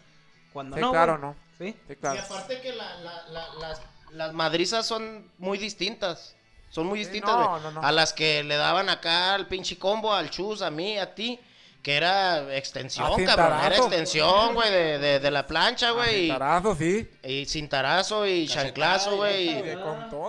Cuando 0.51 0.75
Sí, 0.75 0.81
no, 0.81 0.91
claro, 0.91 1.17
no. 1.17 1.35
¿Sí? 1.57 1.73
Sí, 1.87 1.95
claro. 1.95 2.15
Y 2.15 2.19
aparte 2.19 2.59
que 2.61 2.73
la- 2.73 2.95
la- 2.99 3.27
la- 3.29 3.53
las, 3.59 3.81
las 4.11 4.33
madrizas 4.33 4.85
son 4.85 5.29
muy 5.37 5.57
distintas. 5.57 6.35
Son 6.69 6.85
muy 6.87 6.99
Sí, 6.99 7.05
distintas, 7.05 7.35
no, 7.39 7.49
güey. 7.49 7.61
no, 7.63 7.71
no. 7.71 7.81
A 7.83 7.91
las 7.91 8.11
que 8.13 8.43
le 8.43 8.55
daban 8.57 8.89
acá 8.89 9.35
al 9.35 9.47
pinche 9.47 9.77
combo, 9.77 10.13
al 10.13 10.29
chus, 10.31 10.61
a 10.63 10.69
mí, 10.71 10.97
a 10.97 11.13
ti. 11.15 11.39
Que 11.83 11.97
era 11.97 12.55
extensión, 12.55 13.05
Ah, 13.05 13.09
cabrón. 13.09 13.25
Era 13.25 13.35
cintarazo. 13.59 13.83
extensión, 13.83 14.53
güey, 14.55 14.71
de, 14.71 14.99
de, 14.99 15.19
de 15.19 15.31
la 15.31 15.45
plancha, 15.45 15.91
güey. 15.91 16.29
Tarazo, 16.29 16.75
sí. 16.75 17.09
Y, 17.23 17.45
cintarazo 17.45 18.25
y 18.25 18.47
chanclazo, 18.47 19.17
güey. 19.17 19.49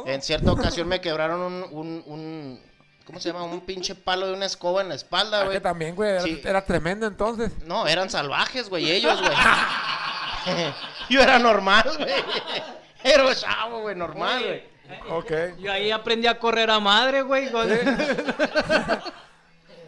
En 0.06 0.20
cierta 0.20 0.50
ocasión 0.52 0.88
me 0.88 1.00
quebraron 1.00 1.40
un, 1.40 1.62
un, 1.70 2.02
un- 2.06 2.60
¿Cómo 3.06 3.20
se 3.20 3.28
llama? 3.30 3.44
Un 3.44 3.60
pinche 3.60 3.94
palo 3.94 4.26
de 4.26 4.32
una 4.32 4.46
escoba 4.46 4.80
en 4.82 4.88
la 4.88 4.94
espalda, 4.96 5.40
Ah, 5.42 5.44
güey. 5.44 5.56
que 5.56 5.60
también, 5.60 5.94
güey, 5.94 6.10
era, 6.10 6.22
Sí. 6.22 6.40
era 6.42 6.64
tremendo 6.64 7.06
entonces. 7.06 7.52
No, 7.66 7.86
eran 7.86 8.08
salvajes, 8.10 8.68
güey, 8.68 8.90
ellos, 8.90 9.20
güey. 9.20 9.32
Yo 11.10 11.20
era 11.22 11.38
normal, 11.38 11.84
güey. 11.98 12.10
Era 13.04 13.34
chavo, 13.34 13.82
güey, 13.82 13.94
normal, 13.94 14.42
güey. 14.42 14.62
Ok. 15.10 15.58
Yo 15.60 15.70
ahí 15.70 15.90
aprendí 15.90 16.26
a 16.26 16.38
correr 16.38 16.70
a 16.70 16.80
madre, 16.80 17.20
güey. 17.22 17.50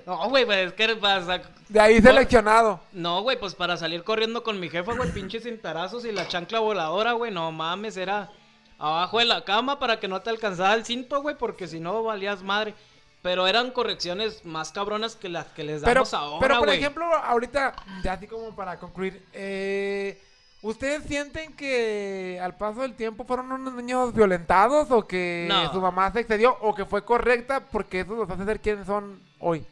no, 0.07 0.29
güey, 0.29 0.47
pues 0.47 0.69
es 0.69 0.73
que 0.73 0.95
pasa. 0.97 1.43
De 1.69 1.81
ahí 1.81 2.01
seleccionado. 2.01 2.81
No, 2.93 3.23
güey, 3.23 3.39
pues 3.39 3.57
para 3.57 3.77
salir 3.77 4.05
corriendo 4.05 4.45
con 4.45 4.61
mi 4.61 4.71
jefa, 4.71 4.95
güey, 4.95 5.11
pinches 5.13 5.43
cintarazos 5.43 6.05
y 6.05 6.13
la 6.13 6.29
chancla 6.29 6.61
voladora, 6.61 7.13
güey, 7.13 7.33
no 7.33 7.51
mames, 7.51 7.97
era 7.97 8.31
abajo 8.79 9.19
de 9.19 9.25
la 9.25 9.45
cama 9.45 9.79
para 9.81 9.99
que 9.99 10.07
no 10.07 10.23
te 10.23 10.31
alcanzara 10.31 10.75
el 10.75 10.85
cinto, 10.85 11.23
güey, 11.23 11.37
porque 11.37 11.67
si 11.67 11.81
no 11.81 12.03
valías 12.05 12.43
madre. 12.43 12.75
Pero 13.23 13.49
eran 13.49 13.73
correcciones 13.73 14.45
más 14.45 14.71
cabronas 14.71 15.17
que 15.17 15.29
las 15.29 15.47
que 15.47 15.65
les 15.65 15.81
Pero, 15.83 15.95
damos 15.95 16.15
ahora, 16.15 16.39
pero 16.41 16.59
por 16.61 16.69
ejemplo, 16.69 17.05
ahorita, 17.13 17.75
ya 18.05 18.13
así 18.13 18.29
como 18.29 18.55
para 18.55 18.79
concluir, 18.79 19.21
eh, 19.33 20.23
¿ustedes 20.63 21.03
sienten 21.03 21.57
que 21.57 22.39
al 22.41 22.57
paso 22.57 22.83
del 22.83 22.95
tiempo 22.95 23.25
fueron 23.25 23.51
unos 23.51 23.75
niños 23.75 24.15
violentados 24.15 24.93
o 24.93 25.09
que 25.09 25.47
No. 25.49 25.73
su 25.73 25.81
mamá 25.81 26.13
se 26.13 26.21
excedió 26.21 26.57
o 26.61 26.73
que 26.77 26.85
fue 26.85 27.05
correcta 27.05 27.59
porque 27.73 28.01
eso 28.01 28.15
los 28.15 28.31
hace 28.31 28.45
ser 28.45 28.61
quienes 28.61 28.87
son 28.87 29.21
hoy? 29.41 29.67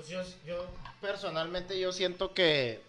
Pues 0.00 0.08
yo, 0.08 0.22
yo 0.46 0.66
personalmente 1.02 1.78
yo 1.78 1.92
siento 1.92 2.32
que 2.32 2.82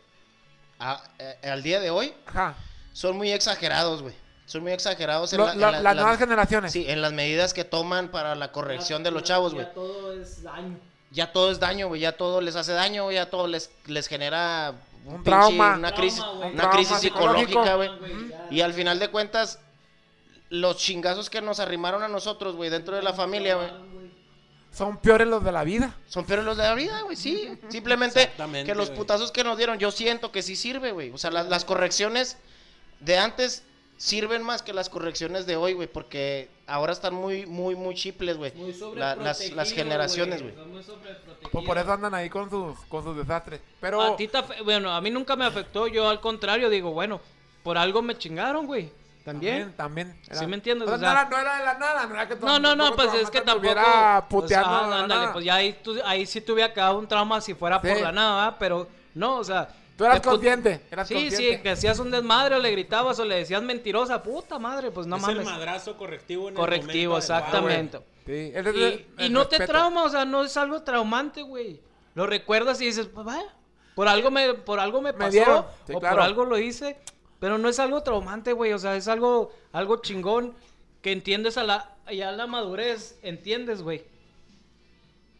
a- 0.79 1.03
eh, 1.19 1.49
al 1.49 1.61
día 1.61 1.81
de 1.81 1.89
hoy 1.89 2.13
Ajá. 2.25 2.55
son 2.93 3.17
muy 3.17 3.31
exagerados, 3.33 4.01
güey. 4.01 4.15
son 4.45 4.63
muy 4.63 4.71
exagerados 4.73 5.31
en, 5.33 5.39
Lo- 5.39 5.45
la- 5.47 5.53
en 5.53 5.59
la- 5.61 5.71
la- 5.71 5.81
las 5.81 5.95
la- 5.95 6.01
nuevas 6.03 6.19
generaciones. 6.19 6.71
Sí, 6.73 6.85
en 6.87 7.01
las 7.01 7.11
medidas 7.13 7.53
que 7.53 7.63
toman 7.65 8.09
para 8.11 8.35
la 8.35 8.51
corrección 8.53 9.01
de 9.03 9.11
los 9.11 9.23
chavos, 9.23 9.53
güey. 9.53 9.65
Ya 9.65 9.73
todo 9.73 10.13
es 10.13 10.43
daño. 10.43 10.79
Ya 11.11 11.31
todo 11.33 11.51
es 11.51 11.59
daño, 11.59 11.87
güey, 11.89 12.01
ya 12.01 12.11
todo 12.17 12.39
les 12.41 12.55
hace 12.57 12.71
daño, 12.73 13.03
güey, 13.05 13.15
ya 13.15 13.29
todo 13.29 13.47
les, 13.47 13.71
les 13.87 14.07
genera 14.07 14.73
un, 15.05 15.15
Un 15.15 15.19
pinche- 15.21 15.23
trauma. 15.23 15.75
una 15.75 15.87
Trauma, 15.89 15.91
crisis, 15.95 16.23
una 16.53 16.69
crisis 16.69 16.97
psicológico. 16.99 17.63
psicológica, 17.63 17.75
güey. 17.75 17.91
Y 18.49 18.61
al 18.61 18.73
final 18.73 18.99
de 18.99 19.09
cuentas, 19.09 19.59
los 20.49 20.75
chingazos 20.77 21.29
que 21.29 21.41
nos 21.41 21.59
arrimaron 21.61 22.03
a 22.03 22.07
nosotros, 22.09 22.55
güey, 22.57 22.69
dentro 22.69 22.95
de 22.95 23.01
la 23.03 23.13
familia, 23.13 23.55
güey, 23.55 23.69
Son 24.73 24.97
peores 24.97 25.27
los 25.27 25.43
de 25.43 25.51
la 25.51 25.63
vida. 25.63 25.95
son 26.07 26.25
peores 26.25 26.45
los 26.45 26.55
de 26.57 26.63
la 26.63 26.73
vida, 26.75 27.01
güey, 27.01 27.15
sí. 27.17 27.49
Simplemente 27.69 28.31
que 28.65 28.73
los 28.75 28.87
güey. 28.87 28.97
putazos 28.99 29.31
que 29.31 29.43
nos 29.43 29.57
dieron, 29.57 29.77
yo 29.79 29.91
siento 29.91 30.31
que 30.31 30.41
sí 30.41 30.55
sirve, 30.55 30.91
güey. 30.91 31.11
O 31.11 31.17
sea, 31.17 31.29
las, 31.31 31.47
las 31.47 31.65
correcciones 31.65 32.37
de 33.01 33.17
antes 33.17 33.63
sirven 33.97 34.41
más 34.43 34.61
que 34.63 34.73
las 34.73 34.89
correcciones 34.89 35.45
de 35.45 35.57
hoy, 35.57 35.73
güey, 35.73 35.87
porque 35.87 36.49
ahora 36.65 36.91
están 36.93 37.13
muy, 37.13 37.45
muy, 37.45 37.75
muy 37.75 37.93
chiples, 37.95 38.37
güey. 38.37 38.51
Muy 38.53 38.73
La- 38.95 39.15
las, 39.15 39.51
las 39.51 39.71
generaciones, 39.73 40.41
güey. 40.41 40.55
Son 40.55 40.71
muy 40.71 40.81
sobreprotegidos. 40.83 41.51
Pues 41.51 41.65
por 41.65 41.77
eso 41.77 41.91
andan 41.91 42.13
ahí 42.15 42.29
con 42.29 42.49
sus, 42.49 42.79
con 42.87 43.03
sus 43.03 43.15
desastres. 43.17 43.59
Pero 43.79 44.01
A 44.01 44.15
ti 44.15 44.27
te 44.27 44.39
bueno, 44.63 44.91
a 44.91 45.01
mí 45.01 45.11
nunca 45.11 45.35
me 45.35 45.45
afectó, 45.45 45.87
yo 45.87 46.07
al 46.09 46.19
contrario 46.21 46.69
digo, 46.69 46.91
bueno, 46.93 47.19
por 47.61 47.77
algo 47.77 48.01
me 48.01 48.17
chingaron, 48.17 48.65
güey. 48.65 48.89
También. 49.23 49.73
también. 49.73 50.19
¿Sí 50.31 50.47
me 50.47 50.55
entiendes? 50.55 50.87
O 50.89 50.97
sea, 50.97 50.97
O 50.97 50.99
sea- 50.99 51.13
no, 51.13 51.19
era, 51.19 51.29
no 51.29 51.37
era 51.37 51.57
de 51.59 51.65
la 51.65 51.73
nada, 51.77 52.05
no 52.07 52.13
era 52.15 52.27
que 52.27 52.35
No, 52.35 52.57
no, 52.59 52.75
no, 52.75 52.95
pues 52.95 53.13
es 53.13 53.29
que 53.29 53.41
tampoco. 53.41 53.67
estuviera 53.67 54.25
pues, 54.29 54.43
puteando 54.43 54.69
ah, 54.69 55.01
ándale, 55.03 55.21
nada. 55.21 55.33
pues 55.33 55.45
ya 55.45 55.55
ahí, 55.55 55.73
tú- 55.83 55.99
ahí 56.05 56.25
sí 56.25 56.41
tuve 56.41 56.63
acá 56.63 56.91
un 56.93 57.07
trauma 57.07 57.39
si 57.41 57.53
fuera 57.53 57.79
por 57.81 57.95
Sí. 57.95 58.01
la 58.01 58.11
nada, 58.11 58.43
¿verdad? 58.45 58.57
pero 58.59 58.87
no, 59.13 59.37
o 59.37 59.43
sea. 59.43 59.69
Tú 59.97 60.05
eras 60.05 60.21
consciente, 60.21 60.81
eras 60.89 61.07
sí, 61.07 61.13
consciente. 61.13 61.57
sí, 61.57 61.61
que 61.61 61.69
hacías 61.69 61.99
un 61.99 62.09
desmadre 62.09 62.55
o 62.55 62.59
le 62.59 62.71
gritabas 62.71 63.19
o 63.19 63.25
le 63.25 63.35
decías 63.35 63.61
mentirosa, 63.61 64.23
puta 64.23 64.57
madre, 64.57 64.89
pues 64.89 65.05
no 65.05 65.17
es 65.17 65.21
mames. 65.21 65.37
el 65.37 65.45
madrazo 65.45 65.95
correctivo 65.95 66.49
en 66.49 66.55
Correctivo, 66.55 67.13
el 67.17 67.19
exactamente. 67.19 67.99
Sí, 68.25 68.51
ese 68.55 68.69
es 68.69 68.75
Y, 68.75 68.83
el- 68.83 69.07
y 69.19 69.25
el 69.25 69.33
no 69.33 69.45
te 69.47 69.59
trauma, 69.67 70.03
o 70.03 70.09
sea, 70.09 70.25
no 70.25 70.43
es 70.43 70.57
algo 70.57 70.81
traumante, 70.81 71.43
güey. 71.43 71.79
Lo 72.15 72.25
recuerdas 72.25 72.81
y 72.81 72.85
dices, 72.85 73.05
pues 73.13 73.25
vaya, 73.25 73.45
por 73.93 74.07
algo 74.07 74.31
me, 74.31 74.55
por 74.55 74.79
algo 74.79 75.01
me 75.01 75.11
Me 75.11 75.19
pasó, 75.19 75.31
dieron, 75.31 75.65
sí, 75.85 75.93
o 75.93 75.99
claro. 75.99 76.15
por 76.15 76.23
algo 76.25 76.45
lo 76.45 76.57
hice, 76.57 76.97
pero 77.41 77.57
no 77.57 77.67
es 77.67 77.79
algo 77.79 78.01
traumante, 78.03 78.53
güey, 78.53 78.71
o 78.71 78.79
sea, 78.79 78.95
es 78.95 79.09
algo, 79.09 79.51
algo 79.73 79.97
chingón 80.01 80.53
que 81.01 81.11
entiendes 81.11 81.57
a 81.57 81.63
la, 81.63 81.89
ya 82.09 82.31
la 82.31 82.47
madurez, 82.47 83.17
entiendes, 83.23 83.81
güey. 83.81 84.03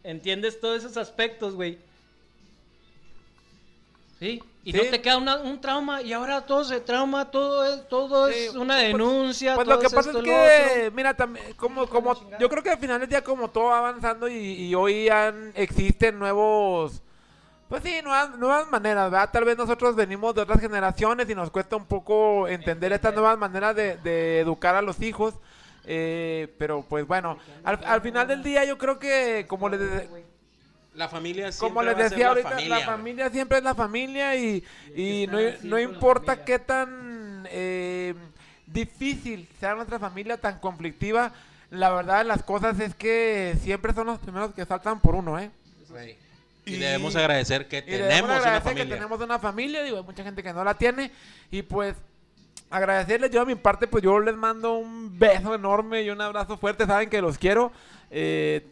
Entiendes 0.04 0.60
todos 0.60 0.80
esos 0.84 0.97
aspectos, 0.97 1.54
güey. 1.54 1.78
Sí, 4.20 4.41
y 4.64 4.72
Sí. 4.72 4.78
no 4.78 4.84
te 4.84 5.02
queda 5.02 5.18
una- 5.18 5.38
un 5.38 5.60
trauma, 5.62 6.02
y 6.04 6.14
ahora 6.14 6.45
todo 6.45 6.64
se 6.64 6.80
trauma, 6.80 7.32
todo 7.32 7.66
es, 7.66 7.88
todo 7.88 8.28
Sí, 8.30 8.34
es 8.38 8.56
una 8.56 8.76
pues- 8.76 8.88
denuncia, 8.88 9.56
Pues 9.56 9.66
todo 9.68 9.76
lo 9.78 9.82
que 9.82 9.89
pasa 9.89 10.12
es 10.12 10.18
que, 10.18 10.91
mira, 10.93 11.16
también, 11.16 11.54
como, 11.56 11.88
como, 11.88 12.16
yo 12.39 12.47
creo 12.49 12.62
que 12.62 12.70
al 12.70 12.78
final 12.78 12.99
del 12.99 13.10
día 13.10 13.24
como 13.24 13.49
todo 13.49 13.66
va 13.66 13.80
avanzando 13.80 14.28
y, 14.28 14.36
y 14.36 14.76
hoy 14.76 15.10
han, 15.10 15.52
existen 15.56 16.20
nuevos, 16.20 17.02
pues 17.72 17.84
sí, 17.86 18.01
nuevas, 18.03 18.38
nuevas 18.38 18.69
maneras, 18.69 19.09
¿verdad? 19.09 19.30
Tal 19.32 19.45
vez 19.45 19.57
nosotros 19.57 19.95
venimos 19.95 20.36
de 20.36 20.41
otras 20.41 20.59
generaciones 20.59 21.30
y 21.30 21.36
nos 21.36 21.49
cuesta 21.51 21.78
un 21.78 21.86
poco 21.86 22.49
entender 22.49 22.91
estas 22.91 23.13
nuevas 23.13 23.38
maneras 23.38 23.74
de, 23.78 23.95
de 23.95 24.41
educar 24.41 24.76
a 24.76 24.82
los 24.82 25.01
hijos, 25.01 25.36
eh, 25.86 26.53
pero 26.57 26.82
pues 26.82 27.07
bueno, 27.07 27.38
al, 27.63 27.80
al 27.86 28.01
final 28.01 28.28
del 28.28 28.43
día 28.43 28.65
yo 28.65 28.78
creo 28.78 28.99
que, 28.99 29.45
como 29.47 29.69
les, 29.69 29.80
La 30.95 31.07
familia 31.07 31.49
como 31.57 31.82
les 31.82 31.95
decía 31.95 32.26
la 32.26 32.28
ahorita, 32.32 32.49
familia, 32.49 32.80
la 32.80 32.86
familia 32.86 33.30
siempre 33.30 33.57
es 33.59 33.63
la 33.63 33.74
familia 33.74 34.36
y, 34.36 34.65
y 34.93 35.30
no, 35.63 35.80
importa 35.80 36.43
qué 36.43 36.59
tan 36.59 37.47
eh, 37.49 38.13
difícil 38.65 39.47
sea 39.61 39.76
nuestra 39.76 39.97
familia, 39.97 40.36
tan 40.36 40.59
conflictiva, 40.59 41.32
la 41.69 41.89
verdad 41.89 42.17
de 42.17 42.26
las 42.26 42.43
cosas 42.43 42.78
es 42.82 42.95
que 42.95 43.55
siempre 43.61 43.93
son 43.93 44.07
los 44.07 44.19
primeros 44.19 44.53
que 44.53 44.65
saltan 44.65 44.99
por 44.99 45.15
uno, 45.15 45.39
¿eh? 45.39 45.51
Güey. 45.88 46.20
Y, 46.66 46.76
Y- 46.76 46.78
debemos 46.78 47.16
agradecer 47.16 47.68
que 47.68 47.82
debemos 47.82 48.07
tenemos 48.09 48.30
una 48.30 48.38
agradecer 48.38 48.64
familia. 48.64 48.86
que 48.86 48.93
tenemos 48.93 49.22
una 49.22 49.39
familia, 49.39 49.84
digo, 49.84 49.97
hay 49.97 50.03
mucha 50.03 50.24
gente 50.24 50.43
que 50.43 50.53
no 50.53 50.64
la 50.64 50.76
tiene 50.76 51.12
y 51.49 51.62
pues 51.64 51.95
agradecerles 52.70 53.32
yo 53.32 53.41
a 53.41 53.45
mi 53.45 53.55
parte, 53.55 53.88
pues 53.88 54.03
yo 54.03 54.20
les 54.20 54.36
mando 54.36 54.74
un 54.76 55.18
beso 55.18 55.53
enorme 55.55 56.03
y 56.03 56.09
un 56.09 56.22
abrazo 56.22 56.57
fuerte, 56.57 56.86
saben 56.86 57.09
que 57.09 57.22
los 57.22 57.38
quiero. 57.38 57.72
Eh, 58.09 58.66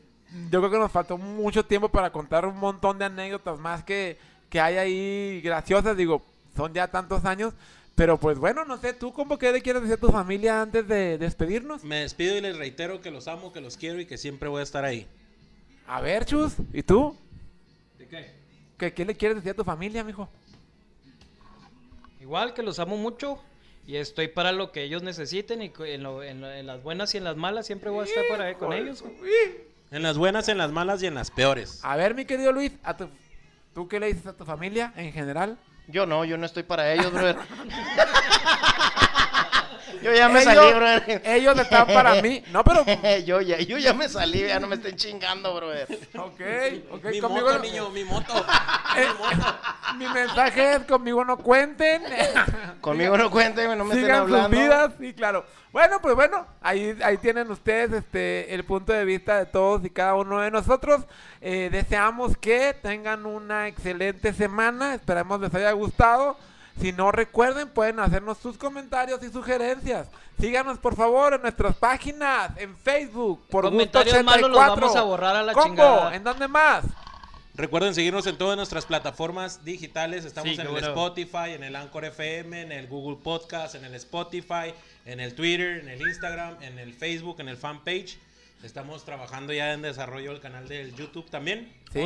yo 0.52 0.60
creo 0.60 0.72
que 0.72 0.78
nos 0.78 0.92
faltó 0.92 1.18
mucho 1.18 1.66
tiempo 1.66 1.90
para 1.90 2.12
contar 2.12 2.46
un 2.46 2.58
montón 2.58 3.00
de 3.00 3.06
anécdotas 3.06 3.60
más 3.60 3.84
que, 3.84 4.18
que 4.50 4.60
hay 4.62 4.78
ahí 4.78 5.42
graciosas, 5.44 5.98
digo, 5.98 6.24
son 6.56 6.74
ya 6.74 6.88
tantos 6.88 7.26
años. 7.26 7.54
Pero 7.96 8.18
pues 8.18 8.38
bueno, 8.40 8.64
no 8.64 8.78
sé, 8.78 8.94
¿tú 8.94 9.12
cómo 9.12 9.38
que 9.38 9.52
le 9.52 9.62
quieres 9.62 9.82
decir 9.82 9.96
a 9.98 10.00
tu 10.00 10.10
familia 10.10 10.62
antes 10.62 10.88
de 10.88 11.18
despedirnos? 11.18 11.84
Me 11.84 11.98
despido 12.02 12.38
y 12.38 12.42
les 12.42 12.56
reitero 12.58 13.02
que 13.02 13.12
los 13.12 13.28
amo, 13.28 13.52
que 13.52 13.60
los 13.60 13.76
quiero 13.76 14.00
y 14.00 14.06
que 14.06 14.18
siempre 14.18 14.48
voy 14.48 14.62
a 14.62 14.64
estar 14.64 14.86
ahí. 14.86 15.06
A 15.86 16.00
ver, 16.00 16.24
Chus, 16.24 16.54
¿y 16.72 16.82
tú? 16.84 17.18
¿De 18.80 18.88
qué? 18.88 18.92
¿Qué, 18.92 18.94
qué 18.94 19.06
le 19.06 19.16
quieres 19.16 19.36
decir 19.38 19.52
a 19.52 19.56
tu 19.56 19.64
familia, 19.64 20.04
mijo? 20.04 20.30
Igual 22.22 22.54
que 22.54 22.64
los 22.64 22.80
amo 22.80 22.98
mucho 22.98 23.40
y 23.86 23.96
estoy 23.98 24.28
para 24.28 24.52
lo 24.52 24.72
que 24.72 24.84
ellos 24.84 25.02
necesiten 25.04 25.62
y 25.62 25.72
en, 25.86 26.04
lo- 26.04 26.24
en 26.24 26.42
lo- 26.42 26.52
en 26.52 26.68
las 26.68 26.82
buenas 26.84 27.14
y 27.16 27.18
en 27.18 27.24
las 27.24 27.36
malas 27.38 27.66
siempre 27.66 27.90
voy 27.90 28.02
a 28.02 28.04
estar 28.06 28.24
por 28.30 28.42
ahí 28.42 28.56
con 28.56 28.74
ellos. 28.74 29.04
En 29.92 30.04
las 30.04 30.18
buenas, 30.18 30.48
en 30.50 30.58
las 30.58 30.72
malas 30.72 31.02
y 31.02 31.08
en 31.08 31.16
las 31.16 31.32
peores. 31.32 31.80
A 31.84 31.96
ver, 31.96 32.14
mi 32.14 32.26
querido 32.26 32.52
Luis, 32.52 32.72
a 32.84 32.96
tu, 32.96 33.10
¿tú 33.74 33.88
qué 33.88 34.00
le 34.00 34.08
dices 34.08 34.28
a 34.28 34.34
tu 34.38 34.46
familia 34.46 34.94
en 34.96 35.12
general? 35.12 35.58
Yo 35.88 36.06
no, 36.06 36.24
yo 36.24 36.38
no 36.38 36.46
estoy 36.46 36.64
para 36.64 36.94
ellos, 36.94 37.12
brother. 37.12 37.38
yo 40.02 40.14
ya 40.14 40.30
me 40.30 40.42
ellos, 40.42 40.54
salí, 40.56 40.74
brother. 40.74 41.22
ellos 41.26 41.60
están 41.60 41.88
para 41.88 42.22
mí. 42.22 42.44
No, 42.52 42.64
pero. 42.64 42.86
yo, 43.26 43.42
ya, 43.42 43.58
yo 43.60 43.78
ya 43.78 43.94
me 43.94 44.08
salí, 44.10 44.40
ya 44.48 44.60
no 44.60 44.68
me 44.68 44.76
estén 44.76 44.96
chingando, 44.96 45.56
brother. 45.56 45.88
Ok, 46.18 46.42
ok, 46.92 47.06
mi 47.06 47.20
conmigo. 47.20 47.30
moto, 47.48 47.54
no- 47.54 47.60
niño, 47.60 47.90
mi 47.90 48.04
moto. 48.04 48.34
Eh, 48.98 49.08
mi 49.98 50.08
mensaje 50.08 50.74
es: 50.76 50.80
conmigo 50.86 51.24
no 51.24 51.38
cuenten. 51.38 52.02
Conmigo 52.82 53.18
no 53.18 53.30
cuenten, 53.30 53.78
no 53.78 53.84
me 53.86 53.94
estén 53.94 54.06
Sigan 54.06 54.26
sus 54.28 54.36
hablando. 54.36 54.58
vidas, 54.58 54.92
sí, 55.00 55.14
claro. 55.14 55.46
Bueno, 55.72 56.02
pues 56.02 56.16
bueno, 56.16 56.48
ahí, 56.62 56.98
ahí 57.04 57.18
tienen 57.18 57.52
ustedes 57.52 57.92
este 57.92 58.54
el 58.56 58.64
punto 58.64 58.92
de 58.94 59.06
vista 59.06 59.38
de 59.38 59.46
todos 59.46 59.86
y 59.86 59.92
cada 59.92 60.16
uno 60.16 60.40
de 60.42 60.50
nosotros. 60.50 61.02
Eh, 61.42 61.70
deseamos 61.72 62.36
que 62.38 62.74
tengan 62.82 63.28
una 63.28 63.68
excelente 63.68 64.34
semana. 64.34 64.96
Esperemos 64.96 65.40
les 65.40 65.54
haya 65.54 65.72
gustado. 65.74 66.38
Si 66.80 66.92
no 66.94 67.12
recuerden, 67.12 67.70
pueden 67.70 68.00
hacernos 68.00 68.38
sus 68.38 68.58
comentarios 68.58 69.22
y 69.24 69.30
sugerencias. 69.32 70.08
Síganos 70.40 70.78
por 70.78 70.96
favor 70.96 71.34
en 71.34 71.42
nuestras 71.42 71.76
páginas, 71.76 72.52
en 72.58 72.78
Facebook, 72.78 73.46
por 73.50 73.66
Comentarios 73.66 74.16
Gusto 74.16 74.24
malos 74.26 74.50
los 74.50 74.58
84. 74.60 74.82
vamos 74.82 74.96
a 74.96 75.02
borrar 75.04 75.36
a 75.36 75.44
la 75.44 75.54
Combo, 75.54 75.68
chingada. 75.68 76.16
¿En 76.16 76.24
dónde 76.24 76.48
más? 76.48 76.86
Recuerden 77.56 77.94
seguirnos 77.94 78.26
en 78.26 78.38
todas 78.38 78.56
nuestras 78.56 78.86
plataformas 78.86 79.66
digitales. 79.66 80.24
Estamos 80.24 80.50
Sí, 80.50 80.56
en 80.56 80.62
el 80.62 80.68
bueno. 80.70 80.88
Spotify, 80.88 81.52
en 81.52 81.64
el 81.66 81.76
Anchor 81.76 82.06
FM, 82.06 82.62
en 82.62 82.72
el 82.72 82.88
Google 82.88 83.18
Podcast, 83.22 83.76
en 83.76 83.84
el 83.84 83.94
Spotify, 83.96 84.74
en 85.06 85.20
el 85.20 85.36
Twitter, 85.36 85.80
en 85.80 85.90
el 85.90 86.02
Instagram, 86.02 86.56
en 86.62 86.80
el 86.80 86.94
Facebook, 86.94 87.42
en 87.42 87.50
el 87.50 87.58
fanpage. 87.58 88.18
Estamos 88.64 89.06
trabajando 89.06 89.54
ya 89.54 89.72
en 89.74 89.82
desarrollo 89.82 90.32
del 90.32 90.42
canal 90.42 90.68
del 90.68 90.94
YouTube 90.96 91.30
también. 91.30 91.74
Sí. 91.94 92.04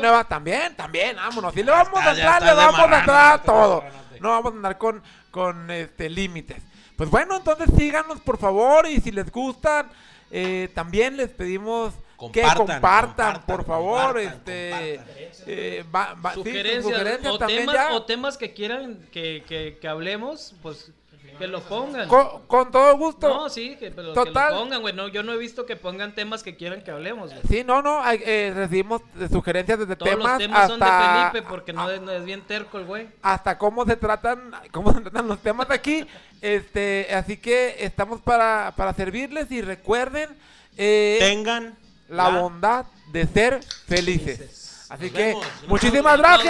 Nuevas 0.00 0.28
también, 0.28 0.74
también, 0.76 1.16
vámonos. 1.16 1.52
Si 1.54 1.62
le 1.62 1.70
vamos 1.70 1.88
está, 1.88 2.10
a 2.10 2.14
entrar, 2.14 2.42
le 2.42 2.54
vamos 2.54 2.80
a 2.80 2.98
entrar 3.00 3.32
a 3.34 3.42
todo. 3.42 3.84
No 4.20 4.30
vamos 4.30 4.52
a 4.52 4.56
andar 4.56 4.78
con, 4.78 5.02
con 5.30 5.70
este 5.70 6.08
límites. 6.08 6.62
Pues 6.96 7.10
bueno, 7.10 7.36
entonces 7.36 7.68
síganos 7.76 8.20
por 8.20 8.38
favor 8.38 8.86
y 8.88 9.00
si 9.00 9.10
les 9.12 9.30
gustan, 9.30 9.90
eh, 10.30 10.70
también 10.74 11.16
les 11.18 11.28
pedimos 11.28 11.92
que 12.32 12.40
Compartan, 12.40 12.56
compartan, 12.66 13.34
compartan, 13.34 13.42
por 13.46 13.64
favor, 13.66 14.14
compartan, 14.14 14.32
este 14.32 14.96
compartan. 14.96 15.44
eh, 15.48 15.84
va- 15.94 16.14
va- 16.14 16.30
sí, 16.32 16.36
sus 16.36 16.44
Sugerencias, 16.46 16.82
sugerencias 16.84 17.32
o, 17.34 17.38
también 17.38 17.60
temas, 17.60 17.74
ya. 17.74 17.92
o 17.92 18.02
temas 18.04 18.38
que 18.38 18.54
quieran 18.54 19.06
que, 19.12 19.44
que, 19.46 19.76
que 19.78 19.88
hablemos, 19.88 20.54
pues 20.62 20.90
que 21.36 21.46
lo 21.46 21.60
pongan. 21.62 22.08
Con, 22.08 22.46
con 22.46 22.70
todo 22.70 22.96
gusto. 22.96 23.28
No, 23.28 23.48
sí, 23.48 23.76
que, 23.76 23.90
pero 23.90 24.08
que 24.08 24.14
Total. 24.14 24.52
lo 24.54 24.60
pongan, 24.60 24.80
güey. 24.80 24.94
No, 24.94 25.08
yo 25.08 25.22
no 25.22 25.32
he 25.32 25.36
visto 25.38 25.66
que 25.66 25.76
pongan 25.76 26.14
temas 26.14 26.42
que 26.42 26.56
quieran 26.56 26.82
que 26.82 26.90
hablemos, 26.90 27.30
güey. 27.30 27.42
Sí, 27.48 27.64
no, 27.64 27.82
no, 27.82 28.02
hay- 28.02 28.22
eh, 28.24 28.52
recibimos 28.54 29.02
eh, 29.20 29.28
sugerencias 29.30 29.78
desde 29.78 29.96
Todos 29.96 30.10
temas, 30.10 30.32
los 30.32 30.38
temas 30.38 30.68
son 30.68 30.80
de 30.80 30.86
hasta, 30.86 31.30
Felipe 31.30 31.48
porque 31.48 31.72
no 31.72 31.90
es, 31.90 32.00
no 32.00 32.12
es 32.12 32.24
bien 32.24 32.42
terco 32.42 32.78
el 32.78 32.84
güey. 32.84 33.08
hasta 33.22 33.58
cómo 33.58 33.84
se 33.84 33.96
tratan, 33.96 34.52
cómo 34.72 34.92
se 34.92 35.00
tratan 35.00 35.28
los 35.28 35.38
temas 35.38 35.70
aquí. 35.70 36.06
Este, 36.42 37.08
así 37.14 37.38
que 37.38 37.76
estamos 37.80 38.20
para, 38.20 38.74
para 38.76 38.92
servirles 38.92 39.50
y 39.50 39.62
recuerden 39.62 40.28
eh, 40.76 41.16
Tengan 41.18 41.76
la 42.10 42.28
bondad 42.28 42.84
de 43.10 43.26
ser 43.26 43.60
felices. 43.88 44.86
Así 44.90 45.04
Nos 45.04 45.12
que 45.12 45.24
vemos. 45.24 45.46
muchísimas 45.66 46.18
gracias. 46.18 46.46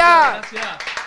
gracias. 0.52 1.05